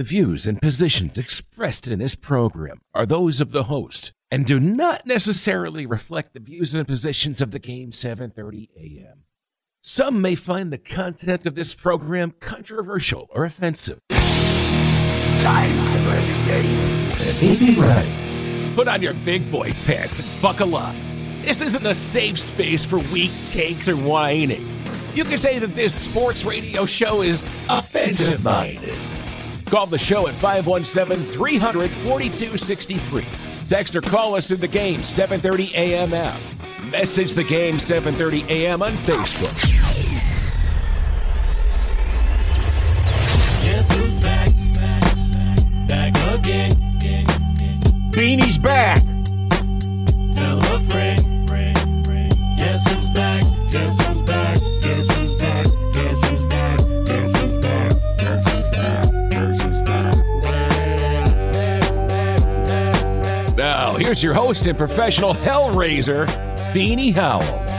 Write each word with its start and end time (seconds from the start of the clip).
The 0.00 0.04
views 0.04 0.46
and 0.46 0.62
positions 0.62 1.18
expressed 1.18 1.86
in 1.86 1.98
this 1.98 2.14
program 2.14 2.80
are 2.94 3.04
those 3.04 3.38
of 3.38 3.52
the 3.52 3.64
host 3.64 4.14
and 4.30 4.46
do 4.46 4.58
not 4.58 5.04
necessarily 5.04 5.84
reflect 5.84 6.32
the 6.32 6.40
views 6.40 6.74
and 6.74 6.88
positions 6.88 7.42
of 7.42 7.50
the 7.50 7.58
game 7.58 7.92
730 7.92 8.70
AM. 8.78 9.24
Some 9.82 10.22
may 10.22 10.36
find 10.36 10.72
the 10.72 10.78
content 10.78 11.44
of 11.44 11.54
this 11.54 11.74
program 11.74 12.32
controversial 12.40 13.28
or 13.28 13.44
offensive. 13.44 14.00
Time 14.08 15.68
to 15.68 16.02
play 16.04 16.26
the 16.26 16.44
game. 16.46 17.12
It 17.18 17.42
may 17.42 17.56
be 17.58 17.78
right. 17.78 18.72
Put 18.74 18.88
on 18.88 19.02
your 19.02 19.12
big 19.12 19.50
boy 19.50 19.74
pants 19.84 20.20
and 20.20 20.28
buckle 20.40 20.76
up. 20.76 20.96
This 21.42 21.60
isn't 21.60 21.84
a 21.84 21.94
safe 21.94 22.40
space 22.40 22.86
for 22.86 23.00
weak 23.12 23.32
takes 23.50 23.86
or 23.86 23.96
whining. 23.96 24.66
You 25.14 25.24
can 25.24 25.38
say 25.38 25.58
that 25.58 25.74
this 25.74 25.92
sports 25.92 26.46
radio 26.46 26.86
show 26.86 27.20
is 27.20 27.48
offensive 27.68 28.42
minded. 28.42 28.96
Call 29.70 29.86
the 29.86 29.98
show 29.98 30.26
at 30.26 30.34
517 30.34 31.16
300 31.16 31.90
4263. 31.90 33.24
Text 33.64 33.94
or 33.94 34.00
call 34.00 34.34
us 34.34 34.48
through 34.48 34.56
the 34.56 34.66
game 34.66 35.04
730 35.04 35.76
AM 35.76 36.12
app. 36.12 36.40
Message 36.90 37.34
the 37.34 37.44
game 37.44 37.78
730 37.78 38.52
AM 38.52 38.82
on 38.82 38.90
Facebook. 38.94 39.54
Guess 43.64 43.96
who's 43.96 44.20
back? 44.20 44.50
Back 45.86 46.16
again. 46.34 46.72
Beanie's 48.10 48.58
back. 48.58 49.00
Tell 50.34 50.58
a 50.58 50.80
friend. 50.80 51.29
Here's 64.00 64.22
your 64.22 64.32
host 64.32 64.66
and 64.66 64.78
professional 64.78 65.34
hellraiser, 65.34 66.26
Beanie 66.72 67.14
Howell. 67.14 67.69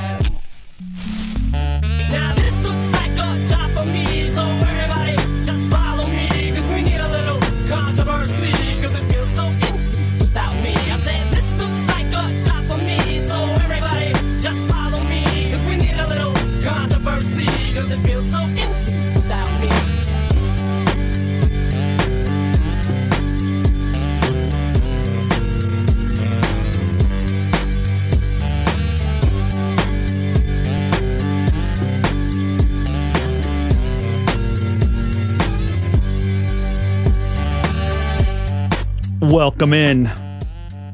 Welcome 39.31 39.73
in. 39.73 40.11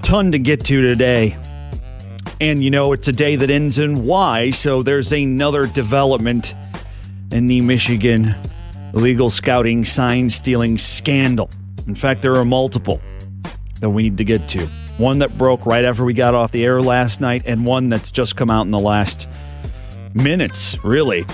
Ton 0.03 0.31
to 0.31 0.37
get 0.37 0.63
to 0.65 0.79
today. 0.87 1.35
And 2.39 2.63
you 2.63 2.69
know, 2.69 2.93
it's 2.93 3.07
a 3.07 3.11
day 3.11 3.35
that 3.35 3.49
ends 3.49 3.79
in 3.79 4.05
Y, 4.05 4.51
so 4.51 4.83
there's 4.83 5.11
another 5.11 5.65
development 5.65 6.53
in 7.31 7.47
the 7.47 7.61
Michigan 7.61 8.35
illegal 8.93 9.31
scouting 9.31 9.83
sign 9.83 10.29
stealing 10.29 10.77
scandal. 10.77 11.49
In 11.87 11.95
fact, 11.95 12.21
there 12.21 12.35
are 12.35 12.45
multiple 12.45 13.01
that 13.79 13.89
we 13.89 14.03
need 14.03 14.17
to 14.17 14.23
get 14.23 14.47
to. 14.49 14.67
One 14.99 15.17
that 15.17 15.35
broke 15.39 15.65
right 15.65 15.83
after 15.83 16.05
we 16.05 16.13
got 16.13 16.35
off 16.35 16.51
the 16.51 16.63
air 16.63 16.79
last 16.79 17.19
night, 17.19 17.41
and 17.47 17.65
one 17.65 17.89
that's 17.89 18.11
just 18.11 18.35
come 18.35 18.51
out 18.51 18.67
in 18.67 18.71
the 18.71 18.77
last 18.77 19.27
minutes, 20.13 20.77
really. 20.83 21.25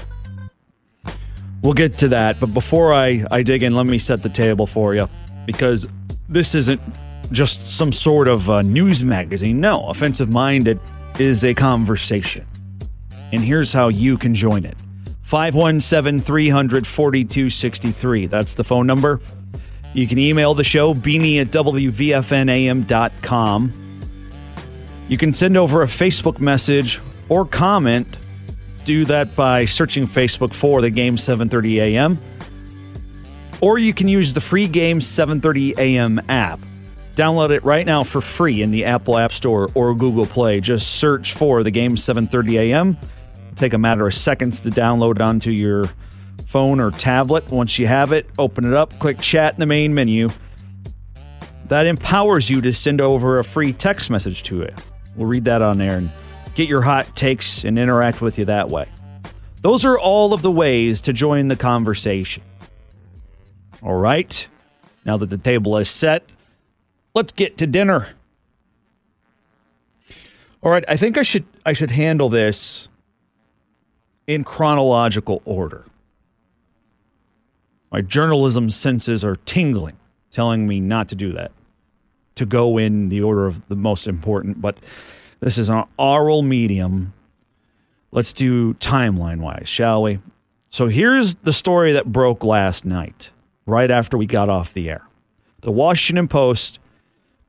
We'll 1.64 1.74
get 1.74 1.98
to 1.98 2.08
that, 2.08 2.40
but 2.40 2.54
before 2.54 2.94
I, 2.94 3.26
I 3.30 3.44
dig 3.44 3.62
in, 3.62 3.76
let 3.76 3.88
me 3.88 3.98
set 3.98 4.24
the 4.24 4.30
table 4.30 4.66
for 4.66 4.96
you 4.96 5.10
because 5.46 5.92
this 6.34 6.56
isn't 6.56 6.82
just 7.32 7.78
some 7.78 7.94
sort 7.94 8.28
of 8.28 8.50
news 8.66 9.06
magazine. 9.06 9.62
No, 9.62 9.88
Offensive 9.88 10.34
Minded 10.34 10.80
is 11.20 11.44
a 11.44 11.54
conversation. 11.54 12.48
And 13.32 13.44
here's 13.44 13.72
how 13.74 13.90
you 13.90 14.18
can 14.18 14.34
join 14.36 14.66
it 14.66 14.82
517 15.22 16.20
300 16.20 16.86
4263. 16.86 18.28
That's 18.28 18.54
the 18.54 18.64
phone 18.64 18.88
number. 18.88 19.22
You 19.94 20.08
can 20.08 20.18
email 20.18 20.54
the 20.56 20.64
show, 20.64 20.94
beanie 20.94 21.40
at 21.40 21.48
WVFNAM.com. 21.48 23.74
You 25.08 25.18
can 25.18 25.34
send 25.34 25.58
over 25.58 25.84
a 25.84 25.88
Facebook 25.88 26.40
message 26.40 27.00
or 27.30 27.46
comment. 27.46 28.18
Do 28.86 29.06
that 29.06 29.34
by 29.36 29.66
searching 29.66 30.08
Facebook 30.08 30.54
for 30.54 30.82
the 30.82 30.90
game 30.90 31.18
730 31.18 31.80
AM 31.80 32.18
or 33.62 33.78
you 33.78 33.94
can 33.94 34.08
use 34.08 34.34
the 34.34 34.42
free 34.42 34.68
game 34.68 35.02
730 35.02 35.76
AM 35.78 36.22
app. 36.30 36.60
Download 37.16 37.52
it 37.52 37.64
right 37.64 37.86
now 37.86 38.04
for 38.04 38.22
free 38.22 38.62
in 38.62 38.72
the 38.72 38.86
Apple 38.86 39.18
App 39.18 39.32
Store 39.32 39.70
or 39.76 39.94
Google 39.94 40.26
Play. 40.26 40.60
Just 40.60 40.94
search 40.94 41.34
for 41.34 41.64
the 41.64 41.72
game 41.72 41.96
730 41.96 42.58
AM. 42.58 42.98
Take 43.56 43.74
a 43.74 43.78
matter 43.78 44.08
of 44.08 44.14
seconds 44.16 44.60
to 44.62 44.70
download 44.70 45.16
it 45.16 45.22
onto 45.22 45.52
your 45.52 45.86
phone 46.48 46.80
or 46.80 46.92
tablet. 46.92 47.50
Once 47.52 47.78
you 47.78 47.86
have 47.88 48.12
it, 48.12 48.28
open 48.40 48.66
it 48.66 48.74
up, 48.74 48.98
click 49.00 49.20
chat 49.20 49.54
in 49.54 49.60
the 49.60 49.66
main 49.66 49.94
menu. 49.94 50.30
That 51.68 51.86
empowers 51.86 52.50
you 52.50 52.62
to 52.62 52.74
send 52.74 53.00
over 53.00 53.40
a 53.40 53.44
free 53.44 53.74
text 53.74 54.10
message 54.10 54.44
to 54.44 54.62
it. 54.64 54.74
We'll 55.16 55.28
read 55.28 55.46
that 55.46 55.62
on 55.62 55.78
there 55.78 55.98
and 55.98 56.12
get 56.56 56.68
your 56.68 56.82
hot 56.82 57.16
takes 57.16 57.64
and 57.64 57.78
interact 57.78 58.22
with 58.22 58.38
you 58.38 58.46
that 58.46 58.70
way. 58.70 58.88
Those 59.62 59.86
are 59.86 59.98
all 59.98 60.34
of 60.34 60.42
the 60.42 60.52
ways 60.52 61.00
to 61.02 61.14
join 61.14 61.48
the 61.48 61.56
conversation. 61.56 62.44
All 63.84 63.96
right. 63.96 64.48
Now 65.06 65.18
that 65.18 65.30
the 65.30 65.38
table 65.38 65.78
is 65.78 65.90
set, 65.90 66.24
let's 67.14 67.34
get 67.34 67.58
to 67.58 67.68
dinner. 67.68 68.10
All 70.62 70.72
right, 70.72 70.86
I 70.88 70.96
think 70.96 71.18
I 71.18 71.24
should 71.24 71.44
I 71.66 71.74
should 71.74 71.92
handle 71.92 72.30
this 72.30 72.88
in 74.28 74.46
chronological 74.46 75.42
order. 75.44 75.84
My 77.92 78.00
journalism 78.00 78.70
senses 78.70 79.26
are 79.26 79.36
tingling, 79.36 79.98
telling 80.32 80.66
me 80.66 80.80
not 80.80 81.10
to 81.10 81.16
do 81.16 81.34
that. 81.34 81.52
To 82.36 82.46
go 82.46 82.78
in 82.78 83.10
the 83.10 83.22
order 83.22 83.46
of 83.46 83.68
the 83.68 83.76
most 83.76 84.08
important, 84.08 84.62
but 84.62 84.78
this 85.42 85.58
is 85.58 85.70
an 85.70 85.84
oral 86.00 86.42
medium. 86.42 87.14
Let's 88.12 88.32
do 88.32 88.74
timeline 88.76 89.40
wise, 89.40 89.68
shall 89.68 90.02
we? 90.02 90.20
So 90.70 90.88
here's 90.88 91.36
the 91.36 91.54
story 91.54 91.92
that 91.92 92.06
broke 92.06 92.44
last 92.44 92.86
night 92.86 93.32
right 93.66 93.90
after 93.90 94.18
we 94.18 94.26
got 94.26 94.50
off 94.50 94.74
the 94.74 94.90
air. 94.90 95.06
The 95.62 95.72
Washington 95.72 96.28
Post 96.28 96.80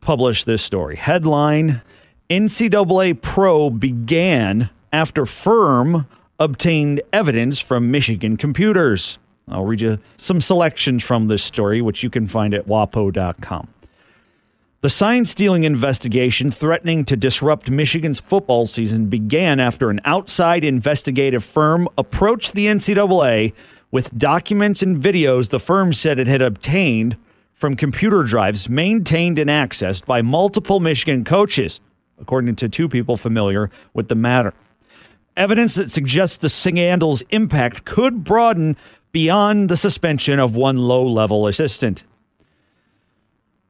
published 0.01 0.47
this 0.47 0.63
story. 0.63 0.97
Headline 0.97 1.83
NCAA 2.31 3.21
probe 3.21 3.81
began 3.81 4.71
after 4.93 5.27
firm 5.27 6.07
obtained 6.39 7.01
evidence 7.13 7.61
from 7.61 7.91
Michigan 7.91 8.37
computers. 8.37 9.19
I'll 9.49 9.65
read 9.65 9.81
you 9.81 9.99
some 10.17 10.41
selections 10.41 11.03
from 11.03 11.27
this 11.27 11.43
story, 11.43 11.83
which 11.83 12.03
you 12.03 12.11
can 12.11 12.27
find 12.27 12.55
at 12.55 12.67
wapo.com. 12.67 13.69
The 14.81 14.91
sign 14.91 15.25
stealing 15.25 15.65
investigation 15.65 16.51
threatening 16.51 17.07
to 17.07 17.17
disrupt 17.17 17.71
Michigan's 17.71 18.21
football 18.21 18.67
season 18.67 19.07
began 19.07 19.59
after 19.59 19.89
an 19.89 20.01
outside 20.05 20.63
investigative 20.63 21.43
firm 21.43 21.89
approached 21.97 22.53
the 22.53 22.67
NCAA 22.67 23.55
with 23.95 24.19
documents 24.19 24.83
and 24.83 25.01
videos 25.01 25.51
the 25.51 25.61
firm 25.61 25.93
said 25.93 26.19
it 26.19 26.27
had 26.27 26.43
obtained 26.43 27.17
from 27.53 27.77
computer 27.77 28.25
drives 28.25 28.69
maintained 28.69 29.39
and 29.39 29.49
accessed 29.49 30.05
by 30.05 30.21
multiple 30.21 30.81
Michigan 30.81 31.23
coaches. 31.25 31.81
according 32.19 32.57
to 32.57 32.69
two 32.69 32.89
people 32.89 33.17
familiar 33.17 33.71
with 33.93 34.09
the 34.09 34.15
matter. 34.17 34.53
Evidence 35.37 35.77
that 35.77 35.93
suggests 35.93 36.37
the 36.37 36.49
scandal's 36.49 37.23
impact 37.31 37.85
could 37.85 38.25
broaden 38.25 38.77
beyond 39.13 39.69
the 39.69 39.77
suspension 39.77 40.41
of 40.41 40.57
one 40.57 40.77
low 40.77 41.07
level 41.07 41.47
assistant. 41.47 42.03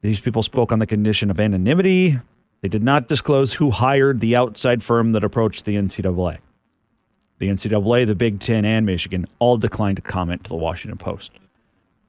These 0.01 0.19
people 0.19 0.41
spoke 0.41 0.71
on 0.71 0.79
the 0.79 0.87
condition 0.87 1.29
of 1.29 1.39
anonymity. 1.39 2.19
They 2.61 2.67
did 2.67 2.83
not 2.83 3.07
disclose 3.07 3.53
who 3.53 3.69
hired 3.69 4.21
the 4.21 4.35
outside 4.35 4.81
firm 4.81 5.11
that 5.11 5.23
approached 5.23 5.65
the 5.65 5.75
NCAA. 5.75 6.39
The 7.39 7.47
NCAA, 7.47 8.07
the 8.07 8.15
Big 8.15 8.39
Ten, 8.39 8.65
and 8.65 8.85
Michigan 8.85 9.27
all 9.39 9.57
declined 9.57 9.97
to 9.97 10.01
comment 10.01 10.45
to 10.45 10.49
the 10.49 10.55
Washington 10.55 10.97
Post. 10.97 11.33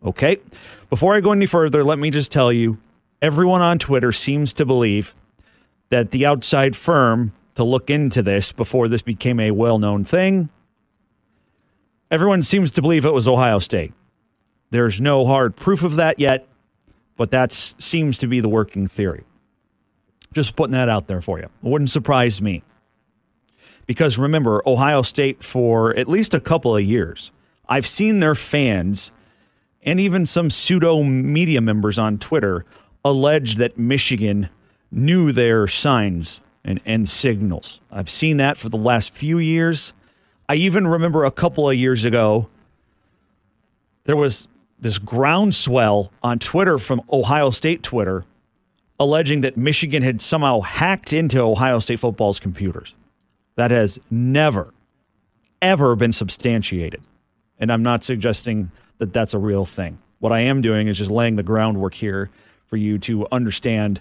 Okay, 0.05 0.39
before 0.89 1.15
I 1.15 1.21
go 1.21 1.33
any 1.33 1.47
further, 1.47 1.83
let 1.83 1.99
me 1.99 2.11
just 2.11 2.31
tell 2.31 2.53
you 2.53 2.79
everyone 3.21 3.63
on 3.63 3.79
Twitter 3.79 4.13
seems 4.13 4.53
to 4.55 4.65
believe 4.65 5.15
that 5.89 6.11
the 6.11 6.27
outside 6.27 6.77
firm 6.77 7.33
to 7.57 7.65
look 7.65 7.91
into 7.91 8.23
this 8.23 8.53
before 8.53 8.87
this 8.87 9.03
became 9.03 9.41
a 9.41 9.51
well 9.51 9.79
known 9.79 10.05
thing, 10.05 10.49
everyone 12.11 12.43
seems 12.43 12.71
to 12.73 12.83
believe 12.83 13.05
it 13.05 13.13
was 13.13 13.27
Ohio 13.27 13.59
State. 13.59 13.93
There's 14.71 15.01
no 15.01 15.25
hard 15.25 15.57
proof 15.57 15.83
of 15.83 15.97
that 15.97 16.19
yet, 16.19 16.47
but 17.17 17.31
that 17.31 17.53
seems 17.53 18.19
to 18.19 18.27
be 18.27 18.41
the 18.41 18.49
working 18.49 18.87
theory. 18.87 19.25
Just 20.33 20.55
putting 20.55 20.73
that 20.73 20.89
out 20.89 21.07
there 21.07 21.21
for 21.21 21.39
you. 21.39 21.45
It 21.45 21.51
wouldn't 21.63 21.91
surprise 21.91 22.43
me. 22.43 22.63
Because 23.87 24.19
remember, 24.19 24.63
Ohio 24.67 25.03
State, 25.03 25.43
for 25.43 25.97
at 25.97 26.09
least 26.09 26.35
a 26.35 26.41
couple 26.41 26.77
of 26.77 26.83
years, 26.83 27.31
I've 27.69 27.87
seen 27.87 28.19
their 28.19 28.35
fans 28.35 29.13
and 29.83 30.01
even 30.01 30.27
some 30.27 30.51
pseudo 30.51 31.03
media 31.03 31.61
members 31.61 31.99
on 31.99 32.19
Twitter 32.19 32.65
allege 33.05 33.55
that 33.57 33.79
Michigan 33.79 34.49
knew 34.91 35.31
their 35.31 35.69
signs 35.69 36.41
and, 36.65 36.81
and 36.85 37.09
signals. 37.09 37.81
I've 37.91 38.11
seen 38.11 38.39
that 38.39 38.57
for 38.57 38.69
the 38.69 38.77
last 38.77 39.13
few 39.13 39.39
years. 39.39 39.93
I 40.49 40.57
even 40.57 40.87
remember 40.87 41.25
a 41.25 41.31
couple 41.31 41.71
of 41.71 41.77
years 41.77 42.05
ago, 42.05 42.49
there 44.05 44.17
was 44.17 44.49
this 44.79 44.99
groundswell 44.99 46.13
on 46.23 46.39
Twitter 46.39 46.79
from 46.79 47.03
Ohio 47.13 47.51
State 47.51 47.83
Twitter 47.83 48.25
alleging 48.99 49.43
that 49.43 49.57
Michigan 49.57 50.03
had 50.03 50.21
somehow 50.21 50.61
hacked 50.61 51.13
into 51.13 51.41
Ohio 51.41 51.79
State 51.79 51.99
football's 52.01 52.41
computers. 52.41 52.95
That 53.57 53.71
has 53.71 53.99
never, 54.11 54.73
ever 55.61 55.97
been 55.97 56.13
substantiated. 56.13 57.03
And 57.59 57.73
I'm 57.73 57.83
not 57.83 58.05
suggesting 58.05 58.71
that 58.99 59.13
that's 59.13 59.35
a 59.35 59.39
real 59.39 59.65
thing. 59.65 59.99
What 60.19 60.33
I 60.33 60.41
am 60.41 60.61
doing 60.61 60.89
is 60.89 60.99
just 60.99 61.11
laying 61.11 61.37
the 61.37 61.43
groundwork 61.43 61.95
here 61.95 62.31
for 62.67 62.77
you 62.77 62.99
to 63.01 63.27
understand 63.31 64.01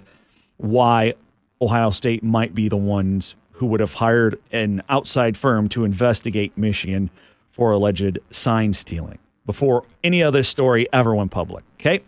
why 0.58 1.14
Ohio 1.62 1.90
State 1.90 2.24
might 2.24 2.54
be 2.54 2.70
the 2.70 2.78
ones 2.78 3.36
who 3.52 3.66
would 3.68 3.80
have 3.80 3.94
hired 3.94 4.40
an 4.52 4.84
outside 4.90 5.38
firm 5.38 5.70
to 5.70 5.86
investigate 5.86 6.58
Michigan 6.58 7.10
for 7.52 7.72
alleged 7.72 8.20
sign 8.32 8.74
stealing 8.74 9.18
before 9.46 9.86
any 10.04 10.22
other 10.22 10.44
story 10.44 10.88
ever 10.92 11.16
went 11.16 11.32
public. 11.32 11.64
Okay. 11.76 12.02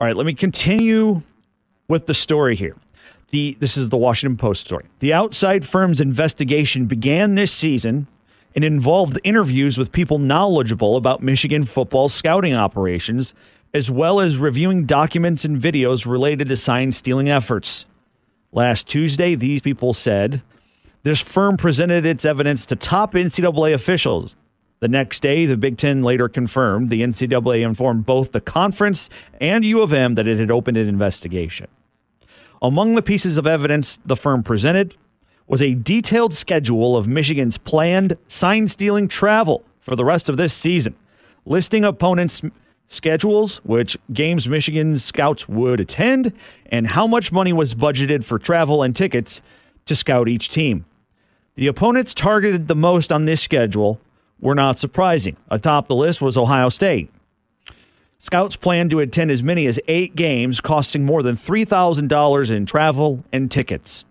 All 0.00 0.06
right, 0.06 0.14
let 0.14 0.26
me 0.26 0.34
continue 0.34 1.22
with 1.88 2.06
the 2.06 2.14
story 2.14 2.54
here. 2.54 2.76
The 3.30 3.56
this 3.60 3.76
is 3.76 3.90
the 3.90 3.98
Washington 3.98 4.36
Post 4.36 4.64
story. 4.64 4.86
The 5.00 5.12
outside 5.12 5.66
firm's 5.66 6.00
investigation 6.00 6.86
began 6.86 7.34
this 7.34 7.52
season 7.52 8.06
and 8.54 8.64
involved 8.64 9.18
interviews 9.22 9.76
with 9.76 9.92
people 9.92 10.18
knowledgeable 10.18 10.96
about 10.96 11.22
Michigan 11.22 11.64
football 11.64 12.08
scouting 12.08 12.56
operations, 12.56 13.34
as 13.74 13.90
well 13.90 14.20
as 14.20 14.38
reviewing 14.38 14.86
documents 14.86 15.44
and 15.44 15.60
videos 15.60 16.06
related 16.06 16.48
to 16.48 16.56
sign 16.56 16.90
stealing 16.90 17.28
efforts. 17.28 17.84
Last 18.50 18.86
Tuesday, 18.88 19.34
these 19.34 19.60
people 19.60 19.92
said 19.92 20.42
this 21.02 21.20
firm 21.20 21.58
presented 21.58 22.06
its 22.06 22.24
evidence 22.24 22.64
to 22.66 22.76
top 22.76 23.12
NCAA 23.12 23.74
officials. 23.74 24.36
The 24.80 24.88
next 24.88 25.20
day, 25.20 25.44
the 25.44 25.56
Big 25.56 25.76
Ten 25.76 26.02
later 26.02 26.28
confirmed 26.28 26.88
the 26.88 27.02
NCAA 27.02 27.62
informed 27.62 28.06
both 28.06 28.32
the 28.32 28.40
conference 28.40 29.10
and 29.38 29.64
U 29.66 29.82
of 29.82 29.92
M 29.92 30.14
that 30.14 30.26
it 30.26 30.38
had 30.38 30.50
opened 30.50 30.78
an 30.78 30.88
investigation. 30.88 31.68
Among 32.60 32.94
the 32.94 33.02
pieces 33.02 33.36
of 33.36 33.46
evidence 33.46 33.98
the 34.04 34.16
firm 34.16 34.42
presented 34.42 34.96
was 35.46 35.62
a 35.62 35.74
detailed 35.74 36.34
schedule 36.34 36.96
of 36.96 37.06
Michigan's 37.06 37.56
planned 37.56 38.16
sign 38.26 38.68
stealing 38.68 39.08
travel 39.08 39.64
for 39.80 39.96
the 39.96 40.04
rest 40.04 40.28
of 40.28 40.36
this 40.36 40.52
season, 40.52 40.94
listing 41.46 41.84
opponents' 41.84 42.42
schedules, 42.88 43.58
which 43.58 43.96
games 44.12 44.48
Michigan 44.48 44.96
scouts 44.96 45.48
would 45.48 45.80
attend, 45.80 46.32
and 46.66 46.88
how 46.88 47.06
much 47.06 47.32
money 47.32 47.52
was 47.52 47.74
budgeted 47.74 48.24
for 48.24 48.38
travel 48.38 48.82
and 48.82 48.94
tickets 48.94 49.40
to 49.86 49.94
scout 49.94 50.28
each 50.28 50.48
team. 50.48 50.84
The 51.54 51.66
opponents 51.66 52.12
targeted 52.12 52.68
the 52.68 52.74
most 52.74 53.12
on 53.12 53.24
this 53.24 53.40
schedule 53.40 54.00
were 54.40 54.54
not 54.54 54.78
surprising. 54.78 55.36
Atop 55.50 55.88
the 55.88 55.94
list 55.94 56.20
was 56.20 56.36
Ohio 56.36 56.68
State. 56.68 57.10
Scouts 58.20 58.56
plan 58.56 58.88
to 58.88 58.98
attend 58.98 59.30
as 59.30 59.44
many 59.44 59.66
as 59.66 59.78
eight 59.86 60.16
games, 60.16 60.60
costing 60.60 61.04
more 61.04 61.22
than 61.22 61.36
$3,000 61.36 62.50
in 62.50 62.66
travel 62.66 63.24
and 63.32 63.48
tickets. 63.48 64.06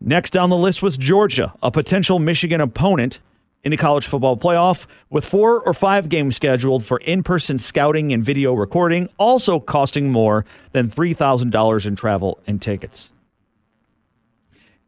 Next 0.00 0.36
on 0.36 0.50
the 0.50 0.56
list 0.56 0.82
was 0.82 0.96
Georgia, 0.96 1.54
a 1.62 1.70
potential 1.70 2.18
Michigan 2.18 2.60
opponent 2.60 3.20
in 3.62 3.70
the 3.70 3.76
college 3.76 4.08
football 4.08 4.36
playoff, 4.36 4.86
with 5.08 5.24
four 5.24 5.62
or 5.62 5.72
five 5.72 6.08
games 6.08 6.34
scheduled 6.34 6.84
for 6.84 6.98
in 6.98 7.22
person 7.22 7.58
scouting 7.58 8.12
and 8.12 8.24
video 8.24 8.54
recording, 8.54 9.08
also 9.18 9.60
costing 9.60 10.10
more 10.10 10.44
than 10.72 10.88
$3,000 10.88 11.86
in 11.86 11.94
travel 11.94 12.40
and 12.48 12.60
tickets. 12.60 13.10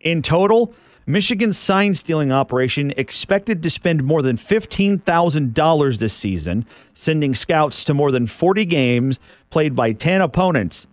In 0.00 0.22
total, 0.22 0.74
Michigan's 1.06 1.58
sign 1.58 1.92
stealing 1.94 2.32
operation 2.32 2.92
expected 2.96 3.62
to 3.62 3.70
spend 3.70 4.02
more 4.02 4.22
than 4.22 4.36
$15,000 4.36 5.98
this 5.98 6.14
season, 6.14 6.64
sending 6.94 7.34
scouts 7.34 7.84
to 7.84 7.94
more 7.94 8.10
than 8.10 8.26
40 8.26 8.64
games 8.64 9.20
played 9.50 9.74
by 9.74 9.92
10 9.92 10.22
opponents. 10.22 10.86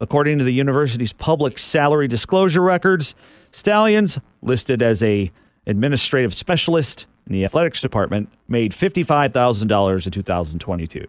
According 0.00 0.38
to 0.38 0.44
the 0.44 0.52
university's 0.52 1.12
public 1.12 1.58
salary 1.58 2.08
disclosure 2.08 2.62
records, 2.62 3.14
Stalions, 3.50 4.18
listed 4.42 4.82
as 4.82 5.02
a 5.02 5.30
administrative 5.66 6.34
specialist 6.34 7.06
in 7.26 7.32
the 7.32 7.44
athletics 7.44 7.80
department, 7.80 8.28
made 8.48 8.72
$55,000 8.72 10.06
in 10.06 10.12
2022. 10.12 11.06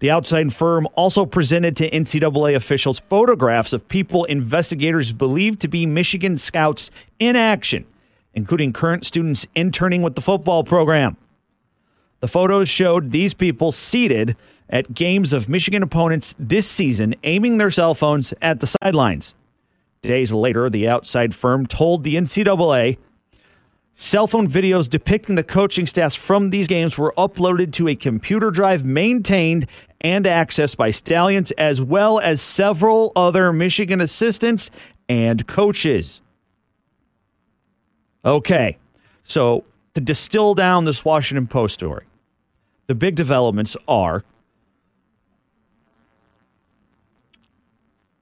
The 0.00 0.10
outside 0.10 0.52
firm 0.52 0.86
also 0.94 1.24
presented 1.24 1.76
to 1.76 1.90
NCAA 1.90 2.54
officials 2.54 2.98
photographs 2.98 3.72
of 3.72 3.88
people 3.88 4.24
investigators 4.24 5.12
believed 5.12 5.60
to 5.60 5.68
be 5.68 5.86
Michigan 5.86 6.36
scouts 6.36 6.90
in 7.18 7.36
action, 7.36 7.86
including 8.34 8.72
current 8.72 9.06
students 9.06 9.46
interning 9.54 10.02
with 10.02 10.14
the 10.14 10.20
football 10.20 10.64
program. 10.64 11.16
The 12.20 12.28
photos 12.28 12.68
showed 12.68 13.10
these 13.10 13.34
people 13.34 13.72
seated 13.72 14.36
at 14.68 14.94
games 14.94 15.32
of 15.32 15.48
Michigan 15.48 15.82
opponents 15.82 16.34
this 16.38 16.68
season, 16.68 17.14
aiming 17.22 17.58
their 17.58 17.70
cell 17.70 17.94
phones 17.94 18.32
at 18.40 18.60
the 18.60 18.66
sidelines. 18.66 19.34
Days 20.02 20.32
later, 20.32 20.68
the 20.68 20.88
outside 20.88 21.34
firm 21.34 21.66
told 21.66 22.04
the 22.04 22.16
NCAA 22.16 22.98
cell 23.94 24.26
phone 24.26 24.48
videos 24.48 24.88
depicting 24.88 25.34
the 25.34 25.42
coaching 25.44 25.86
staffs 25.86 26.14
from 26.14 26.50
these 26.50 26.66
games 26.66 26.98
were 26.98 27.14
uploaded 27.16 27.72
to 27.72 27.88
a 27.88 27.94
computer 27.94 28.50
drive 28.50 28.84
maintained 28.84 29.66
and 30.00 30.26
accessed 30.26 30.76
by 30.76 30.90
Stalions, 30.90 31.50
as 31.52 31.80
well 31.80 32.18
as 32.18 32.40
several 32.40 33.12
other 33.16 33.52
Michigan 33.52 34.00
assistants 34.00 34.70
and 35.08 35.46
coaches. 35.46 36.20
Okay, 38.24 38.76
so 39.22 39.64
to 39.94 40.00
distill 40.00 40.54
down 40.54 40.84
this 40.84 41.04
Washington 41.04 41.46
Post 41.46 41.74
story, 41.74 42.04
the 42.86 42.94
big 42.94 43.14
developments 43.14 43.76
are 43.88 44.24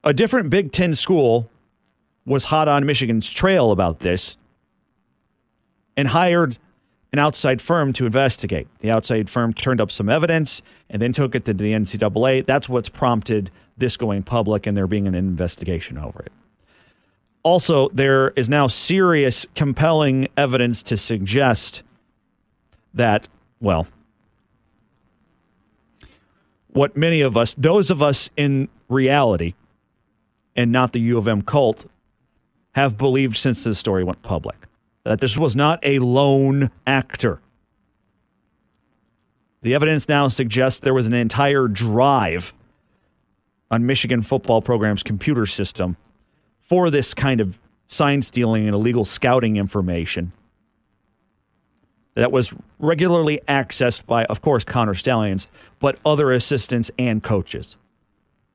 a 0.03 0.13
different 0.13 0.49
Big 0.49 0.71
Ten 0.71 0.93
school 0.93 1.49
was 2.25 2.45
hot 2.45 2.67
on 2.67 2.85
Michigan's 2.85 3.29
trail 3.29 3.71
about 3.71 3.99
this 3.99 4.37
and 5.95 6.07
hired 6.07 6.57
an 7.13 7.19
outside 7.19 7.61
firm 7.61 7.93
to 7.93 8.05
investigate. 8.07 8.67
The 8.79 8.89
outside 8.89 9.29
firm 9.29 9.53
turned 9.53 9.79
up 9.79 9.91
some 9.91 10.09
evidence 10.09 10.63
and 10.89 11.01
then 11.01 11.13
took 11.13 11.35
it 11.35 11.45
to 11.45 11.53
the 11.53 11.71
NCAA. 11.71 12.45
That's 12.45 12.67
what's 12.67 12.89
prompted 12.89 13.51
this 13.77 13.97
going 13.97 14.23
public 14.23 14.65
and 14.65 14.75
there 14.75 14.87
being 14.87 15.07
an 15.07 15.15
investigation 15.15 15.97
over 15.97 16.23
it. 16.23 16.31
Also, 17.43 17.89
there 17.89 18.31
is 18.31 18.49
now 18.49 18.67
serious, 18.67 19.45
compelling 19.53 20.27
evidence 20.37 20.81
to 20.83 20.97
suggest 20.97 21.83
that, 22.93 23.27
well, 23.59 23.85
what 26.69 26.97
many 26.97 27.21
of 27.21 27.37
us, 27.37 27.53
those 27.55 27.91
of 27.91 28.01
us 28.01 28.29
in 28.35 28.69
reality 28.89 29.53
and 30.55 30.71
not 30.71 30.93
the 30.93 30.99
U 30.99 31.17
of 31.17 31.27
M 31.27 31.41
cult, 31.43 31.85
have 32.73 32.97
believed 32.97 33.37
since 33.37 33.63
this 33.63 33.77
story 33.77 34.03
went 34.03 34.21
public 34.23 34.55
that 35.03 35.19
this 35.19 35.37
was 35.37 35.55
not 35.55 35.79
a 35.83 35.99
lone 35.99 36.71
actor. 36.87 37.39
The 39.61 39.73
evidence 39.75 40.09
now 40.09 40.27
suggests 40.27 40.79
there 40.79 40.93
was 40.93 41.07
an 41.07 41.13
entire 41.13 41.67
drive 41.67 42.53
on 43.71 43.85
Michigan 43.85 44.21
football 44.21 44.61
program's 44.61 45.03
computer 45.03 45.45
system 45.45 45.97
for 46.59 46.89
this 46.89 47.13
kind 47.13 47.41
of 47.41 47.59
sign 47.87 48.21
stealing 48.21 48.65
and 48.65 48.73
illegal 48.73 49.05
scouting 49.05 49.57
information 49.57 50.31
that 52.15 52.31
was 52.31 52.53
regularly 52.79 53.39
accessed 53.47 54.05
by, 54.05 54.25
of 54.25 54.41
course, 54.41 54.63
Connor 54.63 54.93
Stalions, 54.93 55.47
but 55.79 55.97
other 56.05 56.31
assistants 56.31 56.91
and 56.99 57.23
coaches. 57.23 57.75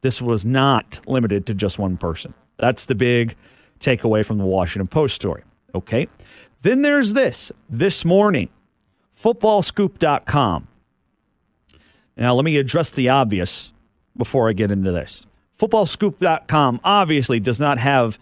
This 0.03 0.23
was 0.23 0.45
not 0.45 1.01
limited 1.07 1.47
to 1.47 1.55
just 1.55 1.79
one 1.79 1.97
person. 1.97 2.35
That's 2.59 2.85
the 2.85 2.95
big 2.95 3.35
takeaway 3.81 4.25
from 4.25 4.39
the 4.39 4.45
Washington 4.45 4.87
Post 4.87 5.15
story. 5.17 5.43
Okay. 5.75 6.09
Then 6.63 6.83
there's 6.83 7.13
this 7.13 7.53
this 7.69 8.05
morning, 8.05 8.49
footballscoop.com. 9.17 10.69
Now, 12.17 12.35
let 12.35 12.45
me 12.45 12.57
address 12.57 12.91
the 12.91 13.09
obvious 13.11 13.71
before 14.17 14.49
I 14.49 14.53
get 14.53 14.71
into 14.71 14.91
this. 14.91 15.23
Footballscoop.com 15.57 16.81
obviously 16.83 17.39
does 17.39 17.61
not 17.61 17.79
have 17.79 18.19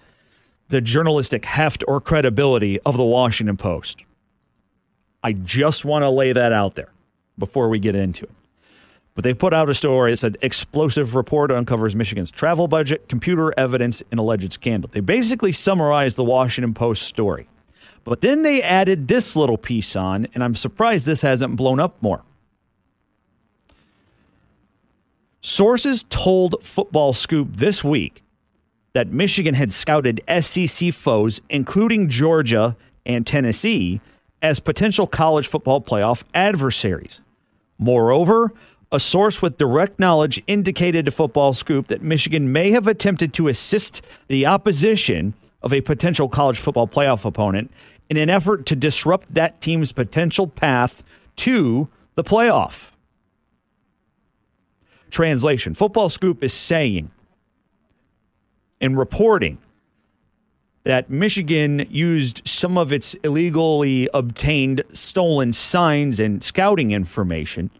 the 0.68 0.80
journalistic 0.80 1.44
heft 1.44 1.84
or 1.88 2.00
credibility 2.00 2.80
of 2.80 2.96
the 2.96 3.04
Washington 3.04 3.56
Post. 3.56 4.04
I 5.22 5.32
just 5.32 5.84
want 5.84 6.02
to 6.02 6.10
lay 6.10 6.32
that 6.32 6.52
out 6.52 6.74
there 6.74 6.92
before 7.38 7.68
we 7.68 7.78
get 7.78 7.94
into 7.94 8.24
it. 8.24 8.30
But 9.14 9.24
they 9.24 9.32
put 9.32 9.54
out 9.54 9.70
a 9.70 9.74
story. 9.74 10.12
It 10.12 10.18
said 10.18 10.36
explosive 10.42 11.14
report 11.14 11.50
uncovers 11.50 11.96
Michigan's 11.96 12.30
travel 12.30 12.68
budget, 12.68 13.08
computer 13.08 13.52
evidence, 13.58 14.02
and 14.10 14.20
alleged 14.20 14.52
scandal. 14.52 14.90
They 14.92 15.00
basically 15.00 15.52
summarized 15.52 16.16
the 16.16 16.24
Washington 16.24 16.74
Post 16.74 17.02
story. 17.02 17.48
But 18.06 18.20
then 18.20 18.42
they 18.42 18.62
added 18.62 19.08
this 19.08 19.34
little 19.34 19.58
piece 19.58 19.96
on, 19.96 20.28
and 20.32 20.42
I'm 20.42 20.54
surprised 20.54 21.06
this 21.06 21.22
hasn't 21.22 21.56
blown 21.56 21.80
up 21.80 22.00
more. 22.00 22.22
Sources 25.40 26.04
told 26.08 26.62
Football 26.62 27.12
Scoop 27.14 27.56
this 27.56 27.82
week 27.82 28.22
that 28.92 29.08
Michigan 29.08 29.54
had 29.54 29.72
scouted 29.72 30.22
SEC 30.40 30.94
foes, 30.94 31.40
including 31.50 32.08
Georgia 32.08 32.76
and 33.04 33.26
Tennessee, 33.26 34.00
as 34.40 34.60
potential 34.60 35.08
college 35.08 35.48
football 35.48 35.80
playoff 35.80 36.22
adversaries. 36.32 37.20
Moreover, 37.76 38.52
a 38.92 39.00
source 39.00 39.42
with 39.42 39.56
direct 39.56 39.98
knowledge 39.98 40.40
indicated 40.46 41.06
to 41.06 41.10
Football 41.10 41.54
Scoop 41.54 41.88
that 41.88 42.02
Michigan 42.02 42.52
may 42.52 42.70
have 42.70 42.86
attempted 42.86 43.32
to 43.34 43.48
assist 43.48 44.00
the 44.28 44.46
opposition 44.46 45.34
of 45.62 45.72
a 45.72 45.80
potential 45.80 46.28
college 46.28 46.58
football 46.58 46.86
playoff 46.86 47.24
opponent 47.24 47.72
in 48.08 48.16
an 48.16 48.30
effort 48.30 48.66
to 48.66 48.76
disrupt 48.76 49.32
that 49.34 49.60
team's 49.60 49.92
potential 49.92 50.46
path 50.46 51.02
to 51.36 51.88
the 52.14 52.24
playoff. 52.24 52.92
Translation 55.10 55.74
Football 55.74 56.08
Scoop 56.08 56.42
is 56.42 56.52
saying 56.52 57.10
and 58.80 58.98
reporting 58.98 59.58
that 60.84 61.10
Michigan 61.10 61.86
used 61.90 62.42
some 62.44 62.78
of 62.78 62.92
its 62.92 63.14
illegally 63.24 64.08
obtained 64.14 64.82
stolen 64.92 65.52
signs 65.52 66.20
and 66.20 66.44
scouting 66.44 66.92
information 66.92 67.70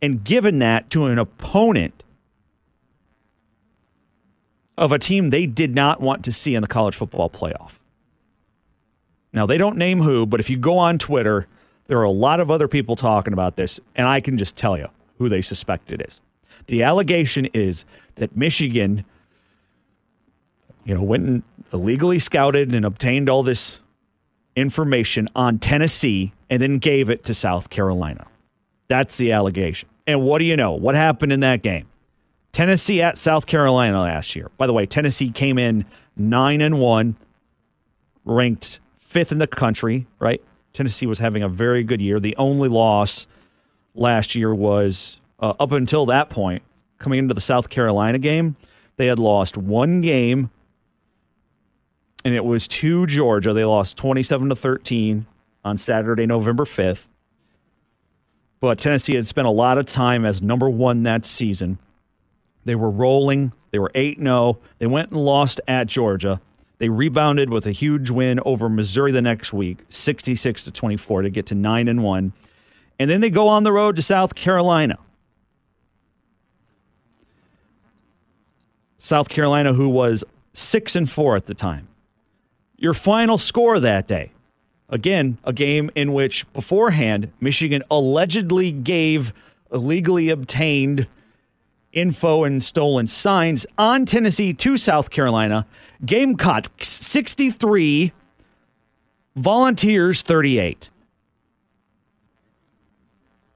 and 0.00 0.24
given 0.24 0.58
that 0.60 0.88
to 0.90 1.06
an 1.06 1.18
opponent 1.18 2.04
of 4.76 4.92
a 4.92 4.98
team 4.98 5.30
they 5.30 5.44
did 5.44 5.74
not 5.74 6.00
want 6.00 6.24
to 6.24 6.32
see 6.32 6.54
in 6.54 6.62
the 6.62 6.68
college 6.68 6.94
football 6.94 7.28
playoff. 7.28 7.77
Now, 9.32 9.46
they 9.46 9.58
don't 9.58 9.76
name 9.76 10.00
who, 10.00 10.26
but 10.26 10.40
if 10.40 10.48
you 10.48 10.56
go 10.56 10.78
on 10.78 10.98
Twitter, 10.98 11.46
there 11.86 11.98
are 11.98 12.04
a 12.04 12.10
lot 12.10 12.40
of 12.40 12.50
other 12.50 12.68
people 12.68 12.96
talking 12.96 13.32
about 13.32 13.56
this, 13.56 13.80
and 13.94 14.06
I 14.06 14.20
can 14.20 14.38
just 14.38 14.56
tell 14.56 14.76
you 14.76 14.88
who 15.18 15.28
they 15.28 15.42
suspect 15.42 15.90
it 15.90 16.00
is. 16.06 16.20
The 16.66 16.82
allegation 16.82 17.46
is 17.46 17.84
that 18.16 18.36
Michigan, 18.36 19.04
you 20.84 20.94
know, 20.94 21.02
went 21.02 21.26
and 21.26 21.42
illegally 21.72 22.18
scouted 22.18 22.74
and 22.74 22.84
obtained 22.84 23.28
all 23.28 23.42
this 23.42 23.80
information 24.56 25.28
on 25.34 25.58
Tennessee 25.58 26.32
and 26.50 26.60
then 26.60 26.78
gave 26.78 27.10
it 27.10 27.24
to 27.24 27.34
South 27.34 27.70
Carolina. 27.70 28.26
That's 28.88 29.16
the 29.16 29.32
allegation. 29.32 29.88
And 30.06 30.22
what 30.22 30.38
do 30.38 30.44
you 30.44 30.56
know? 30.56 30.72
What 30.72 30.94
happened 30.94 31.32
in 31.32 31.40
that 31.40 31.62
game? 31.62 31.86
Tennessee 32.52 33.02
at 33.02 33.18
South 33.18 33.46
Carolina 33.46 34.00
last 34.00 34.34
year. 34.34 34.50
By 34.56 34.66
the 34.66 34.72
way, 34.72 34.86
Tennessee 34.86 35.30
came 35.30 35.58
in 35.58 35.84
9 36.16 36.60
and 36.60 36.80
1, 36.80 37.16
ranked 38.24 38.80
5th 39.08 39.32
in 39.32 39.38
the 39.38 39.46
country, 39.46 40.06
right? 40.18 40.42
Tennessee 40.72 41.06
was 41.06 41.18
having 41.18 41.42
a 41.42 41.48
very 41.48 41.82
good 41.82 42.00
year. 42.00 42.20
The 42.20 42.36
only 42.36 42.68
loss 42.68 43.26
last 43.94 44.34
year 44.34 44.54
was 44.54 45.20
uh, 45.40 45.54
up 45.58 45.72
until 45.72 46.06
that 46.06 46.30
point, 46.30 46.62
coming 46.98 47.18
into 47.18 47.34
the 47.34 47.40
South 47.40 47.68
Carolina 47.68 48.18
game, 48.18 48.56
they 48.96 49.06
had 49.06 49.18
lost 49.18 49.56
one 49.56 50.00
game 50.00 50.50
and 52.24 52.34
it 52.34 52.44
was 52.44 52.68
to 52.68 53.06
Georgia. 53.06 53.52
They 53.52 53.64
lost 53.64 53.96
27 53.96 54.50
to 54.50 54.56
13 54.56 55.26
on 55.64 55.78
Saturday, 55.78 56.26
November 56.26 56.64
5th. 56.64 57.06
But 58.60 58.78
Tennessee 58.78 59.14
had 59.14 59.26
spent 59.26 59.46
a 59.46 59.52
lot 59.52 59.78
of 59.78 59.86
time 59.86 60.24
as 60.24 60.42
number 60.42 60.68
one 60.68 61.04
that 61.04 61.24
season. 61.24 61.78
They 62.64 62.74
were 62.74 62.90
rolling. 62.90 63.52
They 63.70 63.78
were 63.78 63.90
8 63.94 64.18
0. 64.18 64.58
They 64.78 64.86
went 64.86 65.10
and 65.10 65.24
lost 65.24 65.60
at 65.68 65.86
Georgia. 65.86 66.40
They 66.78 66.88
rebounded 66.88 67.50
with 67.50 67.66
a 67.66 67.72
huge 67.72 68.10
win 68.10 68.40
over 68.44 68.68
Missouri 68.68 69.12
the 69.12 69.22
next 69.22 69.52
week, 69.52 69.78
66 69.88 70.64
to 70.64 70.70
24 70.70 71.22
to 71.22 71.30
get 71.30 71.46
to 71.46 71.54
9 71.54 71.88
and 71.88 72.02
1. 72.02 72.32
And 73.00 73.10
then 73.10 73.20
they 73.20 73.30
go 73.30 73.48
on 73.48 73.64
the 73.64 73.72
road 73.72 73.96
to 73.96 74.02
South 74.02 74.34
Carolina. 74.34 74.98
South 78.98 79.28
Carolina 79.28 79.72
who 79.72 79.88
was 79.88 80.24
6 80.52 80.96
and 80.96 81.10
4 81.10 81.36
at 81.36 81.46
the 81.46 81.54
time. 81.54 81.88
Your 82.76 82.94
final 82.94 83.38
score 83.38 83.80
that 83.80 84.06
day. 84.06 84.32
Again, 84.88 85.38
a 85.44 85.52
game 85.52 85.90
in 85.94 86.12
which 86.12 86.50
beforehand 86.52 87.30
Michigan 87.40 87.82
allegedly 87.90 88.72
gave 88.72 89.34
illegally 89.72 90.30
obtained 90.30 91.06
info 91.92 92.44
and 92.44 92.62
stolen 92.62 93.06
signs 93.06 93.66
on 93.76 94.06
Tennessee 94.06 94.54
to 94.54 94.76
South 94.76 95.10
Carolina. 95.10 95.66
Gamecock 96.04 96.66
63, 96.80 98.12
Volunteers 99.36 100.22
38. 100.22 100.90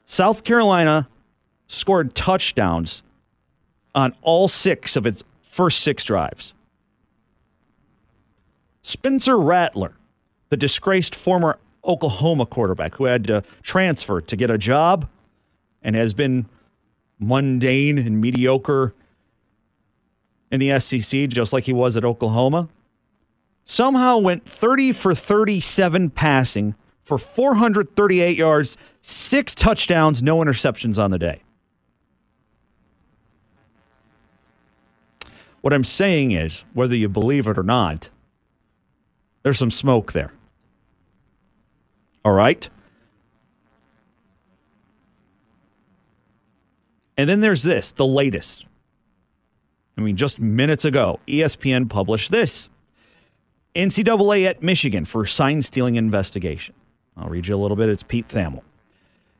South 0.04 0.44
Carolina 0.44 1.08
scored 1.68 2.14
touchdowns 2.14 3.02
on 3.94 4.14
all 4.22 4.48
six 4.48 4.96
of 4.96 5.06
its 5.06 5.22
first 5.42 5.80
six 5.80 6.04
drives. 6.04 6.54
Spencer 8.82 9.38
Rattler, 9.38 9.94
the 10.48 10.56
disgraced 10.56 11.14
former 11.14 11.58
Oklahoma 11.84 12.46
quarterback 12.46 12.96
who 12.96 13.04
had 13.04 13.24
to 13.28 13.42
transfer 13.62 14.20
to 14.20 14.36
get 14.36 14.50
a 14.50 14.58
job 14.58 15.08
and 15.82 15.96
has 15.96 16.12
been 16.12 16.46
mundane 17.18 17.98
and 17.98 18.20
mediocre 18.20 18.94
in 20.52 20.60
the 20.60 20.78
SEC, 20.78 21.28
just 21.30 21.52
like 21.52 21.64
he 21.64 21.72
was 21.72 21.96
at 21.96 22.04
Oklahoma, 22.04 22.68
somehow 23.64 24.18
went 24.18 24.44
30 24.44 24.92
for 24.92 25.14
37 25.14 26.10
passing 26.10 26.74
for 27.02 27.18
438 27.18 28.36
yards, 28.36 28.76
six 29.00 29.54
touchdowns, 29.54 30.22
no 30.22 30.36
interceptions 30.38 31.02
on 31.02 31.10
the 31.10 31.18
day. 31.18 31.42
What 35.62 35.72
I'm 35.72 35.84
saying 35.84 36.32
is, 36.32 36.64
whether 36.74 36.94
you 36.94 37.08
believe 37.08 37.46
it 37.46 37.56
or 37.56 37.62
not, 37.62 38.10
there's 39.42 39.58
some 39.58 39.70
smoke 39.70 40.12
there. 40.12 40.32
All 42.24 42.32
right? 42.32 42.68
And 47.16 47.28
then 47.28 47.40
there's 47.40 47.62
this, 47.62 47.92
the 47.92 48.06
latest. 48.06 48.66
I 50.02 50.04
mean, 50.04 50.16
just 50.16 50.40
minutes 50.40 50.84
ago, 50.84 51.20
ESPN 51.28 51.88
published 51.88 52.32
this 52.32 52.68
NCAA 53.76 54.46
at 54.46 54.60
Michigan 54.60 55.04
for 55.04 55.24
sign 55.26 55.62
stealing 55.62 55.94
investigation. 55.94 56.74
I'll 57.16 57.28
read 57.28 57.46
you 57.46 57.54
a 57.54 57.56
little 57.56 57.76
bit. 57.76 57.88
It's 57.88 58.02
Pete 58.02 58.26
Thamel. 58.26 58.62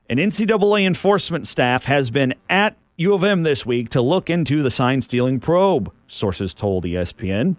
An 0.08 0.18
NCAA 0.18 0.86
enforcement 0.86 1.48
staff 1.48 1.86
has 1.86 2.10
been 2.10 2.34
at 2.48 2.76
U 2.96 3.12
of 3.12 3.24
M 3.24 3.42
this 3.42 3.66
week 3.66 3.88
to 3.88 4.00
look 4.00 4.30
into 4.30 4.62
the 4.62 4.70
sign 4.70 5.02
stealing 5.02 5.40
probe, 5.40 5.92
sources 6.06 6.54
told 6.54 6.84
ESPN. 6.84 7.56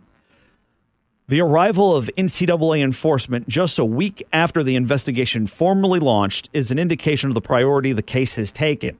The 1.28 1.42
arrival 1.42 1.94
of 1.94 2.10
NCAA 2.18 2.82
enforcement 2.82 3.50
just 3.50 3.78
a 3.78 3.86
week 3.86 4.26
after 4.32 4.64
the 4.64 4.78
investigation 4.78 5.46
formally 5.46 6.00
launched 6.00 6.50
is 6.54 6.72
an 6.72 6.80
indication 6.80 7.30
of 7.30 7.34
the 7.34 7.42
priority 7.42 7.92
the 7.92 8.02
case 8.02 8.36
has 8.36 8.54
taken. 8.54 8.98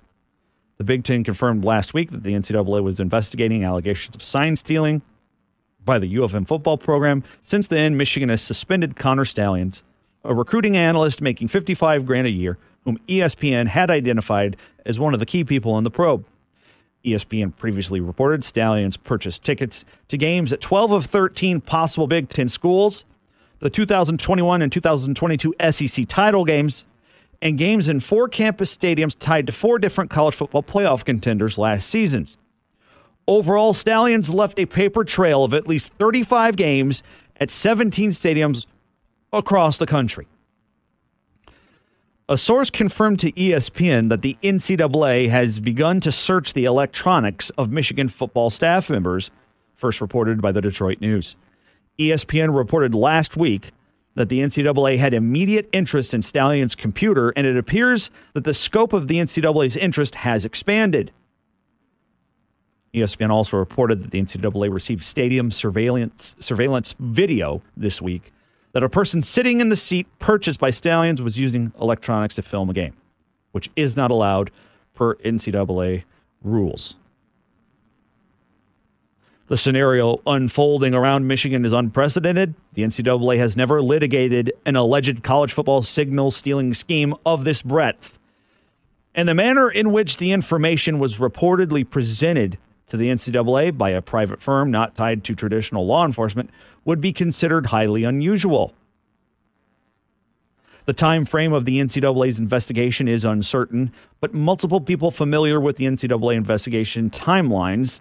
The 0.78 0.84
Big 0.84 1.04
Ten 1.04 1.24
confirmed 1.24 1.64
last 1.64 1.94
week 1.94 2.12
that 2.12 2.24
the 2.24 2.34
NCAA 2.34 2.84
was 2.84 3.00
investigating 3.00 3.64
allegations 3.64 4.16
of 4.16 4.24
sign 4.24 4.56
stealing 4.56 5.02
by 5.86 6.00
the 6.00 6.08
U 6.08 6.24
of 6.24 6.34
M 6.34 6.46
football 6.46 6.78
program. 6.78 7.24
Since 7.44 7.68
then, 7.68 7.98
Michigan 7.98 8.30
has 8.30 8.42
suspended 8.42 8.96
Connor 8.96 9.26
Stalions, 9.26 9.84
a 10.24 10.34
recruiting 10.34 10.76
analyst 10.76 11.22
making 11.22 11.50
55 11.50 12.06
grand 12.06 12.28
a 12.28 12.32
year, 12.32 12.58
whom 12.86 12.98
ESPN 13.08 13.68
had 13.68 13.92
identified 13.92 14.58
as 14.86 15.00
one 15.00 15.14
of 15.14 15.20
the 15.20 15.26
key 15.26 15.44
people 15.44 15.78
in 15.78 15.84
the 15.84 15.92
probe. 15.92 16.26
ESPN 17.06 17.56
previously 17.56 18.00
reported 18.00 18.44
Stalions 18.44 18.98
purchased 18.98 19.44
tickets 19.44 19.84
to 20.08 20.18
games 20.18 20.54
at 20.54 20.62
12 20.62 20.92
of 20.92 21.06
13 21.06 21.62
possible 21.62 22.08
Big 22.08 22.30
Ten 22.30 22.48
schools, 22.48 23.04
the 23.60 23.70
2021 23.70 24.62
and 24.62 24.72
2022 24.72 25.54
SEC 25.72 26.08
title 26.08 26.46
games, 26.46 26.86
and 27.44 27.58
games 27.58 27.90
in 27.90 28.00
four 28.00 28.30
campus 28.30 28.76
stadiums 28.76 29.20
tied 29.20 29.46
to 29.46 29.52
four 29.52 29.78
different 29.78 30.10
college 30.10 30.34
football 30.34 30.64
playoff 30.64 31.04
contenders 31.04 31.58
last 31.58 31.90
season. 31.90 32.26
Overall, 33.28 33.74
Stalions 33.74 34.34
left 34.34 34.58
a 34.60 34.66
paper 34.66 35.04
trail 35.04 35.44
of 35.44 35.54
at 35.54 35.68
least 35.68 35.94
35 36.00 36.56
games 36.56 37.04
at 37.36 37.52
17 37.52 38.12
stadiums 38.12 38.66
across 39.34 39.78
the 39.78 39.86
country. 39.86 40.26
A 42.30 42.38
source 42.38 42.70
confirmed 42.70 43.20
to 43.20 43.32
ESPN 43.34 44.08
that 44.08 44.22
the 44.22 44.38
NCAA 44.42 45.28
has 45.28 45.60
begun 45.60 46.00
to 46.00 46.14
search 46.14 46.54
the 46.54 46.64
electronics 46.64 47.50
of 47.52 47.70
Michigan 47.70 48.08
football 48.08 48.52
staff 48.52 48.90
members, 48.90 49.32
first 49.76 50.00
reported 50.00 50.42
by 50.42 50.54
the 50.54 50.62
Detroit 50.62 51.02
News. 51.02 51.36
ESPN 52.00 52.56
reported 52.56 52.96
last 52.96 53.36
week 53.36 53.72
that 54.16 54.30
the 54.30 54.40
NCAA 54.40 54.98
had 54.98 55.14
immediate 55.14 55.68
interest 55.72 56.14
in 56.14 56.22
Stalions' 56.22 56.76
computer, 56.76 57.30
and 57.32 57.48
it 57.48 57.58
appears 57.58 58.12
that 58.34 58.44
the 58.44 58.54
scope 58.54 58.94
of 58.94 59.08
the 59.08 59.16
NCAA's 59.16 59.76
interest 59.76 60.16
has 60.16 60.46
expanded. 60.46 61.12
ESPN 62.94 63.32
also 63.32 63.58
reported 63.58 64.04
that 64.04 64.12
the 64.12 64.22
NCAA 64.22 64.72
received 64.72 65.04
stadium 65.04 65.50
surveillance 65.50 66.36
surveillance 66.38 66.94
video 67.00 67.64
this 67.76 68.02
week 68.02 68.32
that 68.74 68.84
a 68.84 68.90
person 68.90 69.22
sitting 69.22 69.60
in 69.60 69.70
the 69.70 69.76
seat 69.76 70.08
purchased 70.20 70.60
by 70.60 70.70
Stalions 70.70 71.22
was 71.22 71.40
using 71.40 71.72
electronics 71.80 72.36
to 72.36 72.42
film 72.42 72.70
a 72.70 72.74
game, 72.74 72.94
which 73.52 73.70
is 73.76 73.98
not 73.98 74.12
allowed 74.12 74.52
per 74.94 75.16
NCAA 75.16 76.04
rules. 76.44 76.96
The 79.54 79.58
scenario 79.58 80.20
unfolding 80.26 80.96
around 80.96 81.28
Michigan 81.28 81.64
is 81.64 81.74
unprecedented. 81.74 82.56
The 82.74 82.82
NCAA 82.82 83.38
has 83.38 83.56
never 83.56 83.84
litigated 83.84 84.52
an 84.66 84.76
alleged 84.76 85.22
college 85.22 85.54
football 85.54 85.84
signal 85.84 86.32
stealing 86.32 86.74
scheme 86.74 87.14
of 87.24 87.44
this 87.44 87.62
breadth. 87.62 88.18
And 89.14 89.30
the 89.30 89.36
manner 89.36 89.70
in 89.70 89.92
which 89.92 90.18
the 90.18 90.32
information 90.32 90.98
was 90.98 91.20
reportedly 91.20 91.88
presented 91.88 92.58
to 92.88 92.98
the 92.98 93.10
NCAA 93.10 93.78
by 93.78 93.92
a 93.92 94.02
private 94.02 94.42
firm 94.42 94.72
not 94.72 94.96
tied 94.96 95.24
to 95.26 95.36
traditional 95.36 95.86
law 95.86 96.04
enforcement 96.04 96.50
would 96.84 97.00
be 97.00 97.14
considered 97.14 97.68
highly 97.68 98.04
unusual. 98.04 98.74
The 100.86 100.94
time 100.94 101.26
frame 101.26 101.54
of 101.54 101.66
the 101.66 101.80
NCAA's 101.80 102.40
investigation 102.40 103.08
is 103.08 103.24
uncertain, 103.24 103.94
but 104.20 104.34
multiple 104.34 104.82
people 104.82 105.12
familiar 105.12 105.62
with 105.62 105.78
the 105.78 105.86
NCAA 105.86 106.34
investigation 106.34 107.12
timelines 107.12 108.00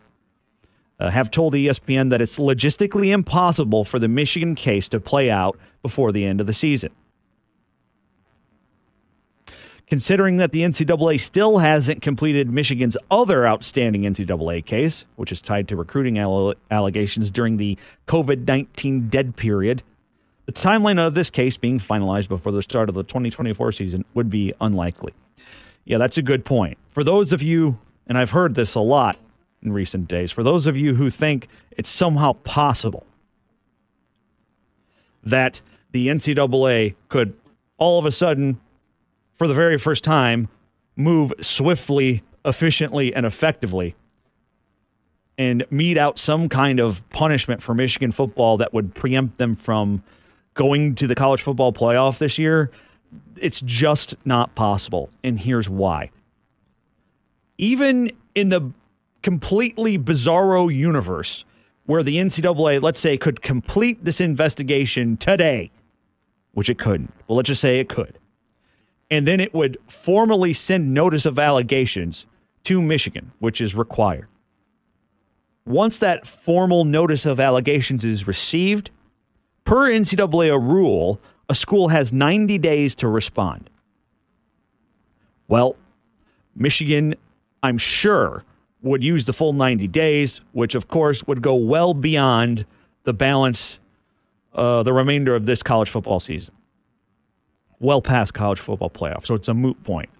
uh, 1.02 1.11
have 1.11 1.32
told 1.32 1.52
ESPN 1.52 2.11
that 2.11 2.23
it's 2.23 2.38
logistically 2.38 3.12
impossible 3.12 3.82
for 3.82 3.99
the 3.99 4.06
Michigan 4.06 4.54
case 4.54 4.88
to 4.88 5.00
play 5.00 5.28
out 5.28 5.59
before 5.82 6.12
the 6.12 6.25
end 6.25 6.40
of 6.40 6.47
the 6.47 6.54
season. 6.54 6.92
Considering 9.88 10.37
that 10.37 10.52
the 10.52 10.61
NCAA 10.61 11.18
still 11.18 11.59
hasn't 11.59 12.02
completed 12.02 12.49
Michigan's 12.49 12.97
other 13.11 13.49
outstanding 13.49 14.02
NCAA 14.02 14.64
case, 14.64 15.04
which 15.16 15.32
is 15.32 15.42
tied 15.42 15.66
to 15.68 15.76
recruiting 15.76 16.18
alle- 16.18 16.54
allegations 16.71 17.32
during 17.32 17.56
the 17.56 17.76
COVID 18.06 18.47
19 18.47 19.09
dead 19.09 19.35
period, 19.35 19.82
the 20.47 20.52
timeline 20.52 21.04
of 21.04 21.14
this 21.14 21.30
case 21.30 21.56
being 21.56 21.80
finalized 21.80 22.28
before 22.28 22.52
the 22.52 22.62
start 22.62 22.88
of 22.88 22.94
the 22.94 23.02
2024 23.02 23.73
season 23.73 24.04
would 24.14 24.30
be 24.30 24.54
unlikely. 24.61 25.12
Yeah, 25.85 25.99
that's 25.99 26.16
a 26.16 26.23
good 26.23 26.44
point. 26.44 26.78
For 26.92 27.02
those 27.02 27.32
of 27.32 27.42
you, 27.42 27.80
and 28.06 28.16
I've 28.16 28.30
heard 28.30 28.54
this 28.54 28.76
a 28.76 28.80
lot 28.80 29.18
in 29.62 29.73
recent 29.73 30.09
days, 30.09 30.33
for 30.33 30.42
those 30.42 30.66
of 30.66 30.76
you 30.76 30.95
who 30.95 31.11
think 31.11 31.49
it's 31.73 31.90
somehow 31.90 32.33
possible 32.33 33.07
that 35.23 35.60
the 35.93 36.08
NCAA 36.08 36.95
could 37.08 37.34
all 37.78 37.99
of 37.99 38.06
a 38.06 38.13
sudden, 38.13 38.60
for 39.32 39.47
the 39.47 39.54
very 39.54 39.78
first 39.78 40.04
time, 40.04 40.49
move 40.97 41.32
swiftly, 41.41 42.23
efficiently, 42.45 43.15
and 43.15 43.25
effectively 43.25 43.95
and 45.39 45.65
mete 45.71 45.99
out 45.99 46.19
some 46.19 46.49
kind 46.49 46.78
of 46.78 47.08
punishment 47.10 47.63
for 47.63 47.75
Michigan 47.75 48.13
football 48.13 48.58
that 48.58 48.73
would 48.73 48.95
preempt 48.95 49.39
them 49.39 49.54
from 49.54 50.02
going 50.54 50.95
to 50.95 51.06
the 51.06 51.15
college 51.15 51.43
football 51.43 51.73
playoff 51.73 52.19
this 52.19 52.39
year, 52.39 52.71
it's 53.36 53.60
just 53.63 54.15
not 54.25 54.54
possible. 54.54 55.10
And 55.25 55.41
here's 55.41 55.69
why. 55.69 56.10
Even 57.58 58.10
in 58.34 58.50
the 58.50 58.71
completely 59.23 59.99
bizarro 59.99 60.73
universe 60.73 61.45
where 61.87 62.02
the 62.02 62.17
NCAA, 62.17 62.80
let's 62.80 63.00
say, 63.00 63.17
could 63.17 63.43
complete 63.43 64.04
this 64.04 64.21
investigation 64.21 65.17
today, 65.17 65.71
which 66.52 66.71
it 66.71 66.78
couldn't. 66.78 67.13
Well, 67.26 67.37
let's 67.37 67.49
just 67.49 67.61
say 67.61 67.80
it 67.80 67.89
could. 67.89 68.19
And 69.11 69.26
then 69.26 69.41
it 69.41 69.52
would 69.52 69.78
formally 69.89 70.52
send 70.52 70.95
notice 70.95 71.26
of 71.26 71.39
allegations 71.39 72.26
to 72.65 72.80
Michigan, 72.80 73.32
which 73.41 73.61
is 73.61 73.75
required. 73.75 74.28
Once 75.67 75.99
that 75.99 76.26
formal 76.26 76.85
notice 76.85 77.26
of 77.26 77.39
allegations 77.39 78.04
is 78.04 78.26
received, 78.26 78.91
per 79.65 79.91
NCAA 79.91 80.61
rule, 80.61 81.21
a 81.49 81.54
school 81.54 81.89
has 81.89 82.13
90 82.13 82.58
days 82.58 82.95
to 82.97 83.08
respond. 83.08 83.69
Well, 85.49 85.76
Michigan, 86.56 87.15
I'm 87.63 87.78
sure, 87.78 88.45
would 88.82 89.02
use 89.02 89.25
the 89.25 89.32
full 89.32 89.52
90 89.52 89.88
days, 89.88 90.40
which 90.52 90.75
of 90.75 90.88
course 90.88 91.26
would 91.26 91.42
go 91.42 91.54
well 91.54 91.95
beyond 91.95 92.66
the 93.04 93.12
balance, 93.12 93.80
uh, 94.54 94.82
the 94.82 94.92
remainder 94.92 95.34
of 95.34 95.47
this 95.47 95.62
college 95.62 95.88
football 95.88 96.21
season. 96.21 96.54
Well 97.78 98.02
past 98.02 98.34
college 98.34 98.60
football 98.60 98.90
playoff. 98.90 99.26
So 99.26 99.34
it's 99.34 99.49
a 99.49 99.54
moot 99.54 99.82
point. 99.84 100.10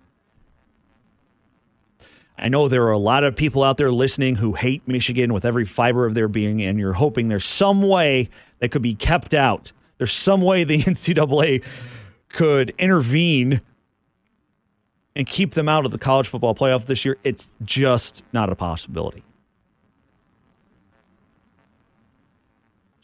I 2.39 2.49
know 2.49 2.67
there 2.67 2.83
are 2.85 2.93
a 2.93 2.99
lot 2.99 3.23
of 3.23 3.37
people 3.37 3.63
out 3.63 3.77
there 3.77 3.93
listening 3.93 4.35
who 4.35 4.55
hate 4.55 4.83
Michigan 4.89 5.33
with 5.33 5.45
every 5.45 5.65
fiber 5.65 6.07
of 6.07 6.15
their 6.15 6.27
being, 6.27 6.63
and 6.63 6.79
you're 6.79 6.93
hoping 6.93 7.29
there's 7.29 7.45
some 7.45 7.83
way 7.83 8.31
that 8.59 8.71
could 8.71 8.83
be 8.83 8.95
kept 8.95 9.33
out. 9.33 9.71
There's 9.99 10.13
some 10.13 10.41
way 10.41 10.65
the 10.65 10.79
NCAA 10.83 11.63
could 12.31 12.75
intervene 12.79 13.61
and 15.15 15.27
keep 15.27 15.53
them 15.53 15.69
out 15.69 15.85
of 15.85 15.93
the 15.93 15.99
college 15.99 16.29
football 16.29 16.55
playoff 16.55 16.87
this 16.87 17.05
year. 17.05 17.19
It's 17.25 17.51
just 17.65 18.23
not 18.33 18.51
a 18.51 18.55
possibility. 18.55 19.23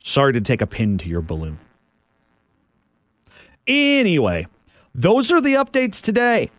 Sorry 0.02 0.32
to 0.32 0.40
take 0.40 0.62
a 0.62 0.66
pin 0.66 0.96
to 0.98 1.08
your 1.08 1.20
balloon. 1.20 1.58
Anyway, 3.66 4.46
those 4.94 5.30
are 5.30 5.40
the 5.40 5.54
updates 5.54 6.00
today. 6.00 6.50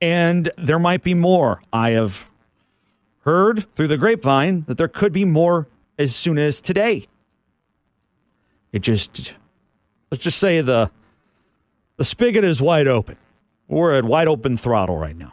And 0.00 0.50
there 0.58 0.80
might 0.80 1.02
be 1.02 1.14
more. 1.14 1.62
I 1.72 1.90
have 1.90 2.28
heard 3.20 3.72
through 3.74 3.88
the 3.88 3.96
grapevine 3.96 4.64
that 4.66 4.76
there 4.76 4.88
could 4.88 5.12
be 5.12 5.24
more 5.24 5.68
as 5.98 6.14
soon 6.14 6.38
as 6.38 6.60
today. 6.60 7.06
It 8.72 8.80
just 8.80 9.34
let's 10.10 10.22
just 10.22 10.38
say 10.38 10.60
the 10.60 10.90
the 11.96 12.04
spigot 12.04 12.44
is 12.44 12.60
wide 12.60 12.88
open. 12.88 13.16
We're 13.68 13.94
at 13.94 14.04
wide 14.04 14.28
open 14.28 14.56
throttle 14.56 14.96
right 14.96 15.16
now. 15.16 15.32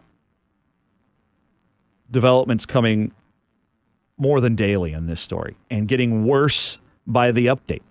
Developments 2.11 2.65
coming 2.65 3.11
more 4.17 4.39
than 4.39 4.55
daily 4.55 4.93
in 4.93 5.07
this 5.07 5.21
story 5.21 5.57
and 5.69 5.87
getting 5.87 6.25
worse 6.25 6.77
by 7.07 7.31
the 7.31 7.47
update. 7.47 7.81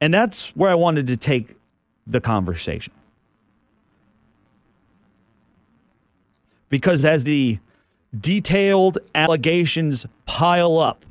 And 0.00 0.12
that's 0.12 0.48
where 0.56 0.70
I 0.70 0.74
wanted 0.74 1.06
to 1.06 1.16
take 1.16 1.56
the 2.06 2.20
conversation. 2.20 2.92
Because 6.68 7.04
as 7.04 7.24
the 7.24 7.58
detailed 8.18 8.98
allegations 9.14 10.06
pile 10.26 10.78
up, 10.78 11.06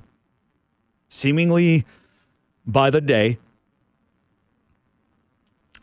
seemingly 1.07 1.85
by 2.65 2.89
the 2.89 3.01
day, 3.01 3.37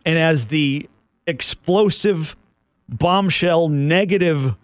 and 0.04 0.18
as 0.18 0.46
the 0.48 0.89
explosive, 1.30 2.36
bombshell, 2.88 3.68
negative 3.68 4.54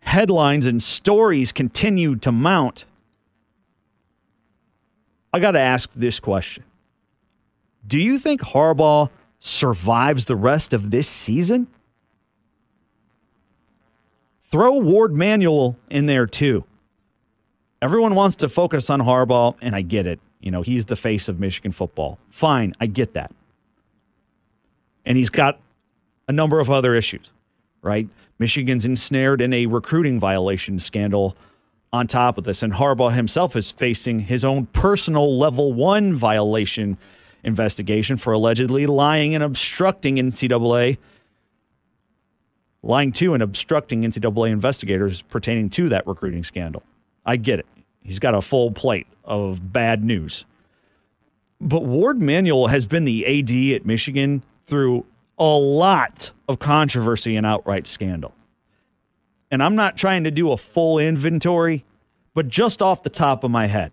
headlines 0.00 0.66
and 0.66 0.82
stories 0.82 1.52
continue 1.52 2.16
to 2.16 2.30
mount, 2.32 2.84
I 5.32 5.40
got 5.40 5.52
to 5.52 5.60
ask 5.60 5.92
this 5.92 6.20
question 6.20 6.64
Do 7.86 7.98
you 7.98 8.18
think 8.18 8.40
Harbaugh 8.40 9.10
survives 9.40 10.26
the 10.26 10.36
rest 10.36 10.72
of 10.74 10.90
this 10.90 11.08
season? 11.08 11.66
Throw 14.44 14.78
Warde 14.78 15.14
Manuel 15.14 15.76
in 15.90 16.06
there 16.06 16.26
too. 16.26 16.64
Everyone 17.80 18.14
wants 18.14 18.36
to 18.36 18.48
focus 18.48 18.90
on 18.90 19.00
Harbaugh, 19.00 19.54
and 19.62 19.74
I 19.74 19.82
get 19.82 20.06
it. 20.06 20.18
You 20.40 20.50
know, 20.50 20.62
he's 20.62 20.86
the 20.86 20.96
face 20.96 21.28
of 21.28 21.38
Michigan 21.38 21.72
football. 21.72 22.18
Fine, 22.30 22.74
I 22.80 22.86
get 22.86 23.14
that. 23.14 23.32
And 25.06 25.16
he's 25.16 25.30
got 25.30 25.60
a 26.30 26.32
number 26.32 26.60
of 26.60 26.70
other 26.70 26.94
issues, 26.94 27.28
right? 27.82 28.08
Michigan's 28.38 28.84
ensnared 28.84 29.40
in 29.40 29.52
a 29.52 29.66
recruiting 29.66 30.20
violation 30.20 30.78
scandal 30.78 31.36
on 31.92 32.06
top 32.06 32.38
of 32.38 32.44
this. 32.44 32.62
And 32.62 32.72
Harbaugh 32.72 33.12
himself 33.12 33.56
is 33.56 33.72
facing 33.72 34.20
his 34.20 34.44
own 34.44 34.66
personal 34.66 35.36
level 35.36 35.72
one 35.72 36.14
violation 36.14 36.98
investigation 37.42 38.16
for 38.16 38.32
allegedly 38.32 38.86
lying 38.86 39.34
and 39.34 39.42
obstructing 39.42 40.16
NCAA, 40.16 40.98
lying 42.84 43.10
to 43.14 43.34
and 43.34 43.42
obstructing 43.42 44.02
NCAA 44.02 44.52
investigators 44.52 45.22
pertaining 45.22 45.68
to 45.70 45.88
that 45.88 46.06
recruiting 46.06 46.44
scandal. 46.44 46.84
I 47.26 47.36
get 47.36 47.58
it. 47.58 47.66
He's 48.04 48.20
got 48.20 48.36
a 48.36 48.40
full 48.40 48.70
plate 48.70 49.08
of 49.24 49.72
bad 49.72 50.04
news. 50.04 50.44
But 51.60 51.84
Warde 51.84 52.22
Manuel 52.22 52.68
has 52.68 52.86
been 52.86 53.04
the 53.04 53.26
AD 53.26 53.74
at 53.74 53.84
Michigan 53.84 54.44
through 54.66 55.04
a 55.40 55.58
lot 55.58 56.30
of 56.48 56.58
controversy 56.58 57.34
and 57.34 57.46
outright 57.46 57.86
scandal. 57.86 58.34
And 59.50 59.62
I'm 59.62 59.74
not 59.74 59.96
trying 59.96 60.24
to 60.24 60.30
do 60.30 60.52
a 60.52 60.56
full 60.56 60.98
inventory, 60.98 61.84
but 62.34 62.46
just 62.48 62.82
off 62.82 63.02
the 63.02 63.10
top 63.10 63.42
of 63.42 63.50
my 63.50 63.66
head, 63.66 63.90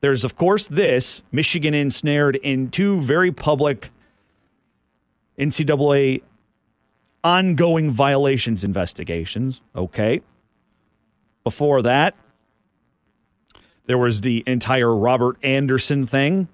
there's, 0.00 0.24
of 0.24 0.36
course, 0.36 0.66
this 0.66 1.22
Michigan 1.30 1.72
ensnared 1.72 2.36
in 2.36 2.68
two 2.68 3.00
very 3.00 3.30
public 3.30 3.90
NCAA 5.38 6.22
ongoing 7.24 7.90
violations 7.92 8.64
investigations. 8.64 9.60
Okay. 9.76 10.20
Before 11.44 11.82
that, 11.82 12.16
there 13.86 13.98
was 13.98 14.20
the 14.20 14.42
entire 14.46 14.94
Robert 14.94 15.36
Anderson 15.42 16.06
thing. 16.06 16.48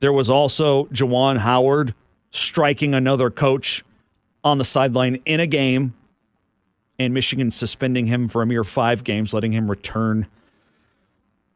There 0.00 0.12
was 0.12 0.30
also 0.30 0.84
Juwan 0.86 1.38
Howard 1.38 1.94
striking 2.30 2.94
another 2.94 3.30
coach 3.30 3.84
on 4.44 4.58
the 4.58 4.64
sideline 4.64 5.20
in 5.24 5.40
a 5.40 5.46
game, 5.46 5.94
and 6.98 7.12
Michigan 7.12 7.50
suspending 7.50 8.06
him 8.06 8.28
for 8.28 8.42
a 8.42 8.46
mere 8.46 8.64
five 8.64 9.04
games, 9.04 9.32
letting 9.32 9.52
him 9.52 9.68
return 9.68 10.26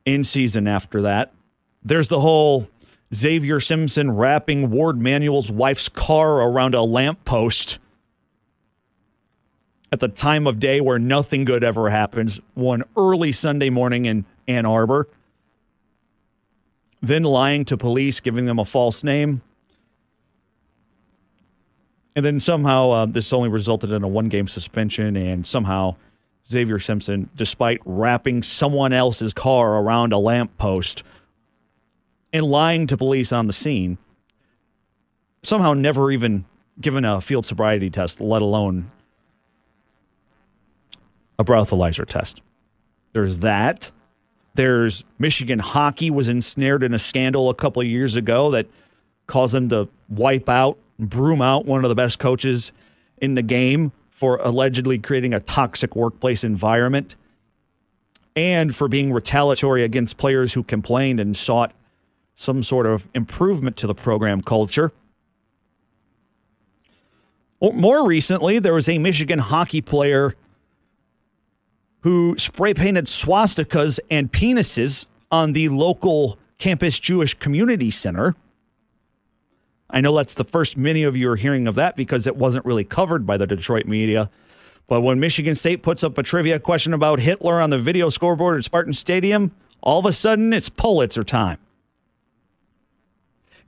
in 0.05 0.25
season 0.25 0.67
after 0.67 1.03
that. 1.03 1.33
There's 1.85 2.09
the 2.09 2.21
whole 2.21 2.69
Xavier 3.15 3.61
Simpson 3.61 4.11
wrapping 4.11 4.71
Warde 4.71 4.99
Manuel's 4.99 5.51
wife's 5.51 5.89
car 5.89 6.41
around 6.41 6.75
a 6.75 6.83
lamppost 6.83 7.79
at 9.93 10.01
the 10.01 10.09
time 10.09 10.47
of 10.47 10.59
day 10.59 10.81
where 10.81 10.99
nothing 10.99 11.45
good 11.45 11.63
ever 11.63 11.91
happens, 11.91 12.41
one 12.55 12.83
early 12.97 13.31
Sunday 13.31 13.69
morning 13.69 14.07
in 14.07 14.25
Ann 14.49 14.65
Arbor. 14.65 15.09
Then 17.03 17.25
lying 17.25 17.65
to 17.67 17.77
police, 17.77 18.21
giving 18.21 18.47
them 18.47 18.59
a 18.59 18.65
false 18.65 19.03
name. 19.03 19.43
And 22.15 22.25
then 22.25 22.39
somehow 22.39 22.91
uh, 22.91 23.07
this 23.07 23.33
only 23.33 23.49
resulted 23.49 23.91
in 23.91 24.05
a 24.05 24.09
one 24.09 24.29
game 24.29 24.47
suspension, 24.47 25.17
and 25.17 25.47
somehow 25.47 25.97
Xavier 26.49 26.79
Simpson, 26.79 27.29
despite 27.35 27.81
wrapping 27.85 28.43
someone 28.43 28.93
else's 28.93 29.33
car 29.33 29.79
around 29.79 30.13
a 30.13 30.19
lamppost 30.19 31.03
and 32.33 32.45
lying 32.45 32.87
to 32.87 32.97
police 32.97 33.33
on 33.33 33.47
the 33.47 33.53
scene, 33.53 33.99
somehow 35.43 35.73
never 35.73 36.11
even 36.11 36.45
given 36.81 37.05
a 37.05 37.21
field 37.21 37.47
sobriety 37.47 37.91
test, 37.91 38.21
let 38.21 38.43
alone 38.43 38.91
a 41.39 41.45
breathalyzer 41.45 42.07
test. 42.07 42.43
There's 43.13 43.39
that. 43.39 43.91
There's 44.55 45.05
Michigan 45.19 45.59
hockey 45.59 46.11
was 46.11 46.29
ensnared 46.29 46.83
in 46.83 46.93
a 46.93 46.99
scandal 46.99 47.49
a 47.49 47.55
couple 47.55 47.81
of 47.81 47.89
years 47.89 48.17
ago 48.17 48.51
that 48.51 48.67
caused 49.27 49.55
them 49.55 49.69
to 49.71 49.89
wipe 50.09 50.49
out, 50.49 50.79
broom 50.99 51.41
out 51.41 51.65
one 51.65 51.85
of 51.85 51.89
the 51.89 51.95
best 51.95 52.19
coaches 52.19 52.73
in 53.19 53.35
the 53.35 53.43
game 53.43 53.93
for 54.11 54.37
allegedly 54.37 54.99
creating 54.99 55.33
a 55.33 55.41
toxic 55.41 55.97
workplace 55.97 56.45
environment 56.45 57.17
and 58.37 58.75
for 58.75 58.89
being 58.89 59.13
retaliatory 59.13 59.85
against 59.85 60.17
players 60.17 60.53
who 60.53 60.63
complained 60.63 61.21
and 61.21 61.37
sought 61.37 61.73
some 62.37 62.63
sort 62.63 62.87
of 62.87 63.09
improvement 63.15 63.77
to 63.77 63.87
the 63.87 63.95
program 63.95 64.41
culture. 64.41 64.93
More 67.61 68.07
recently, 68.07 68.59
there 68.59 68.75
was 68.75 68.89
a 68.89 68.99
Michigan 68.99 69.39
hockey 69.39 69.81
player 69.81 70.35
who 72.03 72.37
spray 72.39 72.75
painted 72.75 73.07
swastikas 73.07 73.99
and 74.11 74.31
penises 74.31 75.07
on 75.31 75.53
the 75.53 75.69
local 75.69 76.39
campus 76.59 76.99
Jewish 76.99 77.35
community 77.35 77.91
center. 77.91 78.35
I 79.89 80.01
know 80.01 80.17
that's 80.17 80.35
the 80.35 80.45
first 80.45 80.77
many 80.77 81.03
of 81.03 81.17
you 81.17 81.31
are 81.31 81.37
hearing 81.37 81.67
of 81.69 81.75
that 81.77 81.97
because 81.97 82.27
it 82.27 82.37
wasn't 82.37 82.65
really 82.65 82.85
covered 82.85 83.27
by 83.27 83.37
the 83.37 83.47
Detroit 83.47 83.87
media. 83.87 84.31
But 84.89 85.03
when 85.03 85.21
Michigan 85.21 85.55
State 85.55 85.83
puts 85.83 86.03
up 86.03 86.19
a 86.19 86.23
trivia 86.23 86.59
question 86.59 86.93
about 86.93 87.21
Hitler 87.21 87.61
on 87.61 87.71
the 87.71 87.79
video 87.79 88.09
scoreboard 88.09 88.59
at 88.59 88.65
Spartan 88.65 88.95
Stadium, 88.95 89.53
all 89.81 89.99
of 89.99 90.07
a 90.07 90.13
sudden 90.13 90.53
it's 90.53 90.69
Pulitzer 90.69 91.25
time. 91.25 91.59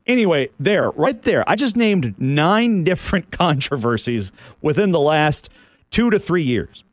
Anyway, 0.07 0.51
there, 0.59 0.91
right 0.91 1.23
there, 1.23 1.49
I 1.49 1.57
just 1.57 1.77
named 1.77 2.15
nine 2.19 2.85
different 2.85 3.31
controversies 3.31 4.33
within 4.61 4.91
the 4.91 5.01
last 5.01 5.51
two 5.91 6.11
to 6.11 6.19
three 6.19 6.43
years 6.43 6.85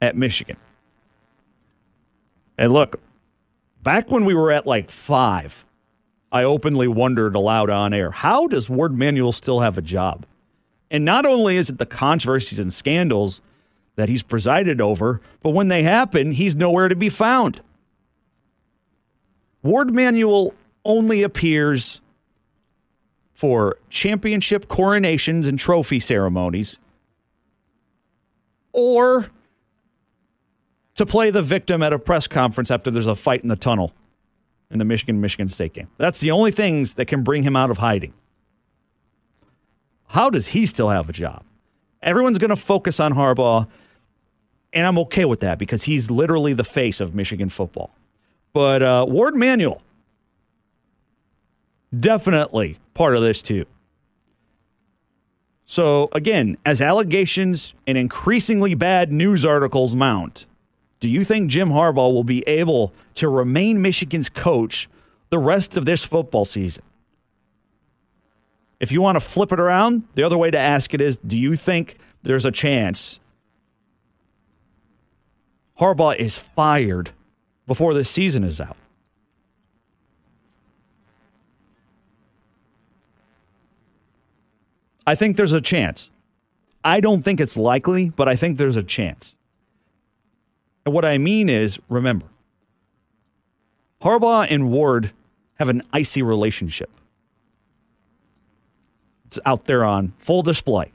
at 0.00 0.16
Michigan. 0.16 0.56
And 2.58 2.72
look, 2.72 3.00
back 3.82 4.10
when 4.10 4.24
we 4.24 4.34
were 4.34 4.50
at 4.50 4.66
like 4.66 4.90
five, 4.90 5.64
I 6.32 6.44
openly 6.44 6.88
wondered 6.88 7.34
aloud 7.34 7.70
on 7.70 7.94
air 7.94 8.10
how 8.10 8.46
does 8.46 8.68
Warde 8.68 8.96
Manuel 8.96 9.32
still 9.32 9.60
have 9.60 9.78
a 9.78 9.82
job? 9.82 10.26
And 10.90 11.04
not 11.04 11.26
only 11.26 11.56
is 11.56 11.70
it 11.70 11.78
the 11.78 11.86
controversies 11.86 12.58
and 12.58 12.72
scandals 12.72 13.40
that 13.96 14.08
he's 14.08 14.22
presided 14.22 14.80
over, 14.80 15.20
but 15.42 15.50
when 15.50 15.68
they 15.68 15.82
happen, 15.82 16.32
he's 16.32 16.54
nowhere 16.54 16.88
to 16.88 16.96
be 16.96 17.08
found. 17.08 17.60
Warde 19.62 19.92
Manuel 19.92 20.54
only 20.84 21.22
appears 21.22 22.00
for 23.34 23.76
championship 23.90 24.68
coronations 24.68 25.46
and 25.46 25.58
trophy 25.58 25.98
ceremonies 25.98 26.78
or 28.76 29.30
to 30.96 31.06
play 31.06 31.30
the 31.30 31.42
victim 31.42 31.82
at 31.82 31.92
a 31.92 31.98
press 31.98 32.26
conference 32.26 32.70
after 32.70 32.90
there's 32.90 33.06
a 33.06 33.14
fight 33.14 33.42
in 33.42 33.48
the 33.48 33.56
tunnel 33.56 33.92
in 34.70 34.78
the 34.78 34.84
Michigan 34.84 35.20
Michigan 35.20 35.48
State 35.48 35.74
game. 35.74 35.88
That's 35.98 36.20
the 36.20 36.30
only 36.30 36.50
things 36.50 36.94
that 36.94 37.06
can 37.06 37.22
bring 37.22 37.42
him 37.42 37.56
out 37.56 37.70
of 37.70 37.78
hiding. 37.78 38.12
How 40.08 40.30
does 40.30 40.48
he 40.48 40.66
still 40.66 40.88
have 40.88 41.08
a 41.08 41.12
job? 41.12 41.44
Everyone's 42.02 42.38
going 42.38 42.50
to 42.50 42.56
focus 42.56 43.00
on 43.00 43.14
Harbaugh, 43.14 43.66
and 44.72 44.86
I'm 44.86 44.98
okay 45.00 45.24
with 45.24 45.40
that 45.40 45.58
because 45.58 45.84
he's 45.84 46.10
literally 46.10 46.52
the 46.52 46.64
face 46.64 47.00
of 47.00 47.14
Michigan 47.14 47.48
football. 47.48 47.90
But 48.52 48.82
uh, 48.82 49.06
Warde 49.08 49.34
Manuel, 49.34 49.82
definitely 51.98 52.78
part 52.94 53.16
of 53.16 53.22
this 53.22 53.42
too. 53.42 53.66
So, 55.68 56.08
again, 56.12 56.56
as 56.64 56.80
allegations 56.80 57.74
and 57.88 57.98
increasingly 57.98 58.74
bad 58.74 59.10
news 59.10 59.44
articles 59.44 59.96
mount, 59.96 60.46
do 61.00 61.08
you 61.08 61.24
think 61.24 61.50
Jim 61.50 61.68
Harbaugh 61.68 62.12
will 62.12 62.24
be 62.24 62.42
able 62.48 62.92
to 63.16 63.28
remain 63.28 63.82
Michigan's 63.82 64.28
coach 64.28 64.88
the 65.30 65.38
rest 65.38 65.76
of 65.76 65.84
this 65.84 66.04
football 66.04 66.44
season? 66.44 66.82
If 68.80 68.92
you 68.92 69.00
want 69.00 69.16
to 69.16 69.20
flip 69.20 69.52
it 69.52 69.60
around, 69.60 70.04
the 70.14 70.22
other 70.22 70.38
way 70.38 70.50
to 70.50 70.58
ask 70.58 70.92
it 70.94 71.00
is 71.00 71.16
do 71.18 71.36
you 71.36 71.56
think 71.56 71.96
there's 72.22 72.44
a 72.44 72.50
chance 72.50 73.20
Harbaugh 75.78 76.16
is 76.16 76.38
fired 76.38 77.10
before 77.66 77.94
this 77.94 78.10
season 78.10 78.44
is 78.44 78.60
out? 78.60 78.76
I 85.06 85.14
think 85.14 85.36
there's 85.36 85.52
a 85.52 85.60
chance. 85.60 86.10
I 86.84 87.00
don't 87.00 87.22
think 87.22 87.40
it's 87.40 87.56
likely, 87.56 88.10
but 88.10 88.28
I 88.28 88.34
think 88.34 88.58
there's 88.58 88.76
a 88.76 88.82
chance. 88.82 89.35
And 90.86 90.94
what 90.94 91.04
I 91.04 91.18
mean 91.18 91.48
is, 91.48 91.80
remember, 91.88 92.26
Harbaugh 94.00 94.46
and 94.48 94.70
Warde 94.70 95.10
have 95.54 95.68
an 95.68 95.82
icy 95.92 96.22
relationship. 96.22 96.90
It's 99.26 99.40
out 99.44 99.64
there 99.64 99.84
on 99.84 100.12
full 100.18 100.42
display. 100.42 100.92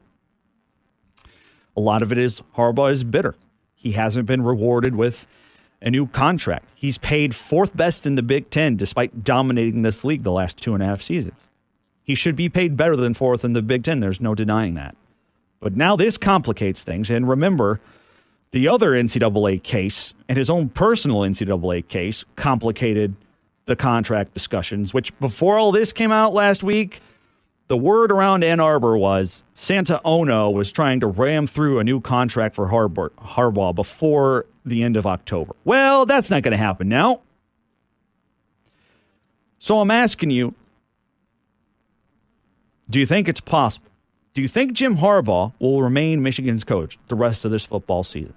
A 1.76 1.82
lot 1.82 2.02
of 2.02 2.12
it 2.14 2.18
is 2.18 2.42
Harbaugh 2.56 2.92
is 2.92 3.04
bitter. 3.04 3.36
He 3.76 3.92
hasn't 3.92 4.28
been 4.28 4.44
rewarded 4.44 4.96
with 4.96 5.28
a 5.82 5.92
new 5.92 6.08
contract. 6.08 6.70
He's 6.74 6.98
paid 6.98 7.36
fourth 7.36 7.76
best 7.76 8.06
in 8.06 8.16
the 8.16 8.24
Big 8.24 8.50
Ten 8.50 8.78
despite 8.78 9.26
dominating 9.26 9.82
this 9.82 10.06
league 10.06 10.24
the 10.24 10.32
last 10.32 10.58
two 10.58 10.74
and 10.74 10.82
a 10.82 10.86
half 10.86 11.02
seasons. 11.02 11.36
He 12.02 12.16
should 12.16 12.38
be 12.38 12.48
paid 12.48 12.78
better 12.78 12.96
than 12.96 13.14
fourth 13.14 13.44
in 13.44 13.52
the 13.54 13.62
Big 13.62 13.84
Ten. 13.84 14.00
There's 14.00 14.22
no 14.22 14.36
denying 14.36 14.76
that. 14.76 14.96
But 15.60 15.76
now 15.76 15.98
this 15.98 16.18
complicates 16.18 16.82
things. 16.84 17.10
And 17.10 17.28
remember, 17.28 17.82
the 18.52 18.68
other 18.68 18.92
NCAA 18.92 19.64
case 19.64 20.14
and 20.28 20.38
his 20.38 20.50
own 20.50 20.70
personal 20.70 21.22
NCAA 21.22 21.88
case 21.88 22.26
complicated 22.36 23.16
the 23.66 23.76
contract 23.76 24.34
discussions, 24.34 24.94
which 24.94 25.18
before 25.20 25.58
all 25.58 25.72
this 25.72 25.94
came 25.94 26.12
out 26.12 26.34
last 26.34 26.64
week, 26.64 27.02
The 27.72 27.78
word 27.78 28.12
around 28.12 28.44
Ann 28.44 28.60
Arbor 28.60 28.98
was 28.98 29.44
Santa 29.54 30.02
Ono 30.04 30.50
was 30.50 30.74
trying 30.74 31.00
to 31.00 31.08
ram 31.08 31.48
through 31.48 31.80
a 31.80 31.86
new 31.86 32.02
contract 32.02 32.54
for 32.54 32.68
Harbaugh, 32.68 33.12
Harbaugh 33.12 33.74
before 33.74 34.46
the 34.66 34.84
end 34.84 34.98
of 34.98 35.08
October. 35.08 35.56
Well, 35.64 36.06
that's 36.06 36.30
not 36.30 36.44
going 36.44 36.52
to 36.52 36.58
happen 36.58 36.90
now. 36.90 37.22
So 39.58 39.80
I'm 39.80 39.90
asking 39.90 40.32
you 40.32 40.54
do 42.90 43.00
you 43.00 43.06
think 43.06 43.30
it's 43.30 43.40
possible? 43.40 43.88
Do 44.34 44.42
you 44.42 44.50
think 44.50 44.74
Jim 44.74 44.98
Harbaugh 44.98 45.54
will 45.60 45.82
remain 45.82 46.22
Michigan's 46.22 46.66
coach 46.66 47.00
the 47.08 47.16
rest 47.16 47.46
of 47.46 47.52
this 47.52 47.64
football 47.64 48.04
season? 48.04 48.34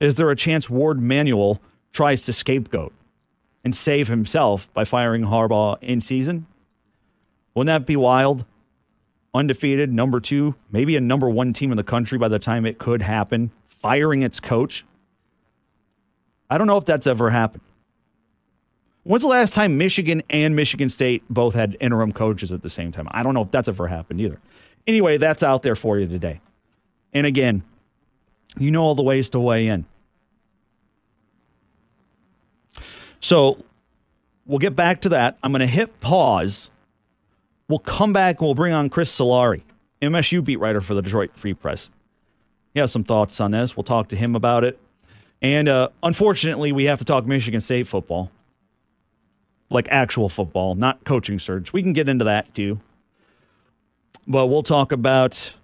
Is 0.00 0.14
there 0.14 0.30
a 0.30 0.36
chance 0.36 0.70
Warde 0.70 1.00
Manuel 1.00 1.60
tries 1.92 2.24
to 2.24 2.32
scapegoat 2.32 2.92
and 3.62 3.74
save 3.74 4.08
himself 4.08 4.72
by 4.72 4.84
firing 4.84 5.24
Harbaugh 5.24 5.76
in 5.82 6.00
season? 6.00 6.46
Wouldn't 7.54 7.66
that 7.66 7.86
be 7.86 7.96
wild? 7.96 8.46
Undefeated, 9.34 9.92
number 9.92 10.18
two, 10.18 10.54
maybe 10.72 10.96
a 10.96 11.00
number 11.00 11.28
one 11.28 11.52
team 11.52 11.70
in 11.70 11.76
the 11.76 11.84
country 11.84 12.18
by 12.18 12.28
the 12.28 12.38
time 12.38 12.64
it 12.64 12.78
could 12.78 13.02
happen, 13.02 13.52
firing 13.68 14.22
its 14.22 14.40
coach. 14.40 14.84
I 16.48 16.58
don't 16.58 16.66
know 16.66 16.78
if 16.78 16.84
that's 16.84 17.06
ever 17.06 17.30
happened. 17.30 17.62
When's 19.04 19.22
the 19.22 19.28
last 19.28 19.54
time 19.54 19.78
Michigan 19.78 20.22
and 20.28 20.56
Michigan 20.56 20.88
State 20.88 21.22
both 21.30 21.54
had 21.54 21.76
interim 21.80 22.12
coaches 22.12 22.52
at 22.52 22.62
the 22.62 22.70
same 22.70 22.90
time? 22.90 23.06
I 23.10 23.22
don't 23.22 23.34
know 23.34 23.42
if 23.42 23.50
that's 23.50 23.68
ever 23.68 23.86
happened 23.86 24.20
either. 24.20 24.40
Anyway, 24.86 25.16
that's 25.16 25.42
out 25.42 25.62
there 25.62 25.76
for 25.76 25.98
you 25.98 26.06
today. 26.06 26.40
And 27.12 27.26
again, 27.26 27.62
you 28.58 28.70
know 28.70 28.82
all 28.82 28.94
the 28.94 29.02
ways 29.02 29.30
to 29.30 29.40
weigh 29.40 29.68
in. 29.68 29.84
So 33.20 33.62
we'll 34.46 34.58
get 34.58 34.74
back 34.74 35.02
to 35.02 35.10
that. 35.10 35.38
I'm 35.42 35.52
going 35.52 35.60
to 35.60 35.66
hit 35.66 36.00
pause. 36.00 36.70
We'll 37.68 37.78
come 37.78 38.12
back 38.12 38.40
and 38.40 38.46
we'll 38.46 38.54
bring 38.54 38.72
on 38.72 38.88
Chris 38.88 39.16
Solari, 39.16 39.62
MSU 40.02 40.42
beat 40.42 40.58
writer 40.58 40.80
for 40.80 40.94
the 40.94 41.02
Detroit 41.02 41.30
Free 41.34 41.54
Press. 41.54 41.90
He 42.74 42.80
has 42.80 42.90
some 42.90 43.04
thoughts 43.04 43.40
on 43.40 43.52
this. 43.52 43.76
We'll 43.76 43.84
talk 43.84 44.08
to 44.08 44.16
him 44.16 44.34
about 44.34 44.64
it. 44.64 44.78
And 45.42 45.68
uh, 45.68 45.88
unfortunately, 46.02 46.72
we 46.72 46.84
have 46.84 46.98
to 46.98 47.04
talk 47.04 47.26
Michigan 47.26 47.60
State 47.60 47.86
football, 47.86 48.30
like 49.70 49.88
actual 49.90 50.28
football, 50.28 50.74
not 50.74 51.04
coaching 51.04 51.38
surge. 51.38 51.72
We 51.72 51.82
can 51.82 51.92
get 51.92 52.08
into 52.08 52.24
that 52.24 52.54
too. 52.54 52.80
But 54.26 54.46
we'll 54.46 54.62
talk 54.62 54.92
about 54.92 55.54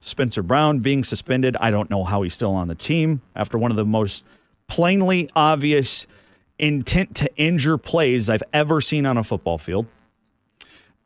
Spencer 0.00 0.42
Brown 0.42 0.80
being 0.80 1.04
suspended. 1.04 1.56
I 1.60 1.70
don't 1.70 1.90
know 1.90 2.04
how 2.04 2.22
he's 2.22 2.34
still 2.34 2.54
on 2.54 2.68
the 2.68 2.74
team 2.74 3.22
after 3.36 3.56
one 3.56 3.70
of 3.70 3.76
the 3.76 3.84
most 3.84 4.24
plainly 4.66 5.30
obvious 5.36 6.06
intent 6.58 7.14
to 7.16 7.30
injure 7.36 7.78
plays 7.78 8.28
I've 8.28 8.42
ever 8.52 8.80
seen 8.80 9.06
on 9.06 9.16
a 9.16 9.24
football 9.24 9.58
field. 9.58 9.86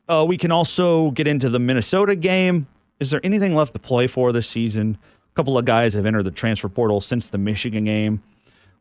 Uh, 0.08 0.24
we 0.26 0.36
can 0.36 0.50
also 0.50 1.10
get 1.12 1.26
into 1.26 1.48
the 1.48 1.58
Minnesota 1.58 2.16
game. 2.16 2.66
Is 3.00 3.10
there 3.10 3.20
anything 3.24 3.54
left 3.54 3.74
to 3.74 3.80
play 3.80 4.06
for 4.06 4.32
this 4.32 4.48
season? 4.48 4.98
A 5.32 5.34
couple 5.34 5.56
of 5.56 5.64
guys 5.64 5.94
have 5.94 6.06
entered 6.06 6.24
the 6.24 6.30
transfer 6.30 6.68
portal 6.68 7.00
since 7.00 7.30
the 7.30 7.38
Michigan 7.38 7.84
game. 7.84 8.22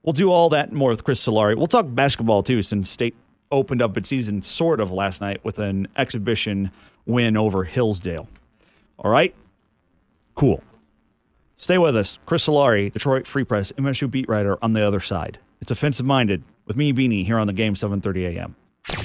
We'll 0.03 0.13
do 0.13 0.31
all 0.31 0.49
that 0.49 0.69
and 0.69 0.77
more 0.77 0.89
with 0.89 1.03
Chris 1.03 1.25
Solari. 1.25 1.55
We'll 1.55 1.67
talk 1.67 1.85
basketball 1.89 2.43
too, 2.43 2.61
since 2.63 2.89
State 2.89 3.15
opened 3.51 3.81
up 3.81 3.97
its 3.97 4.09
season 4.09 4.41
sort 4.41 4.79
of 4.79 4.91
last 4.91 5.21
night 5.21 5.43
with 5.43 5.59
an 5.59 5.87
exhibition 5.97 6.71
win 7.05 7.37
over 7.37 7.63
Hillsdale. 7.63 8.27
All 8.97 9.11
right? 9.11 9.35
Cool. 10.35 10.63
Stay 11.57 11.77
with 11.77 11.95
us. 11.95 12.17
Chris 12.25 12.47
Solari, 12.47 12.91
Detroit 12.91 13.27
Free 13.27 13.43
Press, 13.43 13.71
MSU 13.73 14.09
beat 14.09 14.27
writer 14.27 14.57
on 14.63 14.73
the 14.73 14.81
other 14.81 14.99
side. 14.99 15.37
It's 15.61 15.69
offensive 15.71 16.05
minded 16.05 16.43
with 16.71 16.77
me, 16.77 16.93
Beanie, 16.93 17.25
here 17.25 17.37
on 17.37 17.47
the 17.47 17.53
game, 17.53 17.73
7:30 17.75 18.37
a.m. 18.37 18.55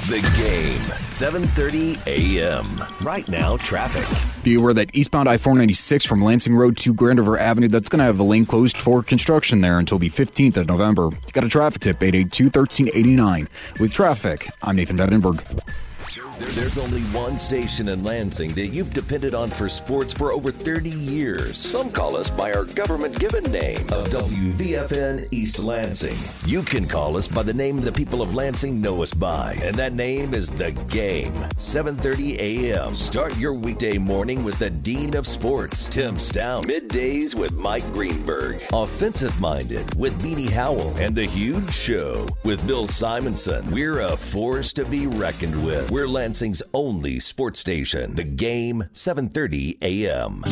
The 0.08 0.20
game, 0.38 0.78
7:30 1.02 2.06
a.m. 2.06 3.04
Right 3.04 3.28
now, 3.28 3.56
traffic. 3.56 4.06
Be 4.44 4.54
aware 4.54 4.72
that 4.72 4.94
eastbound 4.94 5.28
I-496 5.28 6.06
from 6.06 6.22
Lansing 6.22 6.54
Road 6.54 6.76
to 6.78 6.94
Grand 6.94 7.18
River 7.18 7.36
Avenue, 7.36 7.66
that's 7.66 7.88
going 7.88 7.98
to 7.98 8.04
have 8.04 8.20
a 8.20 8.22
lane 8.22 8.46
closed 8.46 8.76
for 8.76 9.02
construction 9.02 9.62
there 9.62 9.80
until 9.80 9.98
the 9.98 10.10
15th 10.10 10.56
of 10.58 10.68
November. 10.68 11.10
Got 11.32 11.42
a 11.42 11.48
traffic 11.48 11.82
tip, 11.82 11.98
882-1389. 11.98 13.48
With 13.80 13.92
traffic, 13.92 14.48
I'm 14.62 14.76
Nathan 14.76 14.96
Vettenberg. 14.96 15.42
There- 16.38 16.46
There's 16.66 16.78
only 16.78 17.02
one 17.12 17.38
station 17.38 17.88
in 17.88 18.02
Lansing 18.02 18.52
that 18.54 18.68
you've 18.68 18.92
depended 18.92 19.34
on 19.34 19.50
for 19.50 19.68
sports 19.68 20.12
for 20.12 20.32
over 20.32 20.50
30 20.50 20.90
years. 20.90 21.58
Some 21.58 21.90
call 21.90 22.16
us 22.16 22.28
by 22.30 22.52
our 22.52 22.64
government 22.64 23.18
given 23.18 23.44
name 23.52 23.86
of 23.92 24.10
WVFN 24.10 25.26
East 25.30 25.58
Lansing. 25.58 26.16
You 26.44 26.62
can 26.62 26.86
call 26.86 27.16
us 27.16 27.28
by 27.28 27.42
the 27.42 27.52
name 27.54 27.80
the 27.80 27.92
people 27.92 28.20
of 28.22 28.34
Lansing 28.34 28.80
know 28.80 29.02
us 29.02 29.14
by, 29.14 29.58
and 29.62 29.74
that 29.76 29.92
name 29.94 30.34
is 30.34 30.50
The 30.50 30.72
Game. 30.88 31.32
7:30 31.58 32.38
a.m. 32.38 32.94
Start 32.94 33.36
your 33.38 33.54
weekday 33.54 33.96
morning 33.98 34.42
with 34.44 34.58
the 34.58 34.70
Dean 34.70 35.14
of 35.16 35.26
Sports, 35.26 35.86
Tim 35.90 36.18
Stout. 36.18 36.66
Middays 36.66 37.34
with 37.34 37.52
Mike 37.54 37.86
Greenberg. 37.92 38.62
Offensive 38.72 39.38
minded 39.40 39.94
with 39.94 40.20
Beanie 40.22 40.50
Howell 40.50 40.94
and 40.98 41.14
The 41.14 41.26
Huge 41.26 41.72
Show 41.72 42.26
with 42.44 42.66
Bill 42.66 42.86
Simonson. 42.86 43.70
We're 43.70 44.00
a 44.00 44.16
force 44.16 44.72
to 44.74 44.84
be 44.84 45.06
reckoned 45.06 45.64
with. 45.64 45.90
We're 45.90 46.06
Lansing's 46.26 46.60
only 46.74 47.20
sports 47.20 47.60
station. 47.60 48.16
The 48.16 48.24
Game, 48.24 48.88
7:30 48.92 49.78
a.m. 49.80 50.42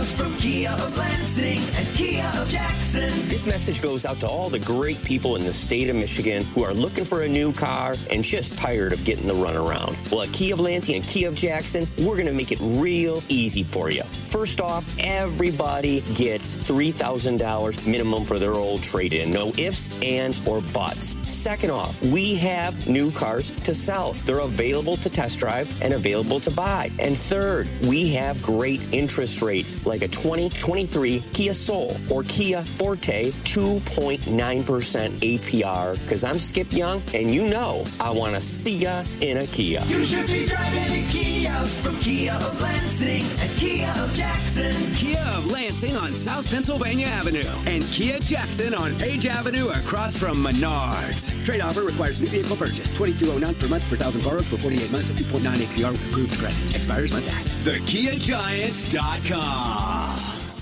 From 0.00 0.34
Kia 0.36 0.70
of 0.70 0.96
Lansing 0.96 1.58
and 1.76 1.86
Kia 1.94 2.24
of 2.38 2.48
Jackson. 2.48 3.10
This 3.26 3.46
message 3.46 3.82
goes 3.82 4.06
out 4.06 4.18
to 4.20 4.26
all 4.26 4.48
the 4.48 4.58
great 4.58 5.02
people 5.04 5.36
in 5.36 5.44
the 5.44 5.52
state 5.52 5.90
of 5.90 5.96
Michigan 5.96 6.42
who 6.54 6.64
are 6.64 6.72
looking 6.72 7.04
for 7.04 7.22
a 7.22 7.28
new 7.28 7.52
car 7.52 7.96
and 8.10 8.24
just 8.24 8.56
tired 8.56 8.94
of 8.94 9.04
getting 9.04 9.26
the 9.26 9.34
runaround. 9.34 9.94
Well, 10.10 10.22
at 10.22 10.32
Kia 10.32 10.54
of 10.54 10.60
Lansing 10.60 10.94
and 10.96 11.04
Kia 11.04 11.28
of 11.28 11.34
Jackson, 11.34 11.86
we're 11.98 12.14
going 12.14 12.26
to 12.26 12.32
make 12.32 12.50
it 12.50 12.58
real 12.62 13.22
easy 13.28 13.62
for 13.62 13.90
you. 13.90 14.02
First 14.02 14.62
off, 14.62 14.88
everybody 14.98 16.00
gets 16.14 16.54
$3,000 16.54 17.86
minimum 17.86 18.24
for 18.24 18.38
their 18.38 18.54
old 18.54 18.82
trade 18.82 19.12
in. 19.12 19.30
No 19.30 19.48
ifs, 19.58 20.00
ands, 20.02 20.40
or 20.46 20.62
buts. 20.72 21.08
Second 21.30 21.72
off, 21.72 22.00
we 22.06 22.36
have 22.36 22.88
new 22.88 23.10
cars 23.10 23.50
to 23.50 23.74
sell. 23.74 24.14
They're 24.24 24.38
available 24.40 24.96
to 24.96 25.10
test 25.10 25.40
drive 25.40 25.70
and 25.82 25.92
available 25.92 26.40
to 26.40 26.50
buy. 26.50 26.90
And 26.98 27.14
third, 27.16 27.68
we 27.82 28.14
have 28.14 28.42
great 28.42 28.82
interest 28.94 29.42
rates 29.42 29.74
like 29.90 30.02
a 30.02 30.08
2023 30.08 31.20
Kia 31.32 31.52
Soul 31.52 31.96
or 32.08 32.22
Kia 32.22 32.62
Forte 32.62 33.32
2.9% 33.32 34.20
APR. 34.20 36.00
Because 36.02 36.22
I'm 36.22 36.38
Skip 36.38 36.72
Young, 36.72 37.02
and 37.12 37.34
you 37.34 37.48
know 37.48 37.84
I 37.98 38.10
want 38.10 38.34
to 38.34 38.40
see 38.40 38.76
ya 38.76 39.02
in 39.20 39.38
a 39.38 39.46
Kia. 39.48 39.82
You 39.86 40.04
should 40.04 40.28
be 40.28 40.46
driving 40.46 41.04
a 41.04 41.06
Kia 41.10 41.64
from 41.82 41.98
Kia 41.98 42.34
of 42.34 42.62
Lansing 42.90 43.22
and 43.40 43.50
Kia 43.56 43.88
of 43.98 44.12
Jackson. 44.12 44.74
Kia 44.94 45.24
of 45.36 45.48
Lansing 45.52 45.96
on 45.96 46.10
South 46.10 46.50
Pennsylvania 46.50 47.06
Avenue 47.06 47.48
and 47.66 47.84
Kia 47.84 48.18
Jackson 48.18 48.74
on 48.74 48.92
Page 48.98 49.26
Avenue 49.26 49.68
across 49.68 50.16
from 50.16 50.44
Menards. 50.44 51.30
Trade 51.44 51.60
offer 51.60 51.82
requires 51.82 52.20
new 52.20 52.26
vehicle 52.26 52.56
purchase. 52.56 52.92
2209 52.96 53.54
per 53.54 53.68
month 53.68 53.88
per 53.88 53.94
thousand 53.94 54.24
borrowed 54.24 54.44
for 54.44 54.56
48 54.56 54.90
months 54.90 55.08
at 55.08 55.14
2.9 55.16 55.40
APR 55.40 55.92
with 55.92 56.10
approved 56.10 56.36
credit. 56.36 56.74
Expires 56.74 57.12
month 57.12 57.28
at 57.28 57.46
thekiagiants.com. 57.62 59.99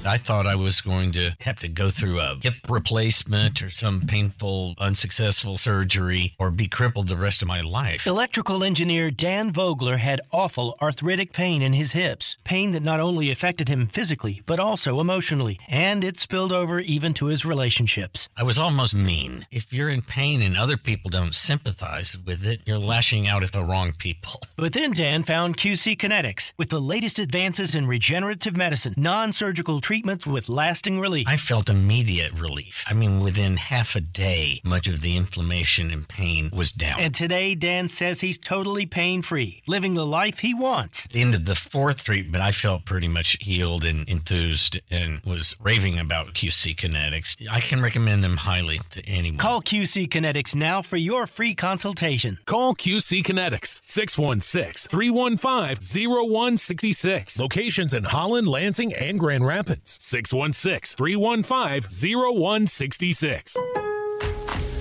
I 0.04 0.16
thought 0.16 0.46
I 0.46 0.54
was 0.54 0.80
going 0.80 1.12
to 1.12 1.37
have 1.40 1.58
to 1.61 1.68
go 1.68 1.90
through 1.90 2.20
a 2.20 2.38
hip 2.40 2.54
replacement 2.68 3.62
or 3.62 3.70
some 3.70 4.00
painful, 4.00 4.74
unsuccessful 4.78 5.58
surgery 5.58 6.34
or 6.38 6.50
be 6.50 6.68
crippled 6.68 7.08
the 7.08 7.16
rest 7.16 7.42
of 7.42 7.48
my 7.48 7.61
life. 7.61 8.06
Electrical 8.06 8.64
engineer 8.64 9.11
Dan 9.11 9.52
Vogler 9.52 9.98
had 9.98 10.20
awful 10.32 10.76
arthritic 10.80 11.32
pain 11.32 11.62
in 11.62 11.72
his 11.72 11.92
hips. 11.92 12.37
Pain 12.44 12.72
that 12.72 12.82
not 12.82 13.00
only 13.00 13.30
affected 13.30 13.68
him 13.68 13.87
physically, 13.87 14.42
but 14.46 14.61
also 14.61 15.00
emotionally. 15.00 15.58
And 15.68 16.04
it 16.04 16.18
spilled 16.18 16.52
over 16.52 16.78
even 16.80 17.12
to 17.14 17.26
his 17.26 17.44
relationships. 17.44 18.28
I 18.37 18.44
was 18.44 18.58
almost 18.58 18.94
mean. 18.94 19.46
If 19.50 19.72
you're 19.72 19.90
in 19.90 20.02
pain 20.02 20.42
and 20.42 20.56
other 20.56 20.76
people 20.76 21.11
don't 21.11 21.34
sympathize 21.34 22.16
with 22.24 22.46
it, 22.46 22.61
you're 22.64 22.78
lashing 22.78 23.26
out 23.28 23.42
at 23.42 23.52
the 23.52 23.64
wrong 23.64 23.92
people. 23.92 24.40
But 24.58 24.72
then 24.72 24.92
Dan 24.92 25.22
found 25.22 25.56
QC 25.56 25.96
Kinetics 25.96 26.52
with 26.58 26.68
the 26.68 26.80
latest 26.80 27.20
advances 27.20 27.76
in 27.76 27.87
regenerative 27.87 28.56
medicine, 28.56 28.92
non 28.96 29.30
surgical 29.32 29.80
treatments 29.98 30.28
with 30.28 30.48
lasting 30.48 31.00
relief. 31.00 31.26
I 31.26 31.37
felt 31.37 31.68
immediate 31.68 32.32
relief. 32.32 32.84
I 32.87 32.94
mean, 32.94 33.18
within 33.18 33.56
half 33.56 33.96
a 33.96 34.00
day, 34.00 34.61
much 34.62 34.87
of 34.87 35.00
the 35.00 35.16
inflammation 35.16 35.90
and 35.90 36.06
pain 36.06 36.50
was 36.52 36.70
down. 36.70 37.00
And 37.00 37.12
today, 37.12 37.56
Dan 37.56 37.88
says 37.88 38.20
he's 38.20 38.38
totally 38.38 38.87
pain 38.87 39.22
free, 39.22 39.61
living 39.66 39.94
the 39.94 40.06
life 40.06 40.38
he 40.38 40.54
wants. 40.54 41.06
At 41.06 41.12
the 41.14 41.20
end 41.20 41.34
of 41.34 41.46
the 41.46 41.56
fourth 41.56 42.04
treatment, 42.04 42.44
I 42.44 42.52
felt 42.52 42.84
pretty 42.84 43.08
much 43.08 43.38
healed 43.40 43.84
and 43.84 44.08
enthused 44.08 44.80
and 44.88 45.20
was 45.24 45.56
raving 45.61 45.98
about 45.98 46.32
QC 46.34 46.76
Kinetics. 46.76 47.34
I 47.50 47.58
can 47.58 47.82
recommend 47.82 48.22
them 48.22 48.37
highly 48.37 48.80
to 48.90 49.04
anyone. 49.04 49.38
Call 49.38 49.62
QC 49.62 50.08
Kinetics 50.08 50.54
now 50.54 50.80
for 50.80 50.96
your 50.96 51.26
free 51.26 51.56
consultation. 51.56 52.38
Call 52.46 52.76
QC 52.76 53.24
Kinetics 53.24 53.82
616 53.82 54.88
315 54.88 56.08
0166. 56.08 57.40
Locations 57.40 57.92
in 57.92 58.04
Holland, 58.04 58.46
Lansing, 58.46 58.94
and 58.94 59.18
Grand 59.18 59.44
Rapids 59.44 59.77
616 59.84 60.96
315 60.96 61.82
0166. 62.16 63.56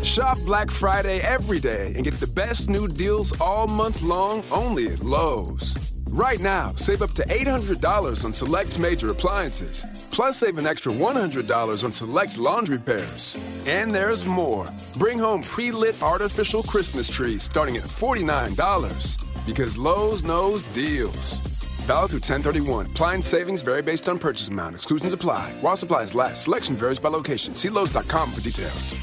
Shop 0.03 0.37
Black 0.45 0.71
Friday 0.71 1.19
every 1.19 1.59
day 1.59 1.93
and 1.95 2.03
get 2.03 2.13
the 2.15 2.27
best 2.27 2.69
new 2.69 2.87
deals 2.87 3.39
all 3.41 3.67
month 3.67 4.01
long 4.01 4.43
only 4.51 4.87
at 4.87 5.03
Lowe's. 5.03 5.93
Right 6.09 6.39
now, 6.39 6.73
save 6.75 7.01
up 7.01 7.11
to 7.11 7.25
$800 7.25 8.23
on 8.23 8.31
select 8.31 8.79
major 8.79 9.09
appliances, 9.09 9.85
plus 10.11 10.37
save 10.37 10.57
an 10.57 10.65
extra 10.65 10.91
$100 10.91 11.83
on 11.83 11.91
select 11.91 12.37
laundry 12.37 12.79
pairs. 12.79 13.35
And 13.67 13.91
there's 13.91 14.25
more. 14.25 14.69
Bring 14.97 15.19
home 15.19 15.41
pre 15.41 15.71
lit 15.71 16.01
artificial 16.01 16.63
Christmas 16.63 17.09
trees 17.09 17.43
starting 17.43 17.75
at 17.75 17.83
$49 17.83 19.45
because 19.45 19.77
Lowe's 19.77 20.23
knows 20.23 20.63
deals. 20.63 21.56
Valid 21.87 22.09
through 22.09 22.19
1031. 22.19 22.87
Appliance 22.87 23.25
savings 23.25 23.61
vary 23.61 23.81
based 23.81 24.09
on 24.09 24.19
purchase 24.19 24.49
amount. 24.49 24.75
Exclusions 24.75 25.13
apply. 25.13 25.51
While 25.61 25.77
supplies 25.77 26.13
last, 26.13 26.43
selection 26.43 26.75
varies 26.75 26.99
by 26.99 27.07
location. 27.07 27.55
See 27.55 27.69
Lowe's.com 27.69 28.29
for 28.29 28.41
details. 28.41 28.93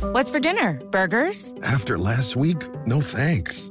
What's 0.00 0.30
for 0.30 0.40
dinner? 0.40 0.80
Burgers? 0.90 1.52
After 1.62 1.96
last 1.96 2.34
week, 2.34 2.60
no 2.84 3.00
thanks. 3.00 3.70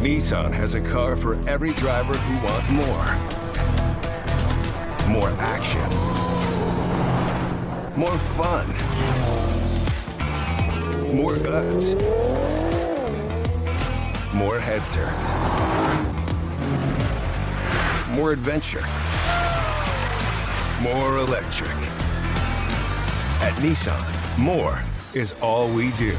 Nissan 0.00 0.50
has 0.50 0.74
a 0.74 0.80
car 0.80 1.14
for 1.14 1.34
every 1.46 1.74
driver 1.74 2.14
who 2.14 2.46
wants 2.46 2.70
more. 2.70 3.04
More 5.06 5.28
action. 5.38 5.86
More 8.00 8.16
fun. 8.32 8.66
More 11.14 11.36
guts. 11.36 11.94
More 14.32 14.58
head 14.58 14.80
turns. 14.88 15.26
More 18.16 18.32
adventure. 18.32 18.86
More 20.82 21.18
electric. 21.18 21.76
At 23.42 23.52
Nissan, 23.60 24.38
more 24.38 24.82
is 25.12 25.34
all 25.42 25.68
we 25.68 25.90
do. 25.98 26.16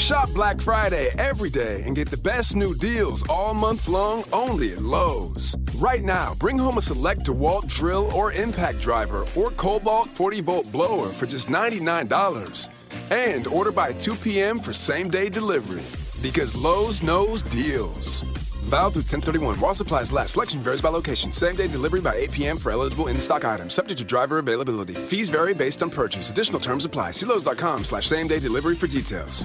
Shop 0.00 0.32
Black 0.32 0.60
Friday 0.60 1.10
every 1.18 1.50
day 1.50 1.82
and 1.84 1.94
get 1.94 2.08
the 2.08 2.16
best 2.16 2.56
new 2.56 2.74
deals 2.74 3.22
all 3.28 3.52
month 3.52 3.86
long 3.86 4.24
only 4.32 4.72
at 4.72 4.80
Lowe's. 4.80 5.54
Right 5.76 6.02
now, 6.02 6.34
bring 6.40 6.58
home 6.58 6.78
a 6.78 6.82
select 6.82 7.26
DeWalt 7.26 7.68
drill 7.68 8.10
or 8.12 8.32
impact 8.32 8.80
driver 8.80 9.20
or 9.36 9.50
Kobalt 9.50 10.08
40 10.08 10.40
volt 10.40 10.72
blower 10.72 11.06
for 11.06 11.26
just 11.26 11.48
$99. 11.48 12.68
And 13.10 13.46
order 13.46 13.70
by 13.70 13.92
2 13.92 14.14
p.m. 14.16 14.58
for 14.58 14.72
same 14.72 15.10
day 15.10 15.28
delivery. 15.28 15.82
Because 16.22 16.56
Lowe's 16.56 17.02
knows 17.02 17.42
deals. 17.42 18.22
Valid 18.70 18.94
through 18.94 19.02
1031 19.02 19.60
while 19.60 19.74
supplies 19.74 20.12
last. 20.12 20.32
Selection 20.32 20.60
varies 20.60 20.80
by 20.80 20.88
location. 20.88 21.30
Same 21.30 21.56
day 21.56 21.68
delivery 21.68 22.00
by 22.00 22.14
8 22.14 22.32
p.m. 22.32 22.56
for 22.56 22.72
eligible 22.72 23.08
in 23.08 23.16
stock 23.16 23.44
items. 23.44 23.74
Subject 23.74 23.98
to 23.98 24.04
driver 24.04 24.38
availability. 24.38 24.94
Fees 24.94 25.28
vary 25.28 25.52
based 25.52 25.82
on 25.82 25.90
purchase. 25.90 26.30
Additional 26.30 26.58
terms 26.58 26.86
apply. 26.86 27.10
See 27.10 27.26
Lowe's.com 27.26 27.84
slash 27.84 28.06
same 28.06 28.28
day 28.28 28.38
delivery 28.38 28.74
for 28.76 28.86
details. 28.86 29.44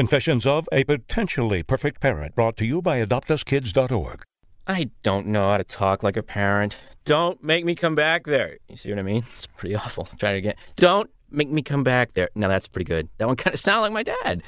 Confessions 0.00 0.46
of 0.46 0.66
a 0.72 0.82
Potentially 0.82 1.62
Perfect 1.62 2.00
Parent, 2.00 2.34
brought 2.34 2.56
to 2.56 2.64
you 2.64 2.80
by 2.80 3.04
AdoptUsKids.org. 3.04 4.22
I 4.66 4.88
don't 5.02 5.26
know 5.26 5.50
how 5.50 5.58
to 5.58 5.64
talk 5.64 6.02
like 6.02 6.16
a 6.16 6.22
parent. 6.22 6.78
Don't 7.04 7.44
make 7.44 7.66
me 7.66 7.74
come 7.74 7.94
back 7.94 8.24
there. 8.24 8.56
You 8.70 8.78
see 8.78 8.88
what 8.88 8.98
I 8.98 9.02
mean? 9.02 9.24
It's 9.34 9.46
pretty 9.46 9.76
awful. 9.76 10.08
Try 10.18 10.30
it 10.30 10.38
again. 10.38 10.54
Don't 10.76 11.10
make 11.30 11.50
me 11.50 11.60
come 11.60 11.84
back 11.84 12.14
there. 12.14 12.30
Now 12.34 12.48
that's 12.48 12.66
pretty 12.66 12.86
good. 12.86 13.10
That 13.18 13.26
one 13.26 13.36
kind 13.36 13.52
of 13.52 13.60
sounded 13.60 13.82
like 13.82 13.92
my 13.92 14.02
dad. 14.02 14.42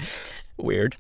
Weird. 0.57 0.97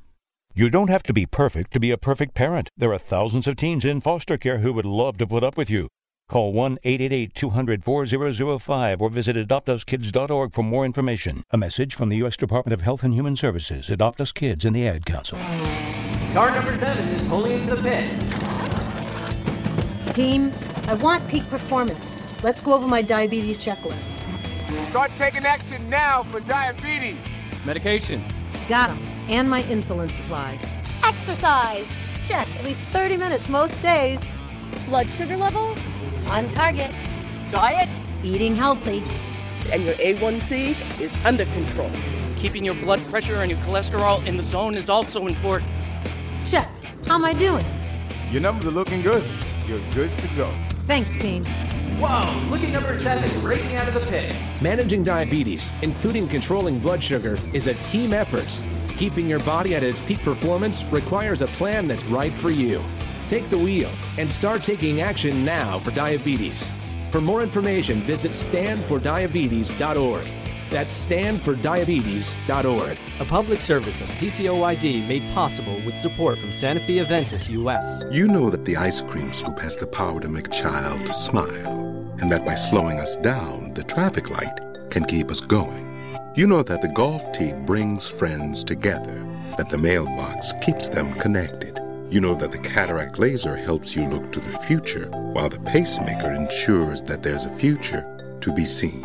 You 0.53 0.69
don't 0.69 0.91
have 0.91 1.03
to 1.05 1.15
be 1.15 1.25
perfect 1.25 1.73
to 1.73 1.81
be 1.81 1.91
a 1.91 1.97
perfect 1.97 2.35
parent. 2.35 2.69
There 2.77 2.93
are 2.93 2.99
thousands 2.99 3.47
of 3.47 3.57
teens 3.57 3.87
in 3.87 4.03
foster 4.03 4.37
care 4.37 4.59
who 4.59 4.75
would 4.75 4.85
love 4.85 5.17
to 5.17 5.27
put 5.27 5.43
up 5.43 5.57
with 5.57 5.71
you. 5.71 5.88
Call 6.33 6.53
1 6.55 6.79
888 6.83 7.35
200 7.35 7.85
4005 7.85 9.03
or 9.03 9.11
visit 9.11 9.37
adoptuskids.org 9.37 10.55
for 10.55 10.62
more 10.62 10.87
information. 10.87 11.45
A 11.51 11.59
message 11.59 11.95
from 11.95 12.09
the 12.09 12.16
U.S. 12.16 12.38
Department 12.38 12.73
of 12.73 12.81
Health 12.81 13.03
and 13.03 13.12
Human 13.12 13.37
Services, 13.37 13.90
Adopt 13.90 14.18
Us 14.18 14.33
Kids, 14.33 14.64
and 14.64 14.75
the 14.75 14.88
Ad 14.88 15.05
Council. 15.05 15.37
Car 16.33 16.51
number 16.55 16.75
seven 16.75 17.07
is 17.11 17.21
pulling 17.29 17.53
into 17.53 17.77
the 17.77 17.83
pit. 17.83 18.11
Team, 20.14 20.55
I 20.87 20.95
want 20.95 21.29
peak 21.29 21.47
performance. 21.51 22.23
Let's 22.42 22.62
go 22.62 22.73
over 22.73 22.88
my 22.88 23.03
diabetes 23.03 23.59
checklist. 23.59 24.18
Start 24.88 25.11
taking 25.18 25.45
action 25.45 25.90
now 25.90 26.23
for 26.23 26.40
diabetes. 26.40 27.18
Medication. 27.66 28.25
Got 28.71 28.88
'em. 28.88 28.99
And 29.29 29.51
my 29.51 29.64
insulin 29.64 30.11
supplies. 30.11 30.81
Exercise. 31.05 31.85
Check. 32.27 32.49
At 32.57 32.64
least 32.64 32.81
30 32.85 33.18
minutes 33.18 33.51
most 33.51 33.83
days. 33.83 34.18
Blood 34.87 35.11
sugar 35.11 35.37
level? 35.37 35.75
On 36.28 36.48
target. 36.50 36.90
Diet. 37.50 37.88
Eating 38.22 38.54
healthy. 38.56 39.02
And 39.72 39.85
your 39.85 39.94
A1C 39.94 41.00
is 41.00 41.14
under 41.24 41.44
control. 41.46 41.90
Keeping 42.37 42.64
your 42.64 42.74
blood 42.74 43.00
pressure 43.06 43.37
and 43.37 43.50
your 43.50 43.61
cholesterol 43.61 44.24
in 44.26 44.37
the 44.37 44.42
zone 44.42 44.74
is 44.74 44.88
also 44.88 45.26
important. 45.26 45.70
Check. 46.44 46.68
How 47.06 47.14
am 47.16 47.24
I 47.24 47.35
doing? 47.35 47.64
Your 48.30 48.40
numbers 48.40 48.66
are 48.66 48.70
looking 48.70 49.02
good. 49.02 49.24
You're 49.66 49.80
good 49.94 50.16
to 50.18 50.28
go. 50.37 50.52
Thanks, 50.87 51.14
team. 51.14 51.44
Whoa, 52.00 52.48
look 52.50 52.62
at 52.62 52.70
number 52.72 52.96
seven 52.96 53.44
racing 53.44 53.76
out 53.76 53.87
of 53.87 53.94
the 53.94 54.00
pit. 54.00 54.35
Managing 54.61 55.04
diabetes, 55.04 55.70
including 55.82 56.26
controlling 56.26 56.80
blood 56.80 57.02
sugar, 57.02 57.38
is 57.52 57.68
a 57.68 57.74
team 57.74 58.12
effort. 58.12 58.58
Keeping 58.96 59.28
your 59.28 59.40
body 59.40 59.74
at 59.74 59.82
its 59.82 60.00
peak 60.00 60.18
performance 60.22 60.82
requires 60.85 61.42
a 61.42 61.46
plan 61.48 61.87
that's 61.87 62.04
right 62.04 62.32
for 62.32 62.50
you. 62.50 62.80
Take 63.33 63.49
the 63.49 63.57
wheel 63.57 63.88
and 64.18 64.31
start 64.31 64.62
taking 64.62 65.01
action 65.01 65.42
now 65.42 65.79
for 65.79 65.90
diabetes. 65.92 66.71
For 67.11 67.23
more 67.23 67.42
information, 67.42 68.01
visit 68.01 68.33
standfordiabetes.org. 68.33 70.27
That's 70.68 71.07
standfordiabetes.org. 71.07 72.99
A 73.21 73.25
public 73.25 73.62
service 73.62 73.99
of 74.03 74.09
TCOYD 74.09 75.09
made 75.09 75.23
possible 75.33 75.81
with 75.87 75.97
support 75.97 76.38
from 76.40 76.51
Sanofi 76.51 77.03
Aventis 77.03 77.49
US. 77.49 78.03
You 78.11 78.29
know 78.29 78.51
that 78.51 78.66
the 78.66 78.77
ice 78.77 79.01
cream 79.01 79.33
scoop 79.33 79.59
has 79.61 79.77
the 79.77 79.87
power 79.87 80.21
to 80.21 80.29
make 80.29 80.49
a 80.49 80.51
child 80.51 81.09
smile, 81.14 82.14
and 82.21 82.31
that 82.31 82.45
by 82.45 82.55
slowing 82.55 83.01
us 83.01 83.16
down, 83.16 83.73
the 83.73 83.85
traffic 83.85 84.29
light 84.29 84.61
can 84.90 85.07
keep 85.07 85.31
us 85.31 85.40
going. 85.40 85.88
You 86.37 86.47
know 86.47 86.62
that 86.64 86.83
the 86.83 86.88
golf 86.88 87.33
tee 87.33 87.55
brings 87.64 88.07
friends 88.11 88.62
together, 88.62 89.25
that 89.57 89.71
the 89.71 89.79
mailbox 89.79 90.53
keeps 90.61 90.90
them 90.90 91.14
connected. 91.14 91.82
You 92.12 92.20
know 92.20 92.35
that 92.35 92.51
the 92.51 92.59
cataract 92.59 93.18
laser 93.18 93.57
helps 93.57 93.96
you 93.96 94.07
look 94.07 94.33
to 94.33 94.40
the 94.40 94.59
future, 94.59 95.09
while 95.33 95.48
the 95.48 95.59
pacemaker 95.61 96.31
ensures 96.35 97.03
that 97.05 97.22
there's 97.22 97.46
a 97.46 97.57
future 97.57 98.37
to 98.42 98.53
be 98.53 98.66
seen. 98.66 99.01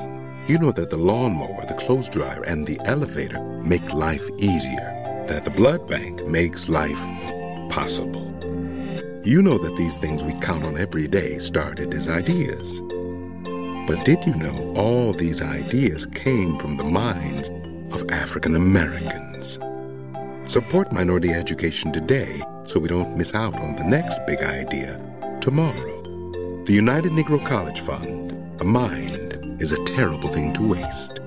You 0.49 0.59
know 0.59 0.73
that 0.73 0.89
the 0.89 0.97
lawnmower, 0.97 1.65
the 1.65 1.75
clothes 1.75 2.09
dryer, 2.09 2.43
and 2.43 2.67
the 2.67 2.77
elevator 2.83 3.39
make 3.63 3.93
life 3.93 4.29
easier, 4.39 5.23
that 5.25 5.45
the 5.45 5.51
blood 5.51 5.87
bank 5.87 6.27
makes 6.27 6.67
life 6.67 7.01
possible. 7.69 8.27
You 9.23 9.41
know 9.41 9.57
that 9.57 9.77
these 9.77 9.95
things 9.95 10.25
we 10.25 10.33
count 10.41 10.65
on 10.65 10.77
every 10.77 11.07
day 11.07 11.39
started 11.39 11.93
as 11.93 12.09
ideas. 12.09 12.81
But 13.87 14.03
did 14.03 14.25
you 14.25 14.35
know 14.35 14.73
all 14.75 15.13
these 15.13 15.41
ideas 15.41 16.07
came 16.07 16.57
from 16.57 16.75
the 16.75 16.83
minds 16.83 17.51
of 17.95 18.03
African 18.11 18.57
Americans? 18.57 19.59
Support 20.47 20.93
minority 20.93 21.31
education 21.31 21.91
today 21.91 22.41
so 22.63 22.79
we 22.79 22.87
don't 22.87 23.17
miss 23.17 23.35
out 23.35 23.53
on 23.55 23.75
the 23.75 23.83
next 23.83 24.25
big 24.25 24.39
idea 24.39 24.97
tomorrow. 25.41 26.63
The 26.63 26.73
United 26.73 27.11
Negro 27.11 27.45
College 27.45 27.81
Fund, 27.81 28.31
a 28.61 28.63
mind 28.63 29.57
is 29.59 29.73
a 29.73 29.83
terrible 29.83 30.29
thing 30.29 30.53
to 30.53 30.65
waste. 30.65 31.19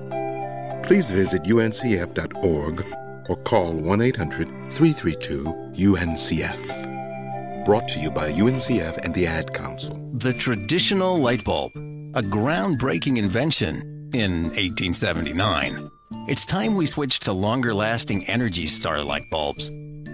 Please 0.81 1.11
visit 1.11 1.43
uncf.org 1.43 2.85
or 3.29 3.35
call 3.43 3.73
1 3.73 4.01
800 4.01 4.47
332 4.73 5.43
UNCF. 5.75 7.65
Brought 7.65 7.87
to 7.89 7.99
you 7.99 8.09
by 8.09 8.31
UNCF 8.31 8.97
and 9.05 9.13
the 9.13 9.27
Ad 9.27 9.53
Council. 9.53 9.99
The 10.13 10.33
traditional 10.33 11.19
light 11.19 11.43
bulb, 11.43 11.73
a 11.75 12.23
groundbreaking 12.23 13.17
invention 13.17 14.09
in 14.13 14.45
1879. 14.45 15.91
It's 16.27 16.45
time 16.45 16.75
we 16.75 16.85
switch 16.85 17.19
to 17.21 17.33
longer 17.33 17.73
lasting 17.73 18.25
Energy 18.27 18.67
Star 18.67 19.03
like 19.03 19.29
bulbs. 19.29 19.71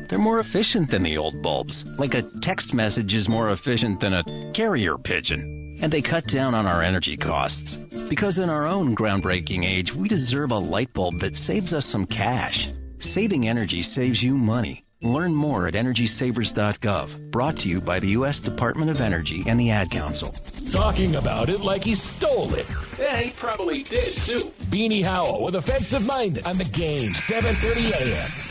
They're 0.07 0.17
more 0.17 0.39
efficient 0.39 0.89
than 0.89 1.03
the 1.03 1.17
old 1.17 1.41
bulbs, 1.41 1.85
like 1.99 2.13
a 2.13 2.23
text 2.41 2.73
message 2.73 3.13
is 3.13 3.27
more 3.27 3.51
efficient 3.51 3.99
than 3.99 4.13
a 4.13 4.23
carrier 4.53 4.97
pigeon. 4.97 5.77
And 5.81 5.91
they 5.91 6.01
cut 6.01 6.25
down 6.25 6.55
on 6.55 6.65
our 6.65 6.81
energy 6.81 7.17
costs. 7.17 7.75
Because 8.09 8.39
in 8.39 8.49
our 8.49 8.65
own 8.65 8.95
groundbreaking 8.95 9.65
age, 9.65 9.93
we 9.93 10.07
deserve 10.07 10.51
a 10.51 10.57
light 10.57 10.93
bulb 10.93 11.19
that 11.19 11.35
saves 11.35 11.73
us 11.73 11.85
some 11.85 12.05
cash. 12.05 12.69
Saving 12.99 13.47
energy 13.47 13.83
saves 13.83 14.23
you 14.23 14.37
money. 14.37 14.86
Learn 15.01 15.33
more 15.33 15.67
at 15.67 15.75
EnergySavers.gov. 15.75 17.31
Brought 17.31 17.57
to 17.57 17.69
you 17.69 17.79
by 17.79 17.99
the 17.99 18.09
U.S. 18.09 18.39
Department 18.39 18.89
of 18.89 18.99
Energy 18.99 19.43
and 19.47 19.59
the 19.59 19.69
Ad 19.69 19.91
Council. 19.91 20.33
Talking 20.69 21.15
about 21.15 21.49
it 21.49 21.61
like 21.61 21.83
he 21.83 21.93
stole 21.95 22.53
it. 22.55 22.65
Yeah, 22.99 23.17
he 23.17 23.29
probably 23.31 23.83
did 23.83 24.19
too. 24.19 24.51
Beanie 24.71 25.03
Howell 25.03 25.43
with 25.43 25.55
Offensive 25.55 26.05
Minded 26.05 26.45
on 26.47 26.57
the 26.57 26.65
game, 26.65 27.11
7:30 27.11 27.91
a.m. 27.91 28.47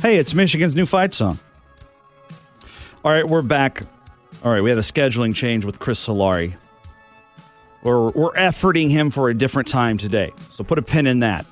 Hey, 0.00 0.18
it's 0.18 0.32
Michigan's 0.32 0.76
new 0.76 0.86
fight 0.86 1.12
song. 1.12 1.40
All 3.04 3.10
right, 3.10 3.26
we're 3.26 3.42
back. 3.42 3.82
All 4.44 4.52
right, 4.52 4.62
we 4.62 4.70
had 4.70 4.78
a 4.78 4.82
scheduling 4.82 5.34
change 5.34 5.64
with 5.64 5.80
Chris 5.80 6.06
Solari. 6.06 6.54
We're, 7.82 8.10
we're 8.10 8.32
efforting 8.34 8.90
him 8.90 9.10
for 9.10 9.28
a 9.28 9.34
different 9.34 9.66
time 9.66 9.98
today. 9.98 10.32
So 10.54 10.62
put 10.62 10.78
a 10.78 10.82
pin 10.82 11.08
in 11.08 11.18
that. 11.20 11.46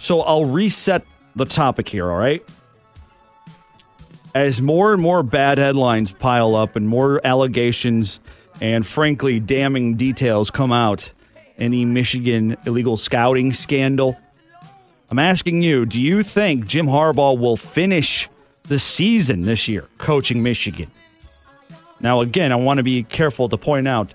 So 0.00 0.20
I'll 0.22 0.46
reset 0.46 1.04
the 1.36 1.44
topic 1.44 1.88
here, 1.88 2.10
all 2.10 2.18
right? 2.18 2.44
As 4.34 4.60
more 4.60 4.92
and 4.92 5.00
more 5.00 5.22
bad 5.22 5.58
headlines 5.58 6.12
pile 6.12 6.56
up 6.56 6.74
and 6.74 6.88
more 6.88 7.24
allegations 7.24 8.18
and 8.60 8.84
frankly 8.84 9.38
damning 9.38 9.94
details 9.94 10.50
come 10.50 10.72
out 10.72 11.12
in 11.56 11.70
the 11.70 11.84
Michigan 11.84 12.56
illegal 12.66 12.96
scouting 12.96 13.52
scandal, 13.52 14.18
I'm 15.12 15.18
asking 15.18 15.60
you, 15.60 15.84
do 15.84 16.00
you 16.00 16.22
think 16.22 16.66
Jim 16.66 16.86
Harbaugh 16.86 17.38
will 17.38 17.58
finish 17.58 18.30
the 18.62 18.78
season 18.78 19.42
this 19.42 19.68
year 19.68 19.86
coaching 19.98 20.42
Michigan? 20.42 20.90
Now, 22.00 22.22
again, 22.22 22.50
I 22.50 22.56
want 22.56 22.78
to 22.78 22.82
be 22.82 23.02
careful 23.02 23.50
to 23.50 23.58
point 23.58 23.86
out 23.86 24.14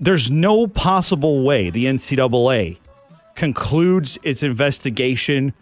there's 0.00 0.30
no 0.30 0.66
possible 0.66 1.44
way 1.44 1.68
the 1.68 1.84
NCAA 1.84 2.78
concludes 3.34 4.16
its 4.22 4.42
investigation 4.42 5.52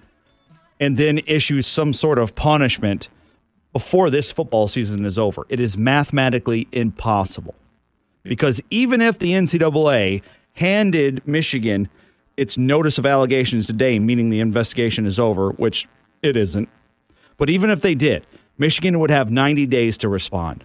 and 0.79 0.97
then 0.97 1.19
issues 1.27 1.67
some 1.67 1.93
sort 1.93 2.21
of 2.21 2.37
punishment 2.37 3.09
before 3.73 4.11
this 4.11 4.31
football 4.31 4.69
season 4.69 5.05
is 5.05 5.19
over. 5.19 5.45
It 5.49 5.59
is 5.59 5.77
mathematically 5.77 6.69
impossible. 6.71 7.57
Because 8.23 8.61
even 8.71 9.03
if 9.03 9.19
the 9.19 9.33
NCAA 9.33 10.23
handed 10.53 11.27
Michigan 11.27 11.89
its 12.43 12.59
notice 12.59 12.99
of 12.99 13.07
allegations 13.07 13.69
today, 13.69 14.01
meaning 14.01 14.29
the 14.29 14.41
investigation 14.41 15.07
is 15.07 15.19
over, 15.19 15.51
which 15.53 15.89
it 16.23 16.37
isn't, 16.37 16.69
but 17.37 17.49
even 17.49 17.71
if 17.71 17.81
they 17.81 17.95
did, 17.95 18.27
Michigan 18.59 18.99
would 18.99 19.11
have 19.11 19.31
90 19.31 19.65
days 19.67 19.97
to 19.99 20.09
respond. 20.09 20.65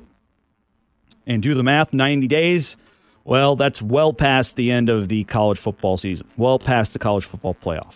And 1.28 1.44
do 1.44 1.54
the 1.54 1.64
math 1.64 1.94
90 1.94 2.28
days, 2.28 2.78
well, 3.24 3.56
that's 3.56 3.80
well 3.80 4.12
past 4.12 4.56
the 4.56 4.72
end 4.72 4.90
of 4.90 5.08
the 5.08 5.24
college 5.26 5.60
football 5.60 5.98
season, 5.98 6.28
well 6.36 6.58
past 6.58 6.94
the 6.94 7.00
college 7.00 7.26
football 7.26 7.54
playoff. 7.54 7.94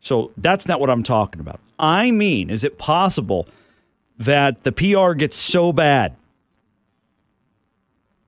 So 0.00 0.32
that's 0.36 0.66
not 0.66 0.80
what 0.80 0.90
I'm 0.90 1.04
talking 1.04 1.40
about. 1.40 1.60
I 1.78 2.10
mean, 2.10 2.50
is 2.50 2.64
it 2.64 2.78
possible 2.78 3.46
that 4.18 4.64
the 4.64 4.72
PR 4.72 5.12
gets 5.12 5.36
so 5.36 5.72
bad 5.72 6.16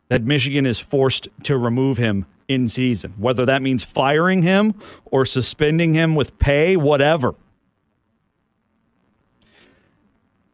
that 0.08 0.22
Michigan 0.22 0.64
is 0.64 0.78
forced 0.78 1.26
to 1.42 1.58
remove 1.58 1.96
him 1.96 2.26
in 2.48 2.68
season, 2.68 3.14
whether 3.16 3.46
that 3.46 3.62
means 3.62 3.82
firing 3.82 4.42
him 4.42 4.74
or 5.04 5.24
suspending 5.24 5.94
him 5.94 6.14
with 6.14 6.38
pay, 6.38 6.76
whatever? 6.76 7.34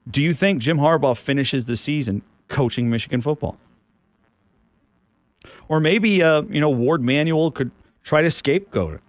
Do 0.08 0.22
you 0.22 0.32
think 0.32 0.60
Jim 0.62 0.78
Harbaugh 0.78 1.16
finishes 1.16 1.66
the 1.66 1.76
season 1.76 2.22
coaching 2.48 2.90
Michigan 2.90 3.20
football? 3.20 3.56
Or 5.68 5.80
maybe, 5.80 6.22
uh, 6.22 6.42
you 6.42 6.60
know, 6.60 6.70
Warde 6.70 7.02
Manuel 7.02 7.50
could 7.50 7.70
try 8.02 8.22
to 8.22 8.30
scapegoat 8.30 8.94
it. 8.94 9.00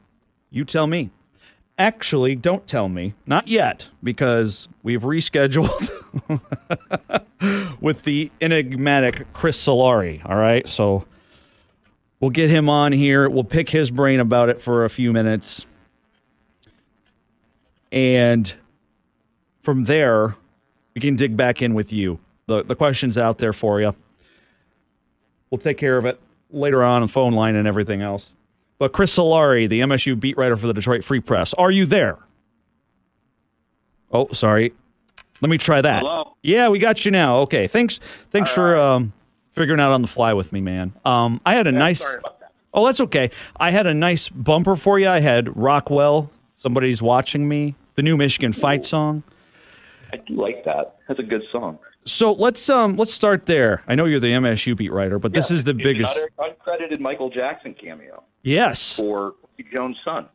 You 0.50 0.66
tell 0.66 0.88
me. 0.88 1.10
Actually, 1.78 2.36
don't 2.36 2.68
tell 2.68 2.90
me. 2.90 3.16
Not 3.26 3.48
yet, 3.48 3.88
because 4.04 4.68
we've 4.84 5.02
rescheduled 5.02 5.90
with 7.82 8.04
the 8.04 8.30
enigmatic 8.40 9.26
Chris 9.34 9.66
Solari. 9.66 10.24
All 10.30 10.36
right. 10.36 10.68
So 10.70 11.06
we'll 12.22 12.30
get 12.30 12.50
him 12.50 12.70
on 12.70 12.94
here. 12.94 13.30
We'll 13.30 13.44
pick 13.44 13.70
his 13.70 13.92
brain 13.92 14.22
about 14.22 14.48
it 14.48 14.62
for 14.62 14.86
a 14.86 14.90
few 14.90 15.12
minutes. 15.12 15.66
And 17.92 18.54
from 19.62 19.84
there, 19.84 20.36
we 20.96 21.02
can 21.02 21.18
dig 21.18 21.36
back 21.36 21.62
in 21.62 21.74
with 21.74 21.92
you. 21.92 22.20
The, 22.46 22.64
the 22.64 22.76
question's 22.76 23.18
out 23.18 23.38
there 23.40 23.52
for 23.52 23.82
you. 23.82 23.94
We'll 25.50 25.60
take 25.60 25.78
care 25.78 25.98
of 25.98 26.06
it 26.06 26.20
later 26.50 26.84
on, 26.84 27.02
on 27.02 27.08
phone 27.10 27.34
line 27.34 27.56
and 27.56 27.68
everything 27.68 28.02
else. 28.02 28.32
But 28.78 28.94
Chris 28.94 29.16
Solari, 29.16 29.68
the 29.68 29.82
MSU 29.82 30.20
beat 30.20 30.38
writer 30.38 30.56
for 30.56 30.68
the 30.68 30.74
Detroit 30.74 31.04
Free 31.04 31.20
Press, 31.20 31.54
are 31.56 31.70
you 31.70 31.86
there? 31.86 32.18
Oh, 34.12 34.30
sorry. 34.32 34.74
Let 35.42 35.50
me 35.50 35.58
try 35.58 35.82
that. 35.82 36.00
Hello? 36.00 36.36
Yeah, 36.42 36.70
we 36.70 36.80
got 36.80 37.06
you 37.06 37.12
now. 37.12 37.38
Okay, 37.40 37.68
thanks. 37.68 38.00
Thanks 38.32 38.52
for 38.52 38.78
um, 38.78 39.14
figuring 39.54 39.80
out 39.80 39.92
on 39.92 40.02
the 40.02 40.08
fly 40.08 40.34
with 40.34 40.52
me, 40.52 40.62
man. 40.62 40.94
Um, 41.06 41.42
I 41.46 41.56
had 41.56 41.68
a 41.68 41.72
nice. 41.72 42.02
sorry 42.02 42.20
about 42.20 42.40
that. 42.40 42.52
Oh, 42.74 42.86
that's 42.86 43.02
okay. 43.02 43.32
I 43.58 43.72
had 43.72 43.86
a 43.88 43.94
nice 43.94 44.30
bumper 44.30 44.76
for 44.76 44.98
you. 45.00 45.10
I 45.10 45.20
had 45.20 45.56
Rockwell. 45.58 46.32
Somebody's 46.58 47.02
watching 47.02 47.48
me. 47.48 47.76
The 47.96 48.04
new 48.04 48.16
Michigan 48.16 48.54
fight 48.54 48.86
song. 48.86 49.24
I 50.14 50.18
do 50.18 50.36
like 50.36 50.64
that. 50.66 50.96
That's 51.08 51.20
a 51.20 51.24
good 51.24 51.44
song. 51.52 51.80
So 52.06 52.32
let's 52.34 52.68
um 52.70 52.96
let's 52.98 53.14
start 53.14 53.46
there. 53.46 53.84
I 53.88 53.96
know 53.96 54.06
you're 54.06 54.20
the 54.20 54.32
MSU 54.32 54.76
beat 54.76 54.92
writer, 54.92 55.20
but 55.20 55.34
this 55.34 55.52
is 55.52 55.64
the 55.66 55.74
biggest. 55.74 56.18
uncredited 56.40 57.00
Michael 57.00 57.30
Jackson 57.30 57.74
cameo 57.76 58.24
Yes. 58.42 58.96
for 58.96 59.36
Jones' 59.72 59.98
son. 60.04 60.26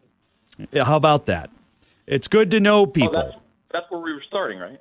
Yeah, 0.71 0.85
how 0.85 0.97
about 0.97 1.27
that? 1.27 1.51
It's 2.07 2.29
good 2.29 2.51
to 2.53 2.61
know 2.61 2.81
Oh, 2.83 2.87
people. 2.87 3.13
that's, 3.15 3.35
that's 3.73 3.87
where 3.91 4.01
we 4.01 4.13
were 4.13 4.23
starting, 4.29 4.59
right? 4.61 4.79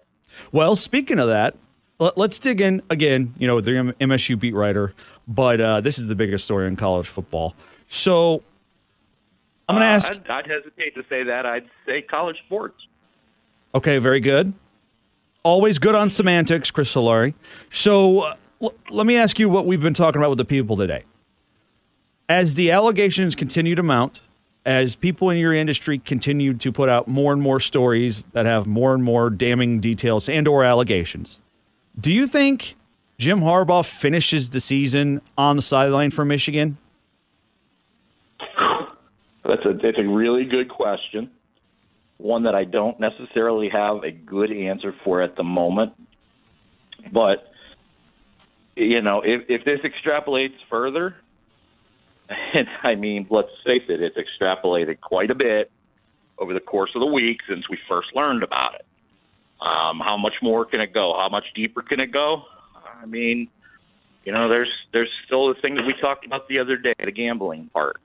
Well, 0.52 0.76
speaking 0.76 1.18
of 1.20 1.28
that, 1.28 1.56
let's 2.00 2.40
dig 2.40 2.62
in 2.62 2.82
again. 2.90 3.34
You 3.38 3.48
know, 3.48 3.62
the 3.62 3.72
MSU 4.02 4.38
beat 4.40 4.54
writer, 4.54 4.94
but 5.28 5.62
uh, 5.62 5.82
this 5.82 5.98
is 5.98 6.08
the 6.08 6.16
biggest 6.16 6.44
story 6.46 6.68
in 6.68 6.76
college 6.76 7.08
football. 7.08 7.56
So 7.88 8.44
I'm 9.70 9.76
going 9.76 9.82
to 9.82 9.88
Uh, 9.88 9.96
ask. 9.96 10.12
I'd, 10.12 10.30
I'd 10.30 10.48
hesitate 10.48 10.96
to 10.96 11.04
say 11.10 11.24
that. 11.24 11.46
I'd 11.46 11.66
say 11.86 12.02
college 12.02 12.38
sports. 12.46 12.76
Okay, 13.74 13.98
very 13.98 14.20
good. 14.20 14.54
Always 15.44 15.80
good 15.80 15.96
on 15.96 16.10
semantics, 16.10 16.72
Chris 16.72 16.94
Solari. 16.94 17.34
So 17.72 18.22
uh, 18.22 18.36
l- 18.62 18.74
let 18.90 19.06
me 19.06 19.16
ask 19.18 19.38
you 19.38 19.50
what 19.50 19.66
we've 19.66 19.82
been 19.82 19.94
talking 19.94 20.20
about 20.22 20.30
with 20.30 20.38
the 20.40 20.46
people 20.46 20.76
today. 20.76 21.04
As 22.28 22.56
the 22.56 22.72
allegations 22.72 23.36
continue 23.36 23.76
to 23.76 23.84
mount, 23.84 24.22
as 24.66 24.96
people 24.96 25.30
in 25.30 25.38
your 25.38 25.54
industry 25.54 26.00
continue 26.00 26.56
to 26.56 26.72
put 26.72 26.90
out 26.90 27.08
more 27.08 27.32
and 27.32 27.40
more 27.42 27.60
stories 27.60 28.24
that 28.34 28.48
have 28.48 28.66
more 28.66 28.96
and 28.96 29.04
more 29.04 29.30
damning 29.30 29.80
details 29.80 30.28
and 30.28 30.48
or 30.48 30.64
allegations, 30.64 31.38
do 32.00 32.12
you 32.12 32.28
think 32.28 32.76
Jim 33.18 33.42
Harbaugh 33.42 33.86
finishes 33.86 34.50
the 34.50 34.60
season 34.60 35.22
on 35.38 35.56
the 35.56 35.62
sideline 35.62 36.12
for 36.12 36.26
Michigan? 36.26 36.78
That's 39.44 39.66
a 39.66 39.74
that's 39.74 39.98
a 40.00 40.08
really 40.08 40.46
good 40.46 40.70
question. 40.70 41.30
One 42.18 42.44
that 42.44 42.56
I 42.56 42.64
don't 42.64 43.00
necessarily 43.00 43.70
have 43.70 44.04
a 44.04 44.12
good 44.12 44.52
answer 44.52 44.94
for 45.04 45.22
at 45.22 45.36
the 45.36 45.44
moment. 45.44 45.94
But 47.14 47.52
you 48.76 49.02
know, 49.02 49.22
if 49.24 49.44
if 49.48 49.64
this 49.64 49.80
extrapolates 49.82 50.56
further, 50.70 51.16
and 52.30 52.68
I 52.84 52.96
mean, 52.96 53.28
let's 53.30 53.50
face 53.66 53.84
it, 53.88 54.02
it's 54.02 54.18
extrapolated 54.18 55.00
quite 55.00 55.30
a 55.30 55.36
bit 55.36 55.72
over 56.38 56.54
the 56.54 56.60
course 56.60 56.92
of 56.96 57.00
the 57.00 57.06
week 57.06 57.40
since 57.48 57.70
we 57.70 57.78
first 57.88 58.10
learned 58.16 58.44
about 58.44 58.76
it. 58.76 58.86
Um, 59.62 60.00
how 60.00 60.18
much 60.18 60.34
more 60.42 60.66
can 60.66 60.82
it 60.82 60.94
go? 60.94 61.14
How 61.18 61.30
much 61.30 61.46
deeper 61.56 61.82
can 61.82 62.00
it 62.00 62.12
go? 62.12 62.44
I 63.02 63.06
mean, 63.06 63.48
you 64.24 64.32
know, 64.32 64.50
there's 64.50 64.72
there's 64.92 65.10
still 65.26 65.54
the 65.54 65.60
thing 65.62 65.76
that 65.76 65.86
we 65.86 65.94
talked 66.02 66.26
about 66.26 66.48
the 66.48 66.60
other 66.60 66.78
day, 66.78 66.94
the 67.04 67.12
gambling 67.12 67.70
part 67.74 67.98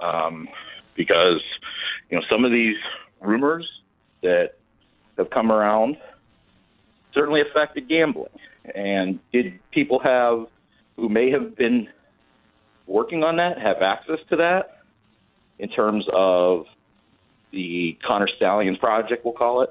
um, 0.00 0.48
because 0.96 1.42
you 2.10 2.18
know 2.18 2.24
some 2.30 2.44
of 2.44 2.52
these 2.52 2.76
rumors 3.20 3.68
that 4.22 4.52
have 5.18 5.30
come 5.30 5.50
around 5.50 5.96
certainly 7.14 7.40
affected 7.40 7.88
gambling. 7.88 8.28
And 8.74 9.20
did 9.32 9.58
people 9.70 9.98
have 10.00 10.46
who 10.96 11.08
may 11.08 11.30
have 11.30 11.56
been 11.56 11.88
working 12.86 13.22
on 13.22 13.36
that 13.36 13.58
have 13.58 13.78
access 13.82 14.18
to 14.30 14.36
that 14.36 14.82
in 15.58 15.68
terms 15.68 16.04
of 16.12 16.66
the 17.52 17.96
Connor 18.06 18.28
Stalions 18.36 18.78
project, 18.78 19.24
we'll 19.24 19.34
call 19.34 19.62
it? 19.62 19.70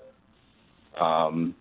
Um, 1.00 1.56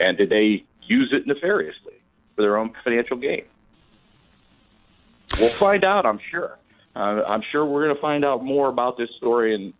and 0.00 0.16
did 0.18 0.30
they 0.30 0.64
use 0.86 1.12
it 1.12 1.26
nefariously 1.26 1.94
for 2.34 2.42
their 2.42 2.56
own 2.56 2.72
financial 2.82 3.16
gain. 3.16 3.44
We'll 5.38 5.50
find 5.50 5.84
out, 5.84 6.06
I'm 6.06 6.20
sure. 6.30 6.58
Uh, 6.94 7.22
I'm 7.26 7.42
sure 7.50 7.64
we're 7.64 7.84
going 7.84 7.96
to 7.96 8.00
find 8.00 8.24
out 8.24 8.44
more 8.44 8.68
about 8.68 8.96
this 8.96 9.08
story, 9.16 9.54
and 9.54 9.72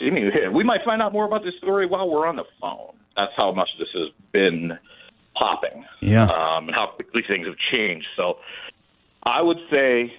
we 0.54 0.62
might 0.62 0.80
find 0.84 1.02
out 1.02 1.12
more 1.12 1.24
about 1.24 1.42
this 1.42 1.54
story 1.58 1.86
while 1.86 2.08
we're 2.08 2.26
on 2.26 2.36
the 2.36 2.44
phone. 2.60 2.92
That's 3.16 3.32
how 3.36 3.52
much 3.52 3.70
this 3.78 3.88
has 3.94 4.10
been 4.32 4.78
popping, 5.34 5.84
Yeah. 6.00 6.24
um, 6.24 6.68
and 6.68 6.74
how 6.74 6.86
quickly 6.94 7.22
things 7.26 7.46
have 7.46 7.56
changed. 7.72 8.06
So, 8.16 8.38
I 9.22 9.42
would 9.42 9.58
say, 9.70 10.14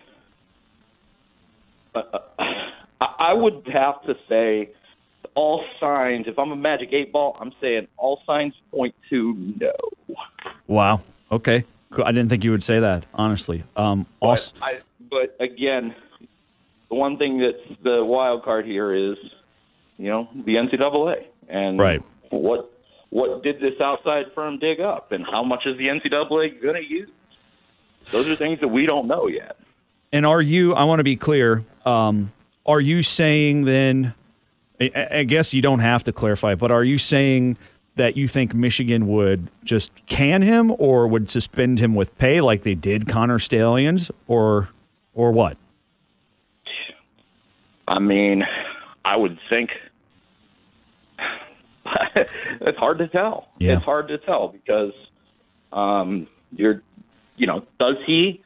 uh, 1.96 2.00
uh, 2.14 2.20
I 2.40 3.06
I 3.20 3.34
would 3.34 3.68
have 3.72 4.02
to 4.04 4.16
say, 4.28 4.70
all 5.38 5.64
signs. 5.80 6.28
If 6.28 6.40
I'm 6.40 6.52
a 6.52 6.56
magic 6.56 6.90
eight 6.94 7.12
ball, 7.14 7.38
I'm 7.40 7.54
saying 7.62 7.88
all 7.96 8.20
signs 8.26 8.54
point 8.72 8.96
to 9.12 9.54
no. 9.62 9.72
Wow. 10.66 11.02
Okay. 11.32 11.64
Cool. 11.92 12.04
I 12.06 12.12
didn't 12.12 12.30
think 12.30 12.44
you 12.44 12.52
would 12.52 12.64
say 12.64 12.80
that, 12.80 13.06
honestly. 13.14 13.64
Um, 13.76 14.08
also, 14.20 14.52
I, 14.62 14.80
but 15.12 15.38
again, 15.40 15.96
the 16.90 16.96
one 16.96 17.18
thing 17.18 17.40
that's 17.40 17.80
the 17.84 18.04
wild 18.04 18.44
card 18.44 18.66
here 18.66 18.94
is, 18.94 19.16
you 19.98 20.10
know, 20.10 20.28
the 20.34 20.56
NCAA 20.56 21.26
and 21.48 21.80
Right. 21.80 22.02
what 22.32 22.72
what 23.10 23.42
did 23.44 23.62
this 23.62 23.80
outside 23.80 24.26
firm 24.36 24.58
dig 24.60 24.82
up, 24.82 25.12
and 25.14 25.24
how 25.26 25.44
much 25.44 25.66
is 25.66 25.78
the 25.78 25.88
NCAA 25.88 26.62
going 26.62 26.76
to 26.76 26.84
use? 26.84 27.10
Those 28.12 28.28
are 28.28 28.36
things 28.36 28.60
that 28.60 28.68
we 28.68 28.86
don't 28.86 29.08
know 29.08 29.28
yet. 29.28 29.56
and 30.12 30.26
are 30.26 30.42
you, 30.42 30.74
I 30.74 30.84
want 30.86 31.00
to 31.00 31.04
be 31.06 31.16
clear, 31.16 31.64
um, 31.86 32.32
are 32.66 32.82
you 32.82 33.02
saying 33.02 33.64
then, 33.66 34.14
I, 34.80 35.07
I 35.11 35.23
guess 35.23 35.53
you 35.53 35.61
don't 35.61 35.80
have 35.80 36.03
to 36.05 36.13
clarify, 36.13 36.55
but 36.55 36.71
are 36.71 36.84
you 36.84 36.97
saying 36.97 37.57
that 37.95 38.15
you 38.15 38.28
think 38.28 38.53
Michigan 38.53 39.07
would 39.07 39.49
just 39.63 39.91
can 40.05 40.41
him 40.41 40.73
or 40.78 41.07
would 41.07 41.30
suspend 41.30 41.80
him 41.80 41.95
with 41.95 42.15
pay 42.17 42.41
like 42.41 42.63
they 42.63 42.75
did 42.75 43.07
Connor 43.07 43.39
Stalions 43.39 44.11
or, 44.28 44.69
or 45.13 45.32
what? 45.32 45.57
I 47.88 47.99
mean, 47.99 48.43
I 49.03 49.15
would 49.15 49.39
think 49.49 49.71
it's 52.15 52.78
hard 52.78 52.99
to 52.99 53.07
tell. 53.07 53.49
Yeah. 53.59 53.78
It's 53.78 53.86
hard 53.86 54.09
to 54.09 54.17
tell 54.17 54.49
because 54.49 54.93
um, 55.71 56.28
you're, 56.51 56.84
you 57.38 57.47
know, 57.47 57.65
does 57.80 57.95
he 58.05 58.43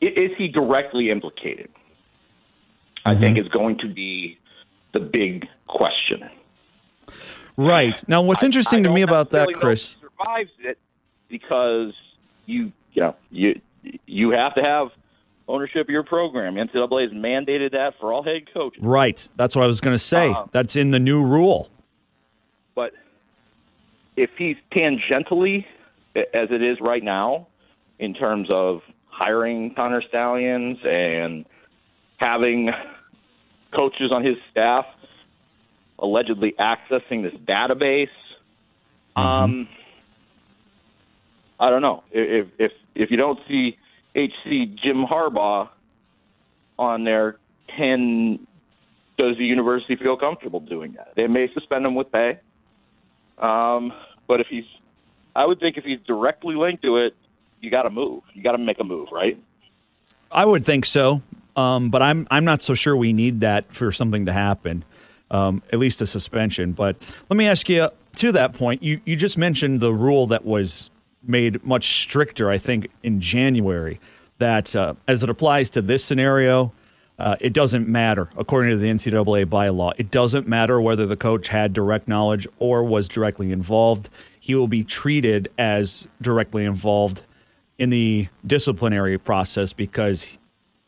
is 0.00 0.32
he 0.36 0.48
directly 0.48 1.10
implicated? 1.10 1.70
I 3.06 3.14
think 3.14 3.38
is 3.38 3.48
going 3.48 3.78
to 3.78 3.88
be 3.88 4.38
the 4.94 5.00
big 5.00 5.46
question. 5.68 6.22
Right. 7.56 8.02
Now, 8.08 8.22
what's 8.22 8.42
interesting 8.42 8.82
to 8.84 8.90
me 8.90 9.02
about 9.02 9.30
that, 9.30 9.48
Chris, 9.54 9.96
survives 10.00 10.50
it 10.60 10.78
because 11.28 11.92
you 12.46 12.72
you 12.92 13.02
know 13.02 13.16
you 13.30 13.60
you 14.06 14.30
have 14.30 14.54
to 14.54 14.62
have 14.62 14.88
ownership 15.46 15.82
of 15.82 15.90
your 15.90 16.02
program. 16.02 16.54
NCAA 16.54 17.02
has 17.02 17.12
mandated 17.12 17.72
that 17.72 17.94
for 18.00 18.12
all 18.12 18.22
head 18.22 18.52
coaches. 18.52 18.82
right. 18.82 19.28
That's 19.36 19.54
what 19.54 19.62
I 19.62 19.66
was 19.66 19.80
going 19.80 19.94
to 19.94 20.02
say. 20.02 20.30
Uh, 20.30 20.46
That's 20.52 20.74
in 20.74 20.90
the 20.90 20.98
new 20.98 21.22
rule. 21.22 21.68
But 22.74 22.92
if 24.16 24.30
he's 24.38 24.56
tangentially, 24.72 25.66
as 26.16 26.48
it 26.50 26.62
is 26.62 26.78
right 26.80 27.04
now, 27.04 27.48
in 27.98 28.14
terms 28.14 28.48
of 28.50 28.80
hiring 29.06 29.74
Connor 29.74 30.02
Stalions 30.08 30.78
and 30.84 31.44
having 32.16 32.70
coaches 33.74 34.10
on 34.12 34.24
his 34.24 34.36
staff 34.50 34.86
allegedly 35.98 36.54
accessing 36.58 37.22
this 37.22 37.34
database, 37.46 38.08
um, 39.16 39.68
I 41.60 41.70
don't 41.70 41.82
know 41.82 42.02
if 42.10 42.48
if 42.58 42.72
if 42.94 43.10
you 43.10 43.16
don't 43.16 43.38
see 43.48 43.76
HC 44.14 44.74
Jim 44.82 45.04
Harbaugh 45.04 45.68
on 46.78 47.04
there, 47.04 47.36
can 47.76 48.46
does 49.16 49.36
the 49.38 49.44
university 49.44 49.96
feel 49.96 50.16
comfortable 50.16 50.60
doing 50.60 50.94
that? 50.94 51.12
They 51.16 51.26
may 51.26 51.52
suspend 51.54 51.86
him 51.86 51.94
with 51.94 52.10
pay. 52.10 52.38
Um, 53.38 53.92
but 54.26 54.40
if 54.40 54.46
he's, 54.48 54.64
I 55.36 55.46
would 55.46 55.60
think 55.60 55.76
if 55.76 55.84
he's 55.84 56.00
directly 56.06 56.54
linked 56.56 56.82
to 56.82 56.98
it, 56.98 57.14
you 57.60 57.70
got 57.70 57.82
to 57.82 57.90
move. 57.90 58.22
You 58.32 58.42
got 58.42 58.52
to 58.52 58.58
make 58.58 58.78
a 58.80 58.84
move, 58.84 59.08
right? 59.12 59.38
I 60.30 60.44
would 60.44 60.64
think 60.64 60.84
so, 60.84 61.22
um, 61.56 61.90
but 61.90 62.02
I'm 62.02 62.26
I'm 62.30 62.44
not 62.44 62.62
so 62.62 62.74
sure 62.74 62.96
we 62.96 63.12
need 63.12 63.40
that 63.40 63.72
for 63.72 63.92
something 63.92 64.26
to 64.26 64.32
happen. 64.32 64.84
Um, 65.30 65.62
at 65.72 65.78
least 65.78 66.02
a 66.02 66.06
suspension. 66.06 66.72
But 66.72 66.96
let 67.28 67.36
me 67.36 67.46
ask 67.46 67.68
you 67.68 67.88
to 68.16 68.32
that 68.32 68.52
point. 68.52 68.82
You 68.82 69.00
you 69.04 69.16
just 69.16 69.38
mentioned 69.38 69.80
the 69.80 69.92
rule 69.92 70.26
that 70.28 70.44
was 70.44 70.90
made 71.22 71.64
much 71.64 72.02
stricter. 72.02 72.50
I 72.50 72.58
think 72.58 72.88
in 73.02 73.20
January 73.20 74.00
that 74.38 74.74
uh, 74.76 74.94
as 75.08 75.22
it 75.22 75.30
applies 75.30 75.70
to 75.70 75.82
this 75.82 76.04
scenario. 76.04 76.72
Uh, 77.16 77.36
it 77.40 77.52
doesn't 77.52 77.86
matter, 77.86 78.28
according 78.36 78.70
to 78.72 78.76
the 78.76 78.88
NCAA 78.88 79.46
bylaw. 79.46 79.92
It 79.98 80.10
doesn't 80.10 80.48
matter 80.48 80.80
whether 80.80 81.06
the 81.06 81.16
coach 81.16 81.46
had 81.46 81.72
direct 81.72 82.08
knowledge 82.08 82.44
or 82.58 82.82
was 82.82 83.08
directly 83.08 83.52
involved. 83.52 84.10
He 84.40 84.56
will 84.56 84.66
be 84.66 84.82
treated 84.82 85.48
as 85.56 86.08
directly 86.20 86.64
involved 86.64 87.22
in 87.78 87.90
the 87.90 88.26
disciplinary 88.44 89.16
process 89.16 89.72
because 89.72 90.36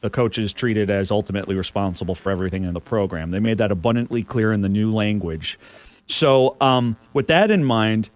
the 0.00 0.10
coach 0.10 0.38
is 0.38 0.52
treated 0.52 0.90
as 0.90 1.10
ultimately 1.10 1.54
responsible 1.54 2.14
for 2.14 2.30
everything 2.30 2.64
in 2.64 2.74
the 2.74 2.80
program. 2.80 3.30
They 3.30 3.40
made 3.40 3.58
that 3.58 3.72
abundantly 3.72 4.22
clear 4.22 4.52
in 4.52 4.60
the 4.60 4.68
new 4.68 4.92
language. 4.92 5.58
So, 6.06 6.56
um, 6.60 6.96
with 7.12 7.26
that 7.28 7.50
in 7.50 7.64
mind, 7.64 8.10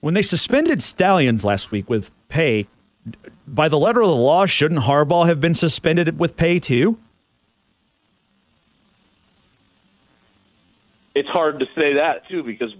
when 0.00 0.14
they 0.14 0.22
suspended 0.22 0.82
Stalions 0.82 1.44
last 1.44 1.70
week 1.70 1.88
with 1.88 2.10
pay, 2.28 2.68
by 3.46 3.68
the 3.68 3.78
letter 3.78 4.00
of 4.00 4.08
the 4.08 4.14
law, 4.14 4.46
shouldn't 4.46 4.82
Harbaugh 4.82 5.26
have 5.26 5.40
been 5.40 5.54
suspended 5.54 6.18
with 6.18 6.36
pay 6.36 6.58
too? 6.58 6.98
It's 11.14 11.28
hard 11.28 11.58
to 11.58 11.66
say 11.74 11.94
that 11.94 12.28
too 12.28 12.42
because 12.42 12.72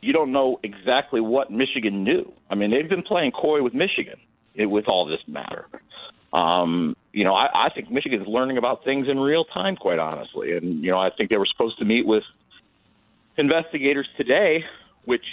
you 0.00 0.12
don't 0.12 0.32
know 0.32 0.58
exactly 0.62 1.20
what 1.20 1.50
Michigan 1.50 2.04
knew. 2.04 2.32
I 2.48 2.54
mean, 2.54 2.70
they've 2.70 2.88
been 2.88 3.02
playing 3.02 3.32
coy 3.32 3.62
with 3.62 3.74
Michigan 3.74 4.18
eh, 4.58 4.64
with 4.64 4.88
all 4.88 5.06
this 5.06 5.20
matter. 5.26 5.66
Um, 6.32 6.96
you 7.16 7.24
know, 7.24 7.32
I, 7.32 7.68
I 7.68 7.68
think 7.70 7.88
is 7.90 8.26
learning 8.26 8.58
about 8.58 8.84
things 8.84 9.08
in 9.08 9.18
real 9.18 9.46
time, 9.46 9.74
quite 9.74 9.98
honestly. 9.98 10.54
And 10.54 10.84
you 10.84 10.90
know, 10.90 10.98
I 10.98 11.08
think 11.08 11.30
they 11.30 11.38
were 11.38 11.48
supposed 11.50 11.78
to 11.78 11.86
meet 11.86 12.06
with 12.06 12.22
investigators 13.38 14.06
today, 14.18 14.64
which 15.06 15.24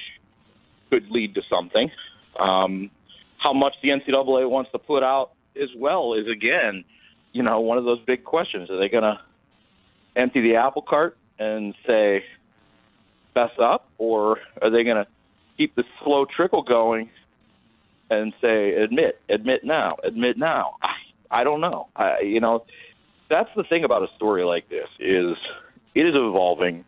could 0.89 1.03
lead 1.11 1.35
to 1.35 1.41
something. 1.49 1.91
Um, 2.39 2.89
how 3.37 3.51
much 3.51 3.73
the 3.83 3.89
NCAA 3.89 4.49
wants 4.49 4.71
to 4.71 4.79
put 4.79 5.03
out 5.03 5.31
as 5.61 5.67
well 5.75 6.13
is 6.13 6.25
again, 6.31 6.85
you 7.33 7.43
know, 7.43 7.59
one 7.59 7.77
of 7.77 7.83
those 7.83 7.99
big 8.07 8.23
questions. 8.23 8.69
Are 8.69 8.79
they 8.79 8.87
going 8.87 9.03
to 9.03 9.19
empty 10.15 10.39
the 10.39 10.55
apple 10.55 10.83
cart 10.83 11.17
and 11.37 11.75
say 11.85 12.23
fess 13.33 13.51
up, 13.61 13.89
or 13.97 14.37
are 14.61 14.69
they 14.69 14.85
going 14.85 15.03
to 15.03 15.07
keep 15.57 15.75
the 15.75 15.83
slow 16.01 16.25
trickle 16.33 16.63
going 16.63 17.09
and 18.09 18.33
say 18.39 18.71
admit, 18.71 19.19
admit 19.29 19.65
now, 19.65 19.97
admit 20.01 20.37
now? 20.37 20.77
I, 21.33 21.43
don't 21.43 21.61
know. 21.61 21.87
I, 21.95 22.21
you 22.21 22.39
know, 22.39 22.65
that's 23.29 23.49
the 23.55 23.63
thing 23.63 23.83
about 23.83 24.03
a 24.03 24.07
story 24.15 24.43
like 24.43 24.69
this 24.69 24.87
is 24.99 25.35
it 25.95 26.01
is 26.05 26.13
evolving 26.15 26.85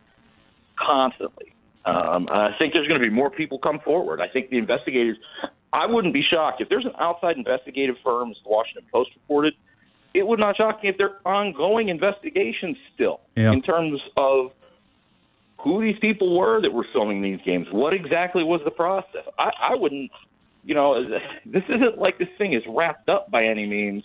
constantly. 0.78 1.52
Um, 1.84 2.28
I 2.30 2.50
think 2.58 2.72
there's 2.72 2.88
going 2.88 3.00
to 3.00 3.06
be 3.06 3.14
more 3.14 3.30
people 3.30 3.58
come 3.58 3.78
forward. 3.84 4.20
I 4.20 4.28
think 4.28 4.50
the 4.50 4.58
investigators. 4.58 5.16
I 5.72 5.86
wouldn't 5.86 6.14
be 6.14 6.22
shocked 6.22 6.60
if 6.60 6.68
there's 6.68 6.84
an 6.86 6.94
outside 6.98 7.36
investigative 7.36 7.96
firm, 8.02 8.30
as 8.30 8.36
the 8.42 8.50
Washington 8.50 8.84
Post 8.92 9.10
reported. 9.14 9.54
It 10.14 10.26
would 10.26 10.38
not 10.40 10.56
shock 10.56 10.82
me 10.82 10.88
if 10.88 10.96
there 10.96 11.10
are 11.26 11.34
ongoing 11.34 11.90
investigations 11.90 12.76
still 12.94 13.20
Yeah. 13.36 13.52
in 13.52 13.60
terms 13.60 14.00
of 14.16 14.52
who 15.58 15.82
these 15.82 15.98
people 16.00 16.36
were 16.38 16.60
that 16.62 16.72
were 16.72 16.86
filming 16.92 17.20
these 17.22 17.40
games. 17.44 17.66
What 17.70 17.92
exactly 17.92 18.42
was 18.42 18.60
the 18.64 18.70
process? 18.70 19.24
I, 19.38 19.50
I 19.72 19.74
wouldn't, 19.74 20.10
you 20.64 20.74
know, 20.74 21.04
this 21.44 21.62
isn't 21.68 21.98
like 21.98 22.18
this 22.18 22.28
thing 22.38 22.54
is 22.54 22.62
wrapped 22.68 23.08
up 23.08 23.30
by 23.30 23.44
any 23.44 23.66
means, 23.66 24.04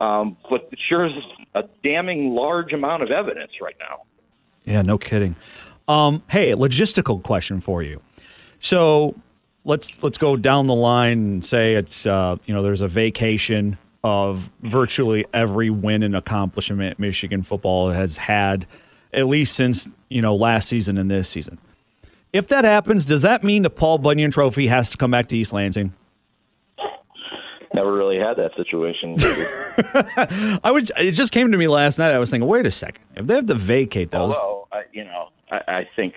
um, 0.00 0.36
but 0.48 0.68
it 0.72 0.78
sure 0.88 1.06
is 1.06 1.12
a 1.54 1.64
damning 1.82 2.34
large 2.34 2.72
amount 2.72 3.02
of 3.02 3.10
evidence 3.10 3.52
right 3.60 3.76
now. 3.78 4.02
Yeah, 4.64 4.82
no 4.82 4.98
kidding. 4.98 5.36
Um, 5.88 6.22
hey, 6.28 6.52
logistical 6.52 7.22
question 7.22 7.60
for 7.60 7.82
you. 7.82 8.00
So 8.60 9.14
let's 9.64 10.02
let's 10.02 10.18
go 10.18 10.36
down 10.36 10.66
the 10.66 10.74
line 10.74 11.18
and 11.18 11.44
say 11.44 11.74
it's 11.74 12.06
uh, 12.06 12.36
you 12.46 12.54
know 12.54 12.62
there's 12.62 12.80
a 12.80 12.88
vacation 12.88 13.78
of 14.04 14.50
virtually 14.62 15.24
every 15.32 15.70
win 15.70 16.02
and 16.02 16.16
accomplishment 16.16 16.98
Michigan 16.98 17.42
football 17.42 17.90
has 17.90 18.16
had, 18.16 18.66
at 19.12 19.26
least 19.26 19.54
since 19.54 19.88
you 20.08 20.22
know 20.22 20.34
last 20.34 20.68
season 20.68 20.98
and 20.98 21.10
this 21.10 21.28
season. 21.28 21.58
If 22.32 22.46
that 22.48 22.64
happens, 22.64 23.04
does 23.04 23.22
that 23.22 23.44
mean 23.44 23.62
the 23.62 23.70
Paul 23.70 23.98
Bunyan 23.98 24.30
Trophy 24.30 24.68
has 24.68 24.90
to 24.90 24.96
come 24.96 25.10
back 25.10 25.28
to 25.28 25.36
East 25.36 25.52
Lansing? 25.52 25.92
Never 27.82 27.96
really 27.96 28.16
had 28.16 28.36
that 28.36 28.54
situation. 28.54 29.16
I 30.62 30.70
was. 30.70 30.92
It 30.96 31.12
just 31.12 31.32
came 31.32 31.50
to 31.50 31.58
me 31.58 31.66
last 31.66 31.98
night. 31.98 32.12
I 32.14 32.18
was 32.20 32.30
thinking, 32.30 32.48
wait 32.48 32.64
a 32.64 32.70
second. 32.70 33.02
If 33.16 33.26
they 33.26 33.34
have 33.34 33.46
to 33.46 33.54
vacate 33.54 34.12
those, 34.12 34.32
Although, 34.36 34.68
I, 34.70 34.82
you 34.92 35.02
know, 35.02 35.30
I, 35.50 35.60
I 35.66 35.88
think 35.96 36.14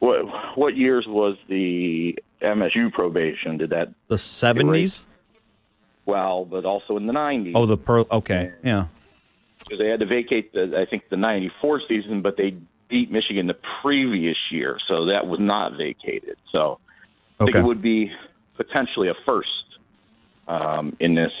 What 0.00 0.26
what 0.58 0.76
years 0.76 1.06
was 1.06 1.36
the 1.48 2.18
MSU 2.42 2.92
probation? 2.92 3.58
Did 3.58 3.70
that 3.70 3.90
The 4.08 4.16
70s? 4.16 4.98
well, 6.04 6.44
but 6.44 6.64
also 6.64 6.96
in 6.96 7.06
the 7.06 7.12
nineties? 7.12 7.52
Oh, 7.56 7.64
the 7.66 7.76
per. 7.76 8.00
Okay. 8.00 8.50
Yeah. 8.64 8.86
because 9.60 9.78
they 9.78 9.86
had 9.88 10.00
to 10.00 10.06
vacate 10.06 10.52
the 10.52 10.76
I 10.84 10.90
think 10.90 11.04
the 11.10 11.16
'94 11.16 11.82
season, 11.86 12.22
but 12.22 12.36
they 12.36 12.56
beat 12.88 13.12
Michigan 13.12 13.46
the 13.46 13.56
previous 13.82 14.36
year, 14.50 14.78
so 14.88 15.04
that 15.06 15.28
was 15.28 15.38
not 15.38 15.76
vacated. 15.76 16.38
So 16.50 16.80
I 17.38 17.44
think 17.44 17.50
Okay. 17.54 17.58
it 17.60 17.64
would 17.68 17.82
be 17.82 18.10
potentially 18.56 19.08
a 19.08 19.14
first 19.24 19.48
um, 20.48 20.96
in 20.98 21.14
this. 21.14 21.32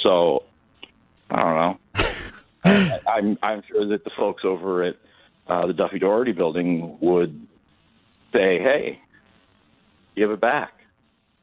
So 0.00 0.42
I 1.30 1.36
don't 1.42 1.54
know. 1.54 1.78
I, 2.64 3.00
I'm 3.06 3.38
I'm 3.42 3.62
sure 3.68 3.86
that 3.88 4.04
the 4.04 4.10
folks 4.16 4.42
over 4.44 4.82
at 4.82 4.96
uh, 5.46 5.66
the 5.66 5.72
Duffy 5.72 5.98
Daugherty 5.98 6.32
building 6.32 6.98
would 7.00 7.46
say, 8.32 8.58
"Hey, 8.58 9.00
give 10.16 10.30
it 10.30 10.40
back." 10.40 10.72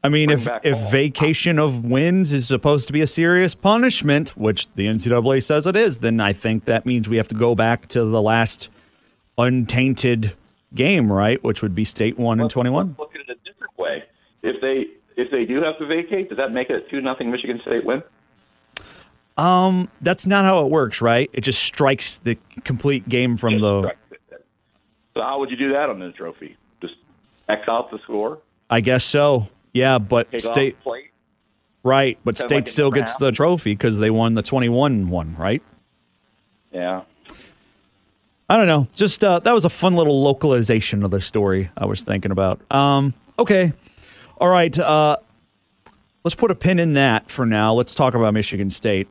I 0.04 0.08
mean, 0.08 0.28
Bring 0.28 0.38
if 0.38 0.48
if 0.62 0.78
ball. 0.78 0.90
vacation 0.90 1.58
of 1.58 1.84
wins 1.84 2.32
is 2.32 2.46
supposed 2.46 2.86
to 2.88 2.92
be 2.92 3.00
a 3.00 3.06
serious 3.06 3.54
punishment, 3.54 4.30
which 4.36 4.68
the 4.74 4.86
NCAA 4.86 5.42
says 5.42 5.66
it 5.66 5.74
is, 5.74 5.98
then 5.98 6.20
I 6.20 6.32
think 6.32 6.66
that 6.66 6.86
means 6.86 7.08
we 7.08 7.16
have 7.16 7.28
to 7.28 7.34
go 7.34 7.54
back 7.54 7.88
to 7.88 8.04
the 8.04 8.22
last 8.22 8.68
untainted 9.38 10.34
game, 10.74 11.12
right? 11.12 11.42
Which 11.42 11.62
would 11.62 11.74
be 11.74 11.84
State 11.84 12.18
one 12.18 12.40
and 12.40 12.50
twenty 12.50 12.70
one. 12.70 12.94
Look 12.98 13.14
at 13.14 13.22
it 13.22 13.30
a 13.30 13.50
different 13.50 13.76
way. 13.78 14.04
If 14.42 14.60
they 14.60 14.84
if 15.16 15.30
they 15.30 15.44
do 15.44 15.62
have 15.62 15.78
to 15.78 15.86
vacate, 15.86 16.28
does 16.28 16.38
that 16.38 16.52
make 16.52 16.70
it 16.70 16.84
a 16.86 16.90
two 16.90 17.00
nothing 17.00 17.30
Michigan 17.30 17.60
State 17.62 17.84
win? 17.84 18.02
Um, 19.36 19.90
that's 20.00 20.26
not 20.26 20.44
how 20.44 20.64
it 20.64 20.70
works, 20.70 21.00
right? 21.00 21.28
It 21.32 21.42
just 21.42 21.62
strikes 21.62 22.18
the 22.18 22.38
complete 22.64 23.08
game 23.08 23.36
from 23.36 23.58
the. 23.60 23.92
So 25.14 25.22
how 25.22 25.38
would 25.38 25.50
you 25.50 25.56
do 25.56 25.72
that 25.72 25.88
on 25.90 25.98
the 25.98 26.12
trophy? 26.12 26.56
Just 26.80 26.94
X 27.48 27.62
out 27.68 27.90
the 27.90 27.98
score, 28.04 28.38
I 28.70 28.80
guess 28.80 29.04
so. 29.04 29.48
Yeah, 29.72 29.98
but 29.98 30.30
take 30.30 30.40
state 30.40 30.76
right, 31.82 32.18
but 32.24 32.38
state 32.38 32.54
like 32.54 32.68
still 32.68 32.90
gets 32.90 33.16
the 33.16 33.32
trophy 33.32 33.72
because 33.72 33.98
they 33.98 34.10
won 34.10 34.34
the 34.34 34.42
twenty 34.42 34.68
one 34.68 35.08
one, 35.08 35.36
right? 35.36 35.62
Yeah. 36.72 37.02
I 38.48 38.56
don't 38.56 38.68
know. 38.68 38.86
Just 38.94 39.24
uh, 39.24 39.40
that 39.40 39.52
was 39.52 39.64
a 39.64 39.70
fun 39.70 39.94
little 39.96 40.22
localization 40.22 41.02
of 41.02 41.10
the 41.10 41.20
story 41.20 41.70
I 41.76 41.84
was 41.86 42.02
thinking 42.02 42.30
about. 42.30 42.60
Um, 42.70 43.12
okay, 43.38 43.72
all 44.38 44.48
right. 44.48 44.76
Uh, 44.78 45.16
let's 46.24 46.34
put 46.34 46.50
a 46.50 46.54
pin 46.54 46.78
in 46.78 46.94
that 46.94 47.30
for 47.30 47.46
now. 47.46 47.74
Let's 47.74 47.94
talk 47.94 48.14
about 48.14 48.34
Michigan 48.34 48.70
State. 48.70 49.08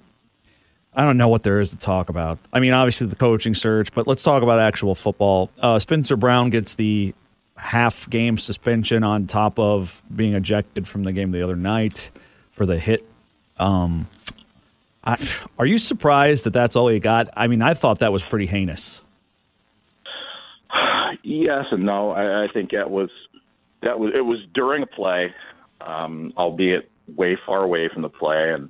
I 0.93 1.03
don't 1.03 1.17
know 1.17 1.27
what 1.27 1.43
there 1.43 1.59
is 1.59 1.71
to 1.71 1.77
talk 1.77 2.09
about. 2.09 2.39
I 2.53 2.59
mean, 2.59 2.71
obviously 2.71 3.07
the 3.07 3.17
coaching 3.17 3.53
search, 3.53 3.93
but 3.93 4.07
let's 4.07 4.23
talk 4.23 4.43
about 4.43 4.59
actual 4.59 4.95
football. 4.95 5.49
Uh, 5.59 5.77
Spencer 5.79 6.15
Brown 6.15 6.49
gets 6.49 6.75
the 6.75 7.13
half 7.57 8.09
game 8.09 8.37
suspension 8.37 9.03
on 9.03 9.27
top 9.27 9.59
of 9.59 10.01
being 10.13 10.33
ejected 10.33 10.87
from 10.87 11.03
the 11.03 11.11
game 11.11 11.31
the 11.31 11.41
other 11.41 11.55
night 11.55 12.11
for 12.51 12.65
the 12.65 12.79
hit. 12.79 13.05
Um, 13.57 14.07
I, 15.03 15.17
are 15.59 15.65
you 15.65 15.77
surprised 15.77 16.45
that 16.45 16.51
that's 16.51 16.75
all 16.75 16.87
he 16.87 16.99
got? 16.99 17.29
I 17.35 17.47
mean, 17.47 17.61
I 17.61 17.73
thought 17.73 17.99
that 17.99 18.13
was 18.13 18.23
pretty 18.23 18.45
heinous. 18.47 19.01
Yes 21.27 21.65
and 21.71 21.83
no. 21.85 22.11
I, 22.11 22.43
I 22.43 22.47
think 22.53 22.69
that 22.71 22.91
was 22.91 23.09
that 23.81 23.99
was 23.99 24.11
it 24.15 24.21
was 24.21 24.39
during 24.53 24.83
a 24.83 24.87
play, 24.87 25.33
um, 25.81 26.33
albeit 26.37 26.89
way 27.15 27.37
far 27.45 27.63
away 27.63 27.89
from 27.91 28.01
the 28.01 28.09
play. 28.09 28.51
And 28.53 28.69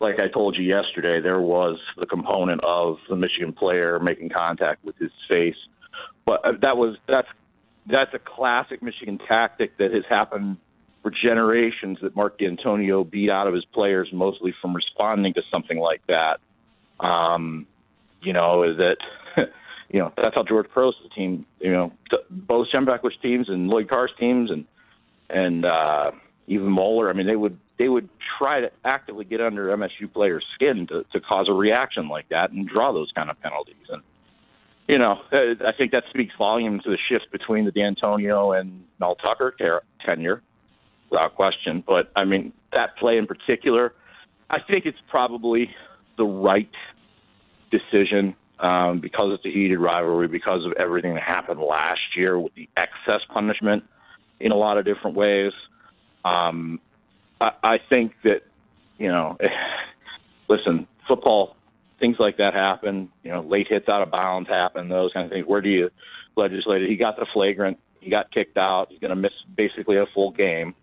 like 0.00 0.18
I 0.18 0.28
told 0.28 0.56
you 0.56 0.64
yesterday, 0.64 1.20
there 1.20 1.40
was 1.40 1.78
the 1.96 2.06
component 2.06 2.62
of 2.64 2.96
the 3.08 3.16
Michigan 3.16 3.52
player 3.52 3.98
making 3.98 4.30
contact 4.30 4.84
with 4.84 4.96
his 4.98 5.12
face. 5.28 5.56
But 6.26 6.44
uh, 6.44 6.52
that 6.60 6.76
was 6.76 6.96
that's 7.08 7.28
that's 7.86 8.12
a 8.14 8.18
classic 8.18 8.82
Michigan 8.82 9.18
tactic 9.26 9.76
that 9.78 9.92
has 9.92 10.04
happened 10.08 10.58
for 11.02 11.10
generations. 11.10 11.98
That 12.02 12.14
Mark 12.14 12.38
Dantonio 12.38 13.08
beat 13.08 13.30
out 13.30 13.46
of 13.46 13.54
his 13.54 13.64
players 13.64 14.08
mostly 14.12 14.54
from 14.60 14.74
responding 14.74 15.34
to 15.34 15.42
something 15.50 15.78
like 15.78 16.02
that. 16.08 16.40
Um, 17.04 17.66
you 18.20 18.32
know, 18.32 18.62
is 18.62 18.76
that 18.76 18.96
you 19.92 19.98
know 19.98 20.12
that's 20.16 20.34
how 20.34 20.42
George 20.42 20.66
Peros' 20.74 20.94
team, 21.14 21.46
you 21.60 21.70
know, 21.70 21.92
both 22.30 22.68
Schembechler's 22.74 23.16
teams 23.22 23.48
and 23.48 23.68
Lloyd 23.68 23.88
Carr's 23.88 24.10
teams 24.18 24.50
and 24.50 24.64
and 25.28 25.64
uh, 25.64 26.10
even 26.46 26.68
Moeller. 26.68 27.10
I 27.10 27.12
mean, 27.12 27.26
they 27.26 27.36
would 27.36 27.58
they 27.78 27.88
would 27.88 28.08
try 28.38 28.60
to 28.60 28.70
actively 28.84 29.24
get 29.24 29.40
under 29.40 29.68
MSU 29.76 30.12
players' 30.12 30.44
skin 30.54 30.86
to, 30.88 31.04
to 31.12 31.20
cause 31.20 31.46
a 31.48 31.52
reaction 31.52 32.08
like 32.08 32.28
that 32.30 32.50
and 32.52 32.66
draw 32.66 32.92
those 32.92 33.12
kind 33.14 33.30
of 33.30 33.40
penalties. 33.40 33.86
And 33.90 34.02
you 34.88 34.98
know, 34.98 35.20
uh, 35.30 35.66
I 35.66 35.72
think 35.76 35.92
that 35.92 36.04
speaks 36.10 36.32
volumes 36.38 36.82
to 36.84 36.90
the 36.90 36.98
shift 37.08 37.30
between 37.30 37.66
the 37.66 37.72
Dantonio 37.72 38.58
and 38.58 38.84
Mel 38.98 39.14
Tucker 39.16 39.54
ter- 39.58 39.82
tenure, 40.04 40.42
without 41.10 41.34
question. 41.34 41.84
But 41.86 42.10
I 42.16 42.24
mean, 42.24 42.52
that 42.72 42.96
play 42.96 43.18
in 43.18 43.26
particular, 43.26 43.92
I 44.48 44.58
think 44.60 44.86
it's 44.86 44.98
probably 45.10 45.70
the 46.16 46.24
right 46.24 46.70
decision 47.70 48.34
um, 48.62 49.00
because 49.00 49.34
it's 49.34 49.44
a 49.44 49.50
heated 49.50 49.78
rivalry, 49.78 50.28
because 50.28 50.64
of 50.64 50.72
everything 50.72 51.14
that 51.14 51.22
happened 51.22 51.60
last 51.60 52.00
year 52.16 52.38
with 52.38 52.54
the 52.54 52.68
excess 52.76 53.20
punishment 53.32 53.84
in 54.40 54.52
a 54.52 54.56
lot 54.56 54.78
of 54.78 54.84
different 54.84 55.16
ways. 55.16 55.52
Um, 56.24 56.80
I, 57.40 57.50
I 57.62 57.76
think 57.88 58.12
that, 58.24 58.42
you 58.98 59.08
know, 59.08 59.36
listen, 60.48 60.86
football, 61.08 61.56
things 61.98 62.16
like 62.18 62.36
that 62.38 62.54
happen. 62.54 63.10
You 63.24 63.32
know, 63.32 63.40
late 63.42 63.66
hits 63.68 63.88
out 63.88 64.02
of 64.02 64.10
bounds 64.10 64.48
happen, 64.48 64.88
those 64.88 65.12
kind 65.12 65.26
of 65.26 65.32
things. 65.32 65.46
Where 65.46 65.60
do 65.60 65.68
you 65.68 65.90
legislate 66.36 66.82
it? 66.82 66.88
He 66.88 66.96
got 66.96 67.16
the 67.16 67.26
flagrant. 67.34 67.78
He 68.00 68.10
got 68.10 68.30
kicked 68.32 68.56
out. 68.56 68.86
He's 68.90 69.00
going 69.00 69.10
to 69.10 69.16
miss 69.16 69.32
basically 69.56 69.96
a 69.96 70.06
full 70.14 70.30
game. 70.30 70.74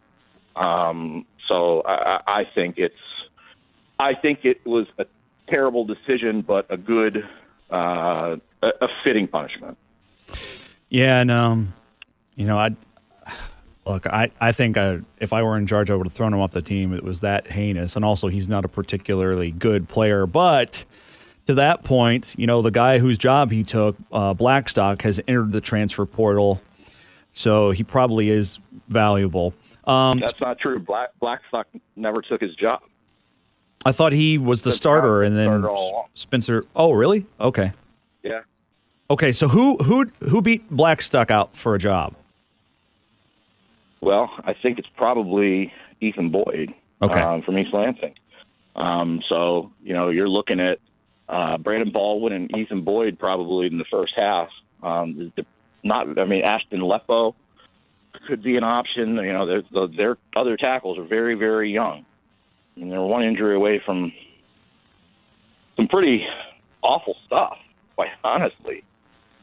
Um, 0.55 1.25
so 1.47 1.81
I, 1.81 2.19
I 2.27 2.39
I 2.39 2.43
think 2.53 2.75
it's, 2.77 2.93
I 3.99 4.13
think 4.13 4.39
it 4.43 4.65
was 4.65 4.87
a 4.97 5.05
terrible 5.49 5.85
decision, 5.85 6.41
but 6.41 6.65
a 6.69 6.77
good, 6.77 7.23
uh, 7.71 8.37
a, 8.61 8.67
a 8.81 8.87
fitting 9.03 9.27
punishment. 9.27 9.77
Yeah, 10.89 11.19
and 11.21 11.31
um, 11.31 11.73
you 12.35 12.45
know, 12.45 12.57
I 12.57 12.75
look, 13.85 14.07
I 14.07 14.31
I 14.39 14.51
think 14.51 14.77
I, 14.77 14.99
if 15.19 15.33
I 15.33 15.43
were 15.43 15.57
in 15.57 15.67
charge, 15.67 15.89
I 15.89 15.95
would 15.95 16.05
have 16.05 16.13
thrown 16.13 16.33
him 16.33 16.39
off 16.39 16.51
the 16.51 16.61
team. 16.61 16.93
It 16.93 17.03
was 17.03 17.21
that 17.21 17.47
heinous, 17.47 17.95
and 17.95 18.03
also 18.03 18.27
he's 18.27 18.49
not 18.49 18.65
a 18.65 18.67
particularly 18.67 19.51
good 19.51 19.87
player. 19.87 20.25
But 20.25 20.85
to 21.45 21.53
that 21.55 21.83
point, 21.83 22.35
you 22.37 22.47
know, 22.47 22.61
the 22.61 22.71
guy 22.71 22.99
whose 22.99 23.17
job 23.17 23.51
he 23.51 23.63
took, 23.63 23.97
uh, 24.11 24.33
Blackstock, 24.33 25.01
has 25.03 25.19
entered 25.27 25.51
the 25.51 25.61
transfer 25.61 26.05
portal, 26.05 26.61
so 27.33 27.71
he 27.71 27.83
probably 27.83 28.29
is 28.29 28.59
valuable. 28.87 29.53
Um, 29.85 30.19
That's 30.19 30.39
not 30.39 30.59
true. 30.59 30.79
Black 30.79 31.09
Blackstock 31.19 31.67
never 31.95 32.21
took 32.21 32.41
his 32.41 32.55
job. 32.55 32.81
I 33.85 33.91
thought 33.91 34.11
he 34.13 34.37
was 34.37 34.61
the 34.63 34.71
starter, 34.71 35.23
and 35.23 35.37
then 35.37 35.47
starter 35.47 35.69
all 35.69 35.91
along. 35.91 36.05
Spencer. 36.13 36.65
Oh, 36.75 36.91
really? 36.91 37.25
Okay. 37.39 37.71
Yeah. 38.23 38.41
Okay, 39.09 39.31
so 39.31 39.47
who 39.47 39.77
who 39.77 40.05
who 40.21 40.41
beat 40.41 40.69
Blackstock 40.69 41.31
out 41.31 41.55
for 41.55 41.75
a 41.75 41.79
job? 41.79 42.13
Well, 44.01 44.29
I 44.43 44.53
think 44.53 44.79
it's 44.79 44.89
probably 44.95 45.73
Ethan 45.99 46.29
Boyd 46.29 46.73
Okay. 47.01 47.19
um, 47.19 47.41
from 47.41 47.57
East 47.57 47.73
Lansing. 47.73 48.15
Um, 48.75 49.21
so, 49.27 49.71
you 49.83 49.93
know, 49.93 50.09
you're 50.09 50.29
looking 50.29 50.59
at 50.59 50.79
uh, 51.27 51.57
Brandon 51.57 51.91
Baldwin 51.91 52.33
and 52.33 52.55
Ethan 52.57 52.83
Boyd 52.83 53.19
probably 53.19 53.67
in 53.67 53.77
the 53.77 53.85
first 53.85 54.13
half. 54.15 54.49
Um, 54.83 55.33
not, 55.83 56.17
I 56.17 56.25
mean, 56.25 56.43
Ashton 56.43 56.79
Lepo 56.79 57.35
could 58.27 58.41
be 58.41 58.55
an 58.55 58.63
option. 58.63 59.15
You 59.15 59.33
know, 59.33 59.45
their, 59.45 59.61
the, 59.71 59.87
their 59.87 60.17
other 60.35 60.55
tackles 60.55 60.97
are 60.97 61.03
very, 61.03 61.35
very 61.35 61.71
young. 61.71 62.05
They're 62.77 63.01
one 63.01 63.23
injury 63.23 63.55
away 63.55 63.81
from 63.85 64.11
some 65.75 65.87
pretty 65.87 66.25
awful 66.81 67.15
stuff, 67.25 67.57
quite 67.95 68.09
honestly. 68.23 68.83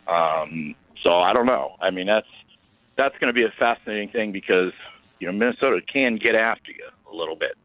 Um, 0.09 0.75
so 1.03 1.19
I 1.19 1.33
don't 1.33 1.47
know. 1.47 1.77
I 1.81 1.91
mean, 1.91 2.07
that's 2.07 2.27
that's 2.97 3.17
going 3.19 3.29
to 3.29 3.35
be 3.35 3.45
a 3.45 3.53
fascinating 3.59 4.09
thing 4.11 4.33
because 4.33 4.73
you 5.19 5.27
know 5.27 5.33
Minnesota 5.33 5.81
can 5.93 6.17
get 6.17 6.35
after 6.35 6.73
you 6.73 6.85
a 7.13 7.15
little 7.15 7.37
bit, 7.37 7.57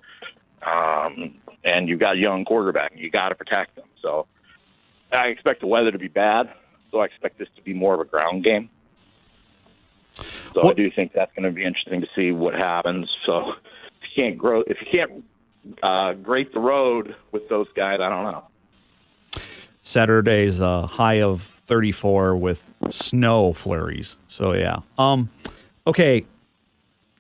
um, 0.66 1.36
and 1.64 1.88
you've 1.88 2.00
got 2.00 2.16
a 2.16 2.20
young 2.20 2.46
quarterback, 2.46 2.92
and 2.92 3.00
you 3.00 3.10
got 3.10 3.30
to 3.30 3.36
protect 3.36 3.76
them. 3.76 3.88
So 4.02 4.28
I 5.12 5.28
expect 5.28 5.62
the 5.62 5.68
weather 5.68 5.92
to 5.92 6.00
be 6.00 6.08
bad, 6.08 6.52
so 6.92 7.00
I 7.00 7.06
expect 7.06 7.40
this 7.40 7.48
to 7.56 7.62
be 7.62 7.74
more 7.74 7.94
of 7.94 8.00
a 8.00 8.06
ground 8.06 8.44
game. 8.44 8.70
So 10.54 10.68
I 10.68 10.74
do 10.74 10.92
think 10.92 11.14
that's 11.14 11.32
going 11.34 11.44
to 11.44 11.52
be 11.52 11.64
interesting 11.64 12.02
to 12.02 12.08
see 12.16 12.32
what 12.32 12.54
happens. 12.54 13.10
So 13.26 13.54
if 14.02 14.10
you 14.16 14.24
can't 14.24 14.38
grow, 14.38 14.62
if 14.68 14.78
you 14.82 14.88
can't 14.92 15.24
uh, 15.84 16.14
the 16.14 16.50
road 16.56 17.16
with 17.32 17.48
those 17.50 17.68
guys, 17.76 18.00
I 18.02 18.10
don't 18.10 18.32
know. 18.32 18.44
Saturday's 19.84 20.60
a 20.60 20.86
high 20.86 21.22
of 21.22 21.42
34 21.42 22.36
with 22.36 22.64
snow 22.90 23.54
flurries. 23.54 24.16
So 24.28 24.54
yeah. 24.54 24.80
Um 24.98 25.30
okay. 25.88 26.26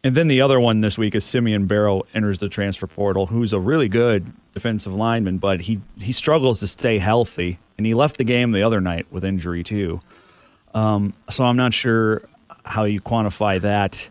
And 0.03 0.15
then 0.15 0.27
the 0.27 0.41
other 0.41 0.59
one 0.59 0.81
this 0.81 0.97
week 0.97 1.13
is 1.13 1.23
Simeon 1.23 1.67
Barrow 1.67 2.03
enters 2.13 2.39
the 2.39 2.49
transfer 2.49 2.87
portal, 2.87 3.27
who's 3.27 3.53
a 3.53 3.59
really 3.59 3.87
good 3.87 4.31
defensive 4.53 4.93
lineman, 4.93 5.37
but 5.37 5.61
he 5.61 5.79
he 5.99 6.11
struggles 6.11 6.59
to 6.61 6.67
stay 6.67 6.97
healthy, 6.97 7.59
and 7.77 7.85
he 7.85 7.93
left 7.93 8.17
the 8.17 8.23
game 8.23 8.51
the 8.51 8.63
other 8.63 8.81
night 8.81 9.05
with 9.11 9.23
injury 9.23 9.63
too. 9.63 10.01
Um, 10.73 11.13
so 11.29 11.45
I'm 11.45 11.57
not 11.57 11.73
sure 11.73 12.23
how 12.65 12.85
you 12.85 13.01
quantify 13.01 13.61
that. 13.61 14.09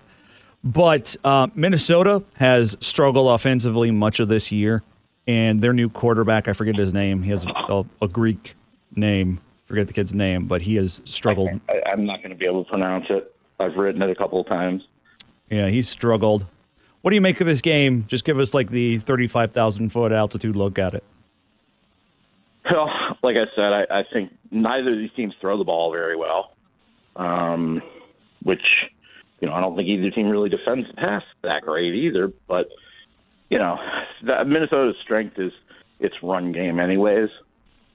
But 0.62 1.16
uh, 1.24 1.48
Minnesota 1.54 2.22
has 2.36 2.76
struggled 2.80 3.32
offensively 3.32 3.90
much 3.90 4.20
of 4.20 4.28
this 4.28 4.52
year, 4.52 4.82
and 5.26 5.60
their 5.60 5.72
new 5.72 5.88
quarterback, 5.88 6.48
I 6.48 6.52
forget 6.52 6.76
his 6.76 6.92
name. 6.92 7.22
He 7.22 7.30
has 7.30 7.46
a, 7.46 7.84
a 8.02 8.08
Greek 8.08 8.54
name. 8.94 9.40
Forget 9.66 9.86
the 9.86 9.92
kid's 9.92 10.12
name, 10.12 10.46
but 10.46 10.62
he 10.62 10.74
has 10.76 11.00
struggled. 11.04 11.48
I, 11.68 11.80
I'm 11.90 12.04
not 12.04 12.18
going 12.18 12.30
to 12.30 12.36
be 12.36 12.44
able 12.44 12.64
to 12.64 12.70
pronounce 12.70 13.06
it. 13.08 13.34
I've 13.58 13.76
written 13.76 14.02
it 14.02 14.10
a 14.10 14.14
couple 14.14 14.40
of 14.40 14.46
times. 14.46 14.82
Yeah, 15.48 15.68
he's 15.68 15.88
struggled. 15.88 16.46
What 17.02 17.10
do 17.10 17.14
you 17.14 17.20
make 17.20 17.40
of 17.40 17.46
this 17.46 17.60
game? 17.60 18.04
Just 18.08 18.24
give 18.24 18.38
us 18.38 18.52
like 18.52 18.70
the 18.70 18.98
35,000 18.98 19.90
foot 19.90 20.12
altitude 20.12 20.56
look 20.56 20.78
at 20.78 20.94
it. 20.94 21.04
Well, 22.70 22.90
like 23.22 23.36
I 23.36 23.46
said, 23.56 23.72
I, 23.72 24.00
I 24.00 24.04
think 24.12 24.32
neither 24.50 24.92
of 24.92 24.98
these 24.98 25.10
teams 25.16 25.34
throw 25.40 25.56
the 25.56 25.64
ball 25.64 25.90
very 25.90 26.16
well, 26.16 26.52
um, 27.16 27.80
which 28.42 28.62
you 29.40 29.48
know 29.48 29.54
I 29.54 29.60
don't 29.60 29.76
think 29.76 29.88
either 29.88 30.10
team 30.10 30.28
really 30.28 30.48
defends 30.48 30.86
the 30.88 30.94
pass 30.94 31.22
that 31.42 31.62
great 31.62 31.94
either. 31.94 32.32
But 32.48 32.68
you 33.48 33.58
know, 33.58 33.78
Minnesota's 34.22 34.96
strength 35.02 35.38
is 35.38 35.52
its 35.98 36.14
run 36.22 36.52
game, 36.52 36.78
anyways. 36.78 37.28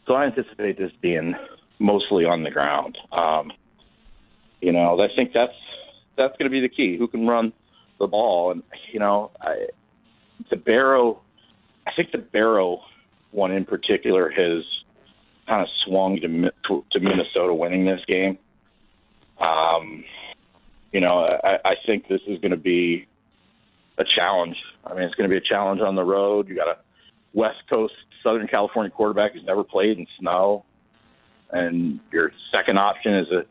So 0.05 0.13
I 0.13 0.25
anticipate 0.25 0.77
this 0.77 0.91
being 1.01 1.33
mostly 1.79 2.25
on 2.25 2.43
the 2.43 2.51
ground. 2.51 2.97
Um, 3.11 3.51
you 4.61 4.71
know, 4.71 4.99
I 4.99 5.07
think 5.15 5.31
that's 5.33 5.53
that's 6.17 6.35
going 6.37 6.49
to 6.49 6.49
be 6.49 6.61
the 6.61 6.69
key. 6.69 6.97
Who 6.97 7.07
can 7.07 7.27
run 7.27 7.53
the 7.99 8.07
ball? 8.07 8.51
And 8.51 8.63
you 8.91 8.99
know, 8.99 9.31
I, 9.41 9.67
the 10.49 10.57
Barrow. 10.57 11.21
I 11.87 11.91
think 11.95 12.11
the 12.11 12.17
Barrow 12.17 12.81
one 13.31 13.51
in 13.51 13.65
particular 13.65 14.29
has 14.29 14.63
kind 15.47 15.61
of 15.61 15.67
swung 15.85 16.19
to, 16.21 16.51
to, 16.67 16.85
to 16.91 16.99
Minnesota 16.99 17.53
winning 17.53 17.85
this 17.85 17.99
game. 18.07 18.37
Um, 19.39 20.03
you 20.95 21.01
know, 21.01 21.27
I, 21.43 21.57
I 21.65 21.75
think 21.85 22.07
this 22.07 22.21
is 22.25 22.39
going 22.39 22.51
to 22.51 22.57
be 22.57 23.05
a 23.97 24.05
challenge. 24.15 24.55
I 24.85 24.93
mean, 24.93 25.03
it's 25.03 25.15
going 25.15 25.29
to 25.29 25.33
be 25.33 25.35
a 25.37 25.41
challenge 25.45 25.81
on 25.81 25.95
the 25.95 26.05
road. 26.05 26.47
You 26.47 26.55
got 26.55 26.69
a 26.69 26.77
West 27.33 27.63
Coast, 27.69 27.93
Southern 28.23 28.47
California 28.47 28.89
quarterback 28.89 29.33
who's 29.33 29.43
never 29.43 29.65
played 29.65 29.97
in 29.97 30.07
snow, 30.17 30.63
and 31.51 31.99
your 32.13 32.31
second 32.49 32.77
option 32.77 33.13
is 33.13 33.27
a 33.29 33.43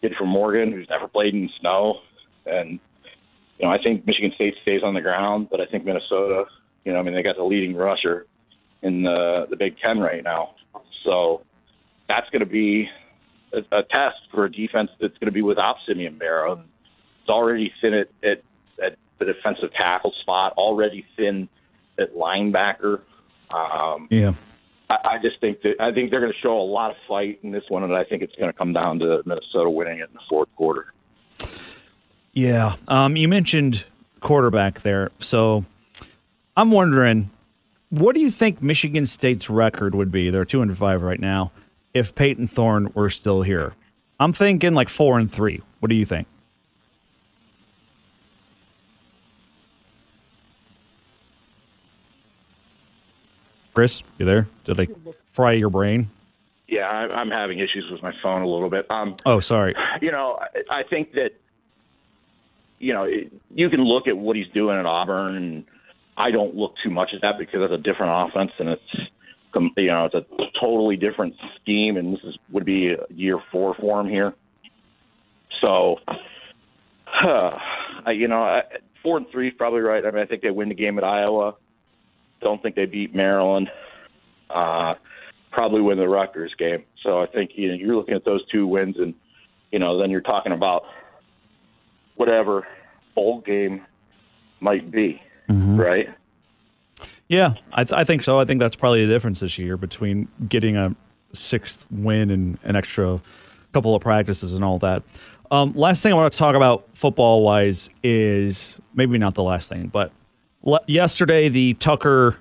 kid 0.00 0.14
from 0.16 0.28
Morgan 0.28 0.72
who's 0.72 0.88
never 0.88 1.06
played 1.06 1.34
in 1.34 1.50
snow. 1.60 2.00
And 2.46 2.80
you 3.58 3.66
know, 3.66 3.70
I 3.70 3.76
think 3.82 4.06
Michigan 4.06 4.32
State 4.34 4.54
stays 4.62 4.80
on 4.82 4.94
the 4.94 5.02
ground, 5.02 5.48
but 5.50 5.60
I 5.60 5.66
think 5.66 5.84
Minnesota, 5.84 6.44
you 6.86 6.94
know, 6.94 7.00
I 7.00 7.02
mean, 7.02 7.12
they 7.12 7.22
got 7.22 7.36
the 7.36 7.44
leading 7.44 7.76
rusher 7.76 8.26
in 8.80 9.02
the 9.02 9.46
the 9.50 9.56
Big 9.56 9.76
Ten 9.84 9.98
right 9.98 10.24
now. 10.24 10.54
So 11.04 11.42
that's 12.08 12.30
going 12.30 12.40
to 12.40 12.46
be 12.46 12.88
a, 13.52 13.58
a 13.76 13.82
test 13.82 14.16
for 14.32 14.46
a 14.46 14.50
defense 14.50 14.88
that's 14.98 15.18
going 15.18 15.26
to 15.26 15.32
be 15.32 15.42
without 15.42 15.76
Simeon 15.86 16.16
Barrow. 16.16 16.64
It's 17.28 17.34
already 17.34 17.70
thin 17.82 17.92
at, 17.92 18.08
at 18.22 18.42
at 18.82 18.96
the 19.18 19.26
defensive 19.26 19.70
tackle 19.74 20.14
spot, 20.22 20.54
already 20.56 21.04
thin 21.14 21.46
at 21.98 22.14
linebacker. 22.14 23.02
Um, 23.50 24.08
yeah. 24.10 24.32
I, 24.88 24.96
I 25.04 25.18
just 25.20 25.38
think 25.38 25.60
that 25.60 25.74
I 25.78 25.92
think 25.92 26.10
they're 26.10 26.20
going 26.20 26.32
to 26.32 26.38
show 26.38 26.58
a 26.58 26.64
lot 26.64 26.90
of 26.90 26.96
fight 27.06 27.40
in 27.42 27.50
this 27.50 27.64
one, 27.68 27.84
and 27.84 27.94
I 27.94 28.04
think 28.04 28.22
it's 28.22 28.34
going 28.36 28.50
to 28.50 28.56
come 28.56 28.72
down 28.72 28.98
to 29.00 29.22
Minnesota 29.26 29.68
winning 29.68 29.98
it 29.98 30.08
in 30.08 30.14
the 30.14 30.22
fourth 30.26 30.48
quarter. 30.56 30.86
Yeah. 32.32 32.76
Um, 32.86 33.14
you 33.14 33.28
mentioned 33.28 33.84
quarterback 34.20 34.80
there, 34.80 35.10
so 35.18 35.66
I'm 36.56 36.70
wondering 36.70 37.28
what 37.90 38.14
do 38.14 38.22
you 38.22 38.30
think 38.30 38.62
Michigan 38.62 39.04
State's 39.04 39.50
record 39.50 39.94
would 39.94 40.10
be? 40.10 40.30
They're 40.30 40.46
two 40.46 40.62
and 40.62 40.76
five 40.78 41.02
right 41.02 41.20
now. 41.20 41.52
If 41.92 42.14
Payton 42.14 42.46
Thorne 42.46 42.90
were 42.94 43.10
still 43.10 43.42
here, 43.42 43.74
I'm 44.18 44.32
thinking 44.32 44.72
like 44.72 44.88
four 44.88 45.18
and 45.18 45.30
three. 45.30 45.60
What 45.80 45.90
do 45.90 45.94
you 45.94 46.06
think? 46.06 46.26
Chris, 53.78 54.02
you 54.18 54.26
there? 54.26 54.48
Did 54.64 54.80
I 54.80 54.88
fry 55.30 55.52
your 55.52 55.70
brain? 55.70 56.10
Yeah, 56.66 56.88
I, 56.88 57.14
I'm 57.14 57.30
having 57.30 57.60
issues 57.60 57.88
with 57.92 58.02
my 58.02 58.12
phone 58.20 58.42
a 58.42 58.48
little 58.48 58.70
bit. 58.70 58.90
Um, 58.90 59.14
Oh, 59.24 59.38
sorry. 59.38 59.76
you 60.02 60.10
know, 60.10 60.36
I, 60.68 60.82
think 60.82 61.12
that 61.12 61.30
you 62.80 62.92
know 62.92 63.04
you 63.54 63.70
can 63.70 63.84
look 63.84 64.08
at 64.08 64.18
what 64.18 64.34
he's 64.34 64.48
doing 64.48 64.76
at 64.76 64.84
Auburn, 64.84 65.36
and 65.36 65.64
I 66.16 66.32
don't 66.32 66.56
look 66.56 66.74
too 66.82 66.90
much 66.90 67.10
at 67.14 67.20
that 67.20 67.38
because 67.38 67.60
it's 67.62 67.72
a 67.72 67.76
different 67.76 68.30
offense, 68.32 68.50
and 68.58 68.70
it's 68.70 69.10
you 69.76 69.86
know 69.86 70.06
it's 70.06 70.14
a 70.16 70.26
totally 70.60 70.96
different 70.96 71.36
scheme, 71.62 71.96
and 71.96 72.14
this 72.14 72.24
is 72.24 72.36
would 72.50 72.64
be 72.64 72.96
year 73.10 73.38
four 73.52 73.76
for 73.76 74.00
him 74.00 74.08
here. 74.08 74.34
So, 75.60 76.00
I, 77.06 78.10
you 78.12 78.26
know, 78.26 78.42
I, 78.42 78.62
four 79.04 79.18
and 79.18 79.26
three 79.30 79.50
is 79.50 79.54
probably 79.56 79.82
right. 79.82 80.04
I 80.04 80.10
mean, 80.10 80.20
I 80.20 80.26
think 80.26 80.42
they 80.42 80.50
win 80.50 80.68
the 80.68 80.74
game 80.74 80.98
at 80.98 81.04
Iowa. 81.04 81.54
Don't 82.40 82.62
think 82.62 82.76
they 82.76 82.86
beat 82.86 83.14
Maryland. 83.14 83.70
Uh, 84.50 84.94
probably 85.50 85.80
win 85.80 85.98
the 85.98 86.08
Rutgers 86.08 86.54
game. 86.58 86.84
So 87.02 87.20
I 87.20 87.26
think 87.26 87.52
you 87.54 87.68
know 87.68 87.74
you're 87.74 87.96
looking 87.96 88.14
at 88.14 88.24
those 88.24 88.44
two 88.46 88.66
wins, 88.66 88.96
and 88.98 89.14
you 89.72 89.78
know 89.78 89.98
then 89.98 90.10
you're 90.10 90.20
talking 90.20 90.52
about 90.52 90.84
whatever 92.16 92.66
bowl 93.14 93.40
game 93.40 93.84
might 94.60 94.90
be, 94.90 95.22
right? 95.48 96.08
Yeah, 97.28 97.54
I, 97.72 97.84
th- 97.84 97.92
I 97.92 98.04
think 98.04 98.22
so. 98.22 98.40
I 98.40 98.44
think 98.44 98.60
that's 98.60 98.76
probably 98.76 99.04
the 99.04 99.12
difference 99.12 99.40
this 99.40 99.58
year 99.58 99.76
between 99.76 100.28
getting 100.48 100.76
a 100.76 100.96
sixth 101.32 101.84
win 101.90 102.30
and 102.30 102.58
an 102.64 102.74
extra 102.74 103.20
couple 103.72 103.94
of 103.94 104.02
practices 104.02 104.54
and 104.54 104.64
all 104.64 104.78
that. 104.78 105.02
Um, 105.50 105.72
last 105.74 106.02
thing 106.02 106.12
I 106.12 106.16
want 106.16 106.32
to 106.32 106.38
talk 106.38 106.56
about 106.56 106.86
football 106.94 107.42
wise 107.42 107.88
is 108.02 108.78
maybe 108.94 109.18
not 109.18 109.34
the 109.34 109.42
last 109.42 109.68
thing, 109.68 109.88
but 109.88 110.12
yesterday 110.86 111.48
the 111.48 111.74
Tucker 111.74 112.36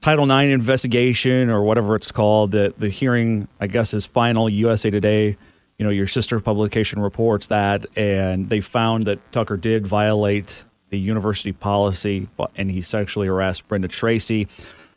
Title 0.00 0.30
IX 0.30 0.52
investigation 0.52 1.50
or 1.50 1.62
whatever 1.62 1.96
it's 1.96 2.12
called, 2.12 2.52
the 2.52 2.72
the 2.78 2.88
hearing 2.88 3.48
I 3.60 3.66
guess 3.66 3.92
is 3.94 4.06
final. 4.06 4.48
USA 4.48 4.90
Today, 4.90 5.36
you 5.78 5.84
know, 5.84 5.90
your 5.90 6.06
sister 6.06 6.38
publication 6.40 7.00
reports 7.00 7.48
that, 7.48 7.86
and 7.96 8.48
they 8.48 8.60
found 8.60 9.04
that 9.06 9.32
Tucker 9.32 9.56
did 9.56 9.86
violate 9.86 10.64
the 10.90 10.98
university 10.98 11.52
policy, 11.52 12.28
and 12.56 12.70
he 12.70 12.80
sexually 12.80 13.26
harassed 13.26 13.66
Brenda 13.68 13.88
Tracy. 13.88 14.48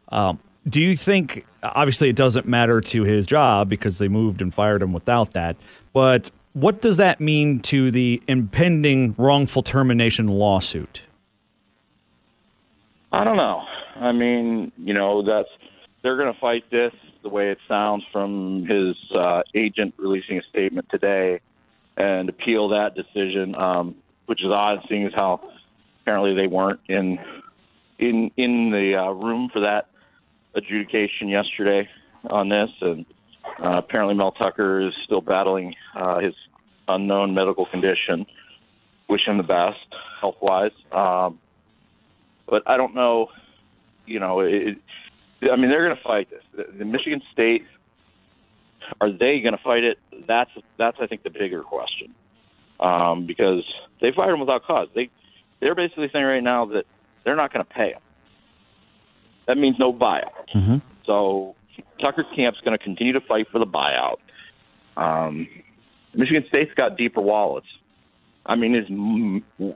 Um, 0.10 0.40
do 0.68 0.80
you 0.80 0.96
think? 0.96 1.46
Obviously, 1.64 2.10
it 2.10 2.16
doesn't 2.16 2.48
matter 2.48 2.82
to 2.82 3.04
his 3.04 3.26
job 3.26 3.70
because 3.70 3.98
they 3.98 4.08
moved 4.08 4.42
and 4.42 4.54
fired 4.54 4.82
him 4.82 4.94
without 4.94 5.34
that. 5.34 5.58
But 5.94 6.32
what 6.54 6.82
does 6.82 6.98
that 6.98 7.20
mean 7.20 7.60
to 7.62 7.92
the 7.92 8.22
impending 8.28 9.16
wrongful 9.18 9.64
termination 9.64 10.28
lawsuit? 10.28 11.02
I 13.12 13.24
don't 13.24 13.38
know. 13.38 13.64
I 13.95 14.12
mean, 14.12 14.72
you 14.78 14.93
know, 14.93 15.22
that's 15.24 15.49
they're 16.01 16.18
going 16.18 16.34
to 16.34 16.39
fight 16.39 16.64
this 16.72 16.93
the 17.24 17.30
way 17.30 17.51
it 17.51 17.57
sounds 17.68 18.03
from 18.12 18.66
his 18.66 18.95
uh, 19.16 19.41
agent 19.53 19.93
releasing 19.97 20.38
a 20.38 20.41
statement 20.49 20.88
today 20.89 21.39
and 21.97 22.30
appeal 22.30 22.70
that 22.70 22.95
decision, 22.95 23.53
um, 23.55 23.95
which 24.26 24.41
is 24.41 24.49
odd, 24.49 24.80
seeing 24.89 25.05
as 25.05 25.14
how 25.14 25.41
apparently 26.01 26.34
they 26.34 26.47
weren't 26.47 26.80
in 26.88 27.20
in 27.99 28.32
in 28.38 28.72
the 28.72 28.95
uh, 28.97 29.12
room 29.12 29.49
for 29.51 29.59
that 29.59 29.89
adjudication 30.55 31.28
yesterday 31.28 31.88
on 32.30 32.49
this, 32.49 32.70
and 32.82 33.05
uh, 33.64 33.78
apparently 33.78 34.16
Mel 34.16 34.32
Tucker 34.32 34.88
is 34.88 34.93
still 35.05 35.22
battling 35.22 35.76
uh, 35.95 36.20
his 36.20 36.34
unknown 36.88 37.34
medical 37.34 37.66
condition. 37.66 38.26
Wish 39.09 39.28
him 39.28 39.38
the 39.38 39.43
best 39.43 39.80
health 40.22 40.38
wise. 40.41 40.72
Um, 40.93 41.39
but 42.52 42.62
I 42.68 42.78
don't 42.78 42.93
know. 42.93 43.30
You 44.06 44.20
know, 44.20 44.41
it, 44.41 44.78
I 45.41 45.56
mean, 45.56 45.72
they're 45.72 45.86
going 45.86 45.97
to 45.97 46.04
fight 46.04 46.30
this. 46.30 46.43
The, 46.56 46.78
the 46.78 46.86
Michigan 46.86 47.22
State 47.32 47.64
are 48.99 49.12
they 49.12 49.39
going 49.39 49.56
to 49.56 49.64
fight 49.64 49.84
it? 49.84 49.97
That's 50.28 50.52
that's 50.78 50.97
I 51.02 51.08
think 51.08 51.24
the 51.24 51.30
bigger 51.30 51.64
question 51.64 52.14
um, 52.80 53.26
because 53.26 53.64
they 54.02 54.12
fired 54.16 54.34
him 54.34 54.39
without 54.39 54.64
cause. 54.64 54.89
They 54.93 55.10
they're 55.60 55.76
basically 55.76 56.10
saying 56.12 56.26
right 56.26 56.43
now 56.43 56.66
that 56.66 56.86
they're 57.24 57.36
not 57.36 57.54
going 57.54 57.66
to 57.66 57.72
pay 57.74 57.93
him. 57.93 58.02
That 59.47 59.58
means 59.58 59.78
no 59.80 59.93
buyout. 59.93 60.47
So 61.06 61.56
Tucker 61.99 62.26
Camp's 62.36 62.60
going 62.62 62.78
to 62.78 62.84
continue 62.84 63.14
to 63.14 63.22
fight 63.22 63.47
for 63.52 63.60
the 63.60 63.66
buyout. 63.66 64.18
Um, 64.97 65.47
Michigan 66.14 66.43
State's 66.49 66.74
got 66.76 66.97
deeper 66.97 67.22
wallets. 67.22 67.68
I 68.45 68.56
mean, 68.56 68.76
as 68.76 68.86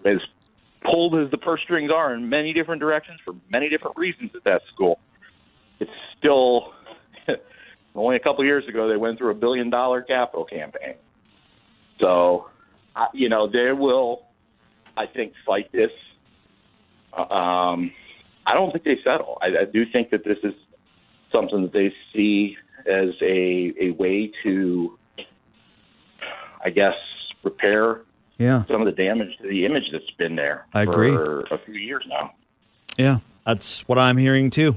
as 0.06 0.18
pulled 0.90 1.16
as 1.16 1.32
the 1.32 1.38
purse 1.38 1.62
strings 1.64 1.92
are 1.92 2.14
in 2.14 2.30
many 2.30 2.54
different 2.54 2.80
directions 2.80 3.20
for 3.24 3.34
many 3.50 3.70
different 3.70 3.98
reasons 3.98 4.32
at 4.36 4.44
that 4.44 4.62
school, 4.74 5.00
it's 5.80 5.92
still 6.18 6.74
only 7.96 8.16
a 8.16 8.20
couple 8.20 8.42
of 8.42 8.46
years 8.46 8.68
ago 8.68 8.88
they 8.88 8.98
went 8.98 9.18
through 9.18 9.32
a 9.32 9.36
billion 9.36 9.70
dollar 9.70 10.02
capital 10.02 10.46
campaign. 10.46 10.96
So, 12.00 12.50
you 13.14 13.30
know, 13.30 13.48
they 13.48 13.72
will, 13.72 14.24
I 14.98 15.06
think, 15.08 15.34
fight 15.46 15.72
this. 15.72 15.92
Uh, 17.14 17.24
Um, 17.34 17.92
I 18.46 18.54
don't 18.54 18.72
think 18.72 18.84
they 18.84 18.98
settle. 19.04 19.38
I, 19.42 19.48
I 19.62 19.66
do 19.66 19.86
think 19.92 20.12
that 20.12 20.24
this 20.24 20.38
is 20.44 20.54
something 21.32 21.64
that 21.64 21.74
they 21.74 21.92
see 22.14 22.58
as 22.86 23.10
a 23.22 23.74
a 23.82 23.90
way 23.92 24.32
to, 24.44 25.00
I 26.64 26.70
guess, 26.70 26.94
repair 27.44 28.02
Yeah. 28.38 28.66
some 28.66 28.82
of 28.82 28.86
the 28.86 28.92
damage 28.92 29.38
to 29.38 29.48
the 29.48 29.66
image 29.66 29.86
that's 29.92 30.10
been 30.18 30.36
there 30.36 30.66
I 30.74 30.86
for 30.86 30.92
agree. 30.92 31.48
a 31.52 31.58
few 31.60 31.76
years 31.76 32.04
now. 32.08 32.34
Yeah, 32.98 33.20
that's 33.46 33.88
what 33.88 33.98
I'm 33.98 34.18
hearing 34.18 34.50
too. 34.50 34.76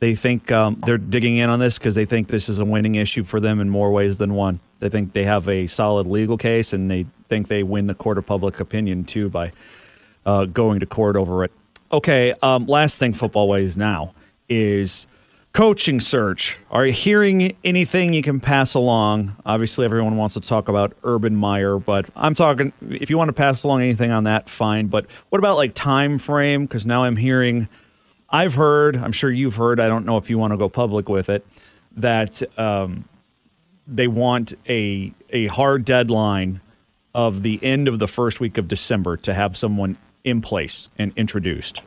They 0.00 0.14
think 0.14 0.50
um, 0.50 0.76
they're 0.84 0.98
digging 0.98 1.36
in 1.36 1.48
on 1.48 1.60
this 1.60 1.78
because 1.78 1.94
they 1.94 2.06
think 2.06 2.26
this 2.28 2.48
is 2.48 2.58
a 2.58 2.64
winning 2.64 2.96
issue 2.96 3.22
for 3.24 3.38
them 3.38 3.60
in 3.60 3.70
more 3.70 3.92
ways 3.92 4.16
than 4.16 4.34
one. 4.34 4.58
They 4.80 4.88
think 4.88 5.12
they 5.12 5.22
have 5.24 5.48
a 5.48 5.68
solid 5.68 6.08
legal 6.08 6.36
case, 6.36 6.72
and 6.72 6.90
they 6.90 7.06
think 7.28 7.46
they 7.46 7.62
win 7.62 7.86
the 7.86 7.94
court 7.94 8.18
of 8.18 8.26
public 8.26 8.58
opinion 8.58 9.04
too 9.04 9.28
by 9.28 9.52
uh, 10.26 10.46
going 10.46 10.80
to 10.80 10.86
court 10.86 11.14
over 11.14 11.44
it. 11.44 11.52
Okay, 11.92 12.34
um, 12.42 12.66
last 12.66 12.98
thing 12.98 13.12
football 13.12 13.48
ways 13.48 13.76
now 13.76 14.12
is 14.48 15.06
coaching 15.52 16.00
search. 16.00 16.58
Are 16.70 16.86
you 16.86 16.92
hearing 16.92 17.56
anything 17.64 18.12
you 18.12 18.22
can 18.22 18.40
pass 18.40 18.74
along? 18.74 19.36
Obviously, 19.44 19.84
everyone 19.84 20.16
wants 20.16 20.34
to 20.34 20.40
talk 20.40 20.68
about 20.68 20.94
Urban 21.04 21.36
Meyer, 21.36 21.78
but 21.78 22.06
I'm 22.16 22.34
talking. 22.34 22.72
If 22.88 23.10
you 23.10 23.18
want 23.18 23.28
to 23.28 23.34
pass 23.34 23.62
along 23.62 23.82
anything 23.82 24.10
on 24.10 24.24
that, 24.24 24.48
fine. 24.48 24.86
But 24.86 25.10
what 25.28 25.38
about 25.38 25.56
like 25.56 25.74
time 25.74 26.18
frame? 26.18 26.64
Because 26.64 26.86
now 26.86 27.04
I'm 27.04 27.16
hearing, 27.16 27.68
I've 28.30 28.54
heard, 28.54 28.96
I'm 28.96 29.12
sure 29.12 29.30
you've 29.30 29.56
heard. 29.56 29.80
I 29.80 29.88
don't 29.88 30.06
know 30.06 30.16
if 30.16 30.30
you 30.30 30.38
want 30.38 30.52
to 30.52 30.56
go 30.56 30.68
public 30.68 31.08
with 31.08 31.28
it. 31.28 31.46
That 31.96 32.42
um, 32.58 33.04
they 33.86 34.08
want 34.08 34.54
a 34.68 35.12
a 35.30 35.46
hard 35.48 35.84
deadline 35.84 36.60
of 37.14 37.42
the 37.42 37.62
end 37.62 37.88
of 37.88 37.98
the 37.98 38.08
first 38.08 38.40
week 38.40 38.56
of 38.56 38.68
December 38.68 39.18
to 39.18 39.34
have 39.34 39.56
someone 39.56 39.98
in 40.24 40.40
place 40.40 40.88
and 40.98 41.12
introduced. 41.16 41.82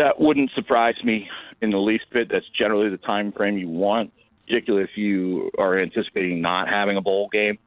That 0.00 0.18
wouldn't 0.18 0.50
surprise 0.54 0.94
me 1.04 1.28
in 1.60 1.70
the 1.70 1.78
least 1.78 2.06
bit. 2.10 2.30
That's 2.32 2.48
generally 2.58 2.88
the 2.88 2.96
time 2.96 3.32
frame 3.32 3.58
you 3.58 3.68
want, 3.68 4.12
particularly 4.46 4.84
if 4.84 4.96
you 4.96 5.50
are 5.58 5.78
anticipating 5.78 6.40
not 6.40 6.68
having 6.68 6.96
a 6.96 7.02
bowl 7.02 7.28
game. 7.30 7.58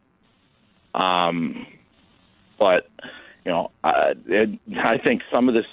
Um, 0.95 1.67
but 2.57 2.89
you 3.45 3.51
know, 3.51 3.69
I, 3.83 4.13
it, 4.25 4.49
I 4.83 4.97
think 4.97 5.21
some 5.31 5.47
of 5.47 5.53
this. 5.53 5.67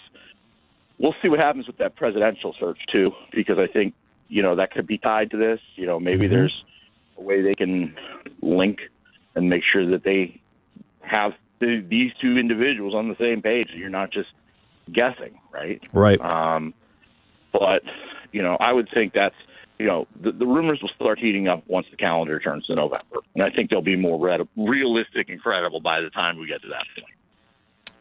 We'll 0.99 1.15
see 1.23 1.31
what 1.31 1.39
happens 1.39 1.67
with 1.67 1.79
that 1.79 1.97
presidential 1.97 2.55
search 2.61 2.79
too, 2.93 3.13
because 3.33 3.59
I 3.59 3.67
think 3.67 3.95
you 4.29 4.43
know 4.43 4.57
that 4.57 4.71
could 4.71 4.87
be 4.87 4.99
tied 4.99 5.31
to 5.31 5.39
this. 5.39 5.61
You 5.77 5.87
know, 5.87 5.99
maybe 5.99 6.27
Mm-hmm. 6.27 6.35
there's 6.35 6.65
a 7.17 7.23
way 7.23 7.41
they 7.41 7.55
can 7.55 7.97
link 8.43 8.81
and 9.35 9.49
make 9.49 9.63
sure 9.73 9.91
that 9.93 10.05
they 10.05 10.39
have 11.01 11.33
the, 11.61 11.83
these 11.89 12.13
two 12.21 12.37
individuals 12.37 12.95
on 12.95 13.09
the 13.09 13.17
same 13.19 13.41
page. 13.41 13.69
You're 13.75 13.89
not 13.89 14.13
just 14.13 14.29
guessing, 14.93 15.39
right? 15.53 15.83
Right. 15.93 16.21
Um, 16.21 16.75
but 17.53 17.83
you 18.33 18.43
know, 18.43 18.57
I 18.61 18.73
would 18.73 18.89
think 18.93 19.13
that's 19.13 19.35
you 19.79 19.87
know 19.87 20.07
the, 20.21 20.33
the 20.33 20.47
rumors 20.47 20.81
will 20.83 20.91
start 20.95 21.19
heating 21.19 21.49
up 21.49 21.63
once 21.67 21.87
the 21.91 21.97
calendar 21.97 22.39
turns 22.39 22.67
to 22.67 22.75
November, 22.75 23.19
and 23.35 23.43
I 23.43 23.51
think 23.51 23.71
they'll 23.71 23.83
be 23.83 23.97
more 23.97 24.19
red, 24.19 24.41
realistic 24.57 25.29
and 25.29 25.41
credible 25.41 25.81
by 25.81 26.01
the 26.01 26.11
time 26.11 26.39
we 26.39 26.47
get 26.47 26.63
to 26.63 26.69
that 26.69 26.85
point. 26.97 27.15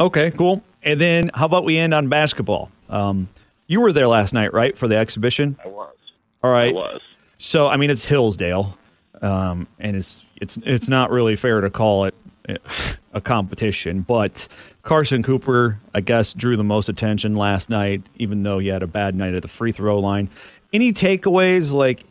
Okay, 0.02 0.32
cool. 0.32 0.64
And 0.84 1.00
then 1.00 1.32
how 1.34 1.46
about 1.46 1.66
we 1.66 1.78
end 1.78 1.94
on 1.94 2.08
basketball? 2.08 2.72
Um, 2.90 3.28
you 3.68 3.82
were 3.82 3.92
there 3.92 4.08
last 4.08 4.34
night, 4.34 4.54
right, 4.54 4.78
for 4.78 4.88
the 4.88 4.96
exhibition? 4.96 5.58
I 5.64 5.68
was. 5.68 5.96
All 6.42 6.52
right. 6.52 6.70
I 6.70 6.74
was. 6.74 7.02
So 7.38 7.68
I 7.68 7.78
mean, 7.78 7.90
it's 7.90 8.06
Hillsdale, 8.06 8.78
um, 9.22 9.68
and 9.80 9.96
it's 9.96 10.24
it's 10.38 10.58
it's 10.64 10.90
not 10.90 11.12
really 11.12 11.36
fair 11.36 11.62
to 11.62 11.70
call 11.70 12.06
it 12.06 12.16
a 13.14 13.22
competition, 13.22 14.02
but 14.02 14.47
Carson 14.84 15.24
Cooper, 15.24 15.80
I 15.93 16.02
guess, 16.02 16.34
drew 16.34 16.58
the 16.58 16.64
most 16.64 16.89
attention 16.89 17.36
last 17.36 17.70
night, 17.70 18.04
even 18.18 18.43
though 18.43 18.60
he 18.60 18.68
had 18.68 18.84
a 18.84 18.88
bad 18.88 19.16
night 19.16 19.36
at 19.36 19.41
the 19.41 19.47
free 19.47 19.72
throw 19.72 20.00
line. 20.00 20.30
Any 20.74 20.93
takeaways? 20.93 21.72
Like, 21.72 22.04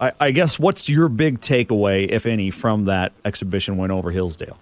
I, 0.00 0.12
I 0.20 0.30
guess, 0.30 0.58
what's 0.58 0.88
your 0.88 1.08
big 1.08 1.40
takeaway, 1.40 2.08
if 2.08 2.26
any, 2.26 2.50
from 2.50 2.86
that 2.86 3.12
exhibition 3.24 3.76
win 3.76 3.90
over 3.90 4.10
Hillsdale? 4.10 4.58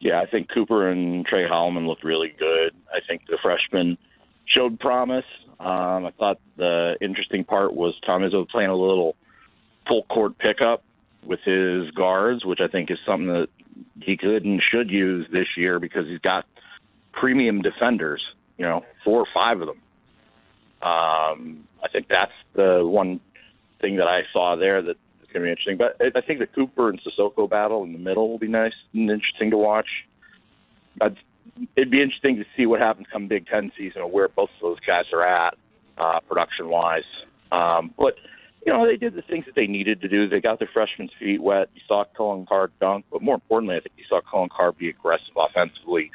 Yeah, 0.00 0.20
I 0.20 0.26
think 0.26 0.48
Cooper 0.48 0.88
and 0.88 1.24
Tre 1.24 1.44
Holloman 1.44 1.86
looked 1.86 2.02
really 2.02 2.34
good. 2.38 2.74
I 2.92 2.98
think 3.06 3.26
the 3.28 3.38
freshman 3.40 3.96
showed 4.46 4.80
promise. 4.80 5.24
Um, 5.60 6.06
I 6.06 6.10
thought 6.18 6.40
the 6.56 6.96
interesting 7.00 7.44
part 7.44 7.72
was 7.72 7.94
Tom 8.04 8.22
Izzo 8.22 8.48
playing 8.48 8.70
a 8.70 8.76
little 8.76 9.14
full 9.86 10.02
court 10.04 10.36
pickup 10.38 10.82
with 11.24 11.40
his 11.40 11.90
guards, 11.92 12.44
which 12.44 12.60
I 12.62 12.68
think 12.68 12.90
is 12.90 12.98
something 13.06 13.28
that 13.28 13.48
he 14.00 14.16
could 14.16 14.44
and 14.44 14.60
should 14.62 14.90
use 14.90 15.26
this 15.32 15.46
year 15.56 15.78
because 15.78 16.06
he's 16.06 16.20
got 16.20 16.46
premium 17.12 17.62
defenders, 17.62 18.22
you 18.58 18.64
know, 18.64 18.84
four 19.04 19.20
or 19.20 19.26
five 19.32 19.60
of 19.60 19.68
them. 19.68 19.80
Um, 20.82 21.68
I 21.82 21.88
think 21.92 22.08
that's 22.08 22.32
the 22.54 22.84
one 22.84 23.20
thing 23.80 23.96
that 23.96 24.08
I 24.08 24.22
saw 24.32 24.56
there 24.56 24.82
that 24.82 24.96
is 25.22 25.28
going 25.32 25.42
to 25.42 25.46
be 25.46 25.50
interesting. 25.50 25.76
But 25.76 25.96
I 26.16 26.20
think 26.20 26.40
the 26.40 26.46
Cooper 26.46 26.88
and 26.88 27.00
Sissoko 27.02 27.48
battle 27.48 27.84
in 27.84 27.92
the 27.92 27.98
middle 27.98 28.28
will 28.28 28.38
be 28.38 28.48
nice 28.48 28.72
and 28.92 29.10
interesting 29.10 29.50
to 29.50 29.56
watch. 29.56 29.88
I'd, 31.00 31.16
it'd 31.76 31.90
be 31.90 32.02
interesting 32.02 32.36
to 32.36 32.44
see 32.56 32.66
what 32.66 32.80
happens 32.80 33.06
come 33.12 33.28
Big 33.28 33.46
Ten 33.46 33.70
season 33.76 34.02
where 34.02 34.28
both 34.28 34.50
of 34.56 34.62
those 34.62 34.80
guys 34.80 35.04
are 35.12 35.24
at 35.24 35.54
uh, 35.98 36.20
production 36.20 36.68
wise. 36.68 37.04
Um, 37.50 37.94
but 37.96 38.16
you 38.64 38.72
know, 38.72 38.86
they 38.86 38.96
did 38.96 39.14
the 39.14 39.22
things 39.22 39.44
that 39.46 39.54
they 39.54 39.66
needed 39.66 40.00
to 40.02 40.08
do. 40.08 40.28
They 40.28 40.40
got 40.40 40.58
their 40.58 40.70
freshmen's 40.72 41.10
feet 41.18 41.42
wet. 41.42 41.68
You 41.74 41.80
saw 41.88 42.04
Coen 42.16 42.46
Carr 42.46 42.70
dunk, 42.80 43.06
but 43.10 43.22
more 43.22 43.34
importantly, 43.34 43.76
I 43.76 43.80
think 43.80 43.94
you 43.96 44.04
saw 44.08 44.20
Coen 44.20 44.48
Carr 44.48 44.72
be 44.72 44.88
aggressive 44.88 45.34
offensively 45.36 46.10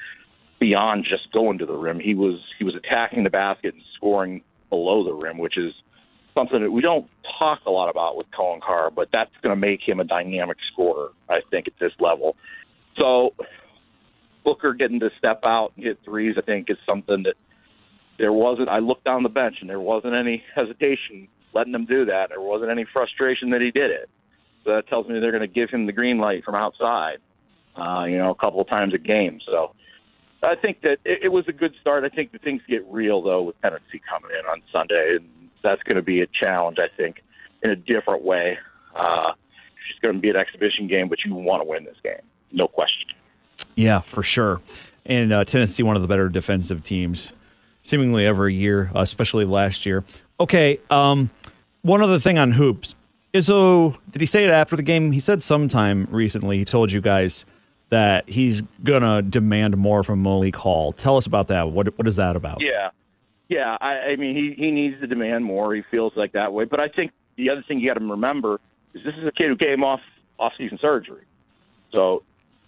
beyond 0.59 1.05
just 1.09 1.31
going 1.33 1.57
to 1.57 1.65
the 1.65 1.75
rim. 1.75 1.99
He 1.99 2.15
was 2.15 2.39
he 2.57 2.63
was 2.63 2.75
attacking 2.75 3.23
the 3.23 3.29
basket 3.29 3.73
and 3.73 3.83
scoring 3.95 4.41
below 4.69 5.03
the 5.03 5.13
rim, 5.13 5.37
which 5.37 5.57
is 5.57 5.73
something 6.33 6.61
that 6.61 6.71
we 6.71 6.81
don't 6.81 7.07
talk 7.37 7.59
a 7.65 7.69
lot 7.69 7.89
about 7.89 8.15
with 8.15 8.27
Coen 8.31 8.61
Carr, 8.61 8.91
but 8.91 9.09
that's 9.11 9.31
going 9.41 9.53
to 9.53 9.59
make 9.59 9.81
him 9.85 9.99
a 9.99 10.03
dynamic 10.03 10.57
scorer, 10.71 11.09
I 11.29 11.39
think, 11.51 11.67
at 11.67 11.73
this 11.79 11.91
level. 11.99 12.35
So 12.97 13.33
Booker 14.43 14.73
getting 14.73 14.99
to 15.01 15.09
step 15.17 15.41
out 15.43 15.73
and 15.75 15.85
hit 15.85 15.99
threes, 16.05 16.35
I 16.37 16.41
think, 16.41 16.69
is 16.69 16.77
something 16.85 17.23
that 17.23 17.35
there 18.17 18.31
wasn't. 18.31 18.69
I 18.69 18.79
looked 18.79 19.03
down 19.03 19.23
the 19.23 19.29
bench 19.29 19.57
and 19.61 19.69
there 19.69 19.79
wasn't 19.79 20.13
any 20.13 20.43
hesitation 20.55 21.27
letting 21.53 21.73
him 21.73 21.85
do 21.85 22.05
that. 22.05 22.29
There 22.29 22.41
wasn't 22.41 22.71
any 22.71 22.85
frustration 22.91 23.49
that 23.51 23.61
he 23.61 23.71
did 23.71 23.91
it. 23.91 24.09
So 24.63 24.75
that 24.75 24.87
tells 24.87 25.07
me 25.07 25.19
they're 25.19 25.31
going 25.31 25.41
to 25.41 25.47
give 25.47 25.69
him 25.69 25.85
the 25.85 25.93
green 25.93 26.19
light 26.19 26.43
from 26.43 26.55
outside, 26.55 27.17
uh, 27.75 28.05
you 28.05 28.17
know, 28.17 28.31
a 28.31 28.35
couple 28.35 28.61
of 28.61 28.67
times 28.67 28.93
a 28.93 28.97
game. 28.97 29.39
So 29.45 29.73
I 30.43 30.55
think 30.55 30.81
that 30.81 30.97
it, 31.05 31.19
it 31.23 31.29
was 31.29 31.45
a 31.47 31.53
good 31.53 31.73
start. 31.79 32.03
I 32.03 32.09
think 32.09 32.31
the 32.31 32.39
things 32.39 32.61
get 32.67 32.85
real 32.89 33.21
though 33.21 33.43
with 33.43 33.61
Tennessee 33.61 34.01
coming 34.09 34.31
in 34.37 34.45
on 34.45 34.61
Sunday, 34.71 35.17
and 35.17 35.49
that's 35.63 35.81
going 35.83 35.95
to 35.95 36.01
be 36.01 36.21
a 36.21 36.27
challenge. 36.27 36.77
I 36.79 36.87
think 36.95 37.23
in 37.63 37.69
a 37.69 37.75
different 37.75 38.23
way. 38.23 38.57
Uh, 38.95 39.33
it's 39.89 39.99
going 39.99 40.15
to 40.15 40.19
be 40.19 40.29
an 40.29 40.35
exhibition 40.35 40.87
game, 40.87 41.09
but 41.09 41.19
you 41.25 41.33
want 41.33 41.61
to 41.61 41.67
win 41.67 41.85
this 41.85 41.97
game, 42.03 42.21
no 42.51 42.67
question. 42.67 43.07
Yeah, 43.75 43.99
for 44.01 44.23
sure. 44.23 44.61
And 45.05 45.31
uh, 45.31 45.43
Tennessee, 45.43 45.83
one 45.83 45.95
of 45.95 46.01
the 46.01 46.07
better 46.07 46.29
defensive 46.29 46.83
teams, 46.83 47.33
seemingly 47.83 48.25
every 48.25 48.53
year, 48.53 48.91
especially 48.95 49.45
last 49.45 49.85
year. 49.85 50.03
Okay, 50.39 50.79
um, 50.89 51.29
one 51.81 52.01
other 52.01 52.19
thing 52.19 52.37
on 52.37 52.51
hoops. 52.51 52.95
Izzo, 53.33 53.97
did 54.11 54.21
he 54.21 54.25
say 54.25 54.45
it 54.45 54.51
after 54.51 54.75
the 54.75 54.83
game? 54.83 55.11
He 55.11 55.19
said 55.19 55.43
sometime 55.43 56.07
recently. 56.11 56.57
He 56.57 56.65
told 56.65 56.91
you 56.91 57.01
guys 57.01 57.45
that 57.89 58.27
he's 58.29 58.61
gonna 58.83 59.21
demand 59.21 59.77
more 59.77 60.03
from 60.03 60.21
Malik 60.21 60.55
Hall. 60.55 60.91
Tell 60.91 61.17
us 61.17 61.25
about 61.25 61.47
that. 61.47 61.71
What 61.71 61.97
what 61.97 62.07
is 62.07 62.15
that 62.17 62.35
about? 62.35 62.61
Yeah, 62.61 62.89
yeah. 63.47 63.77
I, 63.79 64.11
I 64.11 64.15
mean, 64.15 64.35
he 64.35 64.53
he 64.61 64.71
needs 64.71 64.99
to 65.01 65.07
demand 65.07 65.45
more. 65.45 65.73
He 65.73 65.83
feels 65.89 66.13
like 66.15 66.33
that 66.33 66.53
way. 66.53 66.65
But 66.65 66.79
I 66.79 66.87
think 66.87 67.11
the 67.35 67.49
other 67.49 67.63
thing 67.67 67.79
you 67.79 67.87
got 67.89 67.99
to 67.99 68.05
remember 68.05 68.59
is 68.93 69.03
this 69.03 69.15
is 69.15 69.25
a 69.25 69.31
kid 69.31 69.47
who 69.47 69.55
came 69.55 69.83
off 69.83 70.01
off 70.39 70.53
season 70.57 70.77
surgery, 70.79 71.23
so 71.91 72.23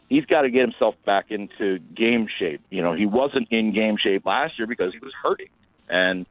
he's 0.08 0.26
got 0.26 0.42
to 0.42 0.50
get 0.50 0.62
himself 0.62 0.96
back 1.06 1.32
into 1.32 1.80
game 1.96 2.28
shape. 2.40 2.62
You 2.70 2.82
know, 2.82 2.94
he 2.94 3.06
wasn't 3.06 3.48
in 3.52 3.74
game 3.74 3.98
shape 3.98 4.26
last 4.26 4.58
year 4.58 4.68
because 4.68 4.94
he 4.94 5.00
was 5.00 5.14
hurting, 5.22 5.50
and 5.90 6.26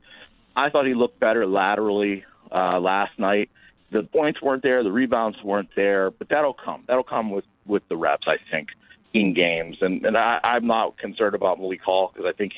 I 0.58 0.70
thought 0.70 0.86
he 0.86 0.94
looked 0.94 1.20
better 1.20 1.46
laterally 1.46 2.24
uh, 2.52 2.80
last 2.80 3.16
night. 3.16 3.48
The 3.92 4.02
points 4.02 4.42
weren't 4.42 4.64
there, 4.64 4.82
the 4.82 4.90
rebounds 4.90 5.38
weren't 5.42 5.70
there, 5.76 6.10
but 6.10 6.28
that'll 6.28 6.52
come. 6.52 6.84
That'll 6.88 7.04
come 7.04 7.30
with 7.30 7.44
with 7.64 7.82
the 7.88 7.96
reps, 7.96 8.26
I 8.26 8.36
think, 8.50 8.68
in 9.14 9.34
games. 9.34 9.76
And 9.80 10.04
and 10.04 10.16
I, 10.16 10.40
I'm 10.42 10.66
not 10.66 10.98
concerned 10.98 11.36
about 11.36 11.60
Malik 11.60 11.80
Hall 11.80 12.10
because 12.12 12.28
I 12.28 12.36
think 12.36 12.54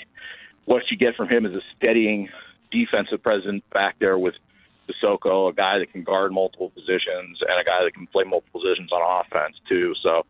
what 0.65 0.83
you 0.91 0.97
get 0.97 1.15
from 1.15 1.29
him 1.29 1.45
is 1.45 1.53
a 1.53 1.61
steadying 1.77 2.31
defensive 2.71 3.23
presence 3.23 3.63
back 3.73 3.97
there 3.99 4.19
with 4.19 4.35
Sissoko, 4.89 5.51
a 5.51 5.53
guy 5.53 5.79
that 5.79 5.93
can 5.93 6.03
guard 6.03 6.33
multiple 6.33 6.71
positions 6.71 7.39
and 7.41 7.61
a 7.61 7.65
guy 7.65 7.85
that 7.85 7.93
can 7.93 8.07
play 8.07 8.25
multiple 8.25 8.61
positions 8.61 8.91
on 8.93 9.25
offense 9.25 9.57
too. 9.69 9.95
So 10.03 10.25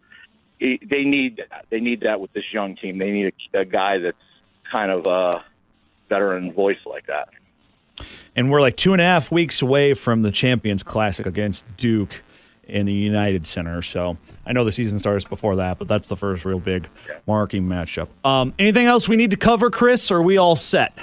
he, 0.59 0.81
they 0.91 1.05
need 1.05 1.37
that. 1.37 1.67
They 1.71 1.81
need 1.81 2.01
that 2.01 2.21
with 2.21 2.33
this 2.33 2.45
young 2.53 2.77
team. 2.77 2.99
They 2.99 3.11
need 3.11 3.33
a, 3.55 3.61
a 3.61 3.65
guy 3.65 3.99
that's 3.99 4.17
kind 4.71 4.91
of 4.91 5.07
a 5.07 5.45
veteran 6.09 6.53
voice 6.53 6.83
like 6.85 7.07
that. 7.07 7.29
And 8.37 8.51
we're 8.51 8.61
like 8.61 8.77
two 8.77 8.93
and 8.93 9.01
a 9.01 9.05
half 9.05 9.31
weeks 9.31 9.63
away 9.63 9.95
from 9.95 10.23
the 10.23 10.31
Champions 10.31 10.83
Classic 10.83 11.27
against 11.27 11.65
Duke 11.77 12.23
in 12.65 12.87
the 12.87 12.93
United 12.93 13.47
Center. 13.47 13.83
So 13.83 14.17
I 14.47 14.53
know 14.53 14.65
the 14.65 14.73
season 14.73 14.99
starts 14.99 15.25
before 15.25 15.57
that, 15.57 15.79
but 15.79 15.89
that's 15.89 16.09
the 16.09 16.17
first 16.17 16.45
real 16.45 16.61
big 16.61 16.89
marking 17.27 17.65
matchup. 17.65 18.09
Um, 18.25 18.55
anything 18.59 18.87
else 18.87 19.09
we 19.09 19.17
need 19.17 19.33
to 19.33 19.37
cover, 19.37 19.71
Chris? 19.71 20.11
Or 20.11 20.19
are 20.19 20.23
we 20.23 20.39
all 20.39 20.57
set? 20.57 20.97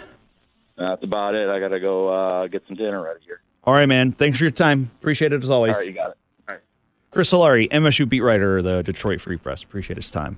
That's 0.78 1.04
about 1.04 1.36
it. 1.36 1.50
I 1.50 1.60
got 1.60 1.70
to 1.70 1.80
go 1.80 2.10
uh, 2.10 2.48
get 2.48 2.64
some 2.68 2.76
dinner 2.78 3.02
ready 3.02 3.20
here. 3.26 3.42
All 3.64 3.74
right, 3.74 3.86
man. 3.88 4.12
Thanks 4.14 4.38
for 4.38 4.46
your 4.46 4.52
time. 4.52 4.90
Appreciate 5.00 5.34
it 5.34 5.44
as 5.44 5.50
always. 5.50 5.76
All 5.76 5.82
right, 5.82 5.88
you 5.88 5.94
got 5.94 6.12
it. 6.12 6.18
All 6.48 6.56
right. 6.56 6.64
Chris 7.12 7.32
Solari, 7.32 7.70
MSU 7.70 8.08
beat 8.08 8.22
writer 8.22 8.60
of 8.60 8.64
the 8.64 8.84
Detroit 8.84 9.20
Free 9.20 9.38
Press. 9.38 9.64
Appreciate 9.64 9.98
his 9.98 10.10
time. 10.12 10.38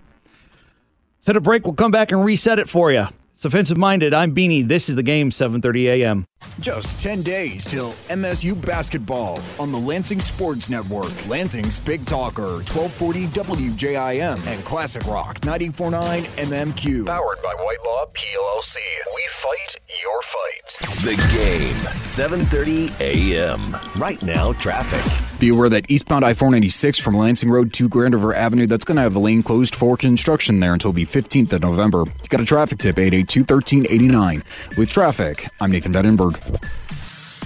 Set 1.19 1.35
a 1.35 1.41
break. 1.41 1.65
We'll 1.65 1.73
come 1.75 1.91
back 1.91 2.11
and 2.11 2.23
reset 2.23 2.57
it 2.57 2.69
for 2.69 2.91
you. 2.91 3.05
It's 3.39 3.45
offensive 3.45 3.77
minded. 3.77 4.13
I'm 4.13 4.35
Beanie. 4.35 4.67
This 4.67 4.89
is 4.89 4.97
the 4.97 5.01
game, 5.01 5.29
7:30 5.29 5.85
a.m. 5.85 6.25
Just 6.59 6.99
10 6.99 7.21
days 7.21 7.63
till 7.63 7.93
MSU 8.09 8.53
basketball 8.65 9.39
on 9.57 9.71
the 9.71 9.77
Lansing 9.77 10.19
Sports 10.19 10.69
Network. 10.69 11.11
Lansing's 11.25 11.79
Big 11.79 12.05
Talker, 12.05 12.59
1240 12.67 13.27
WJIM 13.27 14.45
and 14.45 14.65
Classic 14.65 15.05
Rock 15.05 15.45
949 15.45 16.23
MMQ. 16.23 17.05
Powered 17.05 17.41
by 17.41 17.53
White 17.53 17.77
Law 17.85 18.05
PLLC. 18.13 18.75
We 19.15 19.23
fight 19.29 19.75
your 20.03 20.21
fight. 20.21 20.77
The 21.03 21.15
game, 21.33 21.75
7:30 22.01 22.99
a.m. 22.99 23.77
Right 23.95 24.21
now, 24.21 24.51
traffic. 24.51 25.01
Be 25.39 25.47
aware 25.47 25.69
that 25.69 25.89
eastbound 25.89 26.25
I 26.25 26.33
496 26.33 26.99
from 26.99 27.15
Lansing 27.15 27.49
Road 27.49 27.71
to 27.75 27.87
Grand 27.87 28.13
River 28.13 28.33
Avenue, 28.33 28.67
that's 28.67 28.83
going 28.83 28.97
to 28.97 29.01
have 29.01 29.13
the 29.13 29.21
lane 29.21 29.41
closed 29.41 29.73
for 29.73 29.95
construction 29.95 30.59
there 30.59 30.73
until 30.73 30.91
the 30.91 31.05
15th 31.05 31.53
of 31.53 31.61
November. 31.61 31.99
You 31.99 32.27
got 32.27 32.41
a 32.41 32.45
traffic 32.45 32.79
tip, 32.79 32.99
882 32.99 33.28
1389. 33.37 34.43
With 34.77 34.89
traffic, 34.89 35.47
I'm 35.61 35.71
Nathan 35.71 35.93
Vettenberg. 35.93 36.39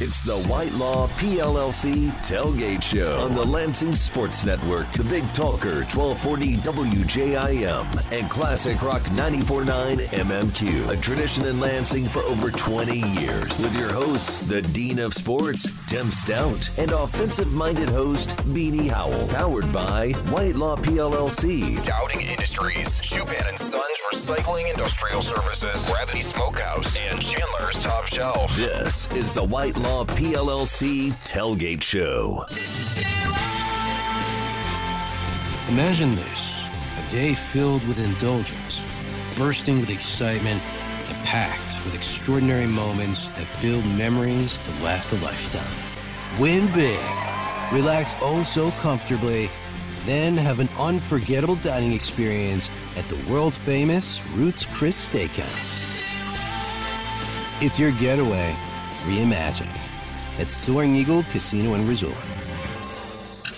It's 0.06 0.20
the 0.20 0.38
White 0.50 0.74
Law 0.74 1.08
PLLC 1.08 2.12
Tailgate 2.28 2.84
Show 2.84 3.20
on 3.20 3.36
the 3.36 3.46
Lansing 3.46 3.96
Sports 3.96 4.44
Network, 4.44 4.92
the 4.92 5.04
Big 5.06 5.24
Talker 5.34 5.86
1240 5.86 6.58
WJIM, 6.58 8.12
and 8.12 8.30
Classic 8.30 8.82
Rock 8.82 9.02
949 9.14 10.00
MMQ. 10.00 10.90
A 10.90 10.98
tradition 10.98 11.46
in 11.46 11.62
Lansing 11.62 12.10
for 12.10 12.20
over 12.24 12.52
20 12.52 13.00
years. 13.22 13.64
With 13.64 13.78
your 13.78 13.94
hosts, 13.94 14.42
the 14.42 14.62
Dean 14.62 15.00
of 15.00 15.14
Sports, 15.14 15.72
Tim 15.88 16.12
Stout, 16.12 16.78
and 16.78 16.92
offensive 16.92 17.54
minded 17.54 17.88
host, 17.88 18.36
Beanie 18.52 18.90
Howell. 18.90 19.30
Powered 19.30 19.72
by 19.72 20.12
White 20.32 20.58
Law 20.58 20.76
PLLC. 20.76 21.82
Dowding 21.82 22.30
Industries, 22.30 23.00
Schupan 23.00 23.48
and 23.48 23.58
Sons 23.58 23.94
Recycling 24.12 24.70
Industrial 24.70 25.22
Services, 25.22 25.90
Gravity 25.90 26.22
Smokehouse, 26.22 27.00
and 27.00 27.22
Chandler's 27.22 27.82
Top 27.82 28.06
Shelf. 28.06 28.56
This 28.56 29.12
is 29.14 29.32
the 29.32 29.44
White 29.44 29.78
Law 29.94 30.06
PLLC 30.06 31.12
Tailgate 31.24 31.84
Show. 31.84 32.46
Imagine 35.70 36.16
this 36.16 36.66
a 36.98 37.10
day 37.12 37.36
filled 37.36 37.88
with 37.88 38.04
indulgence, 38.04 38.82
bursting 39.38 39.80
with 39.80 39.92
excitement, 39.92 40.64
and 41.10 41.26
packed 41.26 41.80
with 41.86 41.94
extraordinary 41.94 42.66
moments 42.66 43.30
that 43.32 43.46
build 43.62 43.86
memories 43.86 44.58
to 44.58 44.72
last 44.84 45.12
a 45.12 45.16
lifetime. 45.18 46.42
Win 46.42 46.66
big, 46.74 47.00
relax 47.72 48.16
oh 48.24 48.42
so 48.42 48.72
comfortably, 48.82 49.48
then 50.08 50.36
have 50.36 50.60
an 50.60 50.70
unforgettable 50.80 51.58
dining 51.58 51.94
experience 51.94 52.72
at 52.98 53.08
the 53.10 53.32
world 53.32 53.54
famous 53.54 54.28
Ruth's 54.30 54.66
Chris 54.66 55.08
Steakhouse. 55.08 55.92
It's 57.62 57.80
your 57.80 57.92
getaway 57.92 58.56
reimagined 59.06 59.83
at 60.40 60.52
Soaring 60.52 60.96
Eagle 60.96 61.24
Casino 61.24 61.74
and 61.74 61.88
Resort. 61.88 62.18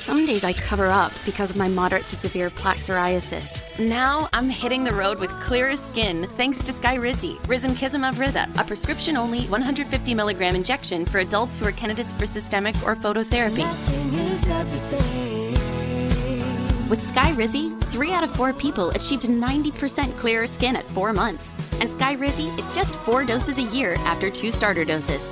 Some 0.05 0.23
days 0.23 0.43
I 0.43 0.53
cover 0.53 0.85
up 0.91 1.11
because 1.25 1.49
of 1.49 1.57
my 1.57 1.67
moderate 1.67 2.05
to 2.05 2.15
severe 2.15 2.51
plaque 2.51 2.77
psoriasis. 2.77 3.59
Now 3.79 4.29
I'm 4.33 4.51
hitting 4.51 4.83
the 4.83 4.93
road 4.93 5.19
with 5.19 5.31
clearer 5.39 5.75
skin 5.75 6.27
thanks 6.37 6.59
to 6.59 6.71
Skyrizi, 6.71 7.39
Risankizumab 7.47 8.19
Riza, 8.19 8.47
a 8.59 8.63
prescription-only 8.63 9.47
150 9.47 10.13
milligram 10.13 10.55
injection 10.55 11.05
for 11.05 11.17
adults 11.17 11.57
who 11.57 11.65
are 11.65 11.71
candidates 11.71 12.13
for 12.13 12.27
systemic 12.27 12.75
or 12.85 12.95
phototherapy. 12.95 13.65
With 16.87 17.01
Skyrizi, 17.01 17.81
three 17.85 18.11
out 18.11 18.23
of 18.23 18.29
four 18.29 18.53
people 18.53 18.91
achieved 18.91 19.23
90% 19.23 20.15
clearer 20.17 20.45
skin 20.45 20.75
at 20.75 20.85
four 20.85 21.13
months. 21.13 21.51
And 21.81 21.89
Skyrizi 21.89 22.55
is 22.59 22.75
just 22.75 22.95
four 22.97 23.25
doses 23.25 23.57
a 23.57 23.63
year 23.63 23.95
after 24.01 24.29
two 24.29 24.51
starter 24.51 24.85
doses. 24.85 25.31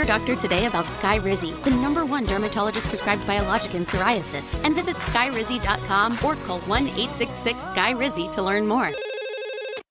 Your 0.00 0.06
doctor 0.06 0.34
today 0.34 0.64
about 0.64 0.86
Skyrizi, 0.86 1.62
the 1.62 1.70
number 1.72 2.06
one 2.06 2.24
dermatologist 2.24 2.88
prescribed 2.88 3.26
biologic 3.26 3.74
in 3.74 3.84
psoriasis, 3.84 4.58
and 4.64 4.74
visit 4.74 4.96
skyrizi.com 4.96 6.14
or 6.24 6.36
call 6.46 6.58
1 6.60 6.86
866 6.86 7.58
Skyrizi 7.58 8.32
to 8.32 8.40
learn 8.42 8.66
more. 8.66 8.88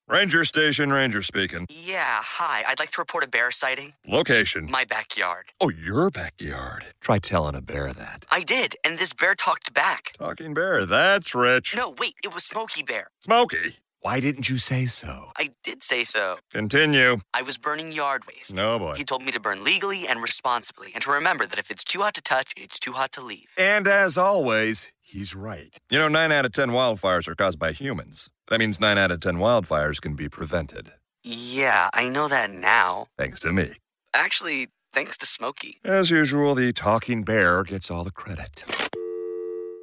Ranger 0.08 0.44
Station, 0.44 0.92
Ranger 0.92 1.22
speaking. 1.22 1.68
Yeah, 1.70 2.18
hi. 2.24 2.64
I'd 2.66 2.80
like 2.80 2.90
to 2.90 3.00
report 3.00 3.22
a 3.22 3.28
bear 3.28 3.52
sighting. 3.52 3.92
Location. 4.04 4.68
My 4.68 4.82
backyard. 4.82 5.52
Oh, 5.60 5.70
your 5.70 6.10
backyard. 6.10 6.86
Try 7.00 7.20
telling 7.20 7.54
a 7.54 7.62
bear 7.62 7.92
that. 7.92 8.26
I 8.32 8.42
did, 8.42 8.74
and 8.84 8.98
this 8.98 9.12
bear 9.12 9.36
talked 9.36 9.72
back. 9.72 10.14
Talking 10.18 10.54
bear, 10.54 10.86
that's 10.86 11.36
rich. 11.36 11.76
No, 11.76 11.94
wait, 11.96 12.14
it 12.24 12.34
was 12.34 12.42
Smokey 12.42 12.82
Bear. 12.82 13.06
Smokey. 13.20 13.76
Why 14.02 14.18
didn't 14.18 14.48
you 14.48 14.56
say 14.56 14.86
so? 14.86 15.30
I 15.36 15.50
did 15.62 15.82
say 15.82 16.04
so. 16.04 16.38
Continue. 16.50 17.18
I 17.34 17.42
was 17.42 17.58
burning 17.58 17.92
yard 17.92 18.22
waste. 18.26 18.56
No 18.56 18.78
boy. 18.78 18.94
He 18.94 19.04
told 19.04 19.22
me 19.22 19.30
to 19.30 19.38
burn 19.38 19.62
legally 19.62 20.06
and 20.08 20.22
responsibly, 20.22 20.90
and 20.94 21.02
to 21.02 21.10
remember 21.10 21.44
that 21.44 21.58
if 21.58 21.70
it's 21.70 21.84
too 21.84 22.00
hot 22.00 22.14
to 22.14 22.22
touch, 22.22 22.54
it's 22.56 22.78
too 22.78 22.92
hot 22.92 23.12
to 23.12 23.20
leave. 23.20 23.48
And 23.58 23.86
as 23.86 24.16
always, 24.16 24.90
he's 25.02 25.34
right. 25.34 25.76
You 25.90 25.98
know, 25.98 26.08
9 26.08 26.32
out 26.32 26.46
of 26.46 26.52
10 26.52 26.70
wildfires 26.70 27.28
are 27.28 27.34
caused 27.34 27.58
by 27.58 27.72
humans. 27.72 28.30
That 28.48 28.58
means 28.58 28.80
9 28.80 28.96
out 28.96 29.10
of 29.10 29.20
10 29.20 29.36
wildfires 29.36 30.00
can 30.00 30.14
be 30.14 30.30
prevented. 30.30 30.92
Yeah, 31.22 31.90
I 31.92 32.08
know 32.08 32.26
that 32.28 32.50
now. 32.50 33.08
Thanks 33.18 33.40
to 33.40 33.52
me. 33.52 33.74
Actually, 34.14 34.68
thanks 34.94 35.18
to 35.18 35.26
Smokey. 35.26 35.78
As 35.84 36.10
usual, 36.10 36.54
the 36.54 36.72
talking 36.72 37.22
bear 37.22 37.62
gets 37.64 37.90
all 37.90 38.04
the 38.04 38.10
credit. 38.10 38.64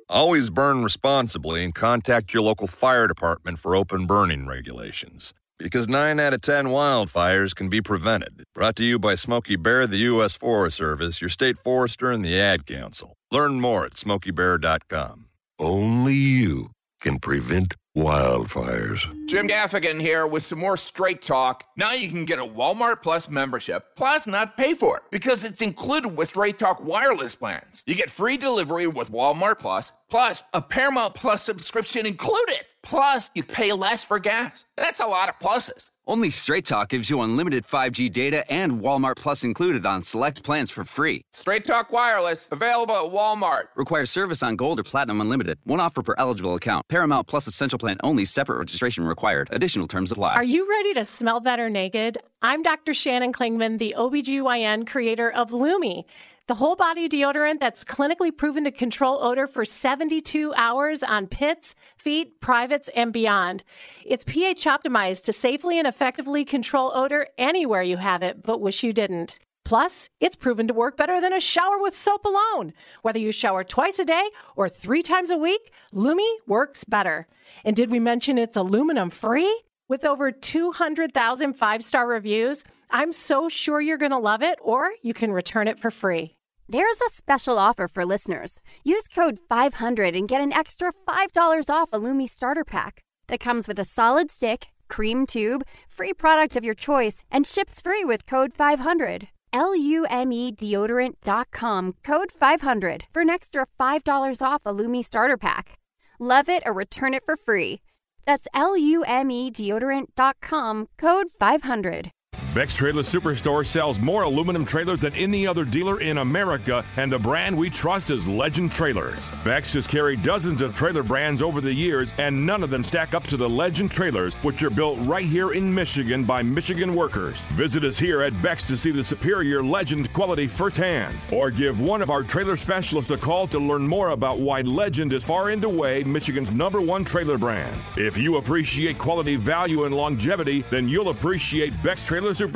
Always 0.10 0.50
burn 0.50 0.86
responsibly 0.86 1.66
and 1.66 1.76
contact 1.76 2.34
your 2.34 2.42
local 2.42 2.68
fire 2.68 3.08
department 3.08 3.60
for 3.60 3.76
open 3.76 4.06
burning 4.06 4.48
regulations. 4.48 5.34
Because 5.60 5.90
9 5.90 6.18
out 6.18 6.34
of 6.34 6.40
10 6.40 6.68
wildfires 6.68 7.54
can 7.54 7.68
be 7.68 7.82
prevented. 7.82 8.46
Brought 8.56 8.78
to 8.78 8.86
you 8.86 9.00
by 9.00 9.16
Smokey 9.16 9.58
Bear, 9.58 9.86
the 9.86 9.98
U.S. 9.98 10.34
Forest 10.34 10.78
Service, 10.78 11.20
your 11.20 11.30
state 11.30 11.58
forester, 11.58 12.10
and 12.10 12.24
the 12.24 12.40
Ad 12.40 12.66
Council. 12.66 13.16
Learn 13.32 13.60
more 13.60 13.84
at 13.86 13.94
smokeybear.com. 13.94 15.26
Only 15.60 16.14
you 16.14 16.72
can 17.00 17.20
prevent 17.20 17.76
wildfires. 17.98 19.02
Jim 19.28 19.48
Gaffigan 19.48 20.00
here 20.00 20.28
with 20.28 20.44
some 20.44 20.60
more 20.60 20.78
straight 20.78 21.22
talk. 21.22 21.64
Now 21.76 21.94
you 21.94 22.10
can 22.10 22.26
get 22.26 22.38
a 22.40 22.46
Walmart 22.46 23.02
Plus 23.02 23.30
membership, 23.30 23.96
plus 23.96 24.28
not 24.28 24.56
pay 24.56 24.74
for 24.74 24.98
it, 24.98 25.04
because 25.12 25.44
it's 25.44 25.62
included 25.62 26.10
with 26.18 26.30
Straight 26.30 26.60
Talk 26.60 26.84
wireless 26.84 27.34
plans. 27.34 27.84
You 27.88 27.96
get 27.96 28.12
free 28.12 28.38
delivery 28.38 28.88
with 28.88 29.12
Walmart 29.12 29.60
Plus, 29.60 29.92
plus 30.10 30.44
a 30.54 30.62
Paramount 30.62 31.16
Plus 31.16 31.42
subscription 31.42 32.06
included. 32.06 32.62
Plus, 32.88 33.30
you 33.36 33.44
pay 33.44 33.74
less 33.74 34.06
for 34.06 34.18
gas. 34.18 34.66
That's 34.78 35.02
a 35.02 35.08
lot 35.08 35.28
of 35.28 35.38
pluses. 35.40 35.92
Only 36.08 36.30
Straight 36.30 36.66
Talk 36.66 36.88
gives 36.88 37.10
you 37.10 37.20
unlimited 37.20 37.66
5G 37.66 38.10
data 38.10 38.50
and 38.50 38.80
Walmart 38.80 39.18
Plus 39.18 39.44
included 39.44 39.86
on 39.86 40.04
select 40.04 40.42
plans 40.42 40.72
for 40.72 40.86
free. 40.86 41.22
Straight 41.34 41.66
Talk 41.66 41.92
Wireless, 41.92 42.48
available 42.50 42.96
at 42.96 43.12
Walmart. 43.12 43.64
Requires 43.76 44.10
service 44.10 44.42
on 44.42 44.56
Gold 44.56 44.80
or 44.80 44.84
Platinum 44.84 45.20
Unlimited. 45.20 45.60
One 45.66 45.82
offer 45.82 46.02
per 46.02 46.16
eligible 46.18 46.56
account. 46.56 46.86
Paramount 46.88 47.28
Plus 47.28 47.46
Essential 47.46 47.78
Plan 47.78 47.98
only. 48.06 48.24
Separate 48.24 48.58
registration 48.58 49.04
required. 49.04 49.50
Additional 49.52 49.86
terms 49.86 50.14
apply. 50.14 50.36
Are 50.36 50.44
you 50.46 50.66
ready 50.70 50.94
to 50.94 51.04
smell 51.04 51.42
better 51.42 51.70
naked? 51.70 52.18
I'm 52.42 52.64
Dr. 52.64 52.94
Shannon 52.94 53.34
Klingman, 53.34 53.80
the 53.80 53.96
OBGYN 53.98 54.88
creator 54.88 55.30
of 55.30 55.52
Lume. 55.52 56.06
The 56.48 56.56
whole 56.56 56.78
body 56.78 57.10
deodorant 57.10 57.60
that's 57.60 57.84
clinically 57.84 58.36
proven 58.36 58.64
to 58.64 58.72
control 58.72 59.22
odor 59.22 59.48
for 59.48 59.66
72 59.66 60.54
hours 60.56 61.04
on 61.04 61.28
pits, 61.28 61.76
feet, 61.98 62.40
privates, 62.40 62.90
and 62.96 63.12
beyond. 63.12 63.66
It's 64.06 64.24
pH 64.24 64.64
optimized 64.64 65.26
to 65.26 65.34
safely 65.34 65.78
and 65.78 65.86
effectively 65.86 66.46
control 66.46 66.94
odor 66.96 67.28
anywhere 67.38 67.82
you 67.82 67.98
have 67.98 68.24
it, 68.24 68.44
but 68.44 68.62
wish 68.62 68.82
you 68.82 68.94
didn't. 68.94 69.40
Plus, 69.66 70.08
it's 70.22 70.38
proven 70.38 70.70
to 70.70 70.74
work 70.74 70.96
better 70.96 71.20
than 71.20 71.34
a 71.34 71.42
shower 71.42 71.82
with 71.82 71.94
soap 71.94 72.24
alone. 72.24 72.72
Whether 73.02 73.20
you 73.20 73.34
shower 73.34 73.66
twice 73.66 74.00
a 74.00 74.06
day 74.06 74.30
or 74.56 74.70
three 74.70 75.02
times 75.02 75.30
a 75.30 75.38
week, 75.38 75.74
Lume 75.92 76.22
works 76.48 76.86
better. 76.86 77.28
And 77.66 77.76
did 77.76 77.92
we 77.92 78.00
mention 78.00 78.38
it's 78.38 78.56
aluminum 78.56 79.10
free? 79.10 79.64
With 79.90 80.06
over 80.06 80.32
200,000 80.32 81.54
five 81.56 81.84
star 81.84 82.08
reviews, 82.08 82.64
I'm 82.90 83.12
so 83.12 83.50
sure 83.50 83.82
you're 83.82 83.98
going 83.98 84.12
to 84.12 84.18
love 84.18 84.42
it, 84.42 84.58
or 84.62 84.92
you 85.02 85.14
can 85.14 85.34
return 85.34 85.68
it 85.68 85.78
for 85.78 85.92
free. 85.92 86.37
There's 86.70 87.00
a 87.02 87.10
special 87.10 87.58
offer 87.58 87.88
for 87.88 88.06
listeners. 88.06 88.62
Use 88.84 89.08
code 89.08 89.40
500 89.48 90.16
and 90.16 90.28
get 90.28 90.42
an 90.42 90.52
extra 90.52 90.92
$5 91.08 91.70
off 91.70 91.90
a 91.94 91.98
Lume 91.98 92.28
starter 92.28 92.66
pack 92.66 93.02
that 93.30 93.40
comes 93.40 93.70
with 93.70 93.80
a 93.80 93.86
solid 93.86 94.30
stick, 94.32 94.68
cream 94.90 95.26
tube, 95.26 95.64
free 95.88 96.14
product 96.14 96.58
of 96.58 96.66
your 96.66 96.74
choice, 96.74 97.24
and 97.32 97.48
ships 97.48 97.80
free 97.80 98.04
with 98.04 98.26
code 98.26 98.54
500. 98.54 99.30
L-U-M-E 99.54 100.52
deodorant.com 100.52 101.94
code 102.04 102.32
500 102.34 103.06
for 103.14 103.22
an 103.22 103.30
extra 103.30 103.66
$5 103.80 104.42
off 104.46 104.62
a 104.66 104.74
Lume 104.74 105.02
starter 105.02 105.38
pack. 105.38 105.80
Love 106.20 106.50
it 106.50 106.64
or 106.66 106.74
return 106.74 107.14
it 107.14 107.24
for 107.24 107.38
free. 107.38 107.80
That's 108.26 108.48
L-U-M-E 108.54 109.52
deodorant.com 109.52 110.88
code 110.98 111.28
500. 111.40 112.12
Beck's 112.58 112.74
Trailer 112.74 113.04
Superstore 113.04 113.64
sells 113.68 114.00
more 114.00 114.24
aluminum 114.24 114.66
trailers 114.66 115.02
than 115.02 115.14
any 115.14 115.46
other 115.46 115.64
dealer 115.64 116.02
in 116.02 116.18
America, 116.18 116.84
and 116.96 117.12
the 117.12 117.20
brand 117.20 117.56
we 117.56 117.70
trust 117.70 118.10
is 118.10 118.26
Legend 118.26 118.72
Trailers. 118.72 119.20
Beck's 119.44 119.74
has 119.74 119.86
carried 119.86 120.24
dozens 120.24 120.62
of 120.62 120.76
trailer 120.76 121.04
brands 121.04 121.44
over 121.44 121.62
the 121.62 121.72
years, 121.72 122.12
and 122.18 122.48
none 122.48 122.64
of 122.64 122.72
them 122.72 122.84
stack 122.84 123.14
up 123.14 123.22
to 123.26 123.38
the 123.38 123.48
Legend 123.48 123.92
Trailers, 123.92 124.34
which 124.42 124.64
are 124.64 124.72
built 124.72 124.98
right 125.02 125.28
here 125.28 125.52
in 125.52 125.72
Michigan 125.72 126.24
by 126.24 126.42
Michigan 126.42 126.96
workers. 126.96 127.38
Visit 127.52 127.84
us 127.84 128.00
here 128.00 128.24
at 128.24 128.42
Beck's 128.42 128.64
to 128.64 128.76
see 128.76 128.90
the 128.90 129.04
superior 129.04 129.62
Legend 129.62 130.12
quality 130.12 130.48
firsthand, 130.48 131.16
or 131.32 131.52
give 131.52 131.80
one 131.80 132.02
of 132.02 132.10
our 132.10 132.24
trailer 132.24 132.58
specialists 132.58 133.12
a 133.12 133.18
call 133.18 133.46
to 133.46 133.60
learn 133.60 133.88
more 133.88 134.10
about 134.10 134.40
why 134.40 134.62
Legend 134.62 135.14
is 135.14 135.24
far 135.24 135.52
and 135.52 135.64
away 135.64 136.02
Michigan's 136.06 136.50
number 136.50 136.82
one 136.82 137.06
trailer 137.06 137.38
brand. 137.38 137.78
If 137.98 138.18
you 138.18 138.38
appreciate 138.38 138.98
quality, 138.98 139.36
value, 139.36 139.84
and 139.84 139.94
longevity, 139.94 140.64
then 140.72 140.90
you'll 140.90 141.10
appreciate 141.10 141.72
Beck's 141.84 142.02
Trailer 142.02 142.32
Superstore 142.32 142.47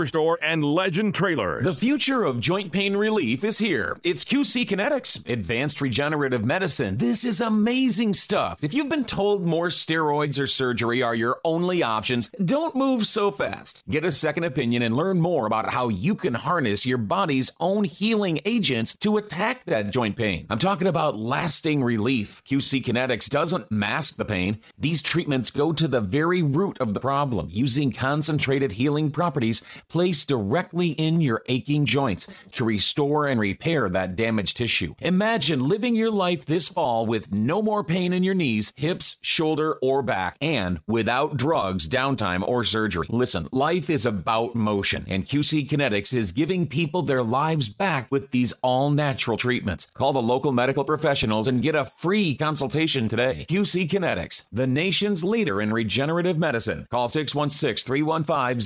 and 0.41 0.63
Legend 0.63 1.13
Trailers. 1.13 1.63
The 1.63 1.73
future 1.73 2.23
of 2.23 2.39
joint 2.39 2.71
pain 2.71 2.95
relief 2.95 3.43
is 3.43 3.57
here. 3.57 3.97
It's 4.03 4.23
QC 4.23 4.65
Kinetics, 4.65 5.27
advanced 5.29 5.81
regenerative 5.81 6.45
medicine. 6.45 6.97
This 6.97 7.25
is 7.25 7.41
amazing 7.41 8.13
stuff. 8.13 8.63
If 8.63 8.73
you've 8.73 8.89
been 8.89 9.05
told 9.05 9.45
more 9.45 9.67
steroids 9.67 10.39
or 10.39 10.47
surgery 10.47 11.03
are 11.03 11.15
your 11.15 11.39
only 11.43 11.83
options, 11.83 12.29
don't 12.43 12.75
move 12.75 13.05
so 13.05 13.31
fast. 13.31 13.83
Get 13.89 14.05
a 14.05 14.11
second 14.11 14.45
opinion 14.45 14.81
and 14.81 14.95
learn 14.95 15.19
more 15.19 15.45
about 15.45 15.69
how 15.69 15.89
you 15.89 16.15
can 16.15 16.35
harness 16.35 16.85
your 16.85 16.97
body's 16.97 17.51
own 17.59 17.83
healing 17.83 18.39
agents 18.45 18.95
to 18.97 19.17
attack 19.17 19.65
that 19.65 19.91
joint 19.91 20.15
pain. 20.15 20.47
I'm 20.49 20.59
talking 20.59 20.87
about 20.87 21.17
lasting 21.17 21.83
relief. 21.83 22.41
QC 22.45 22.83
Kinetics 22.83 23.29
doesn't 23.29 23.71
mask 23.71 24.15
the 24.15 24.25
pain. 24.25 24.59
These 24.77 25.01
treatments 25.01 25.51
go 25.51 25.73
to 25.73 25.87
the 25.87 26.01
very 26.01 26.41
root 26.41 26.79
of 26.79 26.93
the 26.93 26.99
problem 26.99 27.49
using 27.51 27.91
concentrated 27.91 28.73
healing 28.73 29.11
properties 29.11 29.61
placed 29.87 30.27
directly 30.27 30.89
in 30.89 31.21
your 31.21 31.43
aching 31.47 31.85
joints 31.85 32.27
to 32.51 32.65
restore 32.65 33.27
and 33.27 33.39
repair 33.39 33.89
that 33.89 34.15
damaged 34.15 34.57
tissue. 34.57 34.95
Imagine 34.99 35.67
living 35.67 35.95
your 35.95 36.11
life 36.11 36.45
this 36.45 36.67
fall 36.67 37.05
with 37.05 37.31
no 37.31 37.61
more 37.61 37.83
pain 37.83 38.13
in 38.13 38.23
your 38.23 38.33
knees, 38.33 38.73
hips, 38.75 39.17
shoulder, 39.21 39.73
or 39.81 40.01
back, 40.01 40.37
and 40.41 40.79
without 40.87 41.37
drugs, 41.37 41.87
downtime, 41.87 42.47
or 42.47 42.63
surgery. 42.63 43.07
Listen, 43.09 43.47
life 43.51 43.89
is 43.89 44.05
about 44.05 44.55
motion, 44.55 45.05
and 45.07 45.25
QC 45.25 45.67
Kinetics 45.67 46.13
is 46.13 46.31
giving 46.31 46.67
people 46.67 47.01
their 47.01 47.23
lives 47.23 47.69
back 47.69 48.11
with 48.11 48.31
these 48.31 48.53
all 48.61 48.89
natural 48.89 49.37
treatments. 49.37 49.87
Call 49.93 50.13
the 50.13 50.21
local 50.21 50.51
medical 50.51 50.83
professionals 50.83 51.47
and 51.47 51.61
get 51.61 51.75
a 51.75 51.85
free 51.85 52.35
consultation 52.35 53.07
today. 53.07 53.45
QC 53.49 53.87
Kinetics, 53.89 54.47
the 54.51 54.67
nation's 54.67 55.23
leader 55.23 55.61
in 55.61 55.71
regenerative 55.71 56.37
medicine. 56.37 56.87
Call 56.89 57.09
616 57.09 57.85
315 57.85 58.59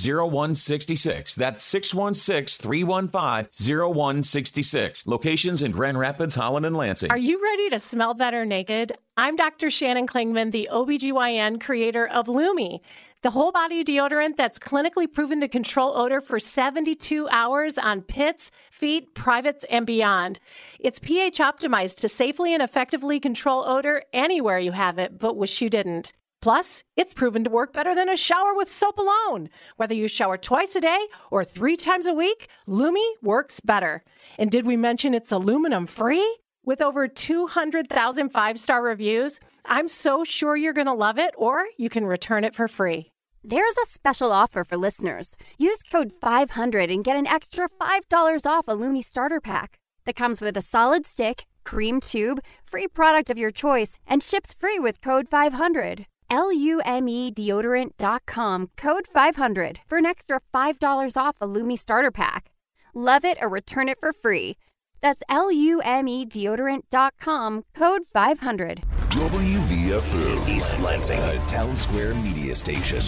0166. 0.96 1.34
That's 1.34 1.62
616 1.62 2.62
315 2.62 3.78
0166. 3.78 5.06
Locations 5.06 5.62
in 5.62 5.72
Grand 5.72 5.98
Rapids, 5.98 6.34
Holland, 6.34 6.66
and 6.66 6.76
Lansing. 6.76 7.10
Are 7.10 7.18
you 7.18 7.42
ready 7.42 7.70
to 7.70 7.78
smell 7.78 8.14
better 8.14 8.44
naked? 8.44 8.92
I'm 9.16 9.36
Dr. 9.36 9.70
Shannon 9.70 10.06
Klingman, 10.06 10.52
the 10.52 10.68
OBGYN 10.70 11.60
creator 11.60 12.06
of 12.06 12.28
Lume, 12.28 12.80
the 13.22 13.30
whole 13.30 13.50
body 13.50 13.82
deodorant 13.82 14.36
that's 14.36 14.58
clinically 14.58 15.10
proven 15.10 15.40
to 15.40 15.48
control 15.48 15.96
odor 15.96 16.20
for 16.20 16.38
72 16.38 17.28
hours 17.30 17.78
on 17.78 18.02
pits, 18.02 18.50
feet, 18.70 19.14
privates, 19.14 19.64
and 19.70 19.86
beyond. 19.86 20.38
It's 20.78 20.98
pH 20.98 21.38
optimized 21.38 21.96
to 22.00 22.08
safely 22.08 22.52
and 22.54 22.62
effectively 22.62 23.18
control 23.18 23.66
odor 23.66 24.02
anywhere 24.12 24.58
you 24.58 24.72
have 24.72 24.98
it, 24.98 25.18
but 25.18 25.36
wish 25.36 25.60
you 25.60 25.68
didn't. 25.68 26.12
Plus, 26.46 26.84
it's 26.94 27.12
proven 27.12 27.42
to 27.42 27.50
work 27.50 27.72
better 27.72 27.92
than 27.92 28.08
a 28.08 28.16
shower 28.16 28.54
with 28.54 28.70
soap 28.70 28.98
alone. 28.98 29.50
Whether 29.78 29.96
you 29.96 30.06
shower 30.06 30.38
twice 30.38 30.76
a 30.76 30.80
day 30.80 31.06
or 31.28 31.44
three 31.44 31.74
times 31.74 32.06
a 32.06 32.14
week, 32.14 32.46
Lume 32.68 33.16
works 33.20 33.58
better. 33.58 34.04
And 34.38 34.48
did 34.48 34.64
we 34.64 34.76
mention 34.76 35.12
it's 35.12 35.32
aluminum 35.32 35.88
free? 35.88 36.38
With 36.64 36.80
over 36.80 37.08
200,000 37.08 38.28
five 38.28 38.60
star 38.60 38.80
reviews, 38.80 39.40
I'm 39.64 39.88
so 39.88 40.22
sure 40.22 40.54
you're 40.54 40.72
going 40.72 40.86
to 40.86 40.92
love 40.92 41.18
it, 41.18 41.34
or 41.36 41.66
you 41.76 41.88
can 41.90 42.06
return 42.06 42.44
it 42.44 42.54
for 42.54 42.68
free. 42.68 43.10
There's 43.42 43.76
a 43.78 43.90
special 43.90 44.30
offer 44.30 44.62
for 44.62 44.76
listeners. 44.76 45.36
Use 45.58 45.82
code 45.82 46.12
500 46.12 46.92
and 46.92 47.02
get 47.02 47.16
an 47.16 47.26
extra 47.26 47.68
$5 47.68 48.46
off 48.46 48.68
a 48.68 48.74
Lume 48.74 49.02
starter 49.02 49.40
pack 49.40 49.78
that 50.04 50.14
comes 50.14 50.40
with 50.40 50.56
a 50.56 50.62
solid 50.62 51.06
stick, 51.08 51.46
cream 51.64 51.98
tube, 51.98 52.38
free 52.62 52.86
product 52.86 53.30
of 53.30 53.36
your 53.36 53.50
choice, 53.50 53.98
and 54.06 54.22
ships 54.22 54.54
free 54.54 54.78
with 54.78 55.00
code 55.00 55.28
500. 55.28 56.06
L-U-M-E 56.30 57.32
deodorant.com 57.32 58.70
code 58.76 59.06
500 59.06 59.80
for 59.86 59.98
an 59.98 60.06
extra 60.06 60.40
$5 60.54 61.16
off 61.16 61.36
a 61.40 61.46
Lume 61.46 61.76
starter 61.76 62.10
pack. 62.10 62.50
Love 62.94 63.24
it 63.24 63.38
or 63.40 63.48
return 63.48 63.88
it 63.88 63.98
for 64.00 64.12
free. 64.12 64.56
That's 65.02 65.22
L-U-M-E 65.28 66.26
deodorant.com 66.26 67.64
code 67.74 68.02
500. 68.12 68.82
WVFN 69.16 70.54
East 70.54 70.78
Lansing, 70.80 71.18
a 71.18 71.38
town 71.46 71.76
square 71.76 72.14
media 72.16 72.54
station. 72.54 73.00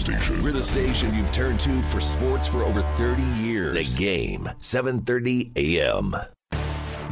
We're 0.43 0.51
the 0.51 0.63
station 0.63 1.13
you've 1.13 1.31
turned 1.31 1.59
to 1.59 1.83
for 1.83 1.99
sports 1.99 2.47
for 2.47 2.63
over 2.63 2.81
30 2.81 3.21
years. 3.37 3.75
The 3.93 3.99
game, 3.99 4.49
7:30 4.57 5.51
a.m. 5.55 6.15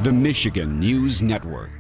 The 0.02 0.12
Michigan 0.12 0.80
News 0.80 1.22
Network. 1.22 1.77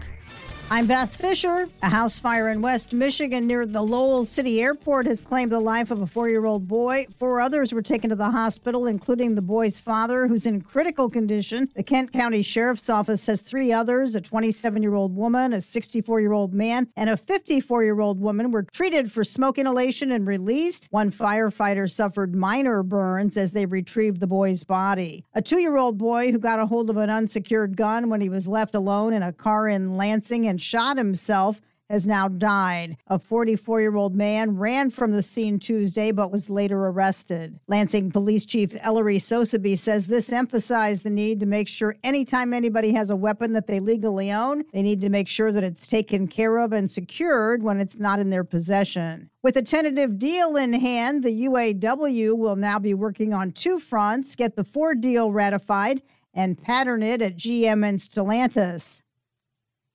I'm 0.69 0.85
Beth 0.85 1.15
Fisher. 1.15 1.69
A 1.81 1.89
house 1.89 2.19
fire 2.19 2.49
in 2.49 2.61
West 2.61 2.91
Michigan 2.91 3.47
near 3.47 3.65
the 3.65 3.81
Lowell 3.81 4.25
City 4.25 4.61
Airport 4.61 5.05
has 5.05 5.21
claimed 5.21 5.49
the 5.49 5.61
life 5.61 5.91
of 5.91 6.01
a 6.01 6.05
four 6.05 6.27
year 6.27 6.45
old 6.45 6.67
boy. 6.67 7.07
Four 7.17 7.39
others 7.39 7.71
were 7.71 7.81
taken 7.81 8.09
to 8.09 8.17
the 8.17 8.29
hospital, 8.29 8.85
including 8.87 9.33
the 9.33 9.41
boy's 9.41 9.79
father, 9.79 10.27
who's 10.27 10.45
in 10.45 10.59
critical 10.59 11.09
condition. 11.09 11.69
The 11.73 11.83
Kent 11.83 12.11
County 12.11 12.41
Sheriff's 12.41 12.89
Office 12.89 13.21
says 13.21 13.41
three 13.41 13.71
others 13.71 14.13
a 14.15 14.19
27 14.19 14.83
year 14.83 14.93
old 14.93 15.15
woman, 15.15 15.53
a 15.53 15.61
64 15.61 16.19
year 16.19 16.33
old 16.33 16.53
man, 16.53 16.89
and 16.97 17.09
a 17.09 17.15
54 17.15 17.85
year 17.85 18.01
old 18.01 18.19
woman 18.19 18.51
were 18.51 18.63
treated 18.63 19.09
for 19.09 19.23
smoke 19.23 19.57
inhalation 19.57 20.11
and 20.11 20.27
released. 20.27 20.89
One 20.91 21.11
firefighter 21.11 21.89
suffered 21.89 22.35
minor 22.35 22.83
burns 22.83 23.37
as 23.37 23.51
they 23.51 23.65
retrieved 23.65 24.19
the 24.19 24.27
boy's 24.27 24.65
body. 24.65 25.23
A 25.33 25.41
two 25.41 25.61
year 25.61 25.77
old 25.77 25.97
boy 25.97 26.33
who 26.33 26.39
got 26.39 26.59
a 26.59 26.65
hold 26.65 26.89
of 26.89 26.97
an 26.97 27.09
unsecured 27.09 27.77
gun 27.77 28.09
when 28.09 28.19
he 28.19 28.27
was 28.27 28.49
left 28.49 28.75
alone 28.75 29.13
in 29.13 29.23
a 29.23 29.31
car 29.31 29.69
in 29.69 29.95
Lansing 29.95 30.45
and 30.45 30.56
shot 30.61 30.97
himself 30.97 31.61
has 31.89 32.05
now 32.05 32.27
died. 32.27 32.97
A 33.07 33.17
44 33.17 33.81
year 33.81 33.95
old 33.95 34.15
man 34.15 34.57
ran 34.57 34.89
from 34.89 35.11
the 35.11 35.23
scene 35.23 35.59
Tuesday 35.59 36.11
but 36.11 36.31
was 36.31 36.49
later 36.49 36.87
arrested. 36.87 37.59
Lansing 37.67 38.11
Police 38.11 38.45
Chief 38.45 38.73
Ellery 38.81 39.19
Sosebee 39.19 39.75
says 39.75 40.05
this 40.05 40.31
emphasized 40.31 41.03
the 41.03 41.09
need 41.09 41.39
to 41.39 41.45
make 41.45 41.67
sure 41.67 41.95
anytime 42.03 42.53
anybody 42.53 42.91
has 42.91 43.09
a 43.09 43.15
weapon 43.15 43.53
that 43.53 43.67
they 43.67 43.79
legally 43.79 44.31
own, 44.31 44.63
they 44.73 44.81
need 44.81 45.01
to 45.01 45.09
make 45.09 45.27
sure 45.27 45.51
that 45.51 45.63
it's 45.63 45.87
taken 45.87 46.27
care 46.27 46.57
of 46.57 46.73
and 46.73 46.89
secured 46.89 47.63
when 47.63 47.79
it's 47.79 47.97
not 47.97 48.19
in 48.19 48.29
their 48.29 48.43
possession. 48.43 49.29
With 49.43 49.55
a 49.55 49.61
tentative 49.61 50.19
deal 50.19 50.57
in 50.57 50.73
hand, 50.73 51.23
the 51.23 51.45
UAW 51.45 52.37
will 52.37 52.57
now 52.57 52.79
be 52.79 52.93
working 52.93 53.33
on 53.33 53.51
two 53.51 53.79
fronts 53.79 54.35
get 54.35 54.55
the 54.55 54.63
Ford 54.63 54.99
deal 54.99 55.31
ratified 55.31 56.01
and 56.33 56.61
pattern 56.61 57.01
it 57.01 57.21
at 57.21 57.37
GM 57.37 57.87
and 57.87 57.97
Stellantis. 57.97 59.01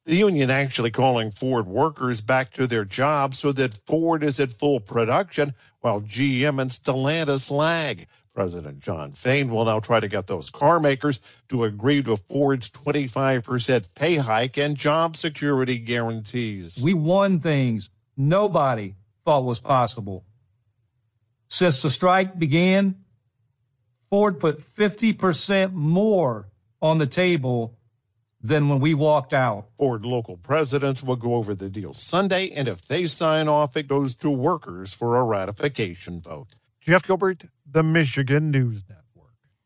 The 0.04 0.16
union 0.16 0.50
actually 0.50 0.90
calling 0.90 1.30
Ford 1.30 1.68
workers 1.68 2.20
back 2.20 2.52
to 2.54 2.66
their 2.66 2.84
jobs 2.84 3.38
so 3.38 3.52
that 3.52 3.74
Ford 3.86 4.24
is 4.24 4.40
at 4.40 4.50
full 4.50 4.80
production 4.80 5.52
while 5.80 6.00
GM 6.00 6.60
and 6.60 6.70
Stellantis 6.72 7.52
lag. 7.52 8.08
President 8.34 8.82
Shawn 8.82 9.12
Fain 9.12 9.48
will 9.48 9.64
now 9.64 9.78
try 9.78 10.00
to 10.00 10.08
get 10.08 10.26
those 10.26 10.50
car 10.50 10.80
makers 10.80 11.20
to 11.50 11.62
agree 11.62 12.02
to 12.02 12.16
Ford's 12.16 12.68
25% 12.70 13.88
pay 13.94 14.16
hike 14.16 14.56
and 14.56 14.76
job 14.76 15.16
security 15.16 15.78
guarantees. 15.78 16.82
We 16.82 16.94
won 16.94 17.38
things 17.38 17.88
nobody 18.16 18.96
thought 19.24 19.44
was 19.44 19.60
possible. 19.60 20.24
Since 21.46 21.82
the 21.82 21.90
strike 21.90 22.38
began, 22.38 22.96
Ford 24.10 24.40
put 24.40 24.58
50% 24.58 25.74
more 25.74 26.48
on 26.80 26.98
the 26.98 27.06
table 27.06 27.78
than 28.42 28.68
when 28.68 28.80
we 28.80 28.94
walked 28.94 29.32
out. 29.32 29.66
Ford 29.76 30.04
local 30.04 30.36
presidents 30.36 31.02
will 31.02 31.16
go 31.16 31.34
over 31.34 31.54
the 31.54 31.70
deal 31.70 31.92
Sunday, 31.92 32.50
and 32.50 32.68
if 32.68 32.82
they 32.82 33.06
sign 33.06 33.48
off, 33.48 33.76
it 33.76 33.86
goes 33.86 34.16
to 34.16 34.30
workers 34.30 34.92
for 34.92 35.16
a 35.16 35.22
ratification 35.22 36.20
vote. 36.20 36.48
Jeff 36.80 37.04
Gilbert, 37.04 37.44
the 37.70 37.82
Michigan 37.82 38.50
News 38.50 38.84
Network. 38.88 39.02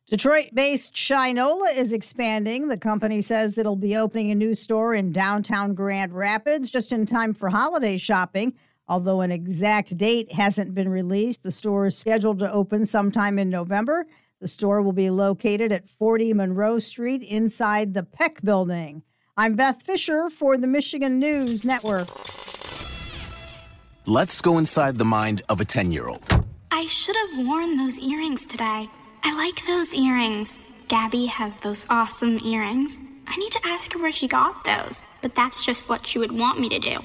Detroit 0.09 0.51
based 0.53 0.94
Shinola 0.94 1.74
is 1.74 1.93
expanding. 1.93 2.69
The 2.69 2.77
company 2.77 3.23
says 3.23 3.57
it'll 3.57 3.74
be 3.74 3.97
opening 3.97 4.31
a 4.31 4.35
new 4.35 4.55
store 4.55 4.94
in 4.94 5.12
downtown 5.12 5.74
Grand 5.74 6.12
Rapids 6.12 6.70
just 6.70 6.93
in 6.93 7.07
time 7.07 7.32
for 7.32 7.48
holiday 7.48 7.97
shopping. 7.97 8.55
Although 8.89 9.23
an 9.23 9.32
exact 9.32 9.97
date 9.97 10.32
hasn't 10.32 10.74
been 10.74 10.89
released, 10.89 11.43
the 11.43 11.51
store 11.51 11.86
is 11.86 11.98
scheduled 11.98 12.39
to 12.39 12.53
open 12.53 12.86
sometime 12.86 13.39
in 13.39 13.51
November. 13.51 14.07
The 14.39 14.49
store 14.49 14.83
will 14.83 14.93
be 14.93 15.09
located 15.09 15.73
at 15.73 15.89
40 15.89 16.35
Monroe 16.35 16.79
Street 16.79 17.23
inside 17.23 17.95
the 17.95 18.03
Peck 18.03 18.43
Building. 18.43 19.03
I'm 19.35 19.57
Beth 19.57 19.83
Fisher 19.83 20.29
for 20.29 20.59
the 20.59 20.67
Michigan 20.67 21.19
News 21.19 21.65
Network. 21.65 22.09
Let's 24.05 24.43
go 24.43 24.59
inside 24.59 24.99
the 24.99 25.07
mind 25.07 25.43
of 25.49 25.63
a 25.63 25.65
10 25.65 25.91
year 25.91 26.09
old. 26.09 26.29
I 26.71 26.85
should 26.85 27.17
have 27.17 27.47
worn 27.47 27.79
those 27.79 27.99
earrings 27.99 28.47
today. 28.47 28.91
I 29.23 29.35
like 29.37 29.65
those 29.67 29.95
earrings. 29.95 30.61
Gabby 30.89 31.25
has 31.27 31.59
those 31.61 31.87
awesome 31.89 32.39
earrings. 32.45 32.99
I 33.27 33.37
need 33.39 33.53
to 33.53 33.61
ask 33.65 33.95
her 33.95 33.99
where 33.99 34.13
she 34.13 34.29
got 34.29 34.65
those, 34.65 35.07
but 35.23 35.35
that's 35.35 35.65
just 35.65 35.89
what 35.89 36.07
she 36.07 36.19
would 36.19 36.33
want 36.33 36.61
me 36.61 36.69
to 36.69 36.79
do. 36.79 36.99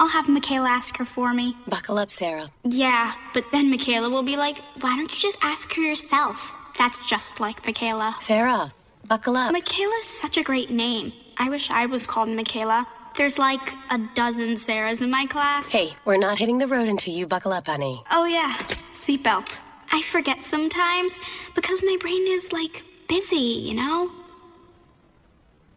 I'll 0.00 0.08
have 0.08 0.30
Michaela 0.30 0.70
ask 0.70 0.96
her 0.96 1.04
for 1.04 1.34
me. 1.34 1.58
Buckle 1.68 1.98
up, 1.98 2.08
Sarah. 2.10 2.48
Yeah, 2.64 3.12
but 3.34 3.44
then 3.52 3.68
Michaela 3.68 4.08
will 4.08 4.22
be 4.22 4.38
like, 4.38 4.60
why 4.80 4.96
don't 4.96 5.12
you 5.12 5.20
just 5.20 5.36
ask 5.42 5.70
her 5.74 5.82
yourself? 5.82 6.56
That's 6.78 6.98
just 7.08 7.40
like 7.40 7.64
Michaela. 7.66 8.16
Sarah, 8.20 8.72
buckle 9.06 9.36
up. 9.36 9.52
Michaela's 9.52 10.04
such 10.04 10.36
a 10.36 10.42
great 10.42 10.70
name. 10.70 11.12
I 11.38 11.48
wish 11.48 11.70
I 11.70 11.86
was 11.86 12.06
called 12.06 12.28
Michaela. 12.28 12.86
There's 13.16 13.38
like 13.38 13.74
a 13.90 13.98
dozen 14.14 14.50
Sarahs 14.54 15.02
in 15.02 15.10
my 15.10 15.26
class. 15.26 15.68
Hey, 15.68 15.92
we're 16.04 16.16
not 16.16 16.38
hitting 16.38 16.58
the 16.58 16.66
road 16.66 16.88
until 16.88 17.14
you 17.14 17.26
buckle 17.26 17.52
up, 17.52 17.66
honey. 17.66 18.02
Oh, 18.10 18.24
yeah, 18.24 18.54
seatbelt. 18.90 19.60
I 19.92 20.02
forget 20.02 20.44
sometimes 20.44 21.18
because 21.54 21.82
my 21.82 21.96
brain 22.00 22.24
is 22.28 22.52
like 22.52 22.84
busy, 23.08 23.36
you 23.36 23.74
know? 23.74 24.10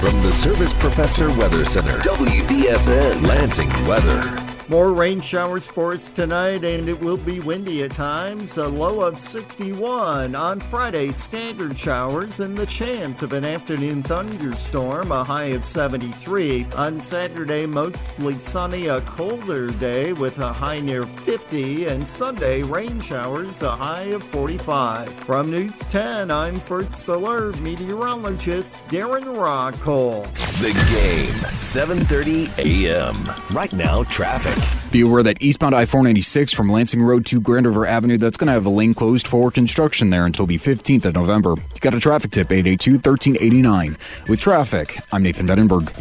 From 0.00 0.22
the 0.22 0.30
Service 0.30 0.74
Professor 0.74 1.28
Weather 1.38 1.64
Center, 1.64 1.98
WVFN 2.00 3.26
Lansing 3.26 3.70
Weather. 3.86 4.45
More 4.68 4.92
rain 4.92 5.20
showers 5.20 5.68
for 5.68 5.92
us 5.92 6.10
tonight, 6.10 6.64
and 6.64 6.88
it 6.88 7.00
will 7.00 7.16
be 7.16 7.38
windy 7.38 7.84
at 7.84 7.92
times. 7.92 8.58
A 8.58 8.66
low 8.66 9.00
of 9.00 9.20
61 9.20 10.34
on 10.34 10.58
Friday, 10.58 11.12
scattered 11.12 11.78
showers 11.78 12.40
and 12.40 12.58
the 12.58 12.66
chance 12.66 13.22
of 13.22 13.32
an 13.32 13.44
afternoon 13.44 14.02
thunderstorm, 14.02 15.12
a 15.12 15.22
high 15.22 15.54
of 15.54 15.64
73. 15.64 16.66
On 16.74 17.00
Saturday, 17.00 17.64
mostly 17.64 18.38
sunny, 18.38 18.88
a 18.88 19.00
colder 19.02 19.70
day 19.70 20.12
with 20.12 20.40
a 20.40 20.52
high 20.52 20.80
near 20.80 21.04
50, 21.04 21.86
and 21.86 22.08
Sunday, 22.08 22.64
rain 22.64 23.00
showers, 23.00 23.62
a 23.62 23.70
high 23.70 24.10
of 24.14 24.24
45. 24.24 25.12
From 25.12 25.48
News 25.48 25.78
10, 25.78 26.32
I'm 26.32 26.58
First 26.58 27.06
Alert 27.06 27.60
meteorologist 27.60 28.84
Darren 28.88 29.26
Rockcole. 29.36 30.26
The 30.58 30.72
game, 30.90 31.34
7:30 31.54 32.50
a.m. 32.58 33.16
Right 33.54 33.72
now, 33.72 34.02
traffic. 34.04 34.55
Be 34.90 35.00
aware 35.02 35.22
that 35.22 35.42
eastbound 35.42 35.74
I 35.74 35.84
496 35.84 36.52
from 36.52 36.70
Lansing 36.70 37.02
Road 37.02 37.26
to 37.26 37.40
Grand 37.40 37.66
River 37.66 37.84
Avenue, 37.86 38.16
that's 38.16 38.36
going 38.36 38.46
to 38.46 38.52
have 38.52 38.66
a 38.66 38.70
lane 38.70 38.94
closed 38.94 39.26
for 39.26 39.50
construction 39.50 40.10
there 40.10 40.24
until 40.24 40.46
the 40.46 40.58
15th 40.58 41.04
of 41.04 41.14
November. 41.14 41.50
You 41.50 41.80
got 41.80 41.94
a 41.94 42.00
traffic 42.00 42.30
tip, 42.30 42.50
882 42.50 42.92
1389. 42.92 43.96
With 44.28 44.40
traffic, 44.40 44.98
I'm 45.12 45.22
Nathan 45.22 45.46
Vettenberg. 45.46 45.92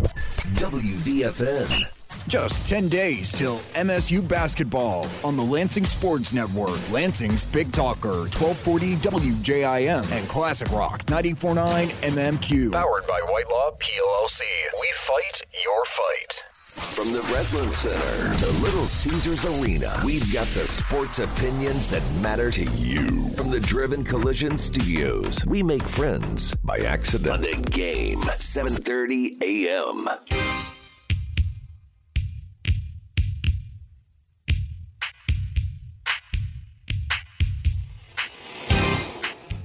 WVFN. 0.55 1.91
Just 2.27 2.65
10 2.65 2.87
days 2.89 3.31
till 3.31 3.59
MSU 3.75 4.27
basketball 4.27 5.07
on 5.23 5.37
the 5.37 5.43
Lansing 5.43 5.85
Sports 5.85 6.33
Network. 6.33 6.79
Lansing's 6.89 7.45
Big 7.45 7.71
Talker, 7.71 8.29
1240 8.31 8.95
WJIM 8.95 10.11
and 10.11 10.27
Classic 10.27 10.69
Rock, 10.69 11.07
949 11.09 11.89
MMQ. 11.89 12.71
Powered 12.71 13.05
by 13.05 13.19
White 13.27 13.49
Law 13.49 13.71
PLLC. 13.77 14.41
We 14.79 14.91
fight 14.95 15.41
your 15.63 15.85
fight. 15.85 16.54
From 16.75 17.13
the 17.13 17.21
Breslin 17.21 17.73
Center 17.73 18.37
to 18.37 18.51
Little 18.59 18.85
Caesars 18.85 19.45
Arena, 19.45 19.97
we've 20.03 20.31
got 20.33 20.45
the 20.47 20.67
sports 20.67 21.19
opinions 21.19 21.87
that 21.87 22.03
matter 22.21 22.51
to 22.51 22.65
you. 22.71 23.29
From 23.29 23.49
the 23.49 23.61
Driven 23.61 24.03
Collision 24.03 24.57
Studios, 24.57 25.45
we 25.45 25.63
make 25.63 25.87
friends 25.87 26.53
by 26.65 26.79
accident. 26.79 27.31
On 27.31 27.41
the 27.41 27.69
game, 27.69 28.19
7:30 28.19 29.41
a.m. 29.41 30.74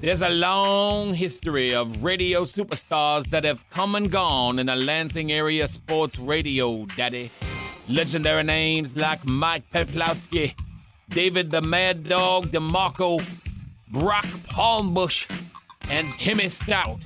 There's 0.00 0.22
a 0.22 0.30
long 0.30 1.12
history 1.12 1.74
of 1.74 2.02
radio 2.02 2.44
superstars 2.44 3.28
that 3.28 3.44
have 3.44 3.68
come 3.68 3.94
and 3.94 4.10
gone 4.10 4.58
in 4.58 4.64
the 4.64 4.74
Lansing 4.74 5.30
area 5.30 5.68
sports 5.68 6.18
radio, 6.18 6.86
Daddy. 6.96 7.30
Legendary 7.86 8.42
names 8.42 8.96
like 8.96 9.22
Mike 9.26 9.70
Peplowski, 9.70 10.54
David 11.10 11.50
the 11.50 11.60
Mad 11.60 12.08
Dog 12.08 12.46
DeMarco, 12.46 13.22
Brock 13.90 14.24
Palmbush, 14.48 15.28
and 15.90 16.08
Timmy 16.16 16.48
Stout. 16.48 17.00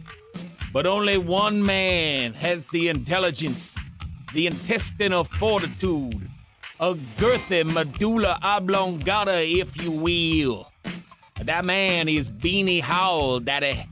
But 0.73 0.87
only 0.87 1.19
one 1.19 1.66
man 1.66 2.33
has 2.35 2.69
the 2.69 2.91
intelligence, 2.91 3.77
the 4.33 4.47
intestinal 4.47 5.25
fortitude, 5.25 6.31
a 6.79 6.95
girthy 6.95 7.65
medulla 7.65 8.39
oblongata, 8.41 9.43
if 9.43 9.83
you 9.83 9.91
will. 9.91 10.71
That 11.43 11.65
man 11.65 12.09
is 12.09 12.31
Beanie 12.31 12.81
Howell, 12.81 13.40
Daddy. 13.40 13.86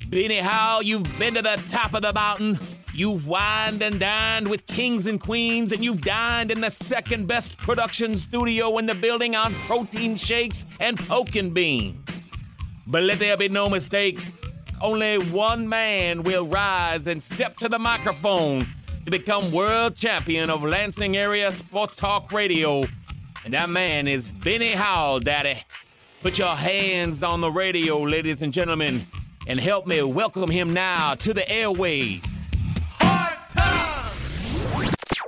Beanie 0.00 0.40
Howell, 0.40 0.82
you've 0.82 1.18
been 1.18 1.34
to 1.34 1.42
the 1.42 1.62
top 1.68 1.94
of 1.94 2.02
the 2.02 2.12
mountain. 2.12 2.58
You've 2.92 3.26
wined 3.26 3.82
and 3.82 4.00
dined 4.00 4.48
with 4.48 4.66
kings 4.66 5.06
and 5.06 5.20
queens, 5.20 5.70
and 5.72 5.82
you've 5.82 6.00
dined 6.00 6.50
in 6.50 6.60
the 6.60 6.70
second 6.70 7.28
best 7.28 7.56
production 7.56 8.16
studio 8.16 8.76
in 8.78 8.86
the 8.86 8.96
building 8.96 9.36
on 9.36 9.54
protein 9.54 10.16
shakes 10.16 10.66
and 10.80 10.98
poking 10.98 11.50
beans. 11.54 11.96
But 12.86 13.04
let 13.04 13.20
there 13.20 13.36
be 13.36 13.48
no 13.48 13.70
mistake, 13.70 14.18
only 14.80 15.18
one 15.18 15.68
man 15.68 16.24
will 16.24 16.46
rise 16.48 17.06
and 17.06 17.22
step 17.22 17.56
to 17.58 17.68
the 17.68 17.78
microphone 17.78 18.66
to 19.04 19.10
become 19.10 19.52
world 19.52 19.94
champion 19.94 20.50
of 20.50 20.64
Lansing 20.64 21.16
area 21.16 21.52
sports 21.52 21.94
talk 21.94 22.32
radio. 22.32 22.82
And 23.44 23.54
that 23.54 23.70
man 23.70 24.08
is 24.08 24.32
Beanie 24.32 24.74
Howell, 24.74 25.20
Daddy. 25.20 25.62
Put 26.22 26.38
your 26.38 26.54
hands 26.54 27.24
on 27.24 27.40
the 27.40 27.50
radio, 27.50 27.98
ladies 28.00 28.42
and 28.42 28.52
gentlemen, 28.52 29.04
and 29.48 29.58
help 29.58 29.88
me 29.88 30.00
welcome 30.04 30.48
him 30.48 30.72
now 30.72 31.16
to 31.16 31.34
the 31.34 31.40
airwaves. 31.40 32.24
Hard 33.00 33.38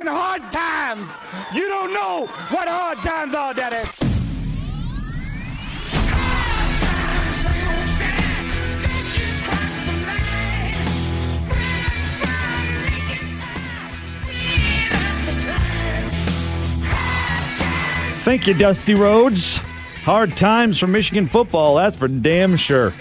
In 0.01 0.07
hard 0.07 0.53
times, 0.53 1.11
you 1.53 1.67
don't 1.67 1.93
know 1.93 2.27
what 2.51 2.69
hard 2.69 2.99
times 2.99 3.35
are, 3.35 3.53
Daddy. 3.53 3.91
Thank 18.21 18.47
you, 18.47 18.55
Dusty 18.55 18.95
Rhodes. 18.95 19.61
Hard 20.05 20.37
times 20.37 20.79
for 20.79 20.87
Michigan 20.87 21.27
football, 21.27 21.77
that's 21.77 21.97
for 21.97 22.09
damn 22.09 22.57
sure. 22.57 22.93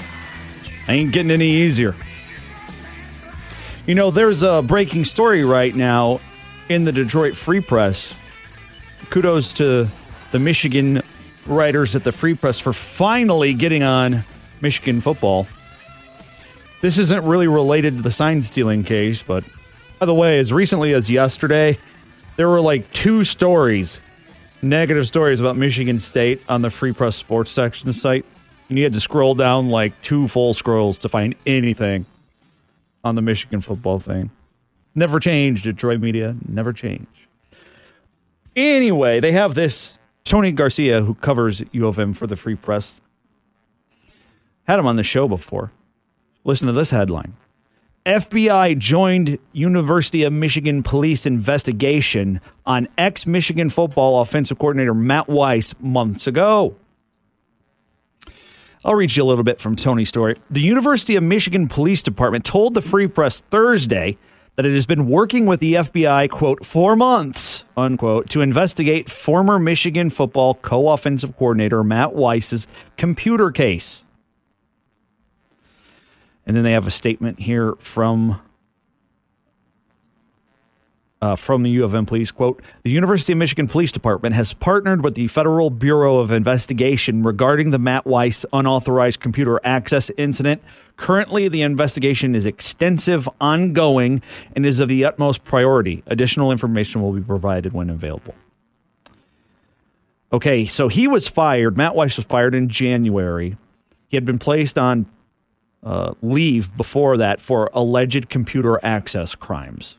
Ain't 0.88 1.12
getting 1.12 1.32
any 1.32 1.50
easier. 1.50 1.96
You 3.86 3.94
know, 3.94 4.10
there's 4.10 4.42
a 4.42 4.62
breaking 4.62 5.04
story 5.04 5.44
right 5.44 5.76
now 5.76 6.22
in 6.70 6.86
the 6.86 6.94
Detroit 6.94 7.36
Free 7.36 7.60
Press. 7.60 8.16
Kudos 9.10 9.52
to 9.54 9.90
the 10.32 10.40
Michigan 10.40 11.02
writers 11.46 11.94
at 11.94 12.06
the 12.06 12.14
Free 12.14 12.36
Press 12.36 12.58
for 12.60 12.72
finally 12.72 13.54
getting 13.54 13.84
on 13.84 14.24
Michigan 14.62 15.02
football. 15.02 15.46
This 16.82 16.98
isn't 16.98 17.26
really 17.26 17.48
related 17.48 17.98
to 17.98 18.02
the 18.02 18.12
sign 18.12 18.42
stealing 18.42 18.86
case, 18.86 19.22
but 19.22 19.44
by 20.00 20.06
the 20.06 20.14
way, 20.14 20.40
as 20.40 20.54
recently 20.54 20.94
as 20.94 21.12
yesterday, 21.12 21.78
there 22.38 22.48
were 22.48 22.62
like 22.62 22.90
two 22.94 23.26
stories, 23.26 24.00
negative 24.64 25.08
stories 25.08 25.40
about 25.40 25.58
Michigan 25.58 26.00
State 26.00 26.42
on 26.48 26.62
the 26.62 26.70
Free 26.70 26.94
Press 26.94 27.16
Sports 27.16 27.52
section 27.52 27.92
site. 27.94 28.26
And 28.70 28.78
you 28.78 28.86
had 28.86 28.94
to 28.94 29.00
scroll 29.00 29.36
down 29.36 29.70
like 29.70 30.02
two 30.02 30.28
full 30.28 30.54
scrolls 30.54 30.98
to 31.00 31.10
find 31.10 31.36
anything. 31.46 32.06
on 33.04 33.16
the 33.16 33.22
Michigan 33.22 33.60
football 33.60 34.00
thing. 34.00 34.32
Never 34.96 35.20
change, 35.20 35.64
Detroit 35.64 36.00
media. 36.00 36.36
Never 36.48 36.72
change. 36.72 37.08
Anyway, 38.56 39.20
they 39.20 39.34
have 39.34 39.56
this 39.56 39.98
Tony 40.24 40.52
Garcia, 40.52 41.02
who 41.02 41.14
covers 41.16 41.62
U 41.74 41.88
of 41.88 42.00
M 42.00 42.14
for 42.14 42.28
the 42.28 42.36
Free 42.36 42.56
Press, 42.56 43.02
had 44.66 44.80
him 44.80 44.88
on 44.88 44.96
the 44.96 45.04
show 45.04 45.28
before. 45.28 45.72
Listen 46.46 46.68
to 46.68 46.74
this 46.74 46.92
headline 46.92 47.34
FBI 48.06 48.78
joined 48.80 49.40
University 49.54 50.24
of 50.24 50.34
Michigan 50.34 50.84
police 50.84 51.26
investigation 51.26 52.42
on 52.66 52.90
ex 52.98 53.26
Michigan 53.26 53.70
football 53.70 54.20
offensive 54.20 54.60
coordinator 54.60 54.94
Matt 54.94 55.30
Weiss 55.30 55.74
months 55.80 56.28
ago. 56.28 56.76
I'll 58.84 58.96
read 58.96 59.16
you 59.16 59.24
a 59.24 59.26
little 59.26 59.46
bit 59.46 59.62
from 59.62 59.78
Tony's 59.78 60.10
story. 60.10 60.38
The 60.50 60.60
University 60.60 61.16
of 61.16 61.24
Michigan 61.24 61.70
Police 61.70 62.02
Department 62.02 62.44
told 62.44 62.74
the 62.74 62.82
Free 62.82 63.08
Press 63.08 63.40
Thursday 63.40 64.18
that 64.58 64.66
it 64.66 64.74
has 64.74 64.86
been 64.86 65.08
working 65.08 65.46
with 65.46 65.62
the 65.62 65.76
FBI, 65.76 66.30
quote, 66.30 66.66
for 66.66 66.98
months, 66.98 67.64
unquote, 67.78 68.30
to 68.32 68.42
investigate 68.42 69.10
former 69.10 69.58
Michigan 69.58 70.10
football 70.10 70.56
co 70.56 70.90
offensive 70.90 71.38
coordinator 71.38 71.86
Matt 71.86 72.14
Weiss's 72.14 72.68
computer 72.98 73.50
case. 73.50 74.04
And 76.46 76.56
then 76.56 76.64
they 76.64 76.74
have 76.74 76.88
a 76.88 76.92
statement 76.92 77.40
here 77.40 77.74
from 77.80 78.42
uh, 81.22 81.38
from 81.38 81.64
the 81.64 81.70
U 81.70 81.86
of 81.86 81.96
M 81.96 82.06
police 82.06 82.32
quote 82.32 82.62
the 82.84 82.90
University 82.90 83.32
of 83.32 83.40
Michigan 83.40 83.70
Police 83.70 83.94
Department 83.94 84.36
has 84.36 84.52
partnered 84.54 85.06
with 85.06 85.16
the 85.16 85.28
Federal 85.28 85.70
Bureau 85.70 86.18
of 86.18 86.32
Investigation 86.32 87.24
regarding 87.24 87.70
the 87.70 87.80
Matt 87.80 88.06
Weiss 88.06 88.46
unauthorized 88.52 89.22
computer 89.22 89.58
access 89.64 90.12
incident. 90.18 90.62
Currently, 90.98 91.48
the 91.48 91.62
investigation 91.62 92.36
is 92.36 92.46
extensive, 92.46 93.30
ongoing, 93.40 94.22
and 94.54 94.66
is 94.66 94.80
of 94.80 94.90
the 94.90 95.06
utmost 95.06 95.46
priority. 95.46 96.04
Additional 96.08 96.52
information 96.52 97.02
will 97.02 97.14
be 97.14 97.22
provided 97.22 97.72
when 97.72 97.90
available. 97.90 98.36
Okay, 100.34 100.66
so 100.66 100.90
he 100.90 101.08
was 101.08 101.30
fired. 101.30 101.78
Matt 101.78 101.96
Weiss 101.96 102.18
was 102.18 102.26
fired 102.26 102.54
in 102.54 102.68
January. 102.68 103.56
He 104.10 104.18
had 104.18 104.26
been 104.26 104.40
placed 104.40 104.78
on 104.78 105.06
uh, 105.84 106.14
leave 106.22 106.76
before 106.78 107.18
that 107.18 107.42
for 107.42 107.70
alleged 107.74 108.30
computer 108.30 108.80
access 108.84 109.36
crimes, 109.36 109.98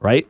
right? 0.00 0.26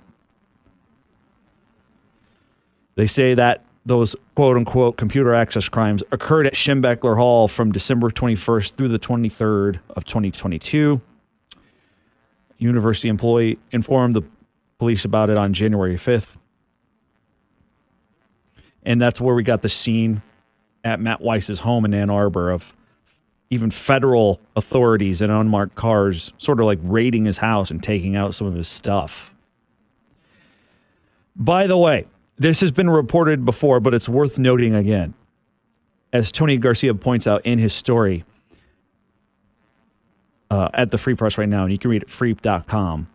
They 2.96 3.06
say 3.06 3.34
that 3.34 3.64
those 3.86 4.14
quote 4.34 4.56
unquote 4.56 4.96
computer 4.96 5.34
access 5.34 5.68
crimes 5.68 6.02
occurred 6.12 6.46
at 6.46 6.54
Schembechler 6.54 7.16
Hall 7.16 7.48
from 7.48 7.72
December 7.72 8.10
21st 8.10 8.74
through 8.74 8.88
the 8.88 8.98
23rd 8.98 9.80
of 9.90 10.04
2022. 10.04 11.00
University 12.58 13.08
employee 13.08 13.58
informed 13.72 14.12
the 14.12 14.22
police 14.78 15.04
about 15.04 15.30
it 15.30 15.38
on 15.38 15.54
January 15.54 15.96
5th. 15.96 16.36
And 18.82 19.00
that's 19.00 19.20
where 19.20 19.34
we 19.34 19.42
got 19.42 19.62
the 19.62 19.68
scene 19.68 20.22
at 20.84 21.00
Matt 21.00 21.20
Weiss's 21.20 21.60
home 21.60 21.84
in 21.84 21.94
Ann 21.94 22.10
Arbor 22.10 22.50
of 22.50 22.74
even 23.50 23.70
federal 23.70 24.40
authorities 24.54 25.20
in 25.20 25.28
unmarked 25.28 25.74
cars 25.74 26.32
sort 26.38 26.60
of 26.60 26.66
like 26.66 26.78
raiding 26.82 27.24
his 27.24 27.38
house 27.38 27.70
and 27.70 27.82
taking 27.82 28.14
out 28.14 28.34
some 28.34 28.46
of 28.46 28.54
his 28.54 28.68
stuff. 28.68 29.34
By 31.34 31.66
the 31.66 31.76
way, 31.76 32.06
this 32.38 32.60
has 32.60 32.70
been 32.70 32.88
reported 32.88 33.44
before, 33.44 33.80
but 33.80 33.92
it's 33.92 34.08
worth 34.08 34.38
noting 34.38 34.74
again. 34.74 35.14
As 36.12 36.30
Tony 36.30 36.56
Garcia 36.56 36.94
points 36.94 37.26
out 37.26 37.44
in 37.44 37.58
his 37.58 37.72
story 37.72 38.24
uh, 40.50 40.68
at 40.72 40.90
the 40.90 40.98
Free 40.98 41.14
Press 41.14 41.36
right 41.36 41.48
now, 41.48 41.64
and 41.64 41.72
you 41.72 41.78
can 41.78 41.90
read 41.90 42.02
it 42.02 42.08
at 42.08 42.08
freep.com. 42.08 43.08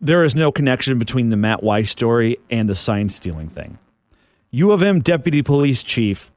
There 0.00 0.24
is 0.24 0.34
no 0.34 0.50
connection 0.50 0.98
between 0.98 1.30
the 1.30 1.36
Matt 1.36 1.62
Weiss 1.62 1.90
story 1.90 2.38
and 2.50 2.68
the 2.68 2.74
sign 2.74 3.08
stealing 3.08 3.48
thing. 3.48 3.78
U 4.50 4.72
of 4.72 4.82
M 4.82 5.00
Deputy 5.00 5.42
Police 5.42 5.84
Chief 5.84 6.32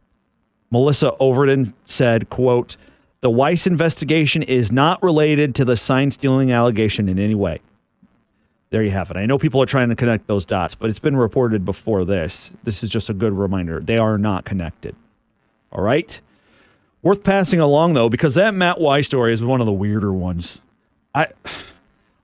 Melissa 0.76 1.16
Overton 1.22 1.74
said, 1.86 2.30
quote, 2.30 2.76
the 3.22 3.30
Weiss 3.30 3.66
investigation 3.66 4.44
is 4.44 4.74
not 4.74 5.02
related 5.02 5.56
to 5.56 5.64
the 5.64 5.78
sign 5.78 6.12
stealing 6.12 6.52
allegation 6.52 7.08
in 7.08 7.18
any 7.18 7.34
way. 7.34 7.62
There 8.72 8.84
you 8.84 8.92
have 8.92 9.10
it. 9.10 9.16
I 9.16 9.26
know 9.26 9.38
people 9.38 9.62
are 9.62 9.66
trying 9.66 9.88
to 9.88 9.96
connect 9.96 10.28
those 10.28 10.44
dots, 10.44 10.76
but 10.76 10.90
it's 10.90 11.00
been 11.00 11.16
reported 11.16 11.64
before 11.64 12.04
this. 12.04 12.52
This 12.66 12.84
is 12.84 12.90
just 12.90 13.10
a 13.10 13.14
good 13.14 13.32
reminder. 13.32 13.80
They 13.80 13.98
are 13.98 14.18
not 14.18 14.44
connected. 14.44 14.98
All 15.72 15.82
right? 15.82 16.20
Worth 17.02 17.24
passing 17.24 17.62
along 17.62 17.94
though, 17.94 18.10
because 18.10 18.36
that 18.36 18.54
Matt 18.54 18.78
Weiss 18.78 19.06
story 19.06 19.32
is 19.32 19.42
one 19.42 19.62
of 19.62 19.68
the 19.68 19.72
weirder 19.72 20.12
ones. 20.12 20.62
I 21.14 21.28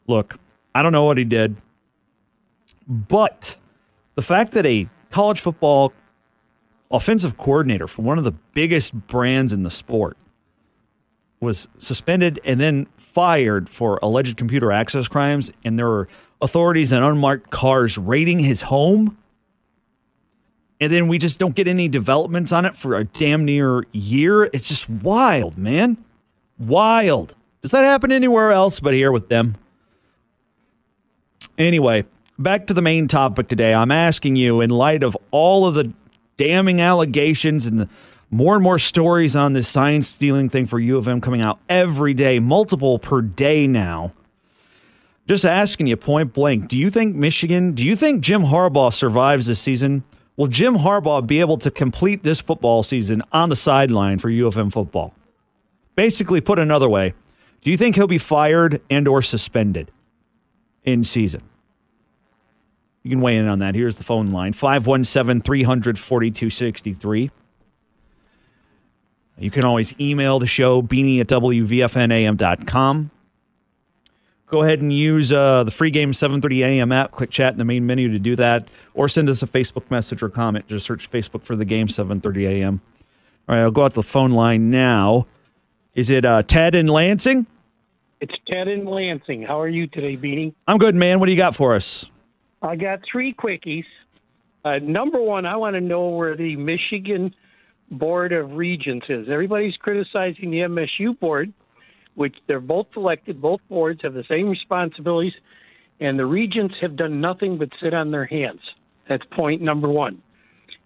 look, 0.08 0.38
I 0.76 0.84
don't 0.84 0.92
know 0.92 1.06
what 1.06 1.18
he 1.18 1.24
did, 1.24 1.56
but 2.86 3.56
the 4.16 4.22
fact 4.22 4.52
that 4.52 4.66
a 4.66 4.90
college 5.10 5.40
football 5.40 5.94
offensive 6.92 7.38
coordinator 7.38 7.88
for 7.88 8.02
one 8.02 8.18
of 8.18 8.24
the 8.24 8.34
biggest 8.54 8.94
brands 9.08 9.54
in 9.54 9.64
the 9.64 9.70
sport 9.70 10.18
was 11.40 11.68
suspended 11.78 12.40
and 12.46 12.60
then 12.60 12.88
fired 12.98 13.68
for 13.68 14.00
alleged 14.04 14.38
computer 14.38 14.72
access 14.72 15.08
crimes, 15.08 15.52
and 15.66 15.78
there 15.78 15.88
were 15.88 16.08
authorities 16.42 16.92
and 16.92 17.04
unmarked 17.04 17.50
cars 17.50 17.98
raiding 17.98 18.40
his 18.40 18.62
home. 18.62 19.18
And 20.80 20.92
then 20.92 21.08
we 21.08 21.18
just 21.18 21.40
don't 21.40 21.56
get 21.56 21.68
any 21.68 21.88
developments 21.88 22.52
on 22.52 22.66
it 22.66 22.76
for 22.76 22.96
a 22.96 23.04
damn 23.04 23.46
near 23.46 23.86
year. 23.92 24.46
It's 24.54 24.68
just 24.68 24.90
wild, 24.90 25.58
man. 25.58 25.98
Wild. 26.58 27.36
Does 27.62 27.72
that 27.72 27.84
happen 27.84 28.12
anywhere 28.12 28.52
else 28.52 28.80
but 28.80 28.94
here 28.94 29.12
with 29.12 29.30
them? 29.30 29.58
Anyway, 31.58 32.06
back 32.40 32.68
to 32.68 32.74
the 32.74 32.82
main 32.82 33.08
topic 33.08 33.48
today. 33.48 33.74
I'm 33.74 33.92
asking 33.92 34.36
you, 34.36 34.62
in 34.62 34.72
light 34.72 35.04
of 35.04 35.16
all 35.30 35.68
of 35.68 35.76
the 35.76 35.94
damning 36.38 36.82
allegations 36.82 37.66
and 37.66 37.88
more 38.30 38.56
and 38.56 38.64
more 38.64 38.80
stories 38.80 39.36
on 39.36 39.54
this 39.54 39.68
sign 39.68 40.02
stealing 40.02 40.50
thing 40.50 40.66
for 40.66 40.80
U 40.80 40.98
of 40.98 41.08
M 41.08 41.20
coming 41.20 41.42
out 41.42 41.60
every 41.68 42.14
day, 42.14 42.40
multiple 42.40 42.98
per 42.98 43.22
day 43.22 43.68
now. 43.68 44.14
Just 45.28 45.46
asking 45.46 45.88
you 45.88 45.98
point 45.98 46.34
blank, 46.34 46.68
do 46.68 46.78
you 46.78 46.90
think 46.90 47.16
Michigan, 47.16 47.74
do 47.74 47.84
you 47.84 47.96
think 47.96 48.22
Jim 48.22 48.44
Harbaugh 48.44 48.94
survives 48.94 49.48
this 49.48 49.60
season? 49.60 50.04
Will 50.38 50.48
Jim 50.48 50.78
Harbaugh 50.78 51.26
be 51.26 51.40
able 51.40 51.58
to 51.58 51.70
complete 51.70 52.24
this 52.24 52.42
football 52.42 52.84
season 52.84 53.22
on 53.32 53.50
the 53.50 53.56
sideline 53.56 54.18
for 54.18 54.30
U 54.30 54.48
of 54.48 54.58
M 54.58 54.70
football? 54.70 55.14
Basically, 55.96 56.42
put 56.42 56.58
another 56.58 56.90
way, 56.90 57.14
do 57.62 57.70
you 57.70 57.78
think 57.78 57.96
he'll 57.96 58.08
be 58.08 58.18
fired 58.18 58.82
and 58.90 59.08
or 59.08 59.22
suspended 59.22 59.92
in 60.84 61.04
season? 61.04 61.44
You 63.04 63.10
can 63.10 63.22
weigh 63.22 63.38
in 63.38 63.48
on 63.48 63.60
that. 63.60 63.76
Here's 63.76 63.96
the 63.96 64.04
phone 64.04 64.32
line 64.32 64.54
517 64.54 65.42
300 65.42 65.98
4263. 65.98 67.32
You 69.38 69.50
can 69.50 69.66
always 69.66 70.00
email 70.00 70.38
the 70.38 70.46
show, 70.46 70.84
beanie 70.84 71.20
at 71.20 71.28
WVFNAM.com. 71.28 73.10
Go 74.46 74.62
ahead 74.62 74.82
and 74.82 74.94
use 74.94 75.32
uh, 75.32 75.64
the 75.64 75.72
free 75.72 75.90
game 75.90 76.14
730 76.14 76.64
AM 76.64 76.92
app. 76.92 77.12
Click 77.12 77.32
chat 77.32 77.54
in 77.54 77.58
the 77.58 77.66
main 77.66 77.86
menu 77.86 78.12
to 78.12 78.20
do 78.20 78.36
that, 78.36 78.68
or 78.94 79.08
send 79.08 79.30
us 79.30 79.42
a 79.42 79.48
Facebook 79.48 79.90
message 79.90 80.22
or 80.22 80.30
comment. 80.30 80.68
Just 80.68 80.86
search 80.86 81.10
Facebook 81.10 81.44
for 81.44 81.56
the 81.56 81.66
game 81.66 81.88
730 81.88 82.62
AM. 82.62 82.82
All 83.48 83.56
right, 83.56 83.62
I'll 83.62 83.72
go 83.72 83.86
out 83.86 83.94
the 83.94 84.04
phone 84.04 84.32
line 84.32 84.70
now. 84.70 85.26
Is 85.96 86.10
it 86.10 86.26
uh, 86.26 86.44
Ted 86.44 86.76
in 86.76 86.88
Lansing? 86.88 87.48
It's 88.20 88.36
Ted 88.46 88.68
in 88.68 88.86
Lansing. 88.86 89.42
How 89.42 89.60
are 89.60 89.70
you 89.70 89.88
today, 89.88 90.18
Beanie? 90.18 90.54
I'm 90.68 90.78
good, 90.78 90.96
man. 90.96 91.20
What 91.20 91.26
do 91.26 91.32
you 91.32 91.38
got 91.38 91.56
for 91.56 91.74
us? 91.74 92.06
I 92.62 92.76
got 92.76 93.00
three 93.12 93.34
quickies. 93.34 93.86
Uh, 94.64 94.78
number 94.82 95.20
one, 95.22 95.46
I 95.46 95.56
want 95.56 95.76
to 95.76 95.82
know 95.82 96.10
where 96.10 96.36
the 96.38 96.56
Michigan 96.56 97.34
Board 97.90 98.32
of 98.32 98.54
Regents 98.54 99.06
is. 99.10 99.28
Everybody's 99.30 99.76
criticizing 99.78 100.52
the 100.52 100.60
MSU 100.60 101.20
board, 101.20 101.52
which 102.16 102.36
they're 102.48 102.60
both 102.60 102.88
elected, 102.96 103.42
both 103.42 103.62
boards 103.70 104.02
have 104.04 104.14
the 104.14 104.24
same 104.30 104.50
responsibilities, 104.50 105.34
and 106.00 106.18
the 106.18 106.26
regents 106.26 106.76
have 106.82 106.96
done 106.96 107.20
nothing 107.22 107.58
but 107.58 107.70
sit 107.82 107.94
on 107.94 108.12
their 108.12 108.26
hands. 108.26 108.62
That's 109.10 109.24
point 109.32 109.62
number 109.62 109.90
one. 109.90 110.22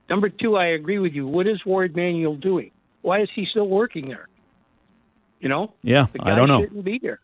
Number 0.10 0.30
two, 0.30 0.56
I 0.56 0.68
agree 0.68 1.00
with 1.00 1.14
you. 1.14 1.28
What 1.28 1.48
is 1.48 1.66
Warde 1.66 1.96
Manuel 1.96 2.36
doing? 2.36 2.72
Why 3.02 3.22
is 3.22 3.30
he 3.36 3.46
still 3.50 3.68
working 3.68 4.08
there? 4.08 4.28
You 5.40 5.50
know? 5.50 5.74
Yeah, 5.84 6.08
I 6.20 6.36
don't 6.36 6.48
know. 6.48 6.62
Shouldn't 6.62 6.86
be 6.86 7.00
there. 7.02 7.20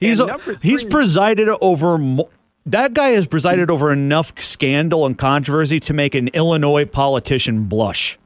He's 0.00 0.18
And 0.18 0.28
number 0.28 0.58
he's 0.60 0.84
presided 0.84 1.48
over 1.48 1.98
mo- 1.98 2.30
that 2.66 2.94
guy 2.94 3.10
has 3.10 3.26
presided 3.26 3.70
over 3.70 3.92
enough 3.92 4.32
scandal 4.40 5.06
and 5.06 5.16
controversy 5.18 5.80
to 5.80 5.92
make 5.92 6.14
an 6.14 6.28
Illinois 6.28 6.84
politician 6.84 7.64
blush. 7.64 8.18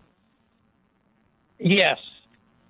Yes. 1.59 1.99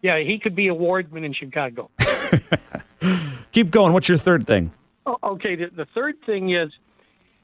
Yeah, 0.03 0.19
he 0.21 0.39
could 0.39 0.55
be 0.55 0.69
a 0.69 0.75
wardman 0.75 1.25
in 1.25 1.35
Chicago. 1.35 1.91
Keep 3.53 3.71
going. 3.71 3.93
What's 3.93 4.09
your 4.09 4.19
third 4.19 4.47
thing? 4.47 4.73
Oh, 5.07 5.17
Okay, 5.23 5.57
the, 5.57 5.67
the 5.75 5.87
third 5.95 6.17
thing 6.25 6.55
is 6.55 6.71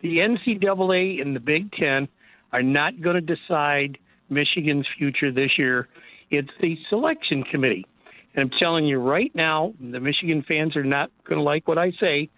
the 0.03 0.19
NCAA 0.19 1.21
and 1.21 1.35
the 1.35 1.41
Big 1.41 1.73
Ten 1.73 2.09
are 2.53 2.63
not 2.63 3.01
going 3.01 3.17
to 3.17 3.21
decide 3.21 3.99
Michigan's 4.29 4.87
future 4.97 5.33
this 5.33 5.59
year. 5.59 5.89
It's 6.31 6.51
the 6.61 6.77
selection 6.89 7.43
committee. 7.43 7.87
And 8.35 8.43
I'm 8.43 8.59
telling 8.59 8.87
you 8.87 8.99
right 8.99 9.35
now, 9.35 9.75
the 9.81 10.01
Michigan 10.01 10.45
fans 10.47 10.77
are 10.77 10.85
not 10.85 11.11
going 11.25 11.39
to 11.39 11.43
like 11.43 11.67
what 11.69 11.79
I 11.79 11.93
say, 12.01 12.29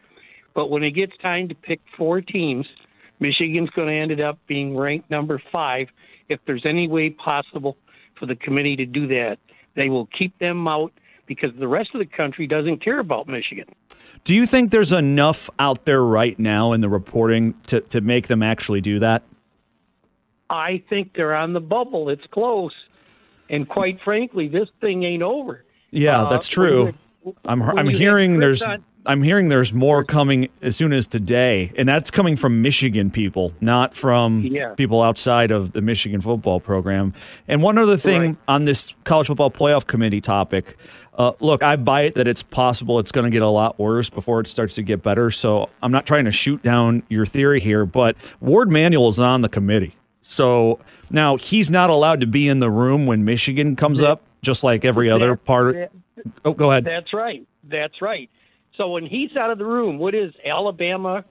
but 0.57 0.71
when 0.71 0.83
it 0.83 0.93
gets 0.93 1.13
time 1.19 1.49
to 1.51 1.55
pick 1.55 1.81
four 1.97 2.21
teams, 2.23 2.67
Michigan's 3.21 3.69
going 3.77 3.89
to 3.89 3.95
end 3.95 4.21
up 4.23 4.39
being 4.49 4.75
ranked 4.77 5.11
number 5.11 5.41
five. 5.53 5.89
If 6.31 6.41
there's 6.47 6.65
any 6.65 6.89
way 6.89 7.11
possible 7.11 7.77
for 8.19 8.25
the 8.25 8.35
committee 8.35 8.75
to 8.77 8.87
do 8.87 9.07
that, 9.09 9.37
they 9.77 9.91
will 9.91 10.07
keep 10.19 10.37
them 10.39 10.67
out 10.67 10.93
because 11.27 11.51
the 11.59 11.69
rest 11.69 11.91
of 11.95 11.99
the 11.99 12.07
country 12.07 12.47
doesn't 12.47 12.83
care 12.83 12.99
about 12.99 13.29
Michigan. 13.29 13.67
Do 14.25 14.35
you 14.35 14.47
think 14.47 14.71
there's 14.71 14.93
enough 14.93 15.51
out 15.59 15.85
there 15.85 16.03
right 16.03 16.39
now 16.39 16.73
in 16.73 16.81
the 16.81 16.89
reporting 16.89 17.55
to, 17.67 17.83
to 17.83 18.01
make 18.01 18.29
them 18.29 18.43
actually 18.43 18.81
do 18.81 18.99
that? 19.01 19.23
I 20.49 20.83
think 20.89 21.13
they're 21.15 21.35
on 21.35 21.53
the 21.53 21.61
bubble. 21.61 22.09
It's 22.09 22.27
close. 22.31 22.73
And 23.51 23.69
quite 23.69 24.01
frankly, 24.03 24.49
this 24.49 24.69
thing 24.81 25.03
ain't 25.03 25.23
over. 25.23 25.65
Yeah, 25.91 26.23
Uh, 26.23 26.31
that's 26.31 26.49
true. 26.49 26.95
I'm 27.45 27.61
I'm 27.63 27.89
hearing 27.89 28.39
there's 28.39 28.63
on- 28.63 28.85
I'm 29.07 29.23
hearing 29.23 29.49
there's 29.49 29.73
more 29.73 30.03
coming 30.05 30.49
as 30.63 30.77
soon 30.77 30.93
as 30.93 31.07
today, 31.07 31.73
and 31.77 31.89
that's 31.89 32.11
coming 32.11 32.37
from 32.37 32.61
Michigan 32.63 33.11
people, 33.11 33.53
not 33.61 33.97
from 33.97 34.41
Yeah. 34.43 34.75
people 34.75 35.03
outside 35.03 35.51
of 35.51 35.73
the 35.73 35.81
Michigan 35.81 36.21
football 36.21 36.61
program. 36.61 37.15
And 37.49 37.63
one 37.63 37.79
other 37.79 37.97
thing 37.97 38.37
on 38.49 38.65
this 38.65 38.95
college 39.05 39.29
football 39.29 39.51
playoff 39.51 39.87
committee 39.87 40.21
topic. 40.21 40.77
Uh, 41.19 41.33
look, 41.41 41.63
I 41.63 41.77
buy 41.77 42.03
it 42.03 42.15
that 42.17 42.29
it's 42.29 42.43
possible 42.43 42.99
it's 42.99 43.11
going 43.13 43.25
to 43.25 43.31
get 43.31 43.41
a 43.41 43.49
lot 43.49 43.79
worse 43.79 44.11
before 44.11 44.41
it 44.41 44.47
starts 44.49 44.75
to 44.75 44.83
get 44.83 45.03
better. 45.03 45.31
So 45.31 45.71
I'm 45.83 45.91
not 45.93 46.05
trying 46.05 46.27
to 46.27 46.31
shoot 46.31 46.63
down 46.63 47.05
your 47.09 47.25
theory 47.25 47.59
here, 47.61 47.87
but 47.87 48.17
Warde 48.41 48.71
Manuel 48.71 49.09
is 49.09 49.19
on 49.19 49.41
the 49.41 49.49
committee. 49.49 49.97
So 50.21 50.79
now 51.09 51.37
he's 51.37 51.71
not 51.71 51.89
allowed 51.89 52.21
to 52.21 52.27
be 52.27 52.49
in 52.49 52.59
the 52.59 52.71
room 52.71 53.07
when 53.07 53.25
Michigan 53.25 53.77
comes 53.77 54.03
up, 54.03 54.21
just 54.43 54.63
like 54.63 54.85
every 54.85 55.09
other 55.11 55.31
That- 55.31 55.45
part. 55.47 55.75
that- 55.77 55.93
oh, 56.45 56.53
go 56.53 56.71
ahead. 56.71 56.85
That's 56.85 57.15
right. 57.15 57.47
That's 57.69 58.03
right. 58.03 58.29
So 58.77 58.91
when 58.91 59.07
he's 59.07 59.37
out 59.37 59.51
of 59.51 59.59
the 59.59 59.65
room, 59.65 59.99
what 59.99 60.15
is 60.15 60.33
Alabama 60.45 61.25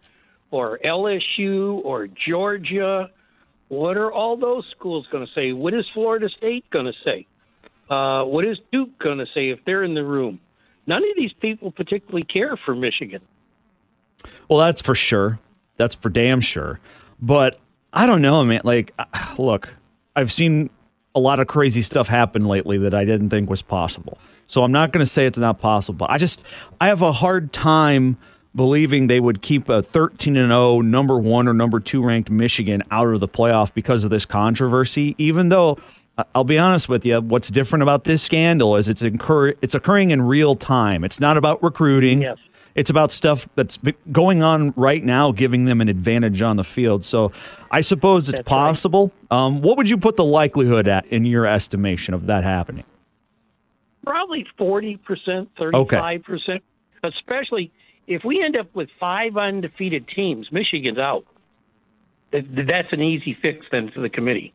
or 0.51 0.79
LSU 0.83 1.83
or 1.83 2.07
Georgia? 2.07 3.09
What 3.67 3.97
are 3.97 4.11
all 4.11 4.37
those 4.37 4.65
schools 4.75 5.07
going 5.11 5.25
to 5.25 5.31
say? 5.33 5.51
What 5.51 5.73
is 5.73 5.85
Florida 5.93 6.29
State 6.29 6.69
going 6.69 6.85
to 6.85 6.93
say? 7.03 7.27
Uh, 7.89 8.23
what 8.23 8.45
is 8.45 8.57
Duke 8.71 8.97
going 8.99 9.19
to 9.19 9.27
say 9.33 9.49
if 9.49 9.59
they're 9.65 9.83
in 9.83 9.93
the 9.93 10.03
room? 10.03 10.39
None 10.87 11.03
of 11.03 11.15
these 11.15 11.33
people 11.33 11.71
particularly 11.71 12.23
care 12.23 12.57
for 12.65 12.75
Michigan. 12.75 13.21
Well, 14.49 14.59
that's 14.59 14.81
for 14.81 14.95
sure. 14.95 15.39
That's 15.77 15.95
for 15.95 16.09
damn 16.09 16.41
sure. 16.41 16.79
But 17.21 17.59
I 17.93 18.05
don't 18.05 18.21
know, 18.21 18.43
man. 18.43 18.61
Like, 18.63 18.93
uh, 18.97 19.05
look, 19.37 19.69
I've 20.15 20.31
seen 20.31 20.69
a 21.13 21.19
lot 21.19 21.39
of 21.39 21.47
crazy 21.47 21.81
stuff 21.81 22.07
happen 22.07 22.45
lately 22.45 22.77
that 22.79 22.93
I 22.93 23.05
didn't 23.05 23.29
think 23.29 23.49
was 23.49 23.61
possible. 23.61 24.17
So 24.47 24.63
I'm 24.63 24.71
not 24.71 24.91
going 24.91 25.03
to 25.05 25.11
say 25.11 25.25
it's 25.25 25.37
not 25.37 25.59
possible. 25.59 26.05
I 26.09 26.17
just 26.17 26.43
I 26.79 26.87
have 26.87 27.01
a 27.01 27.11
hard 27.11 27.51
time 27.53 28.17
believing 28.55 29.07
they 29.07 29.19
would 29.19 29.41
keep 29.41 29.67
a 29.67 29.83
13 29.83 30.37
and 30.37 30.49
0 30.49 30.81
number 30.81 31.17
1 31.17 31.47
or 31.47 31.53
number 31.53 31.79
2 31.79 32.03
ranked 32.03 32.29
Michigan 32.29 32.83
out 32.89 33.07
of 33.07 33.19
the 33.19 33.27
playoff 33.27 33.73
because 33.73 34.03
of 34.03 34.09
this 34.11 34.25
controversy 34.25 35.13
even 35.17 35.49
though 35.49 35.77
I'll 36.33 36.45
be 36.45 36.57
honest 36.57 36.87
with 36.87 37.05
you 37.05 37.19
what's 37.19 37.49
different 37.49 37.83
about 37.83 38.05
this 38.05 38.23
scandal 38.23 38.77
is 38.77 38.87
it's 38.87 39.01
incur- 39.01 39.55
it's 39.61 39.75
occurring 39.75 40.11
in 40.11 40.21
real 40.21 40.55
time. 40.55 41.03
It's 41.03 41.19
not 41.19 41.37
about 41.37 41.61
recruiting. 41.61 42.21
Yes. 42.21 42.37
It's 42.75 42.89
about 42.89 43.13
stuff 43.13 43.47
that's 43.55 43.79
going 44.11 44.43
on 44.43 44.73
right 44.75 45.03
now, 45.03 45.31
giving 45.31 45.63
them 45.63 45.79
an 45.79 45.87
advantage 45.87 46.41
on 46.41 46.57
the 46.57 46.63
field. 46.63 47.05
So 47.05 47.31
I 47.71 47.79
suppose 47.79 48.27
it's 48.27 48.41
possible. 48.41 49.13
Um, 49.31 49.61
what 49.61 49.77
would 49.77 49.89
you 49.89 49.97
put 49.97 50.17
the 50.17 50.25
likelihood 50.25 50.89
at 50.89 51.05
in 51.05 51.23
your 51.23 51.45
estimation 51.45 52.13
of 52.13 52.25
that 52.25 52.43
happening? 52.43 52.83
Probably 54.05 54.45
40%, 54.59 54.99
35%, 55.57 56.61
especially 57.03 57.71
if 58.07 58.23
we 58.23 58.43
end 58.43 58.55
up 58.55 58.73
with 58.75 58.89
five 58.99 59.37
undefeated 59.37 60.07
teams, 60.07 60.51
Michigan's 60.51 60.97
out. 60.97 61.25
That's 62.31 62.91
an 62.91 63.01
easy 63.01 63.37
fix 63.41 63.65
then 63.71 63.91
for 63.91 64.01
the 64.01 64.09
committee. 64.09 64.53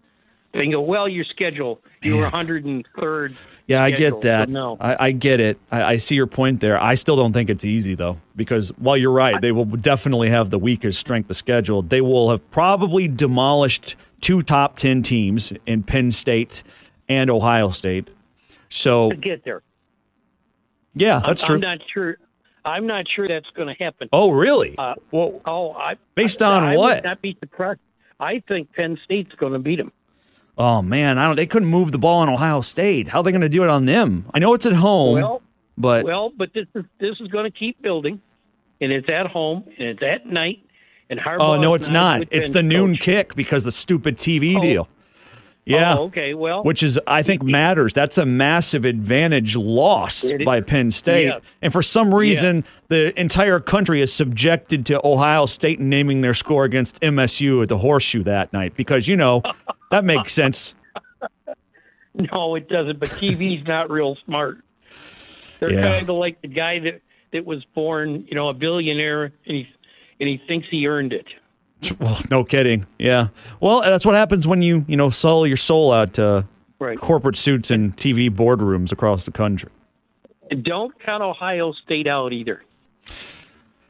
They 0.52 0.62
can 0.62 0.72
go, 0.72 0.81
well, 0.81 1.09
your 1.09 1.24
schedule, 1.24 1.81
you 2.02 2.16
were 2.16 2.28
103rd. 2.28 3.35
Yeah, 3.68 3.85
I 3.85 3.93
schedule, 3.93 4.20
get 4.20 4.22
that. 4.22 4.48
No. 4.48 4.77
I, 4.81 5.06
I 5.06 5.12
get 5.12 5.39
it. 5.39 5.59
I, 5.70 5.82
I 5.85 5.97
see 5.97 6.16
your 6.16 6.27
point 6.27 6.60
there. 6.60 6.82
I 6.82 6.97
still 6.97 7.14
don't 7.14 7.32
think 7.32 7.48
it's 7.51 7.64
easy 7.64 7.94
though, 7.94 8.20
because 8.35 8.70
while 8.70 8.97
you're 8.97 9.12
right, 9.12 9.40
they 9.40 9.52
will 9.52 9.64
definitely 9.64 10.28
have 10.31 10.51
the 10.51 10.59
weakest 10.59 10.98
strength 10.98 11.31
of 11.31 11.36
schedule. 11.36 11.82
They 11.82 12.01
will 12.01 12.31
have 12.31 12.51
probably 12.51 13.06
demolished 13.06 13.94
two 14.20 14.43
top 14.43 14.77
ten 14.77 15.02
teams 15.02 15.52
in 15.66 15.85
Penn 15.85 16.10
State 16.10 16.64
and 17.09 17.31
Ohio 17.31 17.70
State. 17.70 18.10
So 18.70 19.10
to 19.10 19.16
get 19.16 19.44
there. 19.44 19.62
yeah, 20.94 21.20
that's 21.24 21.42
I'm, 21.42 21.47
true. 21.47 21.55
I'm 21.56 21.60
not 21.60 21.78
sure. 21.92 22.16
I'm 22.64 22.86
not 22.86 23.06
sure 23.14 23.26
that's 23.26 23.48
going 23.55 23.68
to 23.68 23.84
happen. 23.84 24.09
Oh, 24.12 24.30
really? 24.30 24.74
Uh, 24.76 24.94
well, 25.10 25.40
oh, 25.47 25.72
I, 25.72 25.97
based 26.14 26.42
I, 26.42 26.56
on 26.56 26.64
I 26.64 26.76
what? 26.76 26.97
Would 26.97 27.05
not 27.05 27.22
be 27.22 27.36
surprised. 27.40 27.80
I 28.18 28.42
think 28.48 28.72
Penn 28.74 28.98
State's 29.05 29.32
going 29.36 29.55
to 29.55 29.59
beat 29.59 29.76
them. 29.76 29.92
Oh 30.59 30.82
man, 30.82 31.16
I 31.16 31.26
don't. 31.26 31.36
They 31.36 31.47
couldn't 31.47 31.68
move 31.68 31.90
the 31.90 31.98
ball 31.98 32.18
on 32.18 32.28
Ohio 32.28 32.60
State. 32.60 33.09
How 33.09 33.20
are 33.20 33.22
they 33.22 33.32
going 33.32 33.40
to 33.40 33.48
do 33.48 33.62
it 33.64 33.70
on 33.70 33.86
them? 33.86 34.26
I 34.34 34.38
know 34.38 34.52
it's 34.52 34.66
at 34.66 34.74
home, 34.74 35.14
Well, 35.14 35.42
but 35.78 36.05
well, 36.05 36.30
but 36.36 36.52
this 36.52 36.66
is 36.74 36.84
this 36.98 37.16
is 37.18 37.28
going 37.28 37.51
to 37.51 37.59
keep 37.59 37.80
building, 37.80 38.20
and 38.80 38.92
it's 38.92 39.09
at 39.09 39.26
home 39.26 39.64
and 39.78 39.88
it's 39.88 40.02
at 40.02 40.26
night. 40.26 40.62
And 41.09 41.18
Harbaugh. 41.18 41.40
oh 41.40 41.60
no, 41.60 41.72
it's 41.72 41.88
not. 41.88 42.24
It's 42.30 42.51
the 42.51 42.62
noon 42.62 42.92
coach. 42.92 43.01
kick 43.01 43.34
because 43.34 43.64
the 43.64 43.72
stupid 43.72 44.18
TV 44.18 44.60
deal. 44.60 44.86
Yeah. 45.70 45.97
Oh, 45.98 46.05
okay. 46.05 46.34
Well, 46.34 46.62
which 46.64 46.82
is 46.82 46.98
I 47.06 47.22
think 47.22 47.42
matters. 47.42 47.92
That's 47.94 48.18
a 48.18 48.26
massive 48.26 48.84
advantage 48.84 49.56
lost 49.56 50.32
by 50.44 50.60
Penn 50.60 50.90
State, 50.90 51.26
Yeah. 51.26 51.38
and 51.62 51.72
for 51.72 51.82
some 51.82 52.14
reason, 52.14 52.64
the 52.88 53.18
entire 53.20 53.60
country 53.60 54.01
is 54.01 54.12
subjected 54.12 54.86
to 54.86 55.01
Ohio 55.06 55.47
State 55.47 55.80
naming 55.80 56.20
their 56.20 56.34
score 56.34 56.64
against 56.64 57.01
MSU 57.01 57.62
at 57.62 57.68
the 57.68 57.78
Horseshoe 57.78 58.22
that 58.24 58.52
night 58.52 58.74
because 58.76 59.06
you 59.09 59.16
know 59.16 59.42
that 59.90 60.05
makes 60.05 60.32
sense. 60.32 60.74
No, 62.14 62.56
it 62.56 62.68
doesn't. 62.68 62.98
But 62.98 63.09
TV's 63.10 63.66
not 63.66 63.88
real 63.90 64.16
smart. 64.26 64.59
They're 65.60 65.72
Yeah. 65.72 65.82
kind 65.98 66.09
of 66.10 66.16
like 66.16 66.40
the 66.42 66.48
guy 66.48 66.80
that 66.80 67.01
that 67.32 67.44
was 67.47 67.64
born, 67.74 68.24
you 68.28 68.34
know, 68.34 68.48
a 68.48 68.52
billionaire, 68.52 69.24
and 69.24 69.32
he 69.56 69.68
and 70.18 70.28
he 70.28 70.40
thinks 70.48 70.66
he 70.70 70.86
earned 70.88 71.12
it. 71.12 71.26
Well, 71.98 72.19
no 72.31 72.44
kidding. 72.44 72.86
Yeah. 72.98 73.28
Well, 73.61 73.81
that's 73.81 74.05
what 74.05 74.15
happens 74.15 74.47
when 74.47 74.61
you 74.62 74.85
you 74.86 74.97
know 74.97 75.11
sell 75.11 75.47
your 75.47 75.57
soul 75.57 75.93
out 75.93 76.15
to 76.15 76.47
Right. 76.78 76.98
corporate 76.98 77.36
suits 77.36 77.70
and 77.70 77.94
TV 77.97 78.31
boardrooms 78.31 78.90
across 78.90 79.27
the 79.27 79.31
country. 79.31 79.69
Don't 80.62 80.98
count 81.05 81.23
Ohio 81.23 81.73
State 81.85 82.07
out 82.07 82.32
either, 82.32 82.62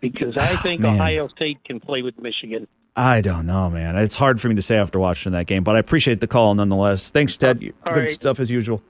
because 0.00 0.36
I 0.36 0.54
ah, 0.54 0.60
think 0.62 0.80
Man. 0.80 0.94
Ohio 0.94 1.28
State 1.28 1.62
can 1.64 1.78
play 1.80 2.02
with 2.02 2.18
Michigan. 2.18 2.66
I 2.96 3.20
don't 3.20 3.46
know, 3.46 3.70
man. 3.70 3.96
It's 3.96 4.16
hard 4.16 4.40
for 4.40 4.48
me 4.48 4.56
to 4.56 4.62
say 4.62 4.76
after 4.76 4.98
watching 4.98 5.32
that 5.32 5.46
game, 5.46 5.62
but 5.62 5.76
I 5.76 5.78
appreciate 5.78 6.20
the 6.20 6.26
call 6.26 6.54
nonetheless. 6.54 7.10
Thanks, 7.10 7.36
Ted. 7.36 7.62
All 7.86 7.94
Good 7.94 8.00
right. 8.00 8.10
stuff 8.10 8.40
as 8.40 8.50
usual. 8.50 8.82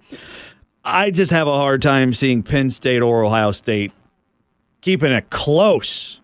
I 0.82 1.10
just 1.10 1.30
have 1.30 1.46
a 1.46 1.52
hard 1.52 1.82
time 1.82 2.14
seeing 2.14 2.42
Penn 2.42 2.70
State 2.70 3.02
or 3.02 3.24
Ohio 3.24 3.52
State 3.52 3.92
keeping 4.80 5.12
it 5.12 5.28
close 5.30 6.19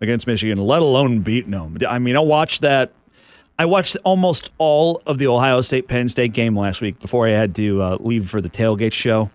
against 0.00 0.26
Michigan, 0.26 0.58
let 0.58 0.82
alone 0.82 1.20
beating 1.20 1.52
them. 1.52 1.76
I 1.88 1.98
mean, 1.98 2.16
I 2.16 2.20
watched 2.20 2.60
that. 2.62 2.92
I 3.58 3.64
watched 3.64 3.96
almost 4.04 4.50
all 4.58 5.00
of 5.06 5.18
the 5.18 5.26
Ohio 5.26 5.62
State 5.62 5.88
Penn 5.88 6.08
State 6.08 6.34
game 6.34 6.56
last 6.56 6.80
week 6.80 7.00
before 7.00 7.26
I 7.26 7.30
had 7.30 7.54
to 7.56 7.82
uh, 7.82 7.96
leave 8.00 8.28
for 8.28 8.40
the 8.40 8.50
tailgate 8.50 8.92
show. 8.92 9.30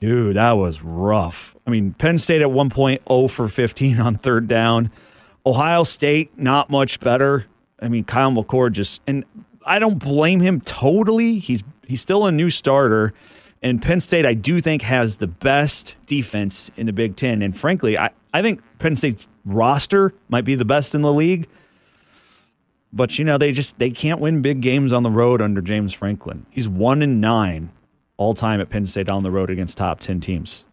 Dude, 0.00 0.36
that 0.36 0.52
was 0.52 0.82
rough. 0.82 1.54
I 1.66 1.70
mean, 1.70 1.92
Penn 1.92 2.18
State 2.18 2.42
at 2.42 2.50
one 2.50 2.68
point 2.68 3.02
0 3.08 3.28
for 3.28 3.48
15 3.48 4.00
on 4.00 4.16
third 4.16 4.48
down. 4.48 4.90
Ohio 5.46 5.84
State, 5.84 6.36
not 6.36 6.68
much 6.68 7.00
better. 7.00 7.46
I 7.80 7.88
mean, 7.88 8.04
Kyle 8.04 8.30
McCord 8.32 8.72
just, 8.72 9.02
and 9.06 9.24
I 9.64 9.78
don't 9.78 9.98
blame 9.98 10.40
him 10.40 10.60
totally. 10.60 11.38
He's 11.38 11.62
he's 11.86 12.00
still 12.00 12.26
a 12.26 12.32
new 12.32 12.50
starter. 12.50 13.12
And 13.62 13.80
Penn 13.80 14.00
State, 14.00 14.26
I 14.26 14.34
do 14.34 14.60
think, 14.60 14.82
has 14.82 15.16
the 15.16 15.26
best 15.26 15.94
defense 16.04 16.70
in 16.76 16.86
the 16.86 16.92
Big 16.92 17.16
Ten. 17.16 17.40
And 17.40 17.56
frankly, 17.56 17.98
I, 17.98 18.10
I 18.34 18.42
think 18.42 18.60
Penn 18.80 18.96
State's 18.96 19.28
roster 19.44 20.12
might 20.28 20.44
be 20.44 20.56
the 20.56 20.64
best 20.64 20.94
in 20.94 21.02
the 21.02 21.12
league. 21.12 21.46
But 22.92 23.18
you 23.18 23.24
know, 23.24 23.38
they 23.38 23.52
just 23.52 23.78
they 23.78 23.90
can't 23.90 24.20
win 24.20 24.42
big 24.42 24.60
games 24.60 24.92
on 24.92 25.04
the 25.04 25.10
road 25.10 25.40
under 25.40 25.62
James 25.62 25.94
Franklin. 25.94 26.44
He's 26.50 26.68
one 26.68 27.00
in 27.00 27.20
nine 27.20 27.70
all 28.16 28.34
time 28.34 28.60
at 28.60 28.70
Penn 28.70 28.86
State 28.86 29.08
on 29.08 29.22
the 29.22 29.30
road 29.30 29.50
against 29.50 29.78
top 29.78 30.00
ten 30.00 30.20
teams. 30.20 30.64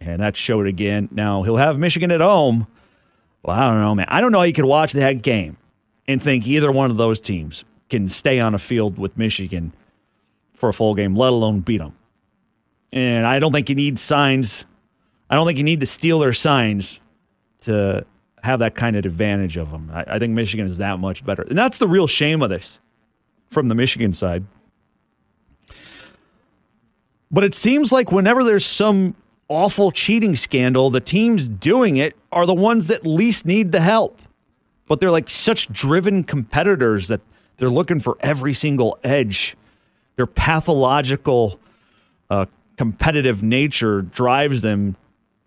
And 0.00 0.20
that 0.22 0.36
showed 0.36 0.66
again. 0.66 1.08
Now 1.12 1.42
he'll 1.42 1.56
have 1.56 1.78
Michigan 1.78 2.10
at 2.10 2.20
home. 2.20 2.66
Well, 3.42 3.56
I 3.56 3.68
don't 3.68 3.80
know, 3.80 3.94
man. 3.94 4.06
I 4.08 4.20
don't 4.20 4.32
know 4.32 4.38
how 4.38 4.44
you 4.44 4.52
could 4.52 4.64
watch 4.64 4.92
that 4.92 5.22
game 5.22 5.56
and 6.06 6.22
think 6.22 6.46
either 6.46 6.70
one 6.70 6.90
of 6.90 6.96
those 6.96 7.20
teams 7.20 7.64
can 7.90 8.08
stay 8.08 8.40
on 8.40 8.54
a 8.54 8.58
field 8.58 8.98
with 8.98 9.16
Michigan 9.18 9.72
for 10.54 10.68
a 10.68 10.72
full 10.72 10.94
game, 10.94 11.16
let 11.16 11.32
alone 11.32 11.60
beat 11.60 11.78
them. 11.78 11.94
And 12.92 13.26
I 13.26 13.38
don't 13.38 13.52
think 13.52 13.68
you 13.68 13.74
need 13.74 13.98
signs. 13.98 14.64
I 15.32 15.34
don't 15.34 15.46
think 15.46 15.56
you 15.56 15.64
need 15.64 15.80
to 15.80 15.86
steal 15.86 16.18
their 16.18 16.34
signs 16.34 17.00
to 17.62 18.04
have 18.42 18.58
that 18.58 18.74
kind 18.74 18.96
of 18.96 19.06
advantage 19.06 19.56
of 19.56 19.70
them. 19.70 19.90
I, 19.90 20.04
I 20.06 20.18
think 20.18 20.34
Michigan 20.34 20.66
is 20.66 20.76
that 20.76 20.98
much 20.98 21.24
better. 21.24 21.40
And 21.40 21.56
that's 21.56 21.78
the 21.78 21.88
real 21.88 22.06
shame 22.06 22.42
of 22.42 22.50
this 22.50 22.80
from 23.48 23.68
the 23.68 23.74
Michigan 23.74 24.12
side. 24.12 24.44
But 27.30 27.44
it 27.44 27.54
seems 27.54 27.92
like 27.92 28.12
whenever 28.12 28.44
there's 28.44 28.66
some 28.66 29.14
awful 29.48 29.90
cheating 29.90 30.36
scandal, 30.36 30.90
the 30.90 31.00
teams 31.00 31.48
doing 31.48 31.96
it 31.96 32.14
are 32.30 32.44
the 32.44 32.52
ones 32.52 32.88
that 32.88 33.06
least 33.06 33.46
need 33.46 33.72
the 33.72 33.80
help. 33.80 34.20
But 34.86 35.00
they're 35.00 35.10
like 35.10 35.30
such 35.30 35.72
driven 35.72 36.24
competitors 36.24 37.08
that 37.08 37.22
they're 37.56 37.70
looking 37.70 38.00
for 38.00 38.18
every 38.20 38.52
single 38.52 38.98
edge. 39.02 39.56
Their 40.16 40.26
pathological 40.26 41.58
uh, 42.28 42.44
competitive 42.76 43.42
nature 43.42 44.02
drives 44.02 44.60
them, 44.60 44.96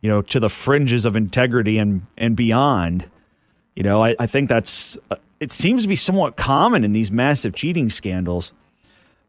you 0.06 0.12
know, 0.12 0.22
to 0.22 0.40
the 0.40 0.52
fringes 0.52 1.04
of 1.04 1.16
integrity 1.16 1.80
and 1.80 2.06
and 2.16 2.36
beyond. 2.36 3.10
You 3.76 3.82
know, 3.82 4.04
I, 4.04 4.16
I 4.20 4.28
think 4.28 4.50
that's 4.50 5.00
uh, 5.10 5.16
it 5.40 5.52
seems 5.52 5.82
to 5.82 5.88
be 5.88 5.96
somewhat 5.96 6.36
common 6.36 6.84
in 6.84 6.94
these 6.94 7.10
massive 7.10 7.56
cheating 7.56 7.90
scandals. 7.90 8.54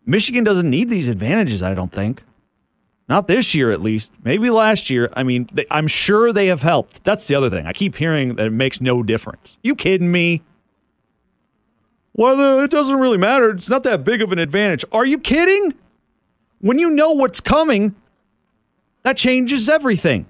Michigan 0.05 0.45
doesn't 0.45 0.69
need 0.69 0.91
these 0.91 1.09
advantages, 1.09 1.63
I 1.63 1.73
don't 1.73 1.91
think. 1.91 2.23
Not 3.09 3.27
this 3.27 3.55
year, 3.55 3.73
at 3.73 3.81
least. 3.81 4.13
Maybe 4.23 4.51
last 4.51 4.91
year. 4.91 5.09
I 5.15 5.23
mean, 5.23 5.49
they, 5.51 5.65
I'm 5.71 5.89
sure 5.89 6.31
they 6.31 6.49
have 6.49 6.61
helped. 6.61 7.03
That's 7.05 7.27
the 7.27 7.37
other 7.37 7.49
thing. 7.49 7.65
I 7.65 7.73
keep 7.73 7.95
hearing 7.95 8.35
that 8.35 8.49
it 8.49 8.53
makes 8.53 8.79
no 8.79 9.03
difference. 9.03 9.57
You 9.63 9.77
kidding 9.77 10.13
me? 10.13 10.43
Well, 12.13 12.61
it 12.61 12.71
doesn't 12.71 13.01
really 13.01 13.17
matter. 13.17 13.49
It's 13.53 13.71
not 13.71 13.83
that 13.85 14.05
big 14.05 14.21
of 14.21 14.31
an 14.31 14.39
advantage. 14.39 14.85
Are 14.93 15.07
you 15.07 15.19
kidding? 15.19 15.73
When 16.61 16.79
you 16.79 16.91
know 16.91 17.13
what's 17.13 17.41
coming, 17.41 17.95
that 19.05 19.17
changes 19.17 19.71
everything. 19.71 20.27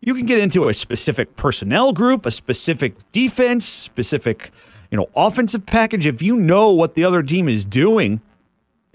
You 0.00 0.14
can 0.14 0.26
get 0.26 0.38
into 0.38 0.68
a 0.68 0.74
specific 0.74 1.36
personnel 1.36 1.92
group, 1.92 2.26
a 2.26 2.30
specific 2.30 2.94
defense, 3.12 3.66
specific, 3.66 4.50
you 4.90 4.98
know, 4.98 5.08
offensive 5.16 5.66
package. 5.66 6.06
If 6.06 6.22
you 6.22 6.36
know 6.36 6.70
what 6.70 6.94
the 6.94 7.04
other 7.04 7.22
team 7.22 7.48
is 7.48 7.64
doing, 7.64 8.20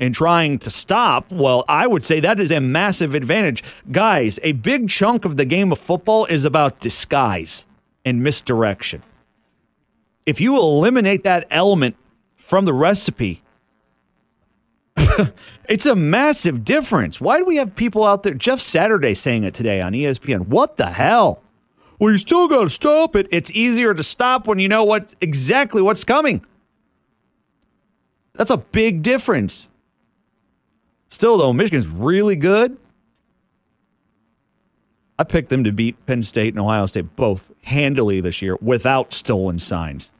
and 0.01 0.15
trying 0.15 0.57
to 0.57 0.69
stop, 0.71 1.31
well, 1.31 1.63
I 1.69 1.85
would 1.85 2.03
say 2.03 2.19
that 2.19 2.39
is 2.39 2.51
a 2.51 2.59
massive 2.59 3.13
advantage. 3.13 3.63
Guys, 3.91 4.39
a 4.41 4.53
big 4.53 4.89
chunk 4.89 5.25
of 5.25 5.37
the 5.37 5.45
game 5.45 5.71
of 5.71 5.77
football 5.77 6.25
is 6.25 6.43
about 6.43 6.79
disguise 6.79 7.67
and 8.03 8.23
misdirection. 8.23 9.03
If 10.25 10.41
you 10.41 10.57
eliminate 10.57 11.23
that 11.23 11.45
element 11.51 11.95
from 12.35 12.65
the 12.65 12.73
recipe, 12.73 13.43
it's 15.69 15.85
a 15.85 15.95
massive 15.95 16.63
difference. 16.63 17.21
Why 17.21 17.37
do 17.37 17.45
we 17.45 17.57
have 17.57 17.75
people 17.75 18.05
out 18.05 18.23
there? 18.23 18.33
Jeff 18.33 18.59
Saturday 18.59 19.13
saying 19.13 19.43
it 19.43 19.53
today 19.53 19.81
on 19.81 19.93
ESPN. 19.93 20.47
What 20.47 20.77
the 20.77 20.87
hell? 20.87 21.41
Well, 21.99 22.11
you 22.11 22.17
still 22.17 22.47
got 22.47 22.63
to 22.63 22.69
stop 22.69 23.15
it. 23.15 23.27
It's 23.31 23.51
easier 23.51 23.93
to 23.93 24.03
stop 24.03 24.47
when 24.47 24.59
you 24.59 24.67
know 24.67 24.83
what 24.83 25.13
exactly 25.21 25.81
what's 25.81 26.03
coming. 26.03 26.43
That's 28.33 28.49
a 28.49 28.57
big 28.57 29.03
difference. 29.03 29.69
Still, 31.09 31.37
though, 31.37 31.53
Michigan's 31.53 31.87
really 31.87 32.35
good. 32.35 32.77
I 35.19 35.23
picked 35.23 35.49
them 35.49 35.63
to 35.65 35.71
beat 35.71 36.03
Penn 36.07 36.23
State 36.23 36.53
and 36.53 36.59
Ohio 36.59 36.87
State 36.87 37.15
both 37.15 37.51
handily 37.61 38.21
this 38.21 38.41
year 38.41 38.57
without 38.61 39.13
stolen 39.13 39.59
signs. 39.59 40.11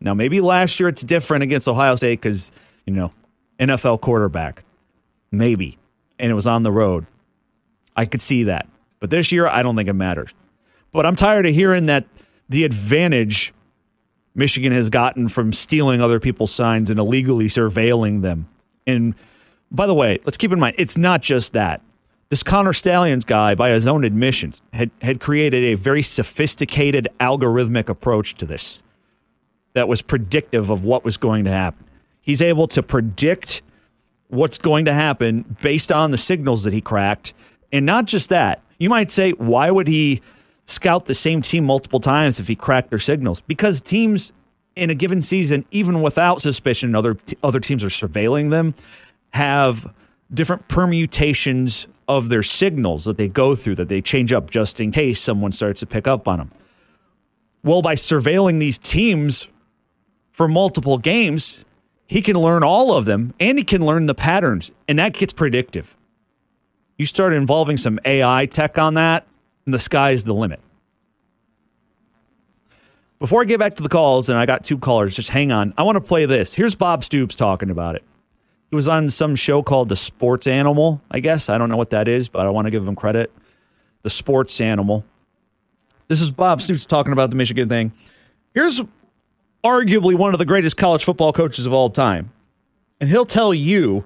Now, 0.00 0.12
maybe 0.12 0.42
last 0.42 0.78
year 0.78 0.90
it's 0.90 1.02
different 1.02 1.44
against 1.44 1.66
Ohio 1.66 1.96
State 1.96 2.20
because, 2.20 2.52
you 2.84 2.92
know, 2.92 3.12
NFL 3.68 4.00
quarterback. 4.00 4.64
Maybe. 5.30 5.78
And 6.18 6.30
it 6.30 6.34
was 6.34 6.46
on 6.46 6.62
the 6.62 6.72
road. 6.72 7.06
I 7.96 8.04
could 8.04 8.20
see 8.20 8.44
that. 8.44 8.68
But 9.00 9.10
this 9.10 9.32
year, 9.32 9.46
I 9.46 9.62
don't 9.62 9.76
think 9.76 9.88
it 9.88 9.94
matters. 9.94 10.32
But 10.92 11.06
I'm 11.06 11.16
tired 11.16 11.46
of 11.46 11.54
hearing 11.54 11.86
that 11.86 12.06
the 12.48 12.64
advantage 12.64 13.52
Michigan 14.34 14.72
has 14.72 14.90
gotten 14.90 15.28
from 15.28 15.52
stealing 15.52 16.00
other 16.00 16.20
people's 16.20 16.52
signs 16.52 16.90
and 16.90 16.98
illegally 16.98 17.46
surveilling 17.46 18.22
them. 18.22 18.46
And 18.86 19.14
by 19.70 19.86
the 19.86 19.94
way, 19.94 20.20
let's 20.24 20.38
keep 20.38 20.52
in 20.52 20.58
mind, 20.58 20.76
it's 20.78 20.96
not 20.96 21.22
just 21.22 21.52
that. 21.54 21.80
This 22.28 22.42
Connor 22.42 22.72
Stalions 22.72 23.24
guy, 23.24 23.54
by 23.54 23.70
his 23.70 23.86
own 23.86 24.04
admissions, 24.04 24.62
had, 24.72 24.90
had 25.02 25.20
created 25.20 25.64
a 25.64 25.74
very 25.74 26.02
sophisticated 26.02 27.08
algorithmic 27.20 27.88
approach 27.88 28.36
to 28.36 28.46
this 28.46 28.82
that 29.74 29.88
was 29.88 30.00
predictive 30.00 30.70
of 30.70 30.84
what 30.84 31.04
was 31.04 31.16
going 31.16 31.44
to 31.44 31.50
happen. 31.50 31.84
He's 32.22 32.40
able 32.40 32.66
to 32.68 32.82
predict 32.82 33.62
what's 34.28 34.56
going 34.56 34.86
to 34.86 34.94
happen 34.94 35.56
based 35.60 35.92
on 35.92 36.10
the 36.10 36.18
signals 36.18 36.64
that 36.64 36.72
he 36.72 36.80
cracked. 36.80 37.34
And 37.70 37.84
not 37.84 38.06
just 38.06 38.30
that, 38.30 38.62
you 38.78 38.88
might 38.88 39.10
say, 39.10 39.32
why 39.32 39.70
would 39.70 39.88
he 39.88 40.22
scout 40.64 41.04
the 41.04 41.14
same 41.14 41.42
team 41.42 41.64
multiple 41.64 42.00
times 42.00 42.40
if 42.40 42.48
he 42.48 42.56
cracked 42.56 42.90
their 42.90 42.98
signals? 42.98 43.40
Because 43.40 43.80
teams 43.80 44.32
in 44.74 44.88
a 44.88 44.94
given 44.94 45.20
season, 45.20 45.66
even 45.70 46.00
without 46.00 46.40
suspicion, 46.40 46.94
other 46.94 47.18
other 47.42 47.60
teams 47.60 47.84
are 47.84 47.88
surveilling 47.88 48.50
them 48.50 48.74
have 49.34 49.92
different 50.32 50.66
permutations 50.68 51.86
of 52.08 52.28
their 52.28 52.42
signals 52.42 53.04
that 53.04 53.16
they 53.16 53.28
go 53.28 53.54
through 53.54 53.74
that 53.74 53.88
they 53.88 54.00
change 54.00 54.32
up 54.32 54.50
just 54.50 54.80
in 54.80 54.90
case 54.90 55.20
someone 55.20 55.52
starts 55.52 55.80
to 55.80 55.86
pick 55.86 56.06
up 56.06 56.26
on 56.26 56.38
them. 56.38 56.50
Well, 57.62 57.82
by 57.82 57.94
surveilling 57.94 58.58
these 58.58 58.78
teams 58.78 59.48
for 60.32 60.48
multiple 60.48 60.98
games, 60.98 61.64
he 62.12 62.20
can 62.20 62.36
learn 62.36 62.62
all 62.62 62.94
of 62.94 63.06
them 63.06 63.32
and 63.40 63.56
he 63.56 63.64
can 63.64 63.84
learn 63.84 64.04
the 64.04 64.14
patterns, 64.14 64.70
and 64.86 64.98
that 64.98 65.14
gets 65.14 65.32
predictive. 65.32 65.96
You 66.98 67.06
start 67.06 67.32
involving 67.32 67.78
some 67.78 67.98
AI 68.04 68.44
tech 68.44 68.76
on 68.76 68.94
that, 68.94 69.26
and 69.64 69.72
the 69.72 69.78
sky's 69.78 70.22
the 70.22 70.34
limit. 70.34 70.60
Before 73.18 73.40
I 73.40 73.46
get 73.46 73.58
back 73.58 73.76
to 73.76 73.82
the 73.82 73.88
calls, 73.88 74.28
and 74.28 74.38
I 74.38 74.44
got 74.44 74.62
two 74.62 74.76
callers, 74.76 75.16
just 75.16 75.30
hang 75.30 75.52
on. 75.52 75.72
I 75.78 75.84
want 75.84 75.96
to 75.96 76.02
play 76.02 76.26
this. 76.26 76.52
Here's 76.52 76.74
Bob 76.74 77.02
Stoops 77.02 77.34
talking 77.34 77.70
about 77.70 77.94
it. 77.94 78.04
He 78.68 78.76
was 78.76 78.88
on 78.88 79.08
some 79.08 79.34
show 79.34 79.62
called 79.62 79.88
The 79.88 79.96
Sports 79.96 80.46
Animal, 80.46 81.00
I 81.10 81.20
guess. 81.20 81.48
I 81.48 81.56
don't 81.56 81.70
know 81.70 81.78
what 81.78 81.90
that 81.90 82.08
is, 82.08 82.28
but 82.28 82.46
I 82.46 82.50
want 82.50 82.66
to 82.66 82.70
give 82.70 82.86
him 82.86 82.94
credit. 82.94 83.32
The 84.02 84.10
Sports 84.10 84.60
Animal. 84.60 85.02
This 86.08 86.20
is 86.20 86.30
Bob 86.30 86.60
Stoops 86.60 86.84
talking 86.84 87.14
about 87.14 87.30
the 87.30 87.36
Michigan 87.36 87.70
thing. 87.70 87.90
Here's 88.52 88.82
arguably 89.64 90.14
one 90.14 90.34
of 90.34 90.38
the 90.38 90.44
greatest 90.44 90.76
college 90.76 91.04
football 91.04 91.32
coaches 91.32 91.66
of 91.66 91.72
all 91.72 91.90
time. 91.90 92.32
And 93.00 93.08
he'll 93.08 93.26
tell 93.26 93.52
you 93.52 94.04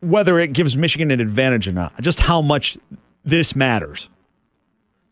whether 0.00 0.38
it 0.38 0.52
gives 0.52 0.76
Michigan 0.76 1.10
an 1.10 1.20
advantage 1.20 1.68
or 1.68 1.72
not, 1.72 2.00
just 2.00 2.20
how 2.20 2.40
much 2.40 2.78
this 3.24 3.54
matters. 3.54 4.08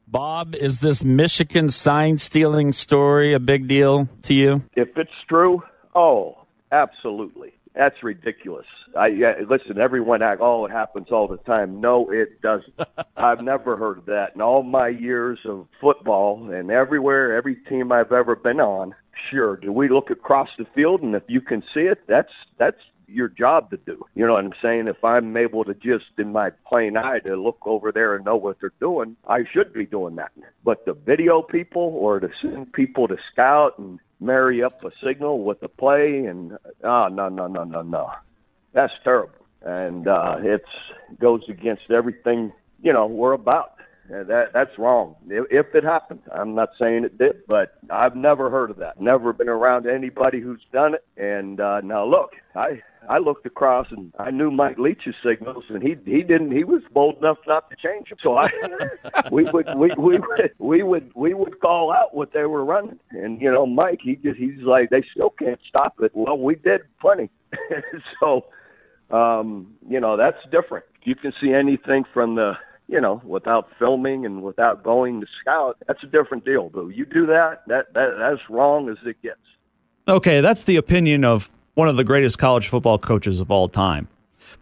Bob, 0.07 0.55
is 0.55 0.81
this 0.81 1.05
Michigan 1.05 1.69
sign 1.69 2.17
stealing 2.17 2.73
story 2.73 3.35
a 3.35 3.39
big 3.39 3.69
deal 3.69 4.09
to 4.23 4.33
you? 4.33 4.63
If 4.75 4.97
it's 4.97 5.11
true, 5.29 5.63
oh, 5.95 6.39
absolutely. 6.73 7.53
That's 7.75 8.03
ridiculous. 8.03 8.67
I 8.97 9.09
yeah, 9.09 9.35
listen. 9.49 9.79
Everyone 9.79 10.23
act. 10.23 10.41
Oh, 10.41 10.65
it 10.65 10.73
happens 10.73 11.09
all 11.13 11.29
the 11.29 11.37
time. 11.37 11.81
No, 11.81 12.11
it 12.11 12.41
doesn't. 12.41 12.73
I've 13.17 13.43
never 13.43 13.77
heard 13.77 13.99
of 13.99 14.07
that 14.07 14.35
in 14.35 14.41
all 14.41 14.63
my 14.63 14.89
years 14.89 15.39
of 15.45 15.69
football 15.81 16.51
and 16.51 16.71
everywhere, 16.71 17.37
every 17.37 17.55
team 17.55 17.93
I've 17.93 18.13
ever 18.13 18.35
been 18.35 18.61
on. 18.61 18.95
Sure. 19.31 19.57
Do 19.57 19.73
we 19.73 19.89
look 19.89 20.11
across 20.11 20.49
the 20.59 20.67
field 20.75 21.03
and 21.03 21.15
if 21.15 21.25
you 21.27 21.41
can 21.41 21.63
see 21.75 21.83
it, 21.83 22.07
that's 22.07 22.33
that's 22.57 22.79
your 23.07 23.29
job 23.29 23.71
to 23.71 23.77
do. 23.79 24.05
You 24.15 24.27
know 24.27 24.35
what 24.35 24.45
I'm 24.45 24.53
saying? 24.61 24.87
If 24.87 25.03
I'm 25.03 25.37
able 25.37 25.65
to 25.65 25.75
just 25.75 26.05
in 26.19 26.33
my 26.33 26.51
plain 26.67 26.97
eye 26.97 27.21
to 27.21 27.37
look 27.37 27.59
over 27.65 27.91
there 27.91 28.15
and 28.15 28.25
know 28.25 28.37
what 28.37 28.59
they're 28.61 28.73
doing, 28.81 29.17
I 29.27 29.45
should 29.51 29.73
be 29.73 29.87
doing 29.87 30.17
that. 30.17 30.33
But 30.63 30.85
the 30.85 30.93
video 30.93 31.41
people 31.43 31.83
or 31.83 32.21
to 32.21 32.29
send 32.43 32.73
people 32.73 33.09
to 33.09 33.17
scout 33.33 33.79
and 33.79 33.99
marry 34.21 34.63
up 34.63 34.85
a 34.85 34.91
signal 35.03 35.45
with 35.45 35.63
a 35.63 35.69
play 35.69 36.25
and 36.25 36.59
oh 36.83 37.09
no 37.09 37.29
no 37.29 37.47
no 37.47 37.65
no 37.65 37.83
no 37.83 38.11
that's 38.73 38.93
terrible 39.05 39.33
and 39.63 40.09
uh 40.09 40.37
it's 40.41 40.69
goes 41.21 41.43
against 41.49 41.91
everything 41.91 42.53
you 42.83 42.93
know 42.93 43.07
we're 43.07 43.33
about 43.33 43.75
that 44.09 44.53
that's 44.53 44.79
wrong 44.79 45.15
if, 45.29 45.67
it 45.75 45.85
happened 45.85 46.21
i'm 46.33 46.55
not 46.55 46.71
saying 46.81 47.05
it 47.05 47.19
did 47.19 47.43
but 47.47 47.75
i've 47.91 48.17
never 48.17 48.51
heard 48.51 48.71
of 48.71 48.77
that 48.77 49.01
never 49.01 49.33
been 49.33 49.49
around 49.49 49.87
anybody 49.87 50.41
who's 50.41 50.65
done 50.73 50.95
it 50.95 51.05
and 51.17 51.61
uh 51.61 51.81
now 51.83 52.05
look 52.05 52.33
i 52.55 52.81
I 53.09 53.19
looked 53.19 53.47
across 53.47 53.87
and 53.91 54.13
I 54.19 54.31
knew 54.31 54.51
Mike 54.51 54.79
Leach's 54.79 55.15
signals, 55.25 55.65
and 55.69 55.83
he 55.83 55.97
he 56.05 56.23
didn't. 56.23 56.53
He 56.53 56.65
was 56.65 56.83
bold 56.93 57.19
enough 57.19 57.39
not 57.47 57.71
to 57.71 57.77
change 57.77 58.11
them. 58.11 58.19
So 58.23 58.37
I 58.37 58.51
we 59.33 59.45
would 59.45 59.67
we 59.77 59.91
we 59.97 60.19
would 60.19 60.53
we 60.59 60.83
would 60.83 61.11
we 61.15 61.35
would 61.35 61.59
call 61.61 61.93
out 61.93 62.15
what 62.15 62.33
they 62.33 62.45
were 62.45 62.65
running, 62.65 62.99
and 63.11 63.41
you 63.41 63.51
know 63.51 63.67
Mike 63.67 64.01
he 64.03 64.17
just 64.17 64.39
he's 64.39 64.61
like 64.63 64.91
they 64.91 65.03
still 65.13 65.31
can't 65.31 65.61
stop 65.69 65.95
it. 66.01 66.11
Well, 66.15 66.39
we 66.39 66.57
did 66.57 66.83
plenty. 67.01 67.31
so 68.21 68.47
um, 69.11 69.75
you 69.89 70.01
know 70.01 70.17
that's 70.17 70.39
different. 70.51 70.85
You 71.05 71.15
can 71.15 71.33
see 71.41 71.53
anything 71.53 72.05
from 72.13 72.35
the 72.35 72.59
you 72.89 73.01
know, 73.01 73.21
without 73.25 73.69
filming 73.79 74.25
and 74.25 74.43
without 74.43 74.83
going 74.83 75.21
to 75.21 75.27
scout, 75.41 75.77
that's 75.87 76.03
a 76.03 76.07
different 76.07 76.45
deal. 76.45 76.71
Though 76.71 76.89
you 76.89 77.05
do 77.05 77.27
that, 77.27 77.63
that 77.69 77.93
that 77.95 78.17
that's 78.19 78.41
wrong 78.51 78.89
as 78.89 78.97
it 79.05 79.21
gets. 79.23 79.39
Okay, 80.09 80.41
that's 80.41 80.65
the 80.65 80.77
opinion 80.77 81.25
of 81.25 81.51
one 81.75 81.89
of 81.89 81.97
the 81.97 82.05
greatest 82.05 82.39
college 82.39 82.69
football 82.69 82.99
coaches 82.99 83.41
of 83.41 83.51
all 83.51 83.69
time. 83.69 84.09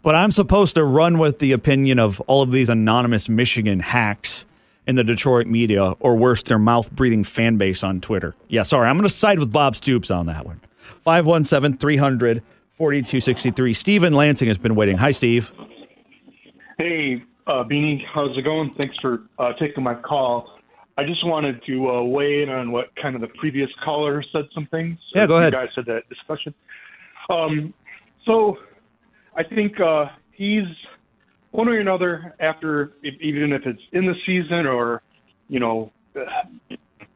But 0.02 0.14
I'm 0.14 0.32
supposed 0.32 0.74
to 0.74 0.84
run 0.84 1.18
with 1.18 1.38
the 1.38 1.52
opinion 1.52 1.98
of 1.98 2.20
all 2.22 2.42
of 2.42 2.50
these 2.50 2.68
anonymous 2.68 3.28
Michigan 3.28 3.80
hacks 3.80 4.44
in 4.86 4.96
the 4.96 5.04
Detroit 5.04 5.46
media, 5.46 5.92
or 6.00 6.16
worse, 6.16 6.42
their 6.42 6.58
mouth 6.58 6.90
breathing 6.92 7.24
fan 7.24 7.56
base 7.56 7.82
on 7.82 8.00
Twitter. 8.00 8.34
Yeah, 8.48 8.62
sorry, 8.62 8.88
I'm 8.88 8.96
going 8.96 9.08
to 9.08 9.14
side 9.14 9.38
with 9.38 9.50
Bob 9.52 9.74
Stoops 9.74 10.10
on 10.10 10.26
that 10.26 10.46
one. 10.46 10.60
517 11.04 11.78
300 11.78 12.42
4263. 12.76 13.72
Steve 13.72 14.02
in 14.02 14.12
Lansing 14.12 14.48
has 14.48 14.58
been 14.58 14.74
waiting. 14.74 14.98
Hi, 14.98 15.10
Steve. 15.10 15.50
Hey, 16.78 17.24
Uh, 17.46 17.62
Beanie, 17.62 18.02
how's 18.12 18.36
it 18.36 18.42
going? 18.42 18.74
Thanks 18.80 18.96
for 19.00 19.22
uh, 19.38 19.52
taking 19.52 19.84
my 19.84 19.94
call. 19.94 20.58
I 20.98 21.04
just 21.04 21.24
wanted 21.24 21.62
to 21.66 21.90
uh, 21.90 22.02
weigh 22.02 22.42
in 22.42 22.48
on 22.48 22.72
what 22.72 22.90
kind 23.00 23.14
of 23.14 23.20
the 23.20 23.28
previous 23.38 23.70
caller 23.84 24.24
said 24.32 24.48
some 24.52 24.66
things. 24.66 24.98
Yeah, 25.14 25.26
go 25.26 25.36
ahead. 25.36 25.52
You 25.52 25.58
guys 25.60 25.68
said 25.74 25.84
that 25.86 26.08
discussion. 26.08 26.54
Um, 27.30 27.72
so 28.24 28.58
I 29.36 29.44
think 29.44 29.78
uh, 29.78 30.06
he's 30.32 30.64
one 31.52 31.68
way 31.68 31.74
or 31.74 31.80
another 31.80 32.34
after, 32.40 32.94
if, 33.02 33.14
even 33.20 33.52
if 33.52 33.62
it's 33.64 33.82
in 33.92 34.06
the 34.06 34.14
season 34.26 34.66
or, 34.66 35.02
you 35.48 35.60
know, 35.60 35.92
uh, 36.18 36.24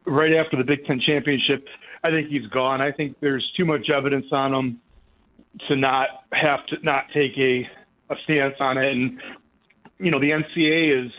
right 0.05 0.33
after 0.33 0.55
the 0.55 0.63
Big 0.63 0.85
Ten 0.85 1.01
championship, 1.05 1.67
I 2.03 2.09
think 2.09 2.29
he's 2.29 2.47
gone. 2.47 2.81
I 2.81 2.91
think 2.91 3.17
there's 3.19 3.51
too 3.57 3.65
much 3.65 3.89
evidence 3.89 4.27
on 4.31 4.53
him 4.53 4.81
to 5.67 5.75
not 5.75 6.07
have 6.31 6.65
to 6.67 6.77
not 6.83 7.05
take 7.13 7.37
a, 7.37 7.67
a 8.09 8.15
stance 8.23 8.55
on 8.61 8.77
it. 8.77 8.91
And, 8.93 9.19
you 10.01 10.11
know, 10.11 10.19
the 10.19 10.31
NCA 10.31 11.05
is 11.05 11.11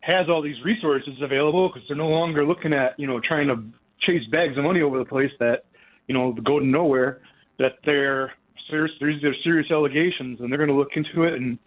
has 0.00 0.28
all 0.28 0.42
these 0.42 0.56
resources 0.64 1.14
available 1.20 1.68
because 1.68 1.82
they're 1.88 1.96
no 1.96 2.08
longer 2.08 2.44
looking 2.44 2.72
at, 2.72 2.98
you 2.98 3.06
know, 3.06 3.20
trying 3.20 3.46
to 3.48 3.62
chase 4.00 4.26
bags 4.30 4.56
of 4.56 4.64
money 4.64 4.80
over 4.80 4.98
the 4.98 5.04
place 5.04 5.30
that, 5.38 5.64
you 6.06 6.14
know, 6.14 6.32
go 6.32 6.58
to 6.58 6.64
nowhere, 6.66 7.20
that 7.58 7.72
they're 7.84 8.32
serious, 8.70 8.92
there's, 8.98 9.20
there's 9.20 9.36
serious 9.44 9.70
allegations 9.70 10.40
and 10.40 10.50
they're 10.50 10.58
going 10.58 10.70
to 10.70 10.74
look 10.74 10.96
into 10.96 11.24
it 11.24 11.34
and, 11.34 11.58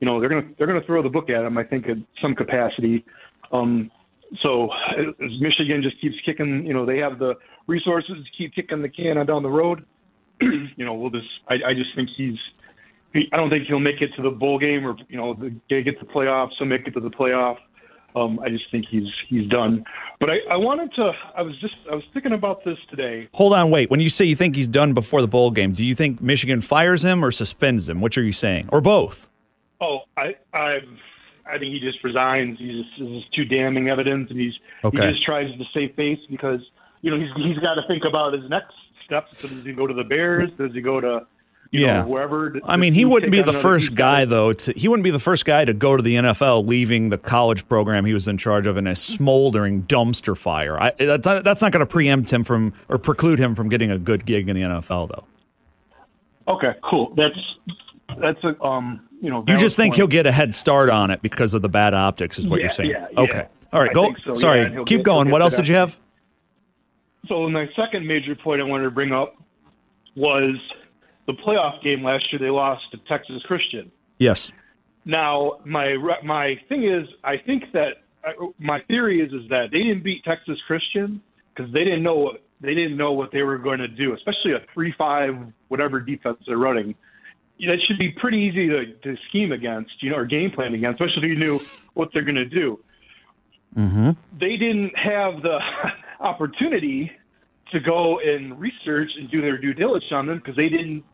you 0.00 0.06
know, 0.06 0.18
they're 0.18 0.28
going 0.28 0.42
to, 0.42 0.54
they're 0.58 0.66
going 0.66 0.80
to 0.80 0.86
throw 0.86 1.02
the 1.02 1.08
book 1.08 1.30
at 1.30 1.44
him, 1.44 1.56
I 1.56 1.64
think, 1.64 1.86
in 1.86 2.04
some 2.20 2.34
capacity. 2.34 3.04
Um, 3.52 3.90
so 4.42 4.68
Michigan 5.18 5.82
just 5.82 6.00
keeps 6.00 6.16
kicking, 6.24 6.66
you 6.66 6.74
know, 6.74 6.84
they 6.84 6.98
have 6.98 7.18
the 7.18 7.34
resources 7.66 8.16
to 8.16 8.30
keep 8.36 8.54
kicking 8.54 8.82
the 8.82 8.88
can 8.88 9.24
down 9.26 9.42
the 9.42 9.48
road. 9.48 9.84
you 10.40 10.84
know, 10.84 10.94
we'll 10.94 11.10
just, 11.10 11.28
I, 11.48 11.54
I 11.54 11.74
just 11.74 11.94
think 11.94 12.08
he's, 12.16 12.36
he, 12.36 12.38
I 13.14 13.36
don't 13.36 13.50
think 13.50 13.66
he'll 13.66 13.80
make 13.80 14.00
it 14.02 14.10
to 14.16 14.22
the 14.22 14.30
bowl 14.30 14.58
game 14.58 14.86
or, 14.86 14.96
you 15.08 15.16
know, 15.16 15.34
the, 15.34 15.50
get 15.68 15.98
to 15.98 16.04
the 16.06 16.12
playoffs. 16.12 16.50
He'll 16.58 16.66
make 16.68 16.86
it 16.86 16.92
to 16.92 17.00
the 17.00 17.10
playoff. 17.10 17.56
Um, 18.16 18.40
I 18.40 18.48
just 18.48 18.64
think 18.70 18.86
he's 18.90 19.08
he's 19.28 19.46
done. 19.48 19.84
But 20.18 20.30
I, 20.30 20.38
I 20.50 20.56
wanted 20.56 20.92
to. 20.94 21.12
I 21.36 21.42
was 21.42 21.58
just 21.60 21.74
I 21.90 21.94
was 21.94 22.04
thinking 22.12 22.32
about 22.32 22.64
this 22.64 22.78
today. 22.90 23.28
Hold 23.34 23.52
on, 23.52 23.70
wait. 23.70 23.90
When 23.90 24.00
you 24.00 24.08
say 24.08 24.24
you 24.24 24.34
think 24.36 24.56
he's 24.56 24.66
done 24.68 24.94
before 24.94 25.20
the 25.20 25.28
bowl 25.28 25.50
game, 25.50 25.72
do 25.72 25.84
you 25.84 25.94
think 25.94 26.20
Michigan 26.20 26.60
fires 26.60 27.04
him 27.04 27.24
or 27.24 27.30
suspends 27.30 27.88
him? 27.88 28.00
Which 28.00 28.16
are 28.18 28.22
you 28.22 28.32
saying, 28.32 28.68
or 28.72 28.80
both? 28.80 29.28
Oh, 29.80 30.00
I 30.16 30.34
I 30.54 30.78
I 31.46 31.58
think 31.58 31.74
he 31.74 31.80
just 31.80 32.02
resigns. 32.02 32.58
He's 32.58 32.82
just, 32.84 32.98
this 32.98 33.08
is 33.08 33.24
too 33.34 33.44
damning 33.44 33.88
evidence, 33.88 34.30
and 34.30 34.40
he's 34.40 34.54
Okay. 34.84 35.06
he 35.06 35.12
just 35.12 35.24
tries 35.24 35.50
to 35.56 35.64
save 35.74 35.94
face 35.94 36.18
because 36.30 36.60
you 37.02 37.10
know 37.10 37.18
he's 37.18 37.30
he's 37.44 37.58
got 37.58 37.74
to 37.74 37.82
think 37.86 38.04
about 38.04 38.32
his 38.32 38.48
next 38.50 38.74
steps. 39.04 39.38
So 39.38 39.48
does 39.48 39.64
he 39.64 39.72
go 39.72 39.86
to 39.86 39.94
the 39.94 40.04
Bears? 40.04 40.50
Does 40.58 40.72
he 40.72 40.80
go 40.80 41.00
to 41.00 41.26
you 41.70 41.84
yeah. 41.84 42.00
know 42.02 42.08
wherever? 42.08 42.54
I 42.64 42.76
mean, 42.76 42.94
he 42.94 43.04
wouldn't 43.04 43.30
be 43.30 43.42
the 43.42 43.52
first 43.52 43.94
guy 43.94 44.24
though. 44.24 44.52
To 44.52 44.72
he 44.72 44.88
wouldn't 44.88 45.04
be 45.04 45.10
the 45.10 45.18
first 45.20 45.44
guy 45.44 45.64
to 45.64 45.74
go 45.74 45.96
to 45.96 46.02
the 46.02 46.14
NFL, 46.14 46.66
leaving 46.66 47.10
the 47.10 47.18
college 47.18 47.68
program 47.68 48.04
he 48.06 48.14
was 48.14 48.26
in 48.26 48.38
charge 48.38 48.66
of 48.66 48.76
in 48.76 48.86
a 48.86 48.94
smoldering 48.94 49.82
dumpster 49.82 50.36
fire. 50.36 50.80
I, 50.80 50.92
that's 50.98 51.26
not, 51.26 51.44
that's 51.44 51.60
not 51.62 51.72
going 51.72 51.80
to 51.80 51.86
preempt 51.86 52.32
him 52.32 52.42
from 52.44 52.72
or 52.88 52.96
preclude 52.98 53.38
him 53.38 53.54
from 53.54 53.68
getting 53.68 53.90
a 53.90 53.98
good 53.98 54.24
gig 54.24 54.48
in 54.48 54.56
the 54.56 54.62
NFL, 54.62 55.08
though. 55.08 55.24
Okay, 56.54 56.72
cool. 56.82 57.12
That's 57.16 57.38
that's 58.20 58.42
a 58.44 58.60
um 58.64 59.06
you 59.20 59.28
know 59.30 59.44
You 59.46 59.58
just 59.58 59.76
think 59.76 59.92
point. 59.92 59.96
he'll 59.96 60.06
get 60.06 60.24
a 60.26 60.32
head 60.32 60.54
start 60.54 60.88
on 60.88 61.10
it 61.10 61.20
because 61.20 61.52
of 61.52 61.60
the 61.60 61.68
bad 61.68 61.92
optics, 61.92 62.38
is 62.38 62.48
what 62.48 62.56
Yeah, 62.60 62.62
you're 62.64 62.70
saying? 62.70 62.90
yeah, 62.90 63.06
yeah. 63.12 63.20
Okay. 63.20 63.46
All 63.72 63.82
right. 63.82 63.92
Go. 63.92 64.14
so, 64.24 64.32
Sorry. 64.34 64.70
he'll 64.72 64.84
keep 64.86 65.00
get- 65.00 65.04
going. 65.04 65.30
What 65.30 65.42
else 65.42 65.56
did 65.56 65.68
you 65.68 65.74
have? 65.74 65.98
So 67.28 67.46
my 67.50 67.68
second 67.76 68.06
major 68.06 68.34
point 68.34 68.62
I 68.62 68.64
wanted 68.64 68.84
to 68.84 68.90
bring 68.90 69.12
up 69.12 69.34
was 70.16 70.56
the 71.28 71.34
playoff 71.34 71.80
game 71.84 72.02
last 72.02 72.24
year. 72.32 72.40
They 72.40 72.50
lost 72.50 72.82
to 72.90 72.98
Texas 73.08 73.40
Christian. 73.46 73.92
Yes. 74.18 74.50
Now 75.04 75.60
my 75.64 75.94
my 76.24 76.56
thing 76.68 76.82
is, 76.84 77.06
I 77.22 77.36
think 77.36 77.70
that 77.72 78.02
uh, 78.26 78.46
my 78.58 78.80
theory 78.88 79.20
is 79.20 79.32
is 79.32 79.48
that 79.50 79.68
they 79.70 79.78
didn't 79.78 80.02
beat 80.02 80.24
Texas 80.24 80.58
Christian 80.66 81.22
because 81.54 81.72
they 81.72 81.84
didn't 81.84 82.02
know 82.02 82.16
what 82.16 82.42
they 82.60 82.74
didn't 82.74 82.96
know 82.96 83.12
what 83.12 83.30
they 83.30 83.42
were 83.42 83.58
going 83.58 83.78
to 83.78 83.88
do, 83.88 84.14
especially 84.14 84.52
a 84.52 84.60
three 84.74 84.92
five 84.98 85.36
whatever 85.68 86.00
defense 86.00 86.38
they're 86.48 86.58
running. 86.58 86.96
It 87.60 87.80
should 87.86 87.98
be 87.98 88.12
pretty 88.20 88.38
easy 88.38 88.68
to, 88.68 88.86
to 88.86 89.16
scheme 89.28 89.50
against, 89.50 90.00
you 90.00 90.10
know, 90.10 90.16
or 90.16 90.26
game 90.26 90.52
plan 90.52 90.74
against, 90.74 91.00
especially 91.00 91.28
if 91.28 91.38
you 91.38 91.44
knew 91.44 91.60
what 91.94 92.10
they're 92.12 92.22
going 92.22 92.36
to 92.36 92.44
do 92.44 92.78
Mm-hmm. 93.76 94.10
they 94.40 94.56
didn't 94.56 94.96
have 94.96 95.42
the 95.42 95.58
opportunity 96.20 97.12
to 97.70 97.80
go 97.80 98.18
and 98.18 98.58
research 98.58 99.10
and 99.18 99.30
do 99.30 99.42
their 99.42 99.58
due 99.58 99.74
diligence 99.74 100.10
on 100.10 100.26
them 100.26 100.38
because 100.38 100.56
they 100.56 100.70
didn't 100.70 101.04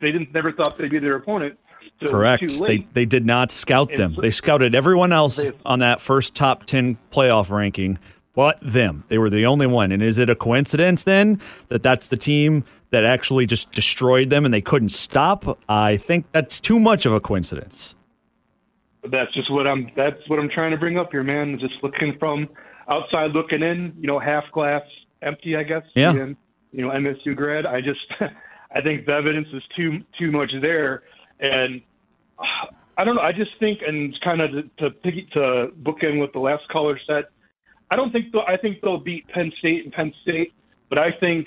they 0.00 0.12
didn't 0.12 0.32
never 0.34 0.52
thought 0.52 0.76
they'd 0.78 0.90
be 0.90 0.98
their 0.98 1.16
opponent. 1.16 1.58
So 2.02 2.08
Correct. 2.08 2.60
They 2.60 2.86
they 2.92 3.04
did 3.04 3.24
not 3.24 3.50
scout 3.52 3.90
And 3.90 3.98
them. 3.98 4.14
so- 4.16 4.20
They 4.20 4.30
scouted 4.30 4.74
everyone 4.74 5.12
else 5.12 5.36
They- 5.36 5.52
on 5.64 5.78
that 5.80 6.00
first 6.00 6.34
top 6.34 6.64
ten 6.66 6.98
playoff 7.12 7.50
ranking, 7.50 7.98
but 8.34 8.58
them. 8.60 9.04
They 9.08 9.18
were 9.18 9.30
the 9.30 9.46
only 9.46 9.66
one. 9.66 9.92
And 9.92 10.02
is 10.02 10.18
it 10.18 10.28
a 10.28 10.34
coincidence 10.34 11.04
then 11.04 11.40
that 11.68 11.82
that's 11.82 12.08
the 12.08 12.16
team 12.16 12.64
that 12.90 13.04
actually 13.04 13.46
just 13.46 13.70
destroyed 13.72 14.30
them 14.30 14.44
and 14.44 14.52
they 14.52 14.60
couldn't 14.60 14.88
stop? 14.90 15.58
I 15.68 15.96
think 15.96 16.26
that's 16.32 16.60
too 16.60 16.80
much 16.80 17.06
of 17.06 17.12
a 17.12 17.20
coincidence. 17.20 17.94
That's 19.08 19.32
just 19.34 19.50
what 19.52 19.66
I'm 19.66 19.90
that's 19.96 20.18
what 20.28 20.38
I'm 20.38 20.48
trying 20.48 20.70
to 20.72 20.76
bring 20.78 20.98
up 20.98 21.10
here, 21.12 21.22
man. 21.22 21.58
Just 21.60 21.74
looking 21.82 22.16
from 22.18 22.48
outside 22.88 23.32
looking 23.32 23.62
in, 23.62 23.92
you 24.00 24.06
know, 24.06 24.18
half 24.18 24.44
glass 24.52 24.82
empty, 25.22 25.56
I 25.56 25.62
guess. 25.62 25.82
Yeah. 25.94 26.12
being, 26.12 26.36
you 26.72 26.82
know, 26.82 26.90
MSU 26.90 27.36
grad. 27.36 27.66
I 27.66 27.80
just 27.80 28.00
I 28.74 28.80
think 28.80 29.06
the 29.06 29.12
evidence 29.12 29.48
is 29.52 29.62
too 29.76 30.00
too 30.18 30.30
much 30.32 30.50
there, 30.60 31.02
and 31.40 31.80
I 32.98 33.04
don't 33.04 33.16
know. 33.16 33.22
I 33.22 33.32
just 33.32 33.52
think, 33.58 33.80
and 33.86 34.14
kind 34.22 34.40
of 34.40 34.50
to 34.52 34.62
to, 34.78 34.90
pick- 34.90 35.30
to 35.32 35.68
book 35.76 36.02
in 36.02 36.18
what 36.18 36.32
the 36.32 36.40
last 36.40 36.68
caller 36.68 36.98
said. 37.06 37.24
I 37.90 37.96
don't 37.96 38.10
think 38.12 38.34
I 38.48 38.56
think 38.56 38.80
they'll 38.80 38.98
beat 38.98 39.28
Penn 39.28 39.52
State 39.58 39.84
and 39.84 39.92
Penn 39.92 40.12
State, 40.22 40.52
but 40.88 40.98
I 40.98 41.12
think 41.12 41.46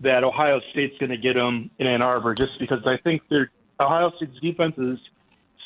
that 0.00 0.24
Ohio 0.24 0.60
State's 0.72 0.98
going 0.98 1.10
to 1.10 1.16
get 1.16 1.34
them 1.34 1.70
in 1.78 1.86
Ann 1.86 2.02
Arbor 2.02 2.34
just 2.34 2.58
because 2.58 2.80
I 2.86 2.96
think 3.02 3.22
their 3.30 3.50
Ohio 3.80 4.12
State's 4.16 4.38
defense 4.40 4.74
is 4.78 4.98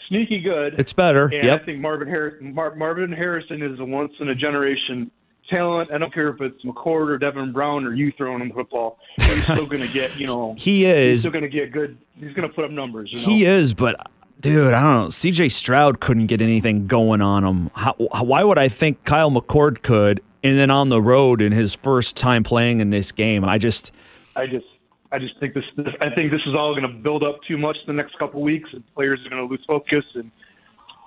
sneaky 0.08 0.40
good. 0.40 0.78
It's 0.78 0.92
better, 0.92 1.26
And 1.26 1.44
yep. 1.44 1.62
I 1.62 1.64
think 1.64 1.80
Marvin 1.80 2.08
Harrison, 2.08 2.54
Mar- 2.54 2.74
Marvin 2.74 3.12
Harrison 3.12 3.62
is 3.62 3.78
a 3.80 3.84
once 3.84 4.12
in 4.20 4.28
a 4.28 4.34
generation 4.34 5.10
talent. 5.50 5.92
I 5.92 5.98
don't 5.98 6.12
care 6.14 6.28
if 6.28 6.40
it's 6.40 6.62
McCord 6.64 7.08
or 7.08 7.18
Devin 7.18 7.52
Brown 7.52 7.84
or 7.84 7.92
you 7.92 8.12
throwing 8.16 8.40
him 8.40 8.48
the 8.48 8.54
football. 8.54 8.98
He's 9.18 9.42
still 9.44 9.66
going 9.66 9.82
to 9.82 9.92
get, 9.92 10.18
you 10.18 10.26
know, 10.26 10.54
He 10.58 10.86
is 10.86 11.10
He's 11.10 11.20
still 11.20 11.32
going 11.32 11.44
to 11.44 11.50
get 11.50 11.72
good. 11.72 11.98
He's 12.18 12.32
going 12.34 12.48
to 12.48 12.54
put 12.54 12.64
up 12.64 12.70
numbers. 12.70 13.10
You 13.12 13.18
know? 13.18 13.34
He 13.34 13.44
is, 13.44 13.74
but 13.74 14.10
dude, 14.40 14.72
I 14.72 14.80
don't 14.80 14.92
know. 14.92 15.06
CJ 15.08 15.52
Stroud 15.52 16.00
couldn't 16.00 16.26
get 16.26 16.40
anything 16.40 16.86
going 16.86 17.20
on 17.20 17.44
him. 17.44 17.70
How, 17.74 17.94
why 17.94 18.42
would 18.42 18.58
I 18.58 18.68
think 18.68 19.04
Kyle 19.04 19.30
McCord 19.30 19.82
could? 19.82 20.22
And 20.42 20.58
then 20.58 20.70
on 20.70 20.88
the 20.88 21.02
road 21.02 21.42
in 21.42 21.52
his 21.52 21.74
first 21.74 22.16
time 22.16 22.42
playing 22.42 22.80
in 22.80 22.90
this 22.90 23.12
game, 23.12 23.44
I 23.44 23.58
just 23.58 23.92
I 24.36 24.46
just, 24.46 24.66
I 25.12 25.18
just 25.18 25.38
think 25.38 25.54
this. 25.54 25.64
this 25.76 25.86
I 26.00 26.08
think 26.14 26.30
this 26.30 26.40
is 26.46 26.54
all 26.54 26.74
going 26.74 26.90
to 26.90 27.02
build 27.02 27.22
up 27.22 27.40
too 27.46 27.58
much 27.58 27.76
the 27.86 27.92
next 27.92 28.18
couple 28.18 28.40
weeks, 28.40 28.70
and 28.72 28.82
players 28.94 29.20
are 29.26 29.28
going 29.28 29.46
to 29.46 29.50
lose 29.50 29.62
focus. 29.66 30.04
And 30.14 30.30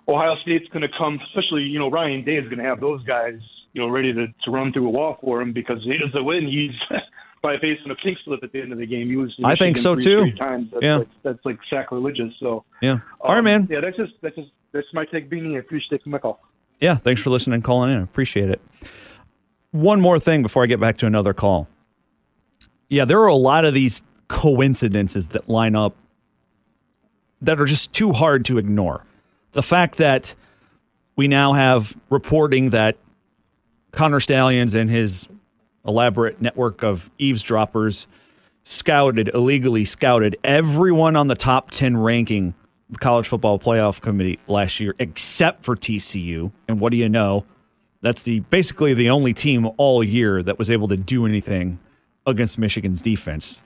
Ohio 0.07 0.35
State's 0.43 0.67
going 0.69 0.83
to 0.83 0.97
come, 0.97 1.19
especially 1.27 1.63
you 1.63 1.79
know 1.79 1.89
Ryan 1.89 2.23
Day 2.23 2.35
is 2.35 2.45
going 2.45 2.59
to 2.59 2.63
have 2.63 2.79
those 2.79 3.03
guys, 3.05 3.39
you 3.73 3.81
know, 3.81 3.87
ready 3.89 4.13
to, 4.13 4.27
to 4.27 4.51
run 4.51 4.71
through 4.71 4.87
a 4.87 4.89
wall 4.89 5.17
for 5.21 5.41
him 5.41 5.51
because 5.51 5.83
he 5.83 5.97
doesn't 5.97 6.23
win. 6.23 6.47
He's 6.47 6.71
by 7.41 7.57
facing 7.57 7.91
a 7.91 7.95
pink 7.95 8.17
slip 8.23 8.43
at 8.43 8.51
the 8.51 8.61
end 8.61 8.71
of 8.71 8.77
the 8.77 8.85
game. 8.85 9.09
He 9.09 9.15
was. 9.17 9.33
I 9.43 9.55
think 9.55 9.77
so, 9.77 9.95
three 9.95 10.03
too. 10.03 10.19
straight 10.21 10.37
Times. 10.37 10.69
That's 10.71 10.83
Yeah. 10.83 10.97
like, 10.97 11.07
that's 11.23 11.45
like 11.45 11.59
sacrilegious. 11.69 12.33
So. 12.39 12.63
yeah. 12.81 12.99
All 13.19 13.31
right, 13.31 13.39
um, 13.39 13.45
man. 13.45 13.67
Yeah, 13.69 13.81
that's 13.81 13.97
just 13.97 14.13
that's 14.21 14.35
just 14.35 14.49
that's 14.71 14.87
my 14.93 15.05
take, 15.05 15.29
Beanie. 15.29 15.55
I 15.55 15.59
appreciate 15.59 16.05
my 16.07 16.19
call. 16.19 16.39
Yeah, 16.79 16.95
thanks 16.95 17.21
for 17.21 17.29
listening 17.29 17.55
and 17.55 17.63
calling 17.63 17.91
in. 17.91 18.01
Appreciate 18.01 18.49
it. 18.49 18.61
One 19.71 20.01
more 20.01 20.19
thing 20.19 20.41
before 20.43 20.63
I 20.63 20.67
get 20.67 20.79
back 20.79 20.97
to 20.97 21.07
another 21.07 21.33
call. 21.33 21.67
Yeah, 22.89 23.05
there 23.05 23.19
are 23.21 23.27
a 23.27 23.35
lot 23.35 23.65
of 23.65 23.73
these 23.73 24.01
coincidences 24.27 25.29
that 25.29 25.49
line 25.49 25.75
up 25.75 25.95
that 27.41 27.59
are 27.59 27.65
just 27.65 27.93
too 27.93 28.11
hard 28.11 28.45
to 28.45 28.57
ignore. 28.57 29.05
The 29.53 29.63
fact 29.63 29.97
that 29.97 30.35
we 31.15 31.27
now 31.27 31.53
have 31.53 31.95
reporting 32.09 32.69
that 32.71 32.97
Connor 33.93 34.19
Stalions 34.19 34.75
and 34.75 34.89
his 34.89 35.27
elaborate 35.85 36.41
network 36.41 36.83
of 36.83 37.09
eavesdroppers 37.19 38.07
scouted, 38.63 39.29
illegally 39.33 39.85
scouted 39.85 40.35
everyone 40.43 41.15
on 41.15 41.27
the 41.27 41.35
top 41.35 41.69
10 41.69 41.97
ranking 41.97 42.55
the 42.89 42.99
college 42.99 43.27
football 43.27 43.59
playoff 43.59 44.01
committee 44.01 44.39
last 44.47 44.79
year, 44.79 44.95
except 44.99 45.63
for 45.63 45.75
TCU. 45.75 46.51
And 46.67 46.79
what 46.79 46.91
do 46.91 46.97
you 46.97 47.07
know? 47.07 47.45
That's 48.01 48.23
the 48.23 48.41
basically 48.41 48.93
the 48.93 49.09
only 49.09 49.33
team 49.33 49.69
all 49.77 50.03
year 50.03 50.43
that 50.43 50.57
was 50.57 50.69
able 50.69 50.87
to 50.89 50.97
do 50.97 51.25
anything 51.25 51.79
against 52.25 52.57
Michigan's 52.57 53.01
defense. 53.01 53.61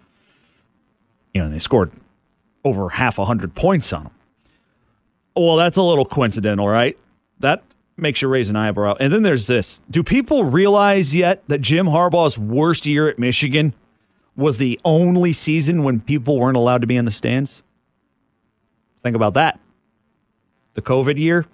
You 1.33 1.41
know, 1.41 1.49
they 1.49 1.59
scored 1.59 1.91
over 2.63 2.89
half 2.89 3.17
a 3.17 3.25
hundred 3.25 3.55
points 3.55 3.93
on 3.93 4.03
them. 4.03 4.13
Well, 5.35 5.55
that's 5.55 5.77
a 5.77 5.83
little 5.83 6.05
coincidental, 6.05 6.67
right? 6.67 6.97
That 7.39 7.63
makes 7.97 8.21
you 8.21 8.27
raise 8.27 8.49
an 8.49 8.55
eyebrow. 8.55 8.95
And 8.99 9.11
then 9.11 9.23
there's 9.23 9.47
this. 9.47 9.81
Do 9.89 10.03
people 10.03 10.43
realize 10.43 11.15
yet 11.15 11.43
that 11.47 11.61
Jim 11.61 11.87
Harbaugh's 11.87 12.37
worst 12.37 12.85
year 12.85 13.09
at 13.09 13.17
Michigan 13.19 13.73
was 14.35 14.57
the 14.57 14.79
only 14.85 15.33
season 15.33 15.83
when 15.83 15.99
people 15.99 16.39
weren't 16.39 16.57
allowed 16.57 16.81
to 16.81 16.87
be 16.87 16.95
in 16.95 17.05
the 17.05 17.11
stands? 17.11 17.63
Think 19.01 19.15
about 19.15 19.33
that. 19.33 19.59
The 20.75 20.81
COVID 20.81 21.17
year, 21.17 21.45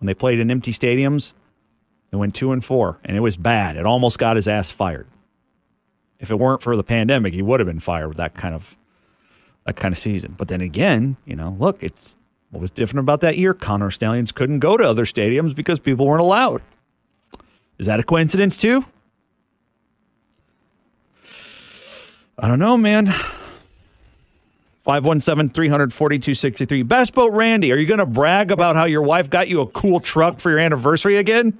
when 0.00 0.06
they 0.06 0.14
played 0.14 0.40
in 0.40 0.50
empty 0.50 0.72
stadiums. 0.72 1.34
They 2.10 2.16
went 2.16 2.34
two 2.34 2.50
and 2.52 2.64
four, 2.64 2.98
and 3.04 3.16
it 3.16 3.20
was 3.20 3.36
bad. 3.36 3.76
It 3.76 3.86
almost 3.86 4.18
got 4.18 4.36
his 4.36 4.48
ass 4.48 4.70
fired. 4.70 5.06
If 6.18 6.30
it 6.30 6.38
weren't 6.38 6.62
for 6.62 6.76
the 6.76 6.82
pandemic, 6.82 7.32
he 7.34 7.42
would 7.42 7.60
have 7.60 7.66
been 7.66 7.80
fired 7.80 8.08
with 8.08 8.16
that 8.16 8.34
kind 8.34 8.54
of 8.54 8.76
that 9.64 9.76
kind 9.76 9.92
of 9.92 9.98
season. 9.98 10.34
But 10.36 10.48
then 10.48 10.60
again, 10.60 11.16
you 11.24 11.36
know, 11.36 11.56
look, 11.58 11.82
it's 11.82 12.16
what 12.50 12.60
was 12.60 12.70
different 12.70 13.00
about 13.00 13.20
that 13.20 13.38
year. 13.38 13.54
Connor 13.54 13.90
Stalions 13.90 14.32
couldn't 14.32 14.58
go 14.58 14.76
to 14.76 14.84
other 14.84 15.04
stadiums 15.04 15.54
because 15.54 15.78
people 15.78 16.06
weren't 16.06 16.20
allowed. 16.20 16.62
Is 17.78 17.86
that 17.86 18.00
a 18.00 18.02
coincidence 18.02 18.56
too? 18.56 18.84
I 22.38 22.48
don't 22.48 22.58
know, 22.58 22.76
man. 22.76 23.06
517 24.82 25.52
342 25.54 26.34
63. 26.34 26.82
Best 26.82 27.14
Boat 27.14 27.32
Randy, 27.32 27.70
are 27.70 27.76
you 27.76 27.86
going 27.86 27.98
to 27.98 28.06
brag 28.06 28.50
about 28.50 28.76
how 28.76 28.86
your 28.86 29.02
wife 29.02 29.28
got 29.30 29.46
you 29.46 29.60
a 29.60 29.66
cool 29.66 30.00
truck 30.00 30.40
for 30.40 30.50
your 30.50 30.58
anniversary 30.58 31.18
again? 31.18 31.56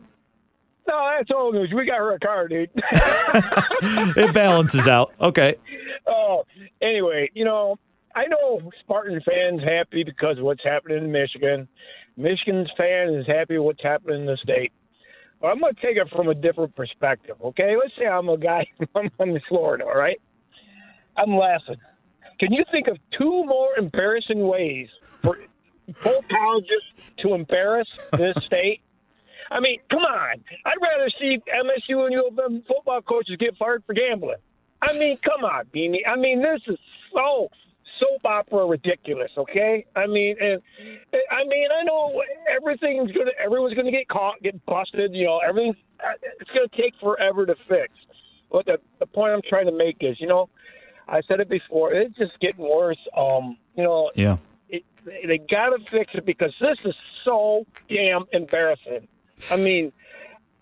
No, 0.88 1.10
that's 1.16 1.30
old 1.30 1.54
news. 1.54 1.70
We 1.72 1.86
got 1.86 1.98
her 1.98 2.12
a 2.14 2.18
car, 2.18 2.48
dude. 2.48 2.70
it 2.74 4.34
balances 4.34 4.88
out. 4.88 5.12
Okay. 5.20 5.56
Oh, 6.06 6.44
anyway, 6.82 7.30
you 7.34 7.44
know, 7.44 7.78
I 8.14 8.26
know 8.26 8.70
Spartan 8.80 9.20
fans 9.24 9.62
happy 9.62 10.02
because 10.04 10.38
of 10.38 10.44
what's 10.44 10.64
happening 10.64 10.98
in 10.98 11.12
Michigan. 11.12 11.68
Michigan's 12.16 12.70
fan 12.76 13.14
is 13.14 13.26
happy 13.26 13.58
with 13.58 13.66
what's 13.66 13.82
happening 13.82 14.20
in 14.20 14.26
the 14.26 14.36
state. 14.42 14.72
But 15.40 15.48
I'm 15.48 15.60
going 15.60 15.74
to 15.74 15.80
take 15.80 15.96
it 15.96 16.08
from 16.14 16.28
a 16.28 16.34
different 16.34 16.74
perspective, 16.76 17.36
okay? 17.42 17.74
Let's 17.76 17.94
say 17.98 18.06
I'm 18.06 18.28
a 18.28 18.36
guy 18.36 18.66
I'm 18.94 19.10
from 19.16 19.38
Florida, 19.48 19.84
all 19.84 19.96
right? 19.96 20.20
I'm 21.16 21.34
laughing. 21.36 21.76
Can 22.38 22.52
you 22.52 22.64
think 22.70 22.88
of 22.88 22.98
two 23.16 23.44
more 23.44 23.70
embarrassing 23.78 24.46
ways 24.46 24.88
for 25.22 25.38
both 26.02 26.24
colleges 26.28 26.82
to 27.18 27.34
embarrass 27.34 27.88
this 28.12 28.36
state? 28.46 28.80
I 29.50 29.60
mean, 29.60 29.78
come 29.90 30.00
on. 30.00 30.42
I'd 30.64 30.80
rather 30.80 31.10
see 31.18 31.38
MSU 31.48 32.04
and 32.04 32.12
U 32.12 32.28
of 32.30 32.38
M 32.38 32.62
football 32.66 33.02
coaches 33.02 33.36
get 33.38 33.56
fired 33.56 33.82
for 33.86 33.94
gambling. 33.94 34.36
I 34.82 34.96
mean, 34.98 35.18
come 35.24 35.44
on, 35.44 35.66
Beanie. 35.74 36.06
I 36.06 36.16
mean, 36.16 36.40
this 36.40 36.60
is 36.66 36.78
so 37.12 37.48
soap 38.00 38.24
opera 38.24 38.66
ridiculous. 38.66 39.30
Okay, 39.36 39.86
I 39.94 40.06
mean, 40.06 40.36
and 40.40 40.60
I 41.30 41.44
mean, 41.46 41.68
I 41.80 41.84
know 41.84 42.22
everything's 42.56 43.12
gonna, 43.12 43.30
everyone's 43.44 43.74
gonna 43.74 43.90
get 43.92 44.08
caught, 44.08 44.42
get 44.42 44.64
busted. 44.66 45.14
You 45.14 45.26
know, 45.26 45.38
everything. 45.46 45.74
It's 46.40 46.50
gonna 46.50 46.66
take 46.76 46.94
forever 47.00 47.46
to 47.46 47.54
fix. 47.68 47.92
But 48.50 48.66
the 48.66 48.78
the 48.98 49.06
point 49.06 49.32
I'm 49.32 49.42
trying 49.48 49.66
to 49.66 49.72
make 49.72 49.98
is, 50.00 50.20
you 50.20 50.26
know, 50.26 50.48
I 51.08 51.20
said 51.28 51.40
it 51.40 51.48
before. 51.48 51.92
It's 51.94 52.16
just 52.16 52.38
getting 52.40 52.64
worse. 52.64 52.98
Um, 53.16 53.56
you 53.76 53.84
know, 53.84 54.10
Yeah. 54.14 54.38
it, 54.68 54.82
they 55.04 55.38
got 55.38 55.70
to 55.70 55.78
fix 55.90 56.12
it 56.14 56.24
because 56.26 56.52
this 56.60 56.78
is 56.84 56.94
so 57.24 57.66
damn 57.88 58.24
embarrassing. 58.32 59.06
I 59.50 59.56
mean, 59.56 59.92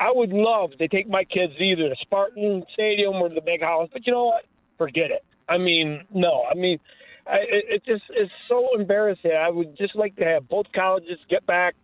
I 0.00 0.10
would 0.12 0.30
love 0.32 0.72
to 0.78 0.88
take 0.88 1.08
my 1.08 1.24
kids 1.24 1.54
either 1.58 1.88
to 1.88 1.96
Spartan 2.00 2.64
Stadium 2.72 3.14
or 3.14 3.28
the 3.28 3.40
big 3.40 3.62
house, 3.62 3.88
but 3.92 4.06
you 4.06 4.12
know 4.12 4.26
what? 4.26 4.44
Forget 4.76 5.10
it. 5.10 5.24
I 5.48 5.58
mean, 5.58 6.04
no. 6.14 6.44
I 6.50 6.54
mean, 6.54 6.78
I, 7.28 7.36
it, 7.36 7.64
it 7.68 7.84
just 7.84 8.04
is 8.18 8.30
so 8.48 8.68
embarrassing. 8.78 9.32
I 9.32 9.50
would 9.50 9.76
just 9.76 9.94
like 9.94 10.16
to 10.16 10.24
have 10.24 10.48
both 10.48 10.66
colleges 10.74 11.18
get 11.28 11.44
back, 11.46 11.74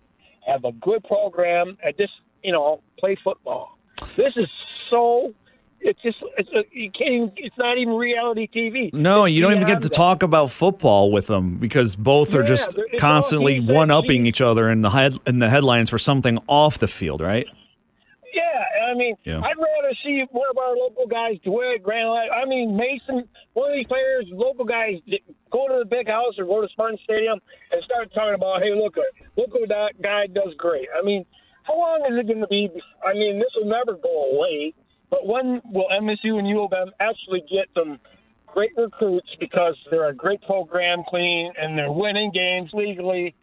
have 0.47 0.65
a 0.65 0.73
good 0.73 1.05
program, 1.05 1.77
and 1.85 1.97
just 1.97 2.13
you 2.43 2.53
know 2.53 2.81
play 2.99 3.17
football. 3.23 3.79
This 4.17 4.33
is 4.37 4.49
so. 4.91 5.35
It's 5.81 6.01
just 6.01 6.17
it's 6.39 6.49
a, 6.51 6.63
you 6.73 6.91
can't. 6.91 7.13
Even, 7.13 7.33
it's 7.37 7.59
not 7.59 7.77
even 7.77 7.93
reality 7.93 8.49
TV. 8.55 8.93
No, 8.95 9.27
you 9.27 9.43
don't 9.43 9.53
even 9.53 9.67
get 9.67 9.83
to 9.83 9.91
talk 9.91 10.23
about 10.23 10.51
football 10.51 11.13
with 11.13 11.27
them 11.27 11.59
because 11.59 11.95
both 11.95 12.35
are 12.35 12.41
Yeah, 12.41 12.47
just 12.47 12.79
constantly 12.99 13.57
all 13.57 13.61
he 13.61 13.67
said, 13.67 13.75
one 13.75 13.91
upping 13.91 14.25
each 14.25 14.41
other 14.41 14.71
in 14.71 14.81
the 14.81 14.91
head 14.91 15.19
in 15.27 15.41
the 15.41 15.51
headlines 15.51 15.91
for 15.91 15.99
something 15.99 16.39
off 16.47 16.79
the 16.79 16.89
field, 16.89 17.21
right? 17.21 17.47
Yeah, 18.33 18.65
I 18.95 18.97
mean, 18.97 19.17
Yeah. 19.25 19.41
I'd 19.43 19.59
rather 19.59 19.95
see 20.05 20.23
one 20.31 20.49
of 20.51 20.59
our 20.59 20.77
local 20.77 21.07
guys 21.07 21.39
do 21.43 21.61
it. 21.63 21.83
Grand, 21.83 22.09
I 22.31 22.45
mean, 22.47 22.77
Mason, 22.77 23.29
one 23.55 23.71
of 23.71 23.77
these 23.77 23.87
players, 23.87 24.27
local 24.31 24.65
guys, 24.65 25.01
go 25.51 25.67
to 25.67 25.81
the 25.81 25.85
big 25.85 26.07
house 26.07 26.39
or 26.39 26.45
go 26.45 26.61
to 26.61 26.69
Spartan 26.69 26.99
Stadium 27.03 27.41
and 27.73 27.83
start 27.83 28.15
talking 28.15 28.35
about, 28.35 28.63
hey, 28.63 28.73
look, 28.75 28.97
uh, 28.97 29.03
look 29.37 29.53
what 29.53 29.69
that 29.69 30.01
guy 30.01 30.27
does 30.27 30.55
great. 30.57 30.89
I 30.97 31.05
mean, 31.05 31.27
how 31.65 31.77
long 31.77 32.07
is 32.09 32.19
it 32.19 32.27
going 32.29 32.41
to 32.41 32.47
be? 32.47 32.71
I 33.05 33.15
mean, 33.15 33.39
this 33.39 33.51
will 33.57 33.69
never 33.69 33.99
go 33.99 34.31
away. 34.37 34.75
But 35.11 35.27
when 35.27 35.61
will 35.65 35.89
MSU 35.91 36.39
and 36.39 36.49
U 36.49 36.63
of 36.65 36.73
M 36.73 36.91
actually 37.01 37.43
get 37.51 37.67
some 37.75 37.99
great 38.47 38.73
recruits 38.77 39.29
because 39.41 39.77
they're 39.91 40.09
a 40.09 40.15
great 40.15 40.43
program, 40.43 41.03
clean, 41.09 41.53
and 41.61 41.77
they're 41.77 41.91
winning 41.93 42.31
games 42.33 42.71
legally? 42.73 43.35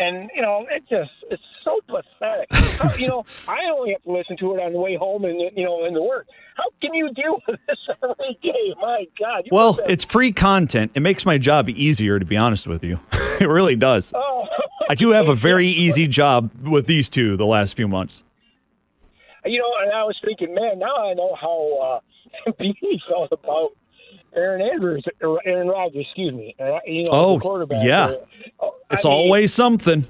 And 0.00 0.30
you 0.34 0.40
know, 0.40 0.66
it 0.70 0.82
just 0.88 1.10
it's 1.30 1.42
so 1.62 1.78
pathetic. 1.86 2.98
You 2.98 3.08
know, 3.08 3.26
I 3.48 3.58
only 3.72 3.92
have 3.92 4.02
to 4.04 4.12
listen 4.12 4.36
to 4.38 4.54
it 4.54 4.60
on 4.60 4.72
the 4.72 4.80
way 4.80 4.96
home 4.96 5.24
and 5.26 5.38
you 5.56 5.64
know 5.64 5.84
in 5.84 5.92
the 5.94 6.02
work. 6.02 6.26
How 6.56 6.64
can 6.80 6.94
you 6.94 7.12
deal 7.12 7.38
with 7.46 7.60
this 7.68 7.78
every 8.02 8.38
day? 8.42 8.74
My 8.80 9.04
God! 9.18 9.44
Well, 9.52 9.78
it's 9.86 10.04
free 10.04 10.32
content. 10.32 10.92
It 10.94 11.00
makes 11.00 11.26
my 11.26 11.36
job 11.36 11.68
easier, 11.68 12.18
to 12.18 12.24
be 12.24 12.36
honest 12.36 12.66
with 12.66 12.82
you. 12.82 12.98
it 13.12 13.48
really 13.48 13.76
does. 13.76 14.12
Oh, 14.14 14.46
I 14.88 14.94
do 14.94 15.10
have 15.10 15.28
a 15.28 15.34
very 15.34 15.68
easy 15.68 16.08
job 16.08 16.50
with 16.66 16.86
these 16.86 17.10
two 17.10 17.36
the 17.36 17.46
last 17.46 17.76
few 17.76 17.86
months. 17.86 18.24
you 19.44 19.58
know, 19.58 19.70
and 19.82 19.92
I 19.92 20.02
was 20.04 20.16
thinking, 20.24 20.54
man, 20.54 20.78
now 20.78 21.10
I 21.10 21.14
know 21.14 21.36
how 21.38 22.00
uh, 22.46 22.50
Beanie 22.58 23.00
felt 23.06 23.32
about 23.32 23.72
Aaron 24.34 24.62
Andrews, 24.62 25.04
Aaron 25.44 25.68
Rodgers, 25.68 26.04
excuse 26.06 26.32
me. 26.32 26.54
Uh, 26.58 26.78
you 26.86 27.04
know, 27.04 27.10
Oh, 27.12 27.40
quarterback. 27.40 27.84
yeah. 27.84 28.04
Uh, 28.04 28.14
oh, 28.60 28.74
It's 28.90 29.04
mean, 29.04 29.12
always 29.12 29.52
something. 29.52 30.04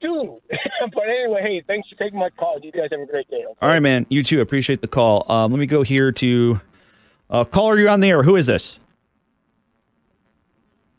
dude. 0.00 0.30
but 0.50 1.02
anyway, 1.08 1.40
hey, 1.42 1.62
thanks 1.66 1.88
for 1.88 1.94
taking 1.96 2.18
my 2.18 2.30
call. 2.30 2.58
You 2.62 2.70
guys 2.72 2.88
have 2.90 3.00
a 3.00 3.06
great 3.06 3.28
day. 3.30 3.44
All 3.62 3.68
right, 3.68 3.80
man. 3.80 4.06
You 4.10 4.22
too. 4.22 4.40
Appreciate 4.40 4.80
the 4.82 4.88
call. 4.88 5.30
Um, 5.30 5.50
let 5.52 5.58
me 5.58 5.66
go 5.66 5.82
here 5.82 6.12
to 6.12 6.60
uh, 7.30 7.44
caller. 7.44 7.78
You're 7.78 7.88
on 7.88 8.00
the 8.00 8.10
air. 8.10 8.22
Who 8.22 8.36
is 8.36 8.46
this? 8.46 8.78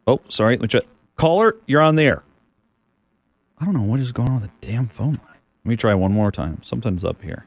Oh, 0.07 0.19
sorry. 0.30 0.53
Let 0.55 0.61
me 0.63 0.68
check. 0.68 0.84
Caller, 1.15 1.55
you're 1.68 1.81
on 1.81 1.95
the 1.95 2.03
air. 2.03 2.23
I 3.59 3.65
don't 3.65 3.76
know 3.76 3.84
what 3.84 3.99
is 3.99 4.11
going 4.11 4.30
on 4.30 4.41
with 4.41 4.49
the 4.59 4.68
damn 4.68 4.88
phone 4.88 5.13
line. 5.13 5.38
Let 5.63 5.69
me 5.69 5.76
try 5.76 5.93
one 5.93 6.11
more 6.11 6.31
time. 6.31 6.59
Something's 6.63 7.05
up 7.05 7.22
here. 7.22 7.45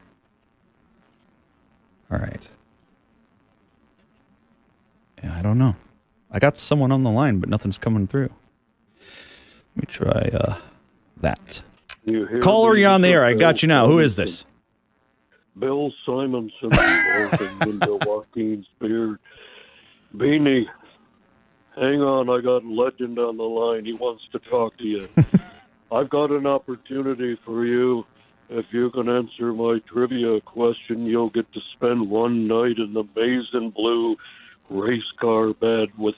All 2.09 2.17
right. 2.19 2.47
Yeah, 5.25 5.35
I 5.35 5.41
don't 5.41 5.57
know. 5.57 5.75
I 6.29 6.37
got 6.37 6.55
someone 6.55 6.91
on 6.91 7.01
the 7.01 7.09
line, 7.09 7.39
but 7.39 7.49
nothing's 7.49 7.79
coming 7.79 8.05
through. 8.05 8.29
Let 9.75 9.77
me 9.77 9.85
try 9.87 10.29
uh, 10.33 10.57
that. 11.21 11.63
You 12.05 12.39
Caller, 12.43 12.77
you're 12.77 12.91
on 12.91 13.01
the 13.01 13.07
air. 13.07 13.25
I 13.25 13.33
got 13.33 13.63
you 13.63 13.67
now. 13.67 13.87
Who 13.87 13.97
is 13.97 14.15
this? 14.15 14.45
Bill 15.57 15.91
Simonson, 16.05 16.69
Joaquin's 16.69 18.67
beard. 18.79 19.17
Beanie, 20.15 20.65
hang 21.75 22.01
on. 22.01 22.29
I 22.29 22.41
got 22.41 22.63
a 22.63 22.69
legend 22.69 23.17
on 23.17 23.37
the 23.37 23.43
line. 23.43 23.85
He 23.85 23.93
wants 23.93 24.23
to 24.31 24.39
talk 24.39 24.77
to 24.77 24.83
you. 24.83 25.09
I've 25.91 26.09
got 26.11 26.29
an 26.29 26.45
opportunity 26.45 27.39
for 27.43 27.65
you. 27.65 28.05
If 28.49 28.65
you 28.71 28.91
can 28.91 29.09
answer 29.09 29.53
my 29.53 29.79
trivia 29.91 30.39
question, 30.41 31.07
you'll 31.07 31.31
get 31.31 31.51
to 31.53 31.61
spend 31.73 32.11
one 32.11 32.47
night 32.47 32.77
in 32.77 32.93
the 32.93 33.05
maize 33.15 33.47
and 33.53 33.73
blue 33.73 34.17
race 34.69 35.03
car 35.19 35.53
bed 35.53 35.89
with 35.97 36.15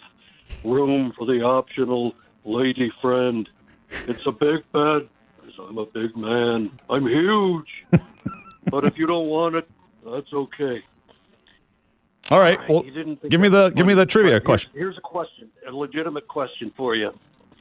room 0.63 1.13
for 1.17 1.25
the 1.25 1.41
optional 1.43 2.13
lady 2.45 2.91
friend. 3.01 3.49
It's 4.07 4.25
a 4.25 4.31
big 4.31 4.69
bed 4.71 5.07
because 5.41 5.59
I'm 5.69 5.77
a 5.77 5.85
big 5.85 6.15
man. 6.15 6.71
I'm 6.89 7.05
huge. 7.07 7.85
but 8.71 8.83
if 8.85 8.97
you 8.97 9.07
don't 9.07 9.27
want 9.27 9.55
it, 9.55 9.69
that's 10.05 10.31
okay. 10.33 10.83
All 12.29 12.39
right. 12.39 12.59
Well, 12.69 12.83
give 13.29 13.39
me 13.39 13.47
the 13.49 13.69
give 13.69 13.85
me 13.85 13.93
the 13.93 14.05
trivia 14.05 14.31
Here's- 14.31 14.43
question. 14.45 14.71
Here's 14.73 14.97
a 14.97 15.01
question, 15.01 15.49
a 15.67 15.71
legitimate 15.71 16.27
question 16.27 16.71
for 16.75 16.95
you. 16.95 17.11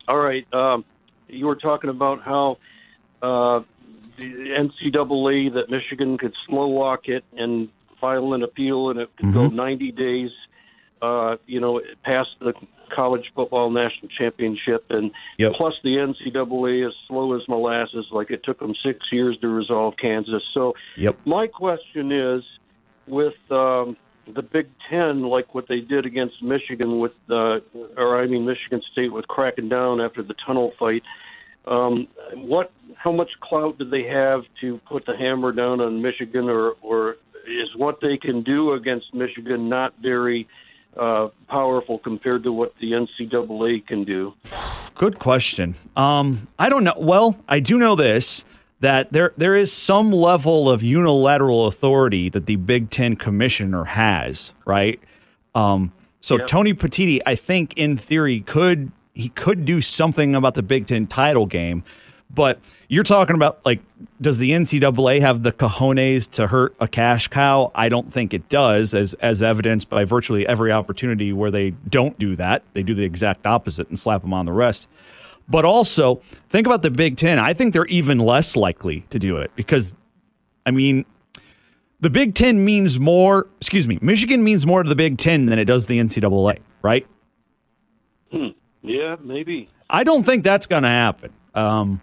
All 0.08 0.18
right, 0.18 0.46
um, 0.54 0.84
you 1.28 1.46
were 1.46 1.56
talking 1.56 1.90
about 1.90 2.22
how 2.22 2.58
uh, 3.22 3.60
the 4.18 4.24
NCAA 4.24 5.54
that 5.54 5.70
Michigan 5.70 6.16
could 6.18 6.34
slow 6.46 6.66
walk 6.68 7.08
it 7.08 7.24
and 7.36 7.68
file 8.00 8.32
an 8.34 8.42
appeal, 8.42 8.90
and 8.90 9.00
it 9.00 9.10
could 9.16 9.32
go 9.32 9.48
Mhm. 9.48 9.54
90 9.54 9.92
days. 9.92 10.30
Uh, 11.02 11.36
you 11.46 11.60
know, 11.60 11.80
past 12.04 12.30
the 12.40 12.54
college 12.94 13.30
football 13.34 13.70
national 13.70 14.08
championship, 14.16 14.86
and 14.90 15.10
Yep. 15.38 15.52
plus 15.54 15.74
the 15.84 15.98
NCAA 15.98 16.86
is 16.88 16.94
slow 17.06 17.34
as 17.34 17.46
molasses. 17.48 18.06
Like 18.10 18.30
it 18.30 18.42
took 18.44 18.58
them 18.58 18.74
six 18.82 19.00
years 19.12 19.36
to 19.38 19.48
resolve 19.48 19.94
Kansas. 19.98 20.42
So 20.54 20.74
Yep. 20.96 21.16
my 21.26 21.46
question 21.48 22.12
is, 22.12 22.42
with 23.06 23.34
um, 23.50 23.96
the 24.26 24.42
Big 24.42 24.68
Ten, 24.88 25.22
like 25.22 25.54
what 25.54 25.68
they 25.68 25.80
did 25.80 26.06
against 26.06 26.42
Michigan 26.42 26.98
with, 26.98 27.12
uh, 27.30 27.60
or 27.96 28.20
I 28.20 28.26
mean 28.26 28.44
Michigan 28.44 28.82
State 28.92 29.12
with 29.12 29.28
cracking 29.28 29.68
down 29.68 30.00
after 30.00 30.22
the 30.22 30.34
tunnel 30.46 30.72
fight. 30.78 31.02
Um, 31.66 32.08
what? 32.34 32.70
How 32.96 33.12
much 33.12 33.30
clout 33.40 33.78
do 33.78 33.84
they 33.84 34.04
have 34.04 34.42
to 34.60 34.80
put 34.88 35.04
the 35.04 35.16
hammer 35.16 35.52
down 35.52 35.80
on 35.80 36.00
Michigan, 36.00 36.48
or 36.48 36.74
or 36.80 37.16
is 37.46 37.68
what 37.76 38.00
they 38.00 38.16
can 38.16 38.42
do 38.42 38.72
against 38.72 39.14
Michigan 39.14 39.68
not 39.68 39.94
very 40.00 40.48
uh, 40.98 41.28
powerful 41.48 41.98
compared 41.98 42.42
to 42.44 42.52
what 42.52 42.74
the 42.80 42.92
NCAA 42.92 43.86
can 43.86 44.04
do? 44.04 44.34
Good 44.94 45.18
question. 45.18 45.74
Um, 45.96 46.48
I 46.58 46.68
don't 46.68 46.84
know. 46.84 46.94
Well, 46.96 47.38
I 47.48 47.60
do 47.60 47.78
know 47.78 47.94
this. 47.96 48.44
that 48.80 49.10
there 49.12 49.32
there 49.36 49.56
is 49.56 49.72
some 49.72 50.12
level 50.12 50.68
of 50.70 50.82
unilateral 50.82 51.66
authority 51.66 52.28
that 52.28 52.44
the 52.46 52.56
Big 52.56 52.90
Ten 52.90 53.16
commissioner 53.16 53.84
has, 53.84 54.52
right? 54.66 55.00
Um, 55.54 55.92
so 56.20 56.36
Yep. 56.38 56.46
Tony 56.46 56.74
Petitti, 56.74 57.20
I 57.24 57.36
think 57.36 57.72
in 57.76 57.96
theory 57.96 58.40
could 58.40 58.92
he 59.14 59.30
could 59.30 59.64
do 59.64 59.80
something 59.80 60.34
about 60.34 60.54
the 60.54 60.62
Big 60.62 60.86
Ten 60.86 61.06
title 61.06 61.46
game, 61.46 61.84
but 62.30 62.60
you're 62.88 63.04
talking 63.04 63.36
about 63.36 63.64
like 63.64 63.80
does 64.20 64.38
the 64.38 64.50
NCAA 64.50 65.20
have 65.20 65.42
the 65.42 65.52
cojones 65.52 66.30
to 66.32 66.46
hurt 66.46 66.74
a 66.80 66.88
cash 66.88 67.28
cow? 67.28 67.70
I 67.74 67.88
don't 67.88 68.12
think 68.12 68.34
it 68.34 68.48
does, 68.48 68.94
as 68.94 69.14
as 69.14 69.42
evidenced 69.42 69.88
by 69.88 70.04
virtually 70.04 70.46
every 70.46 70.72
opportunity 70.72 71.32
where 71.32 71.50
they 71.50 71.70
don't 71.88 72.18
do 72.18 72.36
that. 72.36 72.62
They 72.72 72.82
do 72.82 72.94
the 72.94 73.04
exact 73.04 73.46
opposite 73.46 73.88
and 73.88 73.98
slap 73.98 74.22
them 74.22 74.32
on 74.32 74.46
the 74.46 74.52
wrist. 74.52 74.88
But 75.48 75.64
also, 75.64 76.22
think 76.48 76.66
about 76.66 76.82
the 76.82 76.90
Big 76.90 77.16
Ten. 77.16 77.38
I 77.38 77.54
think 77.54 77.72
they're 77.72 77.86
even 77.86 78.18
less 78.18 78.56
likely 78.56 79.06
to 79.10 79.18
do 79.18 79.36
it 79.36 79.52
because, 79.54 79.94
I 80.64 80.72
mean, 80.72 81.04
the 82.00 82.10
Big 82.10 82.34
Ten 82.34 82.64
means 82.64 82.98
more, 82.98 83.46
excuse 83.60 83.86
me, 83.86 83.98
Michigan 84.02 84.42
means 84.42 84.66
more 84.66 84.82
to 84.82 84.88
the 84.88 84.96
Big 84.96 85.18
Ten 85.18 85.46
than 85.46 85.58
it 85.58 85.66
does 85.66 85.86
the 85.86 85.98
NCAA, 85.98 86.58
right? 86.82 87.06
Hmm. 88.32 88.48
Yeah, 88.82 89.16
maybe. 89.22 89.68
I 89.88 90.02
don't 90.02 90.24
think 90.24 90.42
that's 90.42 90.66
going 90.66 90.82
to 90.82 90.88
happen. 90.88 91.32
Um, 91.56 92.00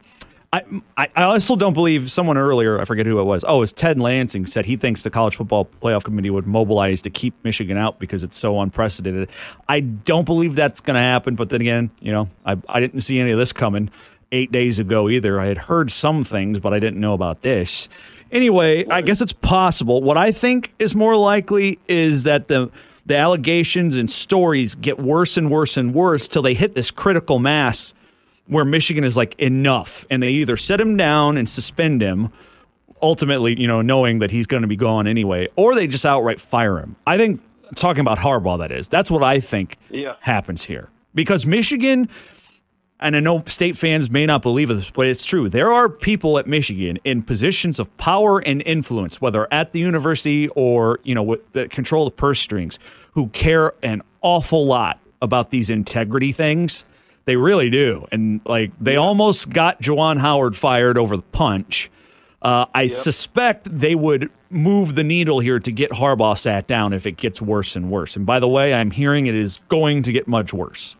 I, 0.53 1.09
I 1.15 1.23
also 1.23 1.55
don't 1.55 1.73
believe 1.73 2.11
someone 2.11 2.37
earlier, 2.37 2.79
I 2.79 2.85
forget 2.85 3.07
who 3.07 3.19
it 3.19 3.23
was. 3.23 3.43
Oh, 3.47 3.57
it 3.57 3.59
was 3.61 3.71
Ted 3.71 3.99
Lansing 3.99 4.45
said 4.45 4.67
he 4.67 4.75
thinks 4.75 5.01
the 5.01 5.09
college 5.09 5.35
football 5.35 5.65
playoff 5.81 6.03
committee 6.03 6.29
would 6.29 6.45
mobilize 6.45 7.01
to 7.03 7.09
keep 7.09 7.33
Michigan 7.43 7.75
out 7.75 7.97
because 7.97 8.21
it's 8.21 8.37
so 8.37 8.61
unprecedented. 8.61 9.29
I 9.67 9.79
don't 9.79 10.25
believe 10.25 10.53
that's 10.53 10.79
going 10.79 10.93
to 10.93 11.01
happen. 11.01 11.33
But 11.33 11.49
then 11.49 11.61
again, 11.61 11.89
you 12.01 12.11
know, 12.11 12.29
I, 12.45 12.57
I 12.69 12.79
didn't 12.79 12.99
see 12.99 13.19
any 13.19 13.31
of 13.31 13.39
this 13.39 13.51
coming 13.51 13.89
eight 14.31 14.51
days 14.51 14.77
ago 14.77 15.09
either. 15.09 15.39
I 15.39 15.47
had 15.47 15.57
heard 15.57 15.91
some 15.91 16.23
things, 16.23 16.59
but 16.59 16.71
I 16.71 16.77
didn't 16.77 16.99
know 16.99 17.13
about 17.13 17.41
this. 17.41 17.89
Anyway, 18.31 18.85
I 18.87 19.01
guess 19.01 19.21
it's 19.21 19.33
possible. 19.33 20.03
What 20.03 20.17
I 20.17 20.31
think 20.31 20.71
is 20.77 20.93
more 20.93 21.17
likely 21.17 21.79
is 21.87 22.23
that 22.23 22.47
the 22.47 22.69
the 23.05 23.17
allegations 23.17 23.97
and 23.97 24.09
stories 24.09 24.75
get 24.75 24.97
worse 24.97 25.35
and 25.35 25.51
worse 25.51 25.75
and 25.77 25.93
worse 25.93 26.27
till 26.27 26.41
they 26.41 26.53
hit 26.53 26.73
this 26.73 26.89
critical 26.89 27.37
mass 27.37 27.93
where 28.47 28.65
Michigan 28.65 29.03
is 29.03 29.15
like 29.17 29.35
enough, 29.39 30.05
and 30.09 30.21
they 30.21 30.29
either 30.31 30.57
set 30.57 30.79
him 30.81 30.97
down 30.97 31.37
and 31.37 31.47
suspend 31.47 32.01
him, 32.01 32.29
ultimately, 33.01 33.59
you 33.59 33.67
know, 33.67 33.81
knowing 33.81 34.19
that 34.19 34.31
he's 34.31 34.47
going 34.47 34.61
to 34.61 34.67
be 34.67 34.75
gone 34.75 35.07
anyway, 35.07 35.47
or 35.55 35.75
they 35.75 35.87
just 35.87 36.05
outright 36.05 36.39
fire 36.41 36.77
him. 36.79 36.95
I 37.07 37.17
think 37.17 37.41
talking 37.75 38.01
about 38.01 38.17
Harbaugh, 38.19 38.59
that 38.59 38.71
is, 38.71 38.87
that's 38.87 39.09
what 39.09 39.23
I 39.23 39.39
think 39.39 39.77
Yeah. 39.89 40.15
happens 40.19 40.63
here 40.63 40.89
because 41.15 41.45
Michigan. 41.45 42.09
And 42.99 43.17
I 43.17 43.19
know 43.19 43.43
state 43.47 43.75
fans 43.75 44.09
may 44.09 44.25
not 44.25 44.41
believe 44.41 44.69
this, 44.69 44.89
but 44.89 45.07
it's 45.07 45.25
true. 45.25 45.49
There 45.49 45.73
are 45.73 45.89
people 45.89 46.37
at 46.39 46.47
Michigan 46.47 46.99
in 47.03 47.21
positions 47.21 47.77
of 47.77 47.95
power 47.97 48.39
and 48.39 48.61
influence, 48.65 49.19
whether 49.19 49.45
at 49.51 49.73
the 49.73 49.79
university 49.79 50.47
or 50.49 51.01
you 51.03 51.13
know 51.13 51.23
with, 51.23 51.51
that 51.51 51.69
control 51.69 52.05
the 52.05 52.11
purse 52.11 52.39
strings, 52.39 52.79
who 53.11 53.27
care 53.29 53.73
an 53.83 54.03
awful 54.21 54.65
lot 54.65 55.01
about 55.21 55.49
these 55.49 55.69
integrity 55.69 56.31
things. 56.31 56.85
They 57.25 57.37
really 57.37 57.69
do, 57.69 58.05
and 58.11 58.41
like 58.45 58.71
they 58.81 58.97
almost 58.97 59.49
got 59.49 59.81
Juwan 59.81 60.19
Howard 60.19 60.57
fired 60.57 60.97
over 60.97 61.15
the 61.15 61.23
punch. 61.23 61.89
Uh, 62.41 62.65
I 62.75 62.87
suspect 62.87 63.73
they 63.73 63.95
would 63.95 64.29
move 64.49 64.95
the 64.95 65.03
needle 65.03 65.39
here 65.39 65.59
to 65.59 65.71
get 65.71 65.91
Harbaugh 65.91 66.37
sat 66.37 66.67
down 66.67 66.91
if 66.91 67.07
it 67.07 67.13
gets 67.13 67.41
worse 67.41 67.77
and 67.77 67.89
worse. 67.89 68.17
And 68.17 68.25
by 68.25 68.41
the 68.41 68.49
way, 68.49 68.73
I'm 68.73 68.91
hearing 68.91 69.27
it 69.27 69.35
is 69.35 69.61
going 69.69 70.03
to 70.03 70.11
get 70.11 70.27
much 70.27 70.53
worse. 70.53 70.97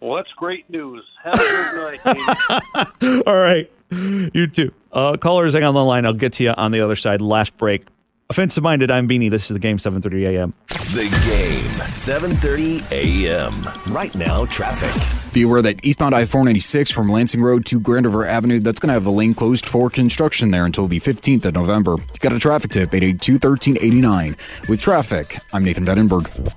Well, 0.00 0.16
that's 0.16 0.32
great 0.32 0.68
news. 0.68 1.04
Have 1.24 1.34
a 1.34 1.38
good 1.38 3.00
night. 3.02 3.22
All 3.26 3.36
right. 3.36 3.70
You 3.90 4.46
too. 4.46 4.72
Uh, 4.92 5.16
callers, 5.16 5.54
hang 5.54 5.64
on 5.64 5.74
the 5.74 5.82
line. 5.82 6.04
I'll 6.04 6.12
get 6.12 6.34
to 6.34 6.44
you 6.44 6.50
on 6.50 6.72
the 6.72 6.80
other 6.80 6.96
side. 6.96 7.20
Last 7.20 7.56
break. 7.56 7.86
Offensive 8.30 8.62
minded, 8.62 8.92
I'm 8.92 9.08
Beanie. 9.08 9.28
This 9.28 9.50
is 9.50 9.54
the 9.54 9.58
game 9.58 9.78
7:30 9.78 10.28
a.m. 10.28 10.54
The 10.68 11.02
game, 11.26 11.64
7:30 11.90 12.88
a.m. 12.92 13.92
Right 13.92 14.14
now, 14.14 14.44
traffic. 14.44 14.92
Be 15.32 15.42
aware 15.42 15.60
that 15.62 15.84
eastbound 15.84 16.14
I 16.14 16.24
496 16.26 16.92
from 16.92 17.08
Lansing 17.08 17.42
Road 17.42 17.66
to 17.66 17.80
Grand 17.80 18.06
River 18.06 18.24
Avenue, 18.24 18.60
that's 18.60 18.78
going 18.78 18.86
to 18.86 18.92
have 18.92 19.06
a 19.06 19.10
lane 19.10 19.34
closed 19.34 19.66
for 19.66 19.90
construction 19.90 20.52
there 20.52 20.64
until 20.64 20.86
the 20.86 21.00
15th 21.00 21.44
of 21.44 21.54
November. 21.54 21.96
You 21.96 22.20
got 22.20 22.32
a 22.32 22.38
traffic 22.38 22.70
tip, 22.70 22.94
882 22.94 23.32
1389. 23.32 24.36
With 24.68 24.80
traffic, 24.80 25.36
I'm 25.52 25.64
Nathan 25.64 25.84
Vettenberg. 25.84 26.54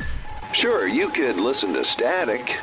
Sure, 0.54 0.88
you 0.88 1.10
could 1.10 1.38
listen 1.38 1.74
to 1.74 1.84
static. 1.86 2.56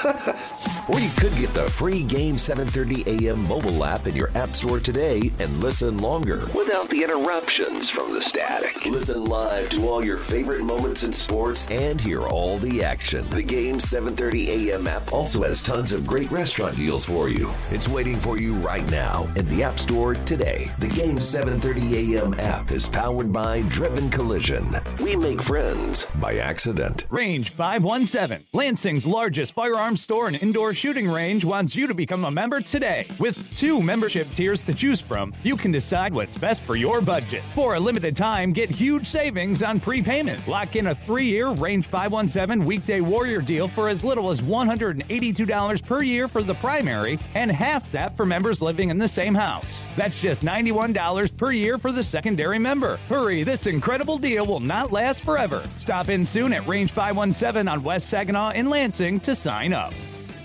or 0.88 0.98
you 0.98 1.10
could 1.16 1.34
get 1.36 1.52
the 1.54 1.68
free 1.70 2.02
Game 2.02 2.38
730 2.38 3.26
AM 3.28 3.46
mobile 3.46 3.84
app 3.84 4.06
in 4.06 4.16
your 4.16 4.30
app 4.36 4.56
store 4.56 4.80
today 4.80 5.30
and 5.38 5.60
listen 5.60 5.98
longer 5.98 6.46
without 6.54 6.88
the 6.88 7.02
interruptions 7.02 7.90
from 7.90 8.14
the 8.14 8.20
static. 8.22 8.84
Listen 8.86 9.24
live 9.26 9.68
to 9.70 9.86
all 9.88 10.04
your 10.04 10.16
favorite 10.16 10.62
moments 10.62 11.04
in 11.04 11.12
sports 11.12 11.66
and 11.70 12.00
hear 12.00 12.22
all 12.22 12.56
the 12.58 12.82
action. 12.82 13.28
The 13.30 13.42
Game 13.42 13.78
730 13.78 14.70
AM 14.70 14.86
app 14.86 15.12
also 15.12 15.42
has 15.42 15.62
tons 15.62 15.92
of 15.92 16.06
great 16.06 16.30
restaurant 16.30 16.76
deals 16.76 17.04
for 17.04 17.28
you. 17.28 17.50
It's 17.70 17.88
waiting 17.88 18.16
for 18.16 18.38
you 18.38 18.54
right 18.54 18.88
now 18.90 19.26
in 19.36 19.46
the 19.48 19.62
app 19.62 19.78
store 19.78 20.14
today. 20.14 20.70
The 20.78 20.88
Game 20.88 21.20
730 21.20 22.14
AM 22.16 22.38
app 22.40 22.70
is 22.70 22.88
powered 22.88 23.32
by 23.32 23.62
Driven 23.62 24.08
Collision. 24.10 24.76
We 25.02 25.14
make 25.16 25.42
friends 25.42 26.06
by 26.20 26.38
accident. 26.38 27.06
Range 27.10 27.48
517, 27.48 28.46
Lansing's 28.52 29.06
largest 29.06 29.54
store 29.96 30.26
and 30.26 30.36
indoor 30.36 30.74
shooting 30.74 31.08
range, 31.08 31.44
wants 31.44 31.74
you 31.74 31.86
to 31.86 31.94
become 31.94 32.24
a 32.24 32.30
member 32.30 32.60
today. 32.60 33.06
With 33.18 33.56
two 33.56 33.82
membership 33.82 34.30
tiers 34.34 34.62
to 34.62 34.74
choose 34.74 35.00
from, 35.00 35.34
you 35.42 35.56
can 35.56 35.72
decide 35.72 36.12
what's 36.12 36.36
best 36.36 36.62
for 36.64 36.76
your 36.76 37.00
budget. 37.00 37.42
For 37.54 37.74
a 37.74 37.80
limited 37.80 38.16
time, 38.16 38.52
get 38.52 38.70
huge 38.70 39.06
savings 39.06 39.62
on 39.62 39.80
prepayment. 39.80 40.46
Lock 40.46 40.76
in 40.76 40.88
a 40.88 40.94
three 40.94 41.26
year 41.26 41.48
Range 41.48 41.86
517 41.86 42.64
weekday 42.64 43.00
warrior 43.00 43.40
deal 43.40 43.68
for 43.68 43.88
as 43.88 44.04
little 44.04 44.30
as 44.30 44.40
$182 44.42 45.84
per 45.86 46.02
year 46.02 46.28
for 46.28 46.42
the 46.42 46.54
primary 46.54 47.18
and 47.34 47.50
half 47.50 47.90
that 47.92 48.16
for 48.16 48.26
members 48.26 48.62
living 48.62 48.90
in 48.90 48.98
the 48.98 49.08
same 49.08 49.34
house. 49.34 49.86
That's 49.96 50.20
just 50.20 50.42
$91 50.42 51.36
per 51.36 51.52
year 51.52 51.78
for 51.78 51.92
the 51.92 52.02
secondary 52.02 52.58
member. 52.58 52.98
Hurry, 53.08 53.42
this 53.42 53.66
incredible 53.66 54.18
deal 54.18 54.46
will 54.46 54.60
not 54.60 54.92
last 54.92 55.24
forever. 55.24 55.62
Stop 55.78 56.08
in 56.08 56.24
soon 56.24 56.52
at 56.52 56.66
Range 56.66 56.90
517 56.90 57.68
on 57.68 57.82
West 57.82 58.08
Saginaw 58.08 58.50
in 58.50 58.68
Lansing 58.68 59.20
to 59.20 59.34
sign 59.34 59.72
up. 59.72 59.79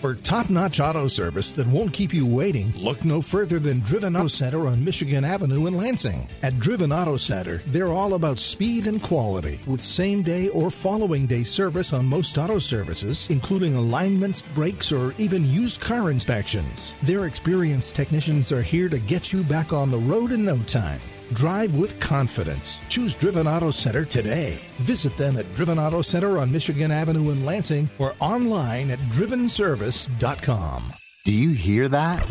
For 0.06 0.14
top 0.14 0.52
notch 0.52 0.80
auto 0.80 1.08
service 1.08 1.54
that 1.54 1.66
won't 1.66 1.92
keep 1.92 2.14
you 2.14 2.28
waiting, 2.28 2.72
look 2.76 3.04
no 3.04 3.24
further 3.24 3.58
than 3.58 3.80
Driven 3.80 4.16
Auto 4.16 4.28
Center 4.28 4.68
on 4.68 4.86
Michigan 4.86 5.24
Avenue 5.24 5.66
in 5.66 5.76
Lansing. 5.76 6.28
At 6.44 6.60
Driven 6.60 6.92
Auto 6.92 7.18
Center, 7.18 7.64
they're 7.66 7.92
all 7.92 8.14
about 8.14 8.38
speed 8.38 8.86
and 8.86 9.02
quality 9.02 9.60
with 9.66 9.82
same 9.82 10.22
day 10.22 10.50
or 10.50 10.70
following 10.70 11.26
day 11.26 11.42
service 11.42 11.92
on 11.92 12.06
most 12.06 12.38
auto 12.38 12.60
services, 12.60 13.26
including 13.32 13.76
alignments, 13.76 14.44
brakes, 14.44 14.92
or 14.92 15.16
even 15.18 15.50
used 15.50 15.82
car 15.82 16.12
inspections. 16.12 16.94
Their 17.02 17.26
experienced 17.26 17.96
technicians 17.96 18.52
are 18.52 18.62
here 18.62 18.90
to 18.90 19.00
get 19.00 19.34
you 19.34 19.42
back 19.44 19.74
on 19.74 19.90
the 19.90 19.98
road 19.98 20.32
in 20.32 20.46
no 20.46 20.58
time. 20.68 21.00
Drive 21.34 21.76
with 21.76 22.00
confidence. 22.00 22.80
Choose 22.90 23.16
Driven 23.16 23.48
Auto 23.48 23.72
Center 23.72 24.06
today. 24.06 24.60
Visit 24.78 25.18
them 25.18 25.38
at 25.38 25.56
Driven 25.56 25.80
Auto 25.80 26.02
Center 26.02 26.38
on 26.38 26.52
Michigan 26.52 26.92
Avenue 26.92 27.32
in 27.32 27.46
Lansing 27.46 27.90
or 28.00 28.14
online 28.20 28.92
at 28.92 29.00
drivenservice.com. 29.10 30.94
Do 31.24 31.34
you 31.34 31.50
hear 31.50 31.88
that? 31.88 32.24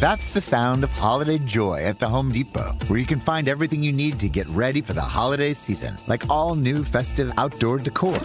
That's 0.00 0.30
the 0.30 0.40
sound 0.40 0.82
of 0.82 0.90
holiday 0.90 1.38
joy 1.38 1.82
at 1.84 1.98
the 1.98 2.08
Home 2.08 2.32
Depot, 2.32 2.76
where 2.88 2.98
you 2.98 3.06
can 3.06 3.20
find 3.20 3.48
everything 3.48 3.82
you 3.82 3.92
need 3.92 4.18
to 4.20 4.28
get 4.28 4.46
ready 4.48 4.80
for 4.80 4.92
the 4.92 5.00
holiday 5.00 5.52
season, 5.52 5.96
like 6.06 6.28
all 6.28 6.54
new 6.54 6.82
festive 6.82 7.30
outdoor 7.36 7.78
decor. 7.78 8.18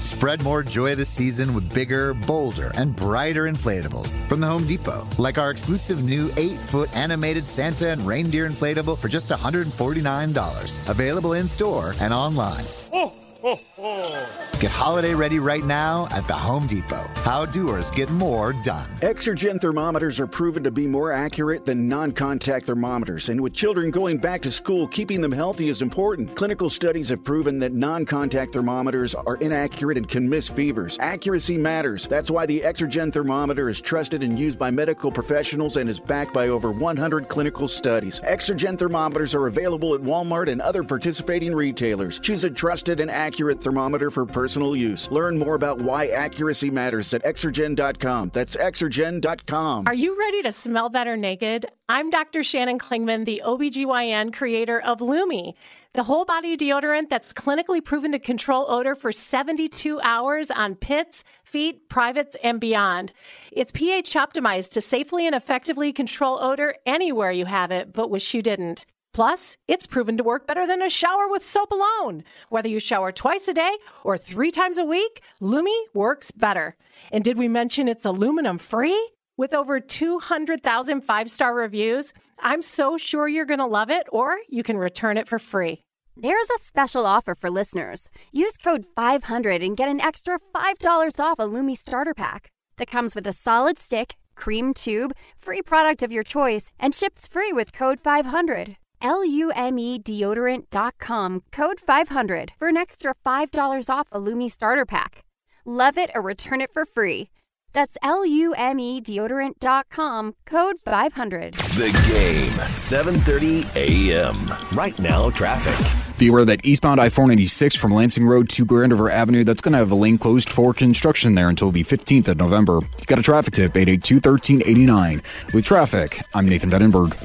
Spread 0.00 0.42
more 0.42 0.62
joy 0.62 0.94
this 0.94 1.08
season 1.08 1.54
with 1.54 1.72
bigger, 1.72 2.14
bolder, 2.14 2.72
and 2.74 2.96
brighter 2.96 3.44
inflatables 3.44 4.18
from 4.28 4.40
the 4.40 4.46
Home 4.46 4.66
Depot, 4.66 5.06
like 5.18 5.38
our 5.38 5.50
exclusive 5.50 6.02
new 6.02 6.30
8 6.36 6.56
foot 6.56 6.96
animated 6.96 7.44
Santa 7.44 7.90
and 7.90 8.06
reindeer 8.06 8.48
inflatable 8.48 8.96
for 8.98 9.08
just 9.08 9.28
$149. 9.28 10.88
Available 10.88 11.34
in 11.34 11.46
store 11.46 11.94
and 12.00 12.14
online. 12.14 12.64
Oh, 12.92 13.12
Get 13.42 14.70
holiday 14.70 15.14
ready 15.14 15.38
right 15.38 15.64
now 15.64 16.06
at 16.10 16.28
the 16.28 16.34
Home 16.34 16.66
Depot. 16.66 17.06
How 17.22 17.46
doers 17.46 17.90
get 17.90 18.10
more 18.10 18.52
done. 18.52 18.86
Exergen 19.00 19.58
thermometers 19.58 20.20
are 20.20 20.26
proven 20.26 20.62
to 20.64 20.70
be 20.70 20.86
more 20.86 21.10
accurate 21.12 21.64
than 21.64 21.88
non 21.88 22.12
contact 22.12 22.66
thermometers, 22.66 23.30
and 23.30 23.40
with 23.40 23.54
children 23.54 23.90
going 23.90 24.18
back 24.18 24.42
to 24.42 24.50
school, 24.50 24.86
keeping 24.86 25.22
them 25.22 25.32
healthy 25.32 25.68
is 25.68 25.80
important. 25.80 26.36
Clinical 26.36 26.68
studies 26.68 27.08
have 27.08 27.24
proven 27.24 27.58
that 27.60 27.72
non 27.72 28.04
contact 28.04 28.52
thermometers 28.52 29.14
are 29.14 29.36
inaccurate 29.36 29.96
and 29.96 30.06
can 30.06 30.28
miss 30.28 30.50
fevers. 30.50 30.98
Accuracy 31.00 31.56
matters. 31.56 32.06
That's 32.06 32.30
why 32.30 32.44
the 32.44 32.60
Exergen 32.60 33.10
thermometer 33.10 33.70
is 33.70 33.80
trusted 33.80 34.22
and 34.22 34.38
used 34.38 34.58
by 34.58 34.70
medical 34.70 35.10
professionals 35.10 35.78
and 35.78 35.88
is 35.88 35.98
backed 35.98 36.34
by 36.34 36.48
over 36.48 36.70
100 36.72 37.28
clinical 37.28 37.68
studies. 37.68 38.20
Exergen 38.20 38.78
thermometers 38.78 39.34
are 39.34 39.46
available 39.46 39.94
at 39.94 40.02
Walmart 40.02 40.50
and 40.50 40.60
other 40.60 40.82
participating 40.82 41.54
retailers. 41.54 42.20
Choose 42.20 42.44
a 42.44 42.50
trusted 42.50 43.00
and 43.00 43.10
accurate 43.10 43.29
thermometer 43.38 43.80
thermometer 43.90 44.10
for 44.10 44.26
personal 44.26 44.76
use. 44.76 45.10
Learn 45.10 45.38
more 45.38 45.54
about 45.54 45.80
why 45.80 46.08
accuracy 46.08 46.70
matters 46.70 47.14
at 47.14 47.22
Exergen.com. 47.24 48.30
That's 48.32 48.56
Exergen.com. 48.56 49.86
Are 49.86 49.94
you 49.94 50.18
ready 50.18 50.42
to 50.42 50.52
smell 50.52 50.88
better 50.88 51.16
naked? 51.16 51.66
I'm 51.88 52.10
Dr. 52.10 52.42
Shannon 52.42 52.78
Klingman, 52.78 53.24
the 53.24 53.42
OBGYN 53.44 54.32
creator 54.32 54.80
of 54.80 55.00
Lume, 55.00 55.54
the 55.94 56.04
whole 56.04 56.24
body 56.24 56.56
deodorant 56.56 57.08
that's 57.08 57.32
clinically 57.32 57.84
proven 57.84 58.12
to 58.12 58.18
control 58.18 58.66
odor 58.68 58.94
for 58.94 59.12
72 59.12 60.00
hours 60.02 60.50
on 60.50 60.76
pits, 60.76 61.24
feet, 61.42 61.88
privates, 61.88 62.36
and 62.44 62.60
beyond. 62.60 63.12
It's 63.50 63.72
pH 63.72 64.14
optimized 64.14 64.70
to 64.72 64.80
safely 64.80 65.26
and 65.26 65.34
effectively 65.34 65.92
control 65.92 66.38
odor 66.40 66.74
anywhere 66.86 67.32
you 67.32 67.46
have 67.46 67.70
it, 67.70 67.92
but 67.92 68.10
wish 68.10 68.34
you 68.34 68.42
didn't. 68.42 68.86
Plus, 69.12 69.56
it's 69.66 69.86
proven 69.86 70.16
to 70.16 70.22
work 70.22 70.46
better 70.46 70.66
than 70.66 70.82
a 70.82 70.88
shower 70.88 71.28
with 71.28 71.42
soap 71.44 71.72
alone. 71.72 72.22
Whether 72.48 72.68
you 72.68 72.78
shower 72.78 73.10
twice 73.10 73.48
a 73.48 73.52
day 73.52 73.76
or 74.04 74.16
three 74.16 74.50
times 74.50 74.78
a 74.78 74.84
week, 74.84 75.22
Lume 75.40 75.66
works 75.92 76.30
better. 76.30 76.76
And 77.10 77.24
did 77.24 77.36
we 77.36 77.48
mention 77.48 77.88
it's 77.88 78.04
aluminum 78.04 78.58
free? 78.58 79.10
With 79.36 79.54
over 79.54 79.80
200,000 79.80 81.00
five 81.00 81.30
star 81.30 81.54
reviews, 81.54 82.12
I'm 82.38 82.62
so 82.62 82.98
sure 82.98 83.26
you're 83.26 83.46
going 83.46 83.58
to 83.58 83.66
love 83.66 83.90
it, 83.90 84.06
or 84.10 84.38
you 84.48 84.62
can 84.62 84.76
return 84.76 85.16
it 85.16 85.26
for 85.26 85.38
free. 85.38 85.80
There's 86.16 86.50
a 86.50 86.62
special 86.62 87.06
offer 87.06 87.34
for 87.34 87.50
listeners. 87.50 88.10
Use 88.32 88.56
code 88.58 88.84
500 88.94 89.62
and 89.62 89.76
get 89.76 89.88
an 89.88 90.00
extra 90.00 90.38
$5 90.54 91.20
off 91.20 91.38
a 91.38 91.44
Lume 91.44 91.74
starter 91.74 92.12
pack 92.12 92.48
that 92.76 92.90
comes 92.90 93.14
with 93.14 93.26
a 93.26 93.32
solid 93.32 93.78
stick, 93.78 94.16
cream 94.34 94.74
tube, 94.74 95.12
free 95.36 95.62
product 95.62 96.02
of 96.02 96.12
your 96.12 96.22
choice, 96.22 96.70
and 96.78 96.94
ships 96.94 97.26
free 97.26 97.52
with 97.52 97.72
code 97.72 97.98
500. 98.00 98.76
L-U-M-E 99.02 99.98
deodorant.com 99.98 101.42
code 101.52 101.80
500 101.80 102.52
for 102.58 102.68
an 102.68 102.76
extra 102.76 103.14
$5 103.26 103.90
off 103.90 104.08
a 104.12 104.18
Lume 104.18 104.48
starter 104.48 104.84
pack. 104.84 105.24
Love 105.64 105.96
it 105.98 106.10
or 106.14 106.22
return 106.22 106.60
it 106.60 106.72
for 106.72 106.84
free. 106.84 107.28
That's 107.72 107.96
L-U-M-E 108.02 109.00
deodorant.com 109.02 110.34
code 110.44 110.76
500. 110.84 111.54
The 111.54 111.90
game, 112.08 112.52
7:30 112.74 113.76
a.m. 113.76 114.36
Right 114.76 114.98
now, 114.98 115.30
traffic. 115.30 115.76
Be 116.18 116.28
aware 116.28 116.44
that 116.44 116.64
eastbound 116.66 117.00
I 117.00 117.08
496 117.08 117.76
from 117.76 117.92
Lansing 117.92 118.26
Road 118.26 118.48
to 118.50 118.66
Grand 118.66 118.92
River 118.92 119.08
Avenue, 119.10 119.44
that's 119.44 119.62
going 119.62 119.72
to 119.72 119.78
have 119.78 119.90
a 119.90 119.94
lane 119.94 120.18
closed 120.18 120.50
for 120.50 120.74
construction 120.74 121.34
there 121.34 121.48
until 121.48 121.70
the 121.70 121.82
15th 121.84 122.28
of 122.28 122.36
November. 122.36 122.80
You 122.98 123.06
got 123.06 123.18
a 123.18 123.22
traffic 123.22 123.54
tip, 123.54 123.74
882 123.76 124.16
1389. 124.16 125.22
With 125.54 125.64
traffic, 125.64 126.20
I'm 126.34 126.46
Nathan 126.46 126.70
Vettenberg. 126.70 127.16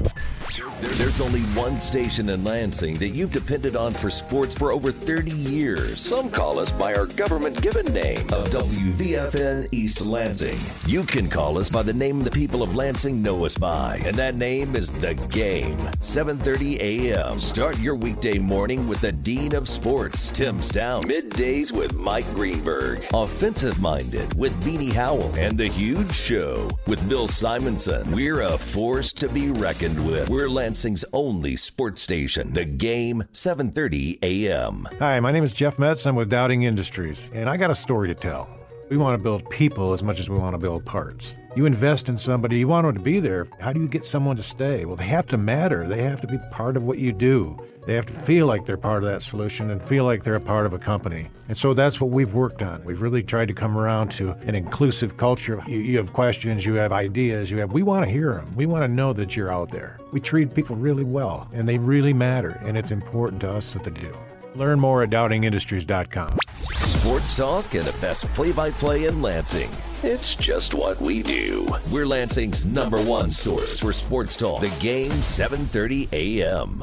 There's 0.80 1.22
only 1.22 1.40
one 1.40 1.78
station 1.78 2.28
in 2.28 2.44
Lansing 2.44 2.98
that 2.98 3.08
you've 3.08 3.32
depended 3.32 3.76
on 3.76 3.94
for 3.94 4.10
sports 4.10 4.54
for 4.54 4.72
over 4.72 4.92
30 4.92 5.30
years. 5.30 6.02
Some 6.02 6.28
call 6.28 6.58
us 6.58 6.70
by 6.70 6.94
our 6.94 7.06
government 7.06 7.62
given 7.62 7.86
name 7.94 8.28
of 8.30 8.50
WVFN 8.50 9.68
East 9.72 10.02
Lansing. 10.02 10.58
You 10.86 11.04
can 11.04 11.30
call 11.30 11.56
us 11.56 11.70
by 11.70 11.82
the 11.82 11.94
name 11.94 12.22
the 12.22 12.30
people 12.30 12.62
of 12.62 12.76
Lansing 12.76 13.22
know 13.22 13.46
us 13.46 13.56
by, 13.56 14.02
and 14.04 14.14
that 14.16 14.34
name 14.34 14.76
is 14.76 14.92
The 14.92 15.14
Game. 15.30 15.78
7:30 16.00 16.78
a.m. 16.80 17.38
Start 17.38 17.78
your 17.78 17.94
weekday 17.94 18.38
morning 18.38 18.86
with 18.86 19.00
the 19.00 19.12
Dean 19.12 19.54
of 19.54 19.70
Sports, 19.70 20.28
Tim 20.28 20.58
Staudt. 20.58 21.04
Middays 21.04 21.72
with 21.72 21.94
Mike 21.94 22.30
Greenberg. 22.34 23.02
Offensive 23.14 23.80
minded 23.80 24.34
with 24.34 24.52
Beanie 24.62 24.92
Howell, 24.92 25.32
and 25.36 25.56
The 25.56 25.68
Huge 25.68 26.14
Show 26.14 26.68
with 26.86 27.08
Bill 27.08 27.28
Simonson. 27.28 28.10
We're 28.10 28.42
a 28.42 28.58
force 28.58 29.12
to 29.14 29.28
be 29.28 29.50
reckoned 29.50 30.06
with. 30.06 30.28
We're 30.28 30.48
Lansing's 30.66 31.04
only 31.12 31.54
sports 31.54 32.02
station. 32.02 32.52
The 32.52 32.64
Game, 32.64 33.22
7:30 33.30 34.18
a.m. 34.20 34.88
Hi, 34.98 35.20
my 35.20 35.30
name 35.30 35.44
is 35.44 35.52
Jeff 35.52 35.78
Metz. 35.78 36.04
I'm 36.06 36.16
with 36.16 36.28
Dowding 36.28 36.64
Industries, 36.64 37.30
and 37.32 37.48
I 37.48 37.56
got 37.56 37.70
a 37.70 37.74
story 37.76 38.08
to 38.08 38.16
tell. 38.16 38.48
We 38.88 38.96
want 38.96 39.18
to 39.18 39.22
build 39.22 39.50
people 39.50 39.92
as 39.94 40.04
much 40.04 40.20
as 40.20 40.28
we 40.28 40.38
want 40.38 40.54
to 40.54 40.58
build 40.58 40.84
parts. 40.84 41.36
You 41.56 41.66
invest 41.66 42.08
in 42.08 42.16
somebody, 42.16 42.58
you 42.58 42.68
want 42.68 42.86
them 42.86 42.94
to 42.94 43.00
be 43.00 43.18
there. 43.18 43.48
How 43.58 43.72
do 43.72 43.80
you 43.80 43.88
get 43.88 44.04
someone 44.04 44.36
to 44.36 44.44
stay? 44.44 44.84
Well, 44.84 44.94
they 44.94 45.06
have 45.06 45.26
to 45.28 45.36
matter. 45.36 45.88
They 45.88 46.02
have 46.02 46.20
to 46.20 46.28
be 46.28 46.38
part 46.52 46.76
of 46.76 46.84
what 46.84 46.98
you 46.98 47.12
do. 47.12 47.58
They 47.84 47.94
have 47.94 48.06
to 48.06 48.12
feel 48.12 48.46
like 48.46 48.64
they're 48.64 48.76
part 48.76 49.02
of 49.02 49.08
that 49.08 49.22
solution 49.22 49.70
and 49.70 49.82
feel 49.82 50.04
like 50.04 50.22
they're 50.22 50.36
a 50.36 50.40
part 50.40 50.66
of 50.66 50.72
a 50.72 50.78
company. 50.78 51.30
And 51.48 51.56
so 51.56 51.74
that's 51.74 52.00
what 52.00 52.10
we've 52.10 52.32
worked 52.34 52.62
on. 52.62 52.84
We've 52.84 53.00
really 53.00 53.22
tried 53.22 53.48
to 53.48 53.54
come 53.54 53.76
around 53.76 54.10
to 54.12 54.32
an 54.46 54.54
inclusive 54.54 55.16
culture. 55.16 55.62
You, 55.66 55.78
you 55.78 55.96
have 55.98 56.12
questions, 56.12 56.64
you 56.64 56.74
have 56.74 56.92
ideas, 56.92 57.50
you 57.50 57.58
have, 57.58 57.72
we 57.72 57.82
want 57.82 58.04
to 58.04 58.10
hear 58.10 58.34
them. 58.34 58.54
We 58.54 58.66
want 58.66 58.84
to 58.84 58.88
know 58.88 59.12
that 59.14 59.34
you're 59.34 59.52
out 59.52 59.70
there. 59.70 59.98
We 60.12 60.20
treat 60.20 60.54
people 60.54 60.76
really 60.76 61.04
well, 61.04 61.48
and 61.52 61.68
they 61.68 61.78
really 61.78 62.12
matter, 62.12 62.60
and 62.64 62.76
it's 62.76 62.90
important 62.90 63.40
to 63.42 63.50
us 63.50 63.72
that 63.74 63.84
they 63.84 63.90
do. 63.90 64.16
Learn 64.56 64.80
more 64.80 65.02
at 65.02 65.10
dowdingindustries.com. 65.10 66.38
Sports 66.72 67.36
talk 67.36 67.74
and 67.74 67.84
the 67.84 67.98
best 68.00 68.24
play-by-play 68.34 69.06
in 69.06 69.22
Lansing. 69.22 69.70
It's 70.02 70.34
just 70.34 70.74
what 70.74 71.00
we 71.00 71.22
do. 71.22 71.66
We're 71.92 72.06
Lansing's 72.06 72.64
number 72.64 72.98
one 73.02 73.30
source 73.30 73.80
for 73.80 73.92
sports 73.92 74.34
talk. 74.34 74.62
The 74.62 74.74
Game, 74.80 75.10
7:30 75.10 76.08
a.m. 76.12 76.82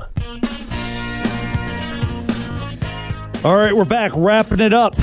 All 3.43 3.57
right, 3.57 3.75
we're 3.75 3.83
back 3.85 4.11
wrapping 4.15 4.61
it 4.61 4.73
up. 4.73 4.95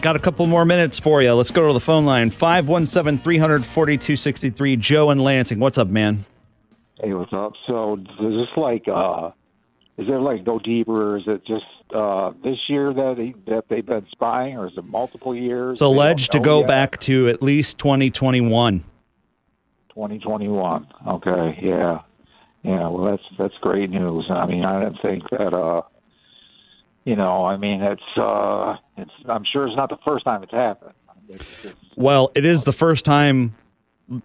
Got 0.00 0.16
a 0.16 0.18
couple 0.18 0.46
more 0.46 0.64
minutes 0.64 0.98
for 0.98 1.22
you. 1.22 1.32
Let's 1.34 1.50
go 1.50 1.66
to 1.68 1.72
the 1.72 1.80
phone 1.80 2.04
line 2.04 2.30
517 2.30 3.18
300 3.22 3.64
4263. 3.64 4.76
Joe 4.76 5.10
and 5.10 5.22
Lansing. 5.22 5.58
What's 5.60 5.78
up, 5.78 5.88
man? 5.88 6.24
Hey, 7.00 7.12
what's 7.14 7.32
up? 7.32 7.52
So 7.66 7.96
this 7.96 8.26
is 8.26 8.34
this 8.34 8.56
like 8.56 8.86
uh 8.88 9.30
is 9.98 10.06
there 10.06 10.20
like 10.20 10.44
go 10.44 10.58
deeper? 10.58 11.12
Or 11.14 11.16
is 11.18 11.24
it 11.26 11.44
just 11.46 11.64
uh 11.94 12.32
this 12.42 12.56
year 12.68 12.92
that 12.94 13.14
they, 13.16 13.34
that 13.50 13.64
they've 13.68 13.84
been 13.84 14.06
spying, 14.10 14.56
or 14.56 14.66
is 14.68 14.72
it 14.76 14.84
multiple 14.84 15.34
years? 15.34 15.74
It's 15.74 15.80
alleged 15.82 16.32
to 16.32 16.40
go 16.40 16.62
back 16.64 16.98
to 17.00 17.28
at 17.28 17.42
least 17.42 17.78
2021. 17.78 18.80
2021. 19.90 20.86
Okay, 21.06 21.58
yeah, 21.62 22.00
yeah. 22.62 22.88
Well, 22.88 23.04
that's 23.10 23.22
that's 23.38 23.54
great 23.60 23.90
news. 23.90 24.26
I 24.30 24.46
mean, 24.46 24.64
I 24.64 24.84
didn't 24.84 25.02
think 25.02 25.24
that. 25.30 25.52
uh 25.54 25.82
You 27.04 27.16
know, 27.16 27.44
I 27.44 27.56
mean, 27.56 27.80
it's 27.82 28.02
uh 28.16 28.76
it's. 28.96 29.10
I'm 29.28 29.44
sure 29.52 29.66
it's 29.66 29.76
not 29.76 29.88
the 29.88 29.98
first 30.04 30.24
time 30.24 30.42
it's 30.42 30.52
happened. 30.52 30.92
It's, 31.28 31.44
it's, 31.64 31.74
Well, 31.96 32.30
it 32.34 32.44
is 32.44 32.64
the 32.64 32.72
first 32.72 33.04
time 33.04 33.54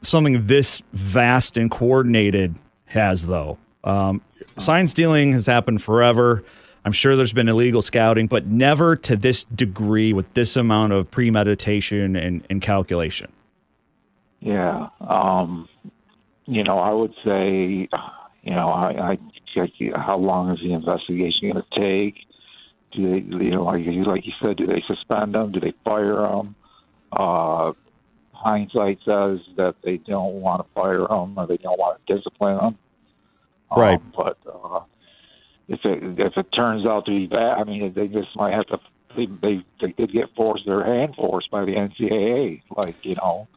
something 0.01 0.47
this 0.47 0.81
vast 0.93 1.57
and 1.57 1.69
coordinated 1.71 2.55
has, 2.85 3.27
though. 3.27 3.57
Um, 3.83 4.21
sign 4.59 4.87
stealing 4.87 5.33
has 5.33 5.45
happened 5.45 5.81
forever. 5.81 6.43
I'm 6.85 6.91
sure 6.91 7.15
there's 7.15 7.33
been 7.33 7.47
illegal 7.47 7.81
scouting, 7.81 8.27
but 8.27 8.45
never 8.45 8.95
to 8.97 9.15
this 9.15 9.45
degree 9.45 10.11
with 10.11 10.31
this 10.33 10.55
amount 10.55 10.93
of 10.93 11.09
premeditation 11.09 12.15
and, 12.15 12.45
and 12.49 12.61
calculation. 12.61 13.31
Yeah. 14.41 14.87
Um, 14.99 15.69
you 16.45 16.63
know, 16.63 16.79
I 16.79 16.91
would 16.91 17.13
say, 17.23 17.87
you 18.43 18.51
know, 18.51 18.69
I, 18.69 19.11
I 19.11 19.17
check 19.53 19.69
how 19.95 20.17
long 20.17 20.51
is 20.51 20.59
the 20.59 20.73
investigation 20.73 21.51
going 21.51 21.63
to 21.63 21.79
take? 21.79 22.15
Do 22.91 23.09
they, 23.09 23.45
you 23.45 23.51
know, 23.51 23.63
like 23.63 23.83
you 23.85 24.03
like 24.03 24.25
you 24.25 24.33
said, 24.41 24.57
do 24.57 24.67
they 24.67 24.83
suspend 24.85 25.33
them? 25.33 25.51
Do 25.51 25.59
they 25.59 25.73
fire 25.83 26.17
them? 26.17 26.55
Uh, 27.11 27.71
hindsight 28.33 28.99
says 29.05 29.39
that 29.55 29.75
they 29.83 29.97
don't 29.97 30.41
want 30.41 30.65
to 30.65 30.73
fire 30.73 31.07
them 31.07 31.33
or 31.37 31.47
they 31.47 31.57
don't 31.57 31.79
want 31.79 31.99
to 32.05 32.15
discipline 32.15 32.57
them. 32.57 32.77
Right. 33.75 33.99
Um, 33.99 34.13
but 34.15 34.37
uh, 34.47 34.81
if 35.67 35.79
it 35.83 36.19
if 36.19 36.37
it 36.37 36.47
turns 36.55 36.85
out 36.85 37.05
to 37.05 37.11
be 37.11 37.27
bad, 37.27 37.57
I 37.59 37.63
mean, 37.63 37.93
they 37.93 38.07
just 38.07 38.35
might 38.35 38.53
have 38.53 38.67
to. 38.67 38.79
They 39.15 39.27
they, 39.41 39.65
they 39.81 39.91
did 39.93 40.11
get 40.11 40.33
forced 40.35 40.65
their 40.65 40.83
hand 40.83 41.15
forced 41.15 41.51
by 41.51 41.65
the 41.65 41.73
NCAA. 41.73 42.61
Like 42.75 42.95
you 43.03 43.15
know, 43.15 43.47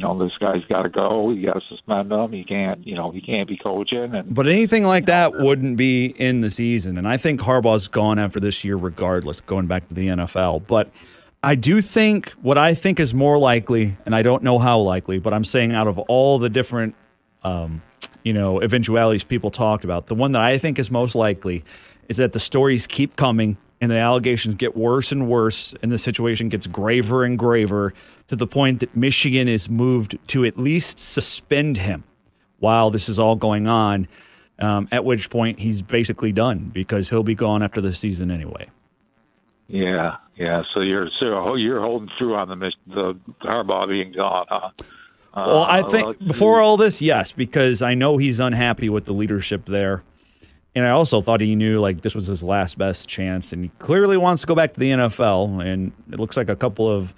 you 0.00 0.06
know, 0.06 0.18
this 0.18 0.36
guy's 0.38 0.64
got 0.64 0.82
to 0.82 0.88
go. 0.88 1.30
You 1.30 1.46
got 1.46 1.60
to 1.60 1.66
suspend 1.68 2.10
him. 2.10 2.32
He 2.32 2.44
can't. 2.44 2.86
You 2.86 2.94
know, 2.94 3.10
he 3.10 3.20
can't 3.20 3.48
be 3.48 3.56
coaching. 3.56 4.14
And 4.14 4.34
But 4.34 4.46
anything 4.46 4.84
like 4.84 5.06
that 5.06 5.38
wouldn't 5.38 5.76
be 5.76 6.06
in 6.06 6.40
the 6.40 6.50
season. 6.50 6.96
And 6.96 7.06
I 7.06 7.16
think 7.16 7.40
Harbaugh's 7.40 7.88
gone 7.88 8.18
after 8.18 8.40
this 8.40 8.64
year 8.64 8.76
regardless, 8.76 9.40
going 9.40 9.66
back 9.66 9.88
to 9.88 9.94
the 9.94 10.08
NFL. 10.08 10.66
But 10.66 10.90
I 11.42 11.54
do 11.54 11.80
think 11.80 12.30
what 12.42 12.56
I 12.58 12.74
think 12.74 13.00
is 13.00 13.14
more 13.14 13.38
likely, 13.38 13.96
and 14.06 14.14
I 14.14 14.22
don't 14.22 14.42
know 14.42 14.58
how 14.58 14.78
likely, 14.78 15.18
but 15.18 15.32
I'm 15.32 15.44
saying 15.44 15.72
out 15.72 15.86
of 15.86 15.98
all 15.98 16.38
the 16.38 16.48
different, 16.48 16.94
um, 17.42 17.82
you 18.22 18.32
know, 18.32 18.60
eventualities 18.60 19.24
people 19.24 19.50
talked 19.50 19.84
about, 19.84 20.06
the 20.06 20.14
one 20.14 20.32
that 20.32 20.42
I 20.42 20.58
think 20.58 20.78
is 20.78 20.90
most 20.90 21.14
likely 21.14 21.64
is 22.08 22.16
that 22.18 22.32
the 22.32 22.40
stories 22.40 22.86
keep 22.86 23.16
coming 23.16 23.56
and 23.80 23.90
the 23.90 23.96
allegations 23.96 24.56
get 24.56 24.76
worse 24.76 25.10
and 25.10 25.26
worse, 25.28 25.74
and 25.82 25.90
the 25.90 25.98
situation 25.98 26.50
gets 26.50 26.66
graver 26.66 27.24
and 27.24 27.38
graver 27.38 27.94
to 28.26 28.36
the 28.36 28.46
point 28.46 28.80
that 28.80 28.94
Michigan 28.94 29.48
is 29.48 29.70
moved 29.70 30.18
to 30.28 30.44
at 30.44 30.58
least 30.58 30.98
suspend 30.98 31.78
him 31.78 32.04
while 32.58 32.90
this 32.90 33.08
is 33.08 33.18
all 33.18 33.36
going 33.36 33.66
on. 33.66 34.06
Um, 34.58 34.88
at 34.92 35.06
which 35.06 35.30
point 35.30 35.58
he's 35.58 35.80
basically 35.80 36.32
done 36.32 36.70
because 36.74 37.08
he'll 37.08 37.22
be 37.22 37.34
gone 37.34 37.62
after 37.62 37.80
the 37.80 37.94
season 37.94 38.30
anyway. 38.30 38.68
yeah, 39.68 40.16
yeah. 40.36 40.62
So 40.74 40.80
you're 40.80 41.08
so 41.18 41.54
you're 41.54 41.80
holding 41.80 42.10
through 42.18 42.34
on 42.34 42.48
the 42.48 42.72
the 42.86 43.18
Harbaugh 43.40 43.88
being 43.88 44.12
gone, 44.12 44.44
huh? 44.50 44.68
Uh, 45.34 45.44
Well, 45.46 45.62
I 45.64 45.82
think 45.82 46.06
let's 46.06 46.22
before 46.22 46.60
all 46.60 46.76
this, 46.76 47.00
yes, 47.00 47.32
because 47.32 47.82
I 47.82 47.94
know 47.94 48.16
he's 48.16 48.40
unhappy 48.40 48.88
with 48.88 49.04
the 49.04 49.12
leadership 49.12 49.66
there. 49.66 50.02
And 50.74 50.86
I 50.86 50.90
also 50.90 51.20
thought 51.20 51.40
he 51.40 51.56
knew 51.56 51.80
like 51.80 52.02
this 52.02 52.14
was 52.14 52.26
his 52.26 52.42
last 52.44 52.78
best 52.78 53.08
chance, 53.08 53.52
and 53.52 53.64
he 53.64 53.70
clearly 53.80 54.16
wants 54.16 54.42
to 54.42 54.46
go 54.46 54.54
back 54.54 54.72
to 54.74 54.80
the 54.80 54.90
NFL. 54.90 55.64
And 55.64 55.92
it 56.12 56.20
looks 56.20 56.36
like 56.36 56.48
a 56.48 56.56
couple 56.56 56.88
of 56.88 57.12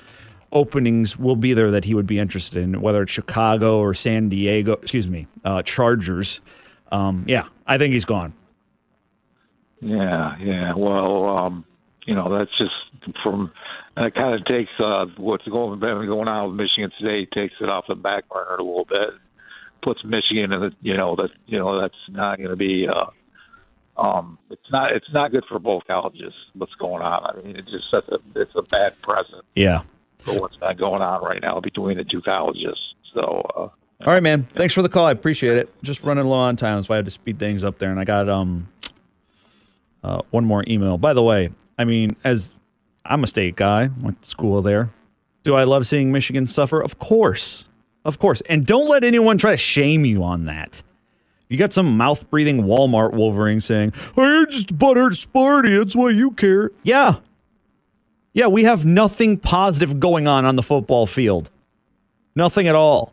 openings 0.53 1.19
will 1.19 1.37
be 1.37 1.53
there 1.55 1.71
that 1.71 1.85
he 1.85 1.95
would 1.95 2.07
be 2.07 2.19
interested 2.19 2.63
in, 2.63 2.81
whether 2.81 3.03
it's 3.03 3.13
Chicago 3.13 3.79
or 3.79 3.93
San 3.95 4.29
Diego. 4.29 4.73
Excuse 4.75 5.07
me, 5.09 5.27
uh, 5.45 5.63
Chargers. 5.63 6.41
Um, 6.91 7.25
yeah, 7.27 7.47
I 7.67 7.77
think 7.79 7.93
he's 7.93 8.05
gone. 8.07 8.33
Yeah, 9.81 10.37
yeah. 10.39 10.73
Well, 10.75 11.29
um, 11.29 11.65
you 12.07 12.15
know, 12.15 12.37
that's 12.37 12.57
just 12.57 13.15
from 13.23 13.51
that 13.97 14.15
kind 14.15 14.35
of 14.35 14.45
takes 14.47 14.71
uh, 14.79 15.07
what's 15.17 15.45
going 15.47 15.79
been 15.81 16.07
going 16.07 16.29
on 16.29 16.49
with 16.51 16.57
Michigan 16.61 16.91
today, 16.99 17.27
takes 17.27 17.55
it 17.61 17.69
off 17.69 17.85
the 17.89 17.95
back 17.95 18.29
burner 18.29 18.57
a 18.59 18.63
little 18.63 18.87
bit, 18.87 19.11
puts 19.83 20.03
Michigan 20.05 20.53
in 20.53 20.61
the 20.61 20.73
you 20.81 20.97
know 20.97 21.15
that 21.17 21.31
you 21.47 21.59
know 21.59 21.81
that's 21.81 21.95
not 22.09 22.39
going 22.39 22.51
to 22.51 22.57
be. 22.57 22.87
Uh, 22.89 23.07
um, 24.01 24.39
it's 24.51 24.71
not 24.71 24.93
it's 24.93 25.13
not 25.13 25.31
good 25.31 25.45
for 25.49 25.59
both 25.59 25.87
colleges. 25.87 26.33
What's 26.55 26.75
going 26.77 27.03
on? 27.03 27.25
I 27.25 27.41
mean, 27.43 27.57
it 27.57 27.67
just 27.67 27.91
sets 27.91 28.09
a 28.09 28.19
it's 28.41 28.55
a 28.57 28.63
bad 28.63 29.01
precedent 29.03 29.45
Yeah. 29.55 29.83
for 30.19 30.35
what's 30.35 30.59
not 30.61 30.79
going 30.79 31.03
on 31.03 31.23
right 31.23 31.43
now 31.43 31.61
between 31.61 31.99
the 31.99 32.05
two 32.05 32.23
colleges. 32.23 32.79
So. 33.15 33.43
Uh, 33.55 33.61
All 33.61 33.73
right, 34.07 34.23
man. 34.23 34.49
Thanks 34.57 34.73
for 34.73 34.81
the 34.81 34.89
call. 34.89 35.05
I 35.05 35.13
appreciate 35.13 35.59
it. 35.59 35.71
Just 35.83 36.03
running 36.03 36.25
low 36.25 36.39
on 36.39 36.57
time, 36.57 36.83
so 36.83 36.95
I 36.95 36.97
had 36.97 37.05
to 37.05 37.11
speed 37.11 37.39
things 37.39 37.63
up 37.63 37.79
there. 37.79 37.91
And 37.91 38.01
I 38.01 38.05
got 38.05 38.29
um 38.31 38.69
uh, 40.03 40.23
one 40.31 40.45
more 40.47 40.65
email. 40.67 40.97
By 40.99 41.13
the 41.13 41.23
way, 41.23 41.51
I 41.79 41.85
mean, 41.85 42.17
as 42.25 42.53
I'm 43.05 43.25
a 43.25 43.27
state 43.27 43.57
guy, 43.57 43.91
went 44.01 44.23
to 44.23 44.29
school 44.29 44.63
there. 44.63 44.91
Do 45.43 45.55
I 45.55 45.65
love 45.65 45.87
seeing 45.87 46.13
Michigan 46.13 46.47
suffer? 46.47 46.81
Of 46.81 46.99
course, 46.99 47.65
of 48.05 48.19
course. 48.19 48.43
And 48.49 48.65
don't 48.65 48.89
let 48.89 49.03
anyone 49.05 49.39
try 49.39 49.51
to 49.51 49.57
shame 49.57 50.05
you 50.05 50.23
on 50.23 50.45
that. 50.45 50.83
You 51.49 51.59
got 51.59 51.73
some 51.73 51.97
mouth 51.97 52.29
breathing 52.31 52.63
Walmart 52.63 53.13
Wolverine 53.13 53.61
saying, 53.61 53.93
"Oh, 54.17 54.23
you're 54.23 54.47
just 54.47 54.79
buttered 54.79 55.13
Sparty. 55.13 55.77
That's 55.77 55.95
why 55.95 56.11
you 56.11 56.31
care." 56.31 56.71
Yeah, 56.83 57.17
yeah. 58.33 58.47
We 58.47 58.65
have 58.65 58.87
nothing 58.87 59.37
positive 59.37 60.01
going 60.01 60.27
on 60.27 60.45
on 60.45 60.57
the 60.57 60.63
football 60.63 61.07
field. 61.07 61.51
Nothing 62.35 62.69
at 62.69 62.75
all. 62.75 63.13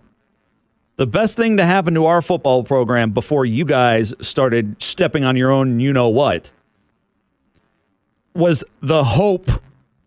The 0.96 1.08
best 1.08 1.36
thing 1.36 1.58
to 1.58 1.66
happen 1.66 1.94
to 1.96 2.06
our 2.06 2.22
football 2.22 2.64
program 2.64 3.12
before 3.12 3.46
you 3.46 3.66
guys 3.66 4.14
started 4.22 4.82
stepping 4.82 5.24
on 5.24 5.36
your 5.36 5.52
own, 5.52 5.80
you 5.80 5.94
know 5.94 6.10
what, 6.10 6.52
was 8.34 8.64
the 8.82 9.04
hope 9.04 9.50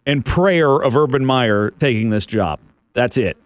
and 0.07 0.25
prayer 0.25 0.77
of 0.77 0.97
Urban 0.97 1.25
Meyer 1.25 1.71
taking 1.79 2.11
this 2.11 2.27
job. 2.27 2.61
That's 2.93 3.17
it. 3.17 3.37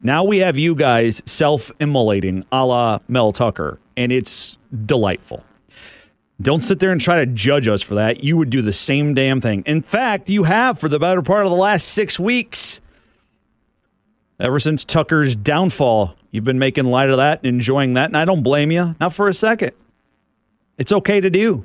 Now 0.00 0.24
we 0.24 0.38
have 0.38 0.56
you 0.56 0.74
guys 0.74 1.22
self 1.26 1.72
immolating 1.80 2.44
a 2.52 2.64
la 2.64 3.00
Mel 3.08 3.32
Tucker, 3.32 3.80
and 3.96 4.12
it's 4.12 4.58
delightful. 4.86 5.44
Don't 6.40 6.62
sit 6.62 6.78
there 6.78 6.92
and 6.92 7.00
try 7.00 7.16
to 7.16 7.26
judge 7.26 7.66
us 7.66 7.82
for 7.82 7.96
that. 7.96 8.22
You 8.22 8.36
would 8.36 8.50
do 8.50 8.62
the 8.62 8.72
same 8.72 9.12
damn 9.12 9.40
thing. 9.40 9.64
In 9.66 9.82
fact, 9.82 10.28
you 10.28 10.44
have 10.44 10.78
for 10.78 10.88
the 10.88 11.00
better 11.00 11.20
part 11.20 11.44
of 11.44 11.50
the 11.50 11.56
last 11.56 11.88
six 11.88 12.18
weeks. 12.18 12.80
Ever 14.38 14.60
since 14.60 14.84
Tucker's 14.84 15.34
downfall, 15.34 16.14
you've 16.30 16.44
been 16.44 16.60
making 16.60 16.84
light 16.84 17.10
of 17.10 17.16
that 17.16 17.40
and 17.40 17.48
enjoying 17.48 17.94
that, 17.94 18.04
and 18.04 18.16
I 18.16 18.24
don't 18.24 18.44
blame 18.44 18.70
you, 18.70 18.94
not 19.00 19.14
for 19.14 19.28
a 19.28 19.34
second. 19.34 19.72
It's 20.78 20.92
okay 20.92 21.20
to 21.20 21.28
do. 21.28 21.64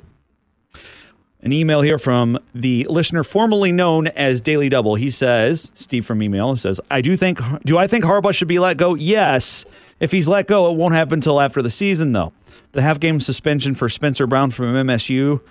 An 1.44 1.52
email 1.52 1.82
here 1.82 1.98
from 1.98 2.38
the 2.54 2.86
listener 2.88 3.22
formerly 3.22 3.70
known 3.70 4.06
as 4.08 4.40
Daily 4.40 4.70
Double. 4.70 4.94
He 4.94 5.10
says, 5.10 5.70
Steve 5.74 6.06
from 6.06 6.22
email 6.22 6.56
says, 6.56 6.80
I 6.90 7.02
do 7.02 7.18
think, 7.18 7.38
do 7.66 7.76
I 7.76 7.86
think 7.86 8.02
Harbaugh 8.02 8.34
should 8.34 8.48
be 8.48 8.58
let 8.58 8.78
go? 8.78 8.94
Yes. 8.94 9.66
If 10.00 10.10
he's 10.10 10.26
let 10.26 10.46
go, 10.46 10.72
it 10.72 10.76
won't 10.76 10.94
happen 10.94 11.18
until 11.18 11.42
after 11.42 11.60
the 11.60 11.70
season, 11.70 12.12
though. 12.12 12.32
The 12.72 12.80
half 12.80 12.98
game 12.98 13.20
suspension 13.20 13.74
for 13.74 13.90
Spencer 13.90 14.26
Brown 14.26 14.52
from 14.52 14.68
MSU 14.68 15.42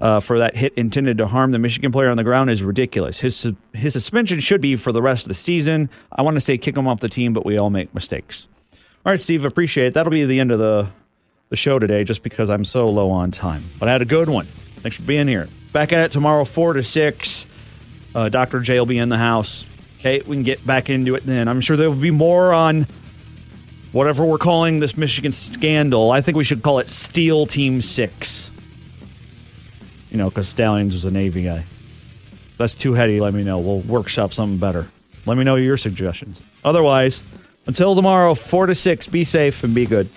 uh, 0.00 0.18
for 0.18 0.40
that 0.40 0.56
hit 0.56 0.74
intended 0.74 1.16
to 1.18 1.28
harm 1.28 1.52
the 1.52 1.60
Michigan 1.60 1.92
player 1.92 2.10
on 2.10 2.16
the 2.16 2.24
ground 2.24 2.50
is 2.50 2.64
ridiculous. 2.64 3.20
His, 3.20 3.48
his 3.72 3.92
suspension 3.92 4.40
should 4.40 4.60
be 4.60 4.74
for 4.74 4.90
the 4.90 5.00
rest 5.00 5.26
of 5.26 5.28
the 5.28 5.34
season. 5.34 5.90
I 6.10 6.22
want 6.22 6.34
to 6.34 6.40
say 6.40 6.58
kick 6.58 6.76
him 6.76 6.88
off 6.88 6.98
the 6.98 7.08
team, 7.08 7.32
but 7.32 7.46
we 7.46 7.56
all 7.56 7.70
make 7.70 7.94
mistakes. 7.94 8.48
All 8.72 9.12
right, 9.12 9.20
Steve, 9.20 9.44
appreciate 9.44 9.86
it. 9.86 9.94
That'll 9.94 10.10
be 10.10 10.24
the 10.24 10.40
end 10.40 10.50
of 10.50 10.58
the, 10.58 10.88
the 11.50 11.56
show 11.56 11.78
today 11.78 12.02
just 12.02 12.24
because 12.24 12.50
I'm 12.50 12.64
so 12.64 12.86
low 12.86 13.12
on 13.12 13.30
time. 13.30 13.70
But 13.78 13.88
I 13.88 13.92
had 13.92 14.02
a 14.02 14.06
good 14.06 14.28
one. 14.28 14.48
Thanks 14.86 14.98
for 14.98 15.02
being 15.02 15.26
here. 15.26 15.48
Back 15.72 15.92
at 15.92 16.04
it 16.04 16.12
tomorrow, 16.12 16.44
4 16.44 16.74
to 16.74 16.84
6. 16.84 17.46
Uh, 18.14 18.28
Dr. 18.28 18.60
J 18.60 18.78
will 18.78 18.86
be 18.86 18.98
in 18.98 19.08
the 19.08 19.18
house. 19.18 19.66
Okay, 19.98 20.22
we 20.24 20.36
can 20.36 20.44
get 20.44 20.64
back 20.64 20.88
into 20.88 21.16
it 21.16 21.26
then. 21.26 21.48
I'm 21.48 21.60
sure 21.60 21.76
there 21.76 21.90
will 21.90 21.96
be 21.96 22.12
more 22.12 22.52
on 22.52 22.86
whatever 23.90 24.24
we're 24.24 24.38
calling 24.38 24.78
this 24.78 24.96
Michigan 24.96 25.32
scandal. 25.32 26.12
I 26.12 26.20
think 26.20 26.36
we 26.36 26.44
should 26.44 26.62
call 26.62 26.78
it 26.78 26.88
Steel 26.88 27.46
Team 27.46 27.82
6. 27.82 28.50
You 30.12 30.18
know, 30.18 30.28
because 30.28 30.48
Stalions 30.48 30.94
was 30.94 31.04
a 31.04 31.10
Navy 31.10 31.42
guy. 31.42 31.64
That's 32.56 32.76
too 32.76 32.94
heady, 32.94 33.20
let 33.20 33.34
me 33.34 33.42
know. 33.42 33.58
We'll 33.58 33.80
workshop 33.80 34.32
something 34.32 34.58
better. 34.58 34.86
Let 35.24 35.36
me 35.36 35.42
know 35.42 35.56
your 35.56 35.78
suggestions. 35.78 36.42
Otherwise, 36.64 37.24
until 37.66 37.96
tomorrow, 37.96 38.36
4 38.36 38.66
to 38.66 38.74
6, 38.76 39.08
be 39.08 39.24
safe 39.24 39.64
and 39.64 39.74
be 39.74 39.84
good. 39.84 40.08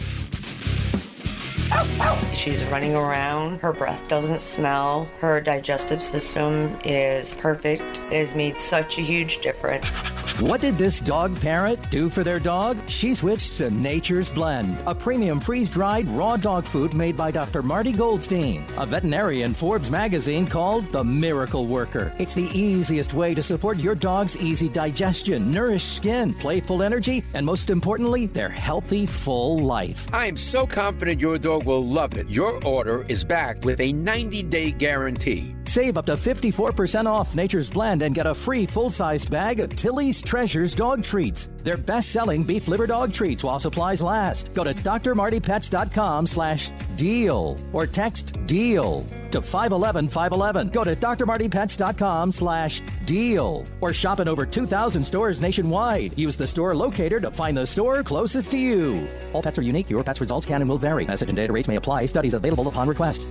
She's 2.34 2.64
running 2.66 2.96
around. 2.96 3.60
Her 3.60 3.74
breath 3.74 4.08
doesn't 4.08 4.42
smell. 4.42 5.06
Her 5.20 5.40
digestive 5.40 6.02
system 6.02 6.78
is 6.84 7.34
perfect. 7.36 8.02
It 8.12 8.18
has 8.18 8.36
made 8.36 8.58
such 8.58 8.98
a 8.98 9.02
huge 9.02 9.40
difference. 9.40 10.04
What 10.40 10.62
did 10.62 10.78
this 10.78 11.02
dog 11.02 11.40
parent 11.42 11.92
do 11.92 12.10
for 12.10 12.24
their 12.24 12.40
dog? 12.40 12.78
She 12.88 13.14
switched 13.14 13.58
to 13.58 13.70
Nature's 13.72 14.30
Blend, 14.30 14.78
a 14.86 14.96
premium 14.96 15.42
freeze 15.42 15.70
dried 15.70 16.08
raw 16.08 16.38
dog 16.38 16.64
food 16.64 16.94
made 16.94 17.18
by 17.18 17.30
Dr. 17.30 17.62
Marty 17.62 17.92
Goldstein, 17.92 18.64
a 18.78 18.86
veterinarian 18.86 19.54
Forbes 19.54 19.92
magazine 19.92 20.48
called 20.48 20.90
the 20.94 21.04
Miracle 21.04 21.68
Worker. 21.68 22.14
It's 22.20 22.34
the 22.34 22.50
easiest 22.58 23.14
way 23.14 23.36
to 23.36 23.44
support 23.44 23.80
your 23.80 23.96
dog's 23.96 24.38
easy 24.38 24.70
digestion, 24.70 25.52
nourished 25.52 25.96
skin, 25.96 26.34
playful 26.34 26.84
energy, 26.84 27.22
and 27.34 27.46
most 27.46 27.70
importantly, 27.70 28.28
their 28.28 28.50
healthy, 28.50 29.06
full 29.06 29.60
life. 29.60 30.08
I 30.14 30.28
am 30.28 30.38
so 30.38 30.66
confident 30.66 31.20
your 31.20 31.38
dog 31.38 31.59
will 31.60 31.86
love 31.86 32.18
it. 32.18 32.30
Your 32.30 32.64
order 32.66 33.06
is 33.08 33.24
backed 33.24 33.66
with 33.66 33.80
a 33.80 33.92
90 33.92 34.44
day 34.44 34.72
guarantee. 34.72 35.56
Save 35.66 35.98
up 35.98 36.06
to 36.08 36.14
54% 36.14 37.06
off 37.06 37.36
Nature's 37.36 37.70
Blend 37.70 38.02
and 38.02 38.16
get 38.16 38.28
a 38.28 38.34
free 38.34 38.66
full 38.66 38.90
sized 38.90 39.30
bag 39.30 39.60
of 39.60 39.76
Tilly's 39.76 40.22
Treasures 40.22 40.76
dog 40.76 41.04
treats. 41.04 41.50
They're 41.64 41.78
best 41.78 42.12
selling 42.12 42.44
beef 42.44 42.68
liver 42.68 42.88
dog 42.88 43.14
treats 43.14 43.44
while 43.44 43.60
supplies 43.60 44.02
last. 44.02 44.54
Go 44.54 44.64
to 44.64 44.74
drmartypets.com 44.74 46.28
slash 46.28 46.70
deal 46.96 47.58
or 47.74 47.86
text 47.86 48.46
deal 48.46 49.06
to 49.32 49.42
511 49.42 50.10
511. 50.10 50.70
Go 50.70 50.84
to 50.84 50.96
drmartypets.com 50.96 52.32
slash 52.32 52.82
deal 53.06 53.66
or 53.82 53.94
shop 53.94 54.20
in 54.20 54.28
over 54.28 54.46
2,000 54.46 55.04
stores 55.04 55.42
nationwide. 55.42 56.18
Use 56.18 56.36
the 56.36 56.48
store 56.48 56.76
locator 56.76 57.20
to 57.20 57.32
find 57.32 57.58
the 57.58 57.66
store 57.66 58.04
closest 58.04 58.52
to 58.52 58.58
you. 58.58 59.08
All 59.34 59.42
pets 59.42 59.58
are 59.58 59.64
unique. 59.64 59.90
Your 59.90 60.04
pet's 60.04 60.22
results 60.22 60.46
can 60.46 60.62
and 60.62 60.70
will 60.70 60.78
vary. 60.78 61.06
Message 61.06 61.30
and 61.30 61.36
data 61.36 61.54
rates 61.54 61.68
may 61.68 61.76
apply. 61.76 62.06
Studies 62.06 62.34
available 62.34 62.68
upon 62.68 62.88
request. 62.88 63.22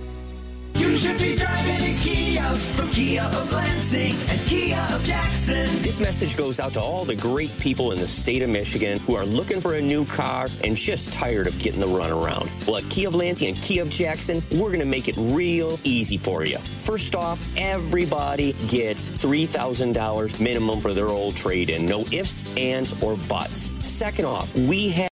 You 0.75 0.97
should 0.97 1.17
be 1.19 1.35
driving 1.35 1.81
a 1.81 1.97
Kia 1.99 2.55
from 2.75 2.89
Kia 2.89 3.23
of 3.23 3.53
Lansing 3.53 4.15
and 4.29 4.39
Kia 4.47 4.85
of 4.91 5.03
Jackson. 5.03 5.65
This 5.81 5.99
message 5.99 6.37
goes 6.37 6.59
out 6.59 6.73
to 6.73 6.81
all 6.81 7.05
the 7.05 7.15
great 7.15 7.57
people 7.59 7.91
in 7.91 7.99
the 7.99 8.07
state 8.07 8.41
of 8.41 8.49
Michigan 8.49 8.99
who 8.99 9.15
are 9.15 9.25
looking 9.25 9.61
for 9.61 9.75
a 9.75 9.81
new 9.81 10.05
car 10.05 10.47
and 10.63 10.75
just 10.75 11.13
tired 11.13 11.47
of 11.47 11.57
getting 11.59 11.79
the 11.79 11.87
runaround. 11.87 12.49
Well, 12.67 12.77
at 12.77 12.89
Kia 12.89 13.07
of 13.07 13.15
Lansing 13.15 13.49
and 13.49 13.61
Kia 13.61 13.81
of 13.81 13.89
Jackson, 13.89 14.41
we're 14.51 14.67
going 14.69 14.79
to 14.79 14.85
make 14.85 15.07
it 15.07 15.15
real 15.17 15.79
easy 15.83 16.17
for 16.17 16.45
you. 16.45 16.57
First 16.57 17.15
off, 17.15 17.39
everybody 17.57 18.53
gets 18.67 19.09
$3,000 19.09 20.39
minimum 20.39 20.81
for 20.81 20.93
their 20.93 21.07
old 21.07 21.35
trade 21.35 21.69
in. 21.69 21.85
No 21.85 22.01
ifs, 22.11 22.55
ands, 22.57 23.01
or 23.01 23.15
buts. 23.27 23.71
Second 23.89 24.25
off, 24.25 24.53
we 24.55 24.89
have 24.89 24.99